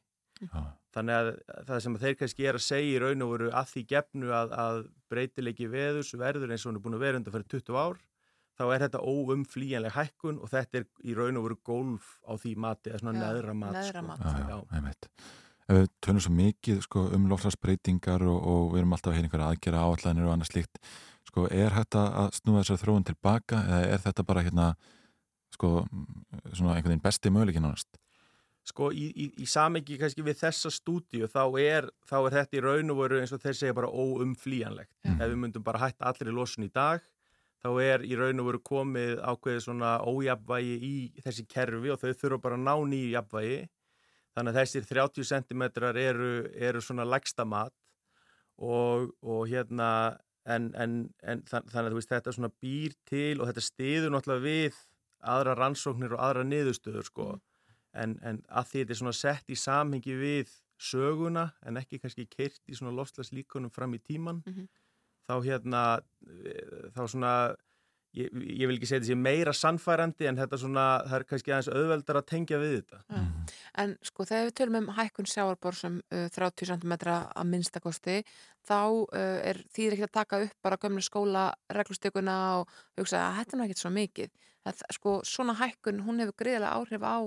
Þannig 0.96 1.16
að 1.18 1.30
það 1.68 1.80
sem 1.84 1.96
þeir 2.00 2.18
kannski 2.22 2.48
er 2.48 2.58
að 2.58 2.64
segja 2.64 2.96
í 2.96 3.00
raun 3.04 3.26
og 3.26 3.32
veru 3.34 3.48
að 3.52 3.72
því 3.74 3.82
gefnu 3.92 4.32
að, 4.36 4.54
að 4.64 4.82
breytilegi 5.12 5.68
veðus 5.72 6.14
verður 6.16 6.54
eins 6.56 6.64
og 6.64 6.72
hún 6.72 6.80
er 6.80 6.86
búin 6.86 6.96
að 6.96 7.04
vera 7.04 7.20
undan 7.20 7.36
fyrir 7.36 7.50
20 7.52 7.80
ár, 7.82 7.98
þá 8.56 8.64
er 8.76 8.84
þetta 8.86 9.02
óumflýjanleg 9.04 9.96
hækkun 9.96 10.38
og 10.42 10.52
þetta 10.52 10.80
er 10.82 10.86
í 11.04 11.16
raun 11.18 11.40
og 11.40 11.48
veru 11.50 11.58
golf 11.68 12.14
á 12.24 12.34
því 12.40 12.54
mati, 12.66 12.92
eða 12.92 13.02
svona 13.04 13.18
Já, 13.18 13.26
neðra 13.26 13.56
mat. 13.58 13.74
neðra 13.76 14.04
sko. 14.04 14.06
mat. 14.08 14.24
Já, 14.26 14.46
já, 14.52 14.62
einmitt. 14.78 15.10
Ef 15.66 15.80
við 15.80 15.88
tölum 16.06 16.22
svo 16.22 16.32
mikið 16.38 16.82
sko, 16.86 17.04
um 17.18 17.28
lofslagsbreytingar 17.32 18.24
og, 18.30 18.38
og 18.54 18.66
við 18.76 18.84
erum 18.84 18.96
alltaf 18.96 19.12
að 19.12 19.18
heyra 19.18 19.28
einhverja 19.28 19.52
aðgera 19.52 19.84
áallanir 19.88 20.28
og 20.28 20.34
annað 20.36 20.52
slíkt, 20.52 20.82
sko, 21.26 21.48
er 21.50 21.74
þetta 21.74 22.04
að 22.22 22.32
snúa 22.38 22.62
þessar 22.62 22.82
þróun 22.84 23.08
tilbaka 23.10 23.62
eða 23.66 23.94
er 23.96 24.04
þetta 24.06 24.26
bara 24.30 24.44
hérna, 24.46 24.68
sko, 25.56 25.72
svona 26.54 26.76
einhvern 26.76 26.94
veginn 26.94 27.06
besti 27.08 27.34
möguleikin 27.34 27.66
ánast? 27.66 27.98
Sko 28.66 28.88
í, 28.94 29.12
í, 29.14 29.26
í 29.42 29.46
samengi 29.46 29.98
kannski 30.02 30.24
við 30.26 30.40
þessa 30.40 30.72
stúdíu 30.74 31.28
þá 31.30 31.44
er, 31.62 31.90
þá 32.10 32.16
er 32.24 32.38
þetta 32.40 32.58
í 32.58 32.62
raun 32.66 32.94
og 32.94 33.02
veru 33.04 33.20
eins 33.22 33.34
og 33.36 33.42
þeir 33.44 33.58
segja 33.60 33.76
bara 33.78 33.92
óumflýjanlegt. 33.94 34.90
Ef 35.06 35.22
við 35.22 35.36
myndum 35.38 35.66
bara 35.66 35.84
hætta 35.84 36.10
allir 36.10 36.32
í 36.32 36.34
losun 36.34 36.66
í 36.66 36.72
dag, 36.74 37.04
þá 37.66 37.70
er 37.82 38.04
í 38.06 38.14
raun 38.20 38.44
og 38.44 38.50
veru 38.52 38.62
komið 38.70 39.22
ákveðið 39.26 39.64
svona 39.66 39.96
ójafvægi 40.06 40.76
í 40.86 40.94
þessi 41.26 41.48
kerfi 41.50 41.90
og 41.94 42.02
þau 42.04 42.12
þurfa 42.14 42.42
bara 42.44 42.60
að 42.60 42.66
ná 42.68 42.76
nýju 42.92 43.14
jafnvægi. 43.16 43.58
Þannig 44.36 44.52
að 44.52 44.60
þessir 44.60 44.86
30 44.92 45.30
cm 45.32 45.64
eru, 45.96 46.30
eru 46.70 46.84
svona 46.84 47.08
lægsta 47.08 47.46
mat 47.48 47.74
og, 48.60 49.10
og 49.24 49.48
hérna 49.50 49.90
en, 50.46 50.70
en, 50.76 50.98
en 51.24 51.42
þann, 51.48 51.66
þannig 51.72 51.88
að 51.88 51.94
þú 51.96 52.02
veist 52.02 52.14
þetta 52.14 52.34
svona 52.36 52.52
býr 52.62 52.94
til 53.10 53.40
og 53.40 53.50
þetta 53.50 53.64
stiður 53.66 54.14
náttúrulega 54.14 54.46
við 54.46 54.80
aðra 55.26 55.56
rannsóknir 55.58 56.14
og 56.14 56.22
aðra 56.22 56.46
niðurstöður 56.46 57.08
sko 57.08 57.28
en, 57.96 58.20
en 58.22 58.44
að 58.52 58.70
því 58.70 58.84
þetta 58.84 58.96
er 58.96 59.02
svona 59.02 59.18
sett 59.18 59.50
í 59.50 59.58
samhengi 59.58 60.18
við 60.20 60.54
söguna 60.76 61.48
en 61.66 61.80
ekki 61.80 62.02
kannski 62.04 62.28
keirt 62.30 62.62
í 62.70 62.76
svona 62.78 62.94
lofslagslíkunum 63.00 63.74
fram 63.74 63.96
í 63.98 64.04
tíman 64.04 64.44
Mhm. 64.46 64.68
Þá 65.26 65.36
hérna 65.46 65.84
eh, 66.26 66.90
þá 66.96 67.02
svona 67.06 67.36
ég, 68.16 68.32
ég 68.32 68.70
vil 68.70 68.78
ekki 68.78 68.90
segja 68.90 69.10
sé 69.10 69.18
meira 69.20 69.54
sannfærandi 69.56 70.30
en 70.30 70.40
þetta 70.40 70.60
svona, 70.60 70.86
það 71.06 71.18
er 71.18 71.26
kannski 71.30 71.54
aðeins 71.54 71.72
auðveldar 71.72 72.20
að 72.20 72.28
tengja 72.32 72.60
við 72.62 72.76
þetta. 72.78 73.22
En 73.84 73.96
sko 74.06 74.28
þegar 74.28 74.48
við 74.50 74.56
tölum 74.60 74.80
um 74.82 74.92
hækkun 74.98 75.30
sjáarbórsum 75.30 75.98
uh, 76.16 76.28
30 76.36 76.72
cm 76.72 76.96
að 77.12 77.50
minnstakosti 77.52 78.20
þá 78.66 78.80
uh, 78.80 79.40
er 79.52 79.62
þýðir 79.76 79.98
ekki 79.98 80.08
að 80.08 80.16
taka 80.20 80.42
upp 80.46 80.56
bara 80.66 80.80
gömlu 80.82 81.04
skóla 81.06 81.48
reglustökuna 81.80 82.38
og 82.62 82.78
hugsa 83.00 83.26
að 83.28 83.42
þetta 83.42 83.56
er 83.56 83.62
nú 83.62 83.68
ekkert 83.68 83.84
svo 83.84 83.94
mikið. 83.96 84.34
Það, 84.66 84.88
sko 84.98 85.20
svona 85.28 85.58
hækkun 85.60 86.02
hún 86.08 86.24
hefur 86.24 86.40
greiðilega 86.42 86.74
áhrif 86.80 87.06
á 87.06 87.18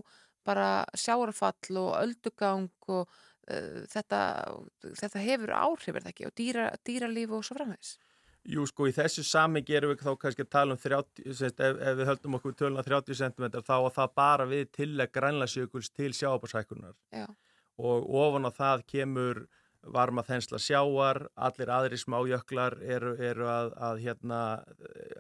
bara 0.49 0.69
sjáarfall 0.97 1.77
og 1.77 1.91
öldugang 2.01 2.71
og 2.89 3.19
uh, 3.51 3.81
þetta, 3.93 4.21
þetta 5.01 5.25
hefur 5.25 5.55
áhrif 5.57 5.97
er 5.97 6.05
það 6.05 6.13
ekki 6.13 6.29
og 6.29 6.37
dýra, 6.39 6.69
dýralíf 6.87 7.35
og 7.35 7.45
svo 7.47 7.59
framvegs. 7.59 7.97
Jú, 8.49 8.65
sko, 8.69 8.87
í 8.89 8.95
þessu 8.97 9.25
sami 9.27 9.61
gerum 9.67 9.93
við 9.93 10.07
þá 10.07 10.13
kannski 10.23 10.45
að 10.47 10.53
tala 10.55 10.75
um 10.77 10.81
30, 10.81 11.35
semst, 11.37 11.59
ef, 11.61 11.81
ef 11.85 11.97
við 11.99 12.09
höldum 12.09 12.37
okkur 12.39 12.55
töluna 12.57 12.85
30 12.87 13.19
cm 13.19 13.49
þá 13.59 13.75
að 13.77 13.91
það 13.99 14.15
bara 14.17 14.47
við 14.49 14.71
tillegg 14.79 15.13
grænlasjökuls 15.13 15.91
til 15.93 16.15
sjáabárshækkunar 16.17 16.95
Já. 17.13 17.27
og 17.77 18.07
ofan 18.23 18.49
á 18.49 18.53
það 18.55 18.85
kemur 18.89 19.43
varma 19.95 20.25
þensla 20.27 20.59
sjáar, 20.63 21.27
allir 21.37 21.71
aðri 21.73 21.99
smájöklar 22.01 22.79
eru, 22.83 23.15
eru 23.21 23.47
að, 23.53 23.75
að 23.89 24.01
hérna, 24.07 24.41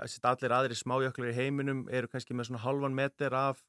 að 0.01 0.17
allir 0.33 0.55
aðri 0.57 0.79
smájöklar 0.79 1.31
í 1.33 1.37
heiminum 1.37 1.85
eru 1.93 2.11
kannski 2.11 2.37
með 2.37 2.51
svona 2.51 2.65
halvan 2.65 2.97
meter 2.97 3.37
af 3.37 3.61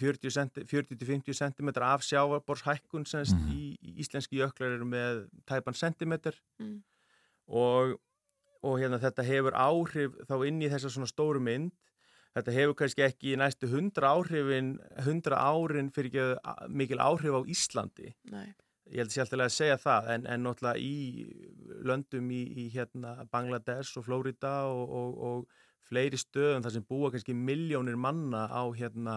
40-50 0.00 1.34
cm 1.36 1.68
af 1.82 2.00
sjáabórshækkun 2.06 3.04
semst 3.06 3.34
Mhm. 3.36 3.50
í, 3.52 3.76
í 3.82 3.90
íslenski 4.02 4.38
jöklar 4.40 4.74
eru 4.78 4.84
með 4.88 5.28
tæpan 5.46 5.74
centimeter 5.74 6.34
Mm. 6.60 6.82
og, 7.48 8.00
og 8.62 8.78
hérna 8.80 8.98
þetta 9.02 9.24
hefur 9.26 9.52
áhrif 9.58 10.12
þá 10.28 10.36
inn 10.46 10.62
í 10.62 10.68
þessa 10.70 10.90
svona 10.90 11.10
stóru 11.10 11.40
mynd 11.40 11.72
þetta 12.36 12.52
hefur 12.56 12.74
kannski 12.78 13.02
ekki 13.04 13.34
í 13.34 13.38
næstu 13.40 13.68
100 13.68 14.00
áhrifin 14.08 14.78
100 15.04 15.36
árin 15.36 15.90
fyrir 15.92 16.10
ekki 16.12 16.68
mikil 16.72 16.98
áhrif 17.02 17.34
á 17.36 17.40
Íslandi 17.44 18.14
Nei. 18.30 18.54
ég 18.88 19.02
held 19.02 19.10
sér 19.12 19.26
alltaf 19.26 19.40
að 19.44 19.52
segja 19.58 19.76
það 19.82 20.08
en, 20.14 20.26
en 20.26 20.42
náttúrulega 20.46 20.78
í 20.80 21.26
löndum 21.84 22.30
í, 22.32 22.42
í 22.64 22.70
hérna 22.72 23.26
Bangladesh 23.30 23.98
og 23.98 24.04
Flórida 24.06 24.54
og, 24.70 24.88
og, 24.88 25.18
og 25.18 25.46
fleiri 25.88 26.16
stöðum 26.16 26.62
þar 26.64 26.72
sem 26.78 26.84
búa 26.88 27.10
kannski 27.12 27.34
miljónir 27.36 27.96
manna 28.00 28.46
á 28.48 28.62
hérna 28.72 29.16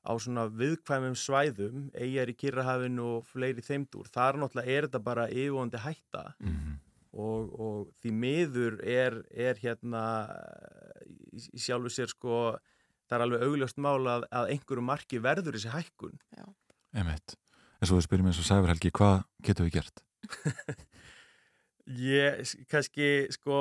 á 0.00 0.12
svona 0.16 0.46
viðkvæmum 0.48 1.16
svæðum 1.18 1.90
eigjar 1.94 2.30
í 2.32 2.36
Kirrahafinu 2.40 3.08
og 3.18 3.26
fleiri 3.28 3.60
þeimdur 3.64 4.08
þar 4.08 4.38
náttúrulega 4.40 4.76
er 4.78 4.86
þetta 4.88 5.02
bara 5.04 5.26
yfirvonandi 5.28 5.82
hætta 5.84 6.22
Mhm. 6.40 6.78
og, 7.12 7.60
og 7.60 7.88
því 8.00 8.12
miður 8.22 8.78
er, 8.86 9.18
er 9.34 9.54
hérna 9.60 10.02
í, 11.04 11.42
í 11.52 11.58
sjálfu 11.60 11.90
sér 11.92 12.08
sko 12.12 12.56
það 13.10 13.16
er 13.18 13.24
alveg 13.26 13.42
augljóst 13.48 13.78
mál 13.82 14.06
að, 14.06 14.24
að 14.30 14.52
einhverju 14.54 14.84
marki 14.86 15.18
verður 15.20 15.56
þessi 15.58 15.72
hækkun 15.74 16.16
Já. 16.38 16.46
Einmitt. 16.94 17.36
En 17.80 17.88
svo 17.88 17.96
við 17.98 18.06
spyrjum 18.08 18.26
eins 18.30 18.38
og 18.42 18.46
Sævar 18.48 18.70
Helgi, 18.74 18.90
hvað 18.94 19.22
getum 19.46 19.66
við 19.68 19.76
gert? 19.80 20.02
Ég, 21.90 22.44
kannski, 22.70 23.06
sko, 23.34 23.56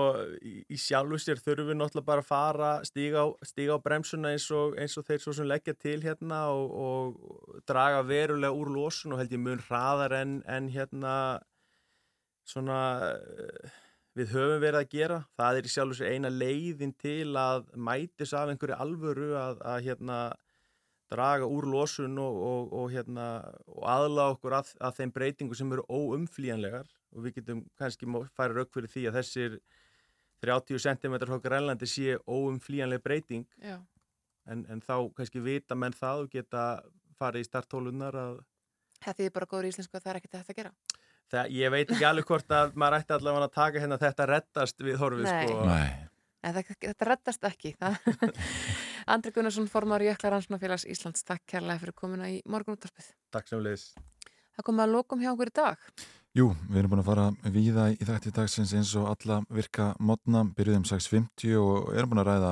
í, 0.45 0.59
í 0.69 0.77
sjálfu 0.77 1.17
sér 1.17 1.39
þurfum 1.41 1.71
við 1.71 1.77
náttúrulega 1.79 2.05
bara 2.05 2.21
að 2.21 2.27
fara, 2.27 2.71
stíga 2.85 3.23
á, 3.25 3.27
stíga 3.47 3.77
á 3.79 3.81
bremsuna 3.81 4.33
eins 4.35 4.45
og, 4.53 4.75
eins 4.77 4.97
og 4.99 5.07
þeir 5.07 5.23
svo 5.23 5.33
sem 5.33 5.47
leggja 5.49 5.73
til 5.73 5.97
hérna 6.03 6.41
og, 6.53 6.75
og 6.83 7.63
draga 7.69 8.03
verulega 8.05 8.53
úr 8.53 8.69
losun 8.75 9.15
og 9.15 9.23
held 9.23 9.33
ég 9.33 9.41
mun 9.41 9.63
hraðar 9.65 10.13
en, 10.19 10.35
en 10.45 10.67
hérna 10.69 11.13
svona 12.45 12.81
eh, 13.15 13.73
við 14.19 14.35
höfum 14.35 14.61
verið 14.61 14.79
að 14.83 14.93
gera. 14.93 15.19
Það 15.39 15.61
er 15.61 15.71
í 15.71 15.73
sjálfu 15.73 15.97
sér 15.97 16.13
eina 16.13 16.33
leiðin 16.33 16.93
til 17.01 17.31
að 17.39 17.65
mætis 17.73 18.35
af 18.37 18.53
einhverju 18.53 18.77
alvöru 18.77 19.31
að, 19.39 19.65
að 19.73 19.89
hérna 19.89 20.21
draga 21.09 21.49
úr 21.49 21.65
losun 21.65 22.21
og, 22.21 22.69
og, 22.69 22.87
hérna, 22.93 23.27
aðla 23.81 24.29
okkur 24.35 24.59
að, 24.59 24.75
að 24.85 25.01
þeim 25.01 25.17
breytingu 25.17 25.57
sem 25.57 25.73
eru 25.73 25.87
óumflýjanlegar 25.89 26.85
og 27.15 27.23
við 27.25 27.39
getum 27.39 27.63
kannski 27.79 28.05
færa 28.37 28.53
rauk 28.59 28.71
fyrir 28.73 28.91
því 28.93 29.05
að 29.09 29.17
þessir 29.19 29.59
30 30.45 30.79
cm 30.85 31.15
frá 31.27 31.39
Grænlandi 31.43 31.87
sé 31.89 32.17
óumflýjanleg 32.27 33.01
breyting 33.03 33.45
Já. 33.61 33.79
en, 34.47 34.65
en 34.69 34.81
þá 34.81 34.95
kannski 35.17 35.41
vita 35.43 35.75
menn 35.75 35.93
það 35.97 36.25
og 36.25 36.29
geta 36.31 36.63
farið 37.19 37.43
í 37.43 37.49
starttólunar 37.49 38.15
að 38.15 38.37
Það 38.99 39.15
þýðir 39.19 39.33
bara 39.35 39.47
góður 39.47 39.67
íslensku 39.71 39.95
að 39.95 40.03
það 40.03 40.11
er 40.11 40.17
ekkert 40.19 40.33
þetta 40.37 40.51
að 40.53 40.57
gera. 40.59 40.71
það, 41.31 41.51
ég 41.55 41.71
veit 41.71 41.91
ekki 41.95 42.07
alveg 42.09 42.25
hvort 42.27 42.49
að 42.51 42.73
maður 42.75 42.97
ætti 42.99 43.13
allavega 43.15 43.45
að 43.47 43.53
taka 43.55 43.79
hérna 43.83 43.97
þetta 44.01 44.25
rettast 44.27 44.81
við 44.83 44.97
horfið 44.99 45.27
Nei. 45.29 45.47
sko. 45.47 45.65
Nei. 45.69 45.89
En 46.43 46.55
það, 46.55 46.69
þetta 46.83 47.07
reddast 47.07 47.47
ekki. 47.47 47.71
Það- 47.79 48.35
Andri 49.15 49.31
Gunnarsson, 49.35 49.67
formar 49.71 50.03
Jöklar 50.03 50.35
Rannsóknarfélags 50.35 50.85
Íslands, 50.91 51.23
takk 51.27 51.41
kærlega 51.47 51.79
fyrir 51.81 51.95
komuna 51.97 52.27
í 52.31 52.41
morgunúttarpið. 52.47 53.07
Takk 53.31 53.47
sem 53.51 53.63
leiðis. 53.63 53.87
Það 54.59 54.65
komið 54.67 54.83
að 54.83 54.95
lokum 54.97 55.21
hjá 55.23 55.29
okkur 55.31 55.49
í 55.49 55.55
dag. 55.55 55.83
Jú, 56.35 56.45
við 56.67 56.79
erum 56.81 56.91
búin 56.91 56.99
að 57.01 57.07
fara 57.07 57.27
víða 57.55 57.83
í 57.95 58.05
þætti 58.05 58.31
dagsins 58.35 58.73
eins 58.75 58.89
og 58.99 59.05
alla 59.07 59.37
virka 59.55 59.85
modna, 60.03 60.41
byrjuðum 60.57 60.83
6.50 60.89 61.55
og 61.61 61.93
erum 61.95 62.11
búin 62.11 62.21
að 62.21 62.27
ræða, 62.27 62.49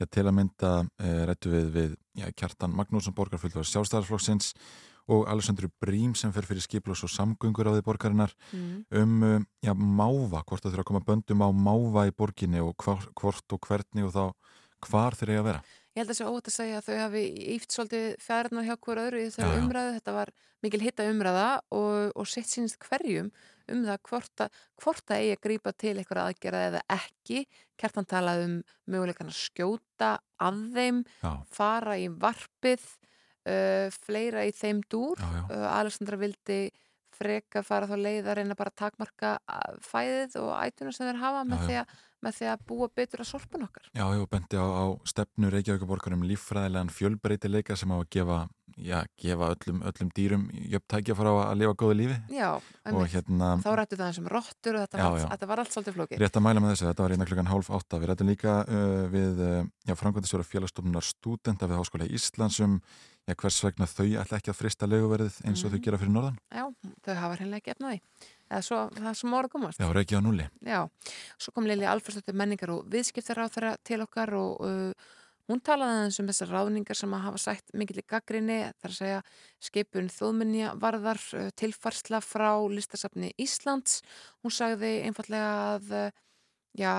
já, 0.00 0.06
til 0.16 0.24
að 0.24 0.34
mynda 0.38 0.70
e, 0.96 1.10
rættu 1.28 1.52
við 1.52 1.68
við 1.76 1.92
já, 2.18 2.24
Kjartan 2.40 2.72
Magnússon, 2.78 3.14
borgarfullvar 3.18 3.68
sjálfstæðarflokksins 3.68 4.54
og 5.12 5.28
Alessandru 5.28 5.68
Brím 5.82 6.16
sem 6.16 6.32
fer 6.32 6.48
fyrir 6.48 6.64
skiplós 6.64 7.04
og 7.04 7.12
samgöngur 7.12 7.68
á 7.68 7.76
því 7.76 7.84
borgarinnar 7.84 8.32
Mm. 8.52 8.84
um, 8.90 9.22
eh, 9.24 9.40
já, 9.68 9.74
máva, 9.74 10.40
hvort 10.46 10.64
það 10.64 10.72
þurfa 10.72 10.84
að 10.86 10.90
koma 10.90 11.04
böndum 11.04 11.44
á 11.44 11.48
máva 11.52 12.08
í 12.08 12.16
borginni 12.16 12.64
og 12.64 12.74
hvort 12.80 13.52
og 13.52 13.60
hvernig 13.60 14.08
og 14.08 14.12
þá 14.16 14.32
hvar 14.88 15.14
þeir 15.14 15.30
eiga 15.30 15.42
að 15.42 15.48
vera. 15.52 15.62
Ég 15.92 16.00
held 16.00 16.08
að 16.08 16.14
það 16.14 16.18
sé 16.18 16.26
óvægt 16.30 16.48
að 16.48 16.54
segja 16.54 16.76
að 16.78 16.86
þau 16.86 16.94
hafi 17.02 17.22
íft 17.52 17.74
svolítið 17.74 18.04
fjæðarnar 18.24 18.64
hjá 18.64 18.74
hver 18.86 19.00
öðru 19.02 19.18
í 19.20 19.24
þessari 19.26 19.58
umræðu. 19.60 19.90
Þetta 19.98 20.14
var 20.16 20.30
mikil 20.64 20.80
hitta 20.80 21.08
umræða 21.10 21.48
og, 21.76 22.14
og 22.16 22.30
sitt 22.32 22.48
sínist 22.48 22.78
hverjum 22.80 23.28
um 23.72 23.82
það 23.84 24.00
hvort 24.08 24.44
að, 24.46 24.62
hvort 24.80 25.12
að 25.12 25.20
eigi 25.20 25.34
að 25.36 25.42
grípa 25.46 25.74
til 25.76 25.92
eitthvað 25.92 26.22
aðgerða 26.24 26.62
eða 26.70 26.82
ekki. 26.96 27.42
Kjartan 27.80 28.08
talaði 28.08 28.46
um 28.48 28.56
möguleikan 28.94 29.32
að 29.34 29.36
skjóta 29.42 30.14
að 30.40 30.62
þeim, 30.78 31.02
Já. 31.20 31.30
fara 31.60 31.98
í 32.00 32.08
varpið, 32.24 32.88
uh, 33.52 33.92
fleira 34.06 34.46
í 34.48 34.56
þeim 34.56 34.80
dúr. 34.88 35.20
Já, 35.20 35.28
já. 35.36 35.44
Uh, 35.52 35.68
Alessandra 35.76 36.20
vildi 36.24 36.62
freka 37.22 37.62
fara 37.66 37.88
þá 37.90 37.96
leið 37.98 38.28
að 38.28 38.38
reyna 38.38 38.58
bara 38.58 38.72
að 38.72 38.80
takmarka 38.82 39.34
fæðið 39.86 40.38
og 40.42 40.50
ætuna 40.58 40.94
sem 40.94 41.08
þeir 41.08 41.22
hafa 41.22 41.44
með, 41.48 41.62
Já, 41.62 41.66
því 41.66 41.78
að, 41.82 42.00
með 42.26 42.38
því 42.38 42.50
að 42.52 42.64
búa 42.70 42.88
betur 43.00 43.24
að 43.24 43.30
sorpun 43.30 43.66
okkar. 43.68 43.90
Já, 43.94 44.04
ég 44.18 44.26
bendi 44.34 44.60
á, 44.60 44.66
á 44.66 44.86
stefnu 45.12 45.52
Reykjavíkuborgar 45.54 46.16
um 46.18 46.26
líffræðilegan 46.26 46.92
fjölbreytileika 46.92 47.78
sem 47.78 47.94
á 47.94 47.96
að 47.98 48.10
gefa 48.18 48.42
já, 48.76 49.02
gefa 49.20 49.48
öllum, 49.54 49.82
öllum 49.88 50.10
dýrum 50.16 50.44
jöfn 50.72 50.86
tækja 50.88 51.14
frá 51.18 51.30
að 51.32 51.54
lifa 51.60 51.74
góðu 51.82 51.96
lífi 52.00 52.16
Já, 52.32 52.48
og 52.92 53.06
hérna 53.12 53.52
þá 53.62 53.70
rættu 53.78 53.98
það 54.00 54.18
um 54.22 54.28
rottur 54.32 54.76
og 54.78 54.84
þetta, 54.86 54.98
Já, 55.02 55.08
var, 55.12 55.24
þetta 55.34 55.48
var 55.52 55.62
allt 55.62 55.72
svolítið 55.76 55.96
flókið. 55.98 56.18
Rétt 56.24 56.36
að 56.40 56.44
mæla 56.46 56.60
með 56.64 56.74
þessu, 56.74 56.88
þetta 56.90 57.02
var 57.06 57.14
hérna 57.16 57.28
klukkan 57.30 57.50
hálf 57.52 57.70
átta. 57.78 58.00
Við 58.02 58.10
rættum 58.12 58.30
líka 58.32 58.58
uh, 58.66 59.06
við 59.12 59.40
uh, 59.46 59.64
já, 59.88 59.94
frangvæntistjóra 59.98 60.46
félagstofnunar 60.48 61.06
stúdenta 61.06 61.68
við 61.70 61.80
Háskóla 61.82 62.08
Íslands 62.08 62.60
um 62.64 62.78
já, 63.28 63.34
hvers 63.38 63.58
vegna 63.64 63.86
þau 63.86 64.06
ætla 64.22 64.38
ekki 64.40 64.50
að 64.50 64.58
frista 64.58 64.88
leguverðið 64.90 65.40
eins 65.46 65.62
og 65.62 65.70
Mhm. 65.70 65.76
þau 65.78 65.84
gera 65.86 65.98
fyrir 66.02 66.14
norðan. 66.16 66.38
Já, 66.50 66.64
þau 67.06 67.14
hafa 67.22 67.36
hreinlega 67.38 67.60
ekki 67.62 67.74
efnaði. 67.76 68.00
Eða 68.52 68.62
svo, 68.66 68.78
það 68.98 69.14
svo 69.16 69.28
móra 69.32 69.48
komast. 69.48 69.78
Já, 69.80 69.86
reykja 69.94 70.18
á 70.20 70.22
núli. 70.26 70.44
Já, 70.66 70.80
svo 71.38 71.52
kom 71.54 71.64
Lili 71.64 71.86
Alfersdóttir 71.88 72.34
menningar 72.36 72.68
og 72.74 72.84
viðskiptar 72.92 73.38
á 73.40 73.46
þeirra 73.48 73.76
til 73.84 74.02
okkar 74.04 74.34
og 74.36 74.60
uh, 74.60 74.92
hún 75.50 75.62
talaði 75.64 75.98
aðeins 75.98 76.18
um 76.22 76.28
þessar 76.30 76.52
ráðningar 76.54 76.98
sem 76.98 77.14
að 77.16 77.24
hafa 77.26 77.40
sætt 77.42 77.72
mikill 77.78 78.00
í 78.00 78.06
gaggrinni, 78.08 78.58
þar 78.80 78.92
að 78.92 78.98
segja 78.98 79.22
skipun 79.62 80.10
þjóðminja 80.12 80.74
varðar 80.82 81.20
uh, 81.38 81.48
tilfarsla 81.58 82.22
frá 82.24 82.50
listasafni 82.70 83.32
Íslands. 83.42 84.00
Hún 84.42 84.54
sagði 84.54 84.92
einfallega 85.06 85.52
að 85.74 85.94
uh, 85.98 86.20
já, 86.78 86.92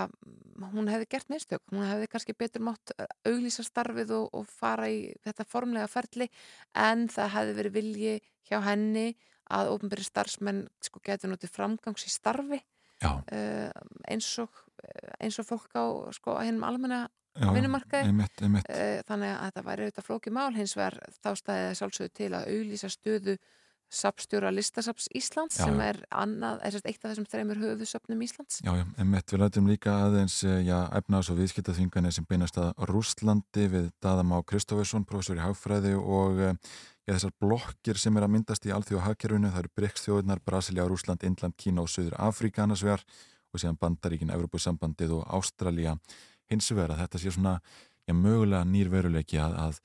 hún 0.73 0.91
hefði 0.91 1.09
gert 1.15 1.31
mistök, 1.33 1.63
hún 1.71 1.87
hefði 1.87 2.09
kannski 2.11 2.37
betur 2.37 2.65
mátt 2.67 2.95
uh, 2.97 3.07
auglýsa 3.29 3.65
starfið 3.67 4.15
og, 4.19 4.27
og 4.35 4.49
fara 4.51 4.89
í 4.91 5.05
þetta 5.23 5.47
formlega 5.49 5.91
ferli 5.91 6.29
en 6.75 7.07
það 7.11 7.33
hefði 7.37 7.57
verið 7.61 7.79
vilji 7.79 8.17
hjá 8.49 8.59
henni 8.67 9.07
að 9.53 9.73
ofnbæri 9.73 10.05
starfsmenn 10.07 10.67
sko 10.83 11.01
getur 11.03 11.31
notið 11.31 11.51
framgangs 11.51 12.05
í 12.07 12.11
starfi 12.11 12.61
uh, 13.03 13.71
eins 14.07 14.29
og 14.39 14.61
eins 15.23 15.37
og 15.39 15.47
fólk 15.47 15.75
á 15.75 15.85
sko 16.15 16.37
hennum 16.39 16.65
almenna 16.67 17.05
vinnumarkaði. 17.39 18.13
Uh, 18.61 19.01
þannig 19.07 19.33
að 19.33 19.43
þetta 19.47 19.65
væri 19.67 19.87
auðvitað 19.87 20.07
flókið 20.09 20.37
mál. 20.37 20.53
Hins 20.55 20.77
vegar 20.77 20.99
þá 21.19 21.29
stæði 21.39 21.67
það 21.67 21.77
sjálfsögðu 21.81 22.15
til 22.19 22.31
að 22.33 22.49
auglýsa 22.53 22.91
stöðu 22.93 23.37
sapstjóra 23.93 24.51
listasaps 24.53 25.07
Íslands 25.15 25.59
Já, 25.59 25.67
sem 25.67 25.81
er 25.83 25.99
annað, 26.13 26.61
er 26.65 26.77
eitt 26.81 27.03
af 27.03 27.11
þessum 27.11 27.27
þreymur 27.29 27.59
höfðusöfnum 27.61 28.23
Íslands. 28.25 28.61
Já, 28.65 28.71
já, 28.79 28.85
einmitt, 28.97 29.33
við 29.33 29.43
rættum 29.43 29.69
líka 29.69 29.93
aðeins 30.07 30.39
eh, 30.47 30.71
efnaðs- 30.97 31.29
og 31.33 31.37
viðskiptaþvinganir 31.41 32.15
sem 32.15 32.25
beinast 32.29 32.57
að 32.61 32.71
Rússlandi 32.89 33.67
við 33.69 33.91
Daðamá 34.03 34.41
Kristófesson, 34.49 35.05
professor 35.09 35.37
í 35.37 35.43
hagfræði 35.43 35.93
og 35.99 36.41
eh, 36.41 36.57
já, 37.05 37.13
þessar 37.13 37.35
blokkir 37.43 38.01
sem 38.01 38.17
er 38.17 38.27
að 38.27 38.33
myndast 38.37 38.65
í 38.65 38.73
alþjóða 38.73 39.05
hagkerfinu, 39.11 39.53
það 39.53 39.63
eru 39.63 39.73
BRICS-þjóðunar, 39.81 40.43
Brasilia, 40.47 40.89
Rússland, 40.89 41.27
Indland, 41.27 41.57
Kína 41.59 41.85
og 41.85 41.93
Suður 41.93 42.17
Afríka 42.17 42.65
annars 42.65 42.85
vegar 42.85 43.05
og 43.53 43.61
síðan 43.61 43.77
Bandaríkin, 43.77 44.33
Evropasambandið 44.33 45.19
og 45.19 45.27
Ástralía 46.53 46.59
hins 46.59 46.71
vegar 46.71 46.93
að 46.93 47.01
þetta 47.03 47.21
sé 47.21 47.33
svona 47.33 47.55
já, 48.05 48.13
mögulega 48.13 48.65
nýr 48.67 48.91
veruleiki 48.91 49.39
að, 49.39 49.57
að, 49.57 49.79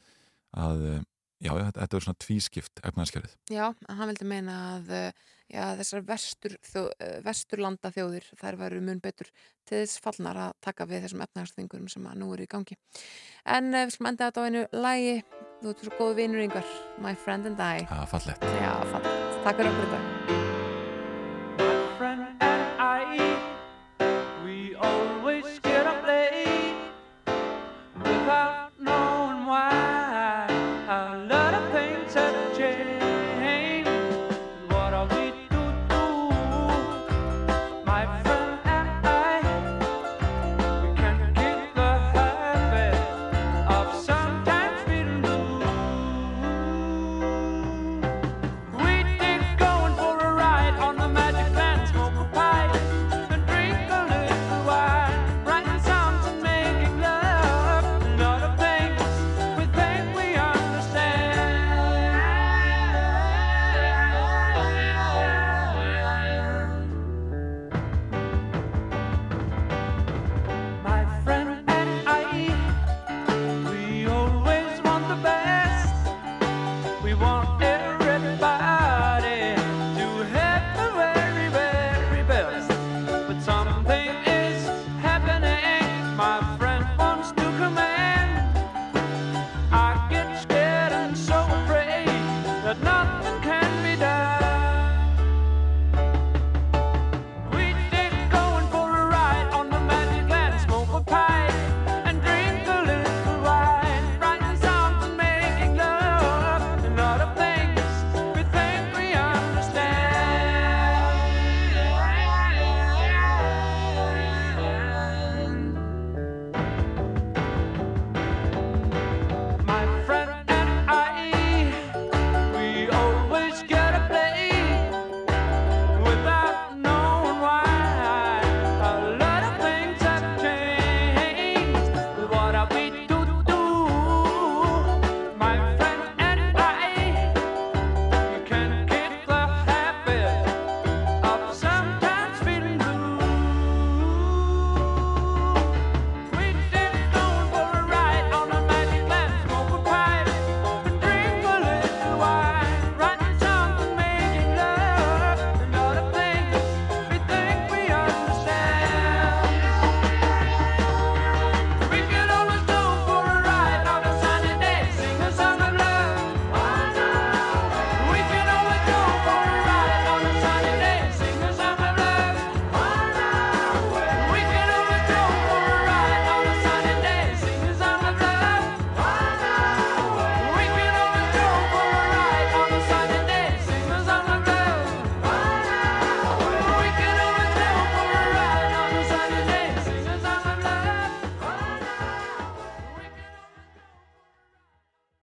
að 0.59 0.85
eh, 0.89 1.01
já, 1.41 1.53
þetta, 1.55 1.81
þetta 1.81 1.97
er 1.97 2.07
svona 2.07 2.23
tvískipt 2.25 2.83
efnaðskjörið. 2.85 3.35
Já, 3.51 3.67
hann 3.89 4.11
vildi 4.11 4.29
meina 4.29 4.57
að 4.75 4.93
uh, 4.93 5.27
já, 5.49 5.65
þessar 5.79 6.05
vestur, 6.09 6.57
þjó, 6.67 6.83
uh, 6.91 7.19
vesturlanda 7.25 7.93
þjóðir 7.95 8.31
þær 8.41 8.59
væru 8.63 8.81
mun 8.85 9.03
betur 9.03 9.31
til 9.69 9.83
þess 9.85 10.03
fallnar 10.03 10.41
að 10.49 10.57
taka 10.65 10.89
við 10.89 11.07
þessum 11.07 11.25
efnahagsþvingurum 11.27 11.89
sem 11.93 12.09
nú 12.19 12.33
eru 12.35 12.49
í 12.49 12.51
gangi. 12.51 12.79
En 13.47 13.71
við 13.75 13.95
skulum 13.95 14.13
enda 14.13 14.31
þetta 14.31 14.43
á 14.43 14.47
einu 14.49 14.67
lægi 14.75 15.15
þú 15.63 15.71
ert 15.73 15.87
svo 15.87 15.95
góð 16.01 16.19
vinur 16.23 16.45
yngvar 16.49 16.75
My 17.03 17.15
Friend 17.15 17.53
and 17.53 17.63
I. 17.63 17.87
Það 17.87 18.05
er 18.05 18.13
fallegt. 18.17 18.51
Já, 18.59 18.75
fallegt, 18.93 19.41
takk 19.47 19.63
fyrir 19.63 19.73
okkur 19.75 19.97
dag 19.97 20.38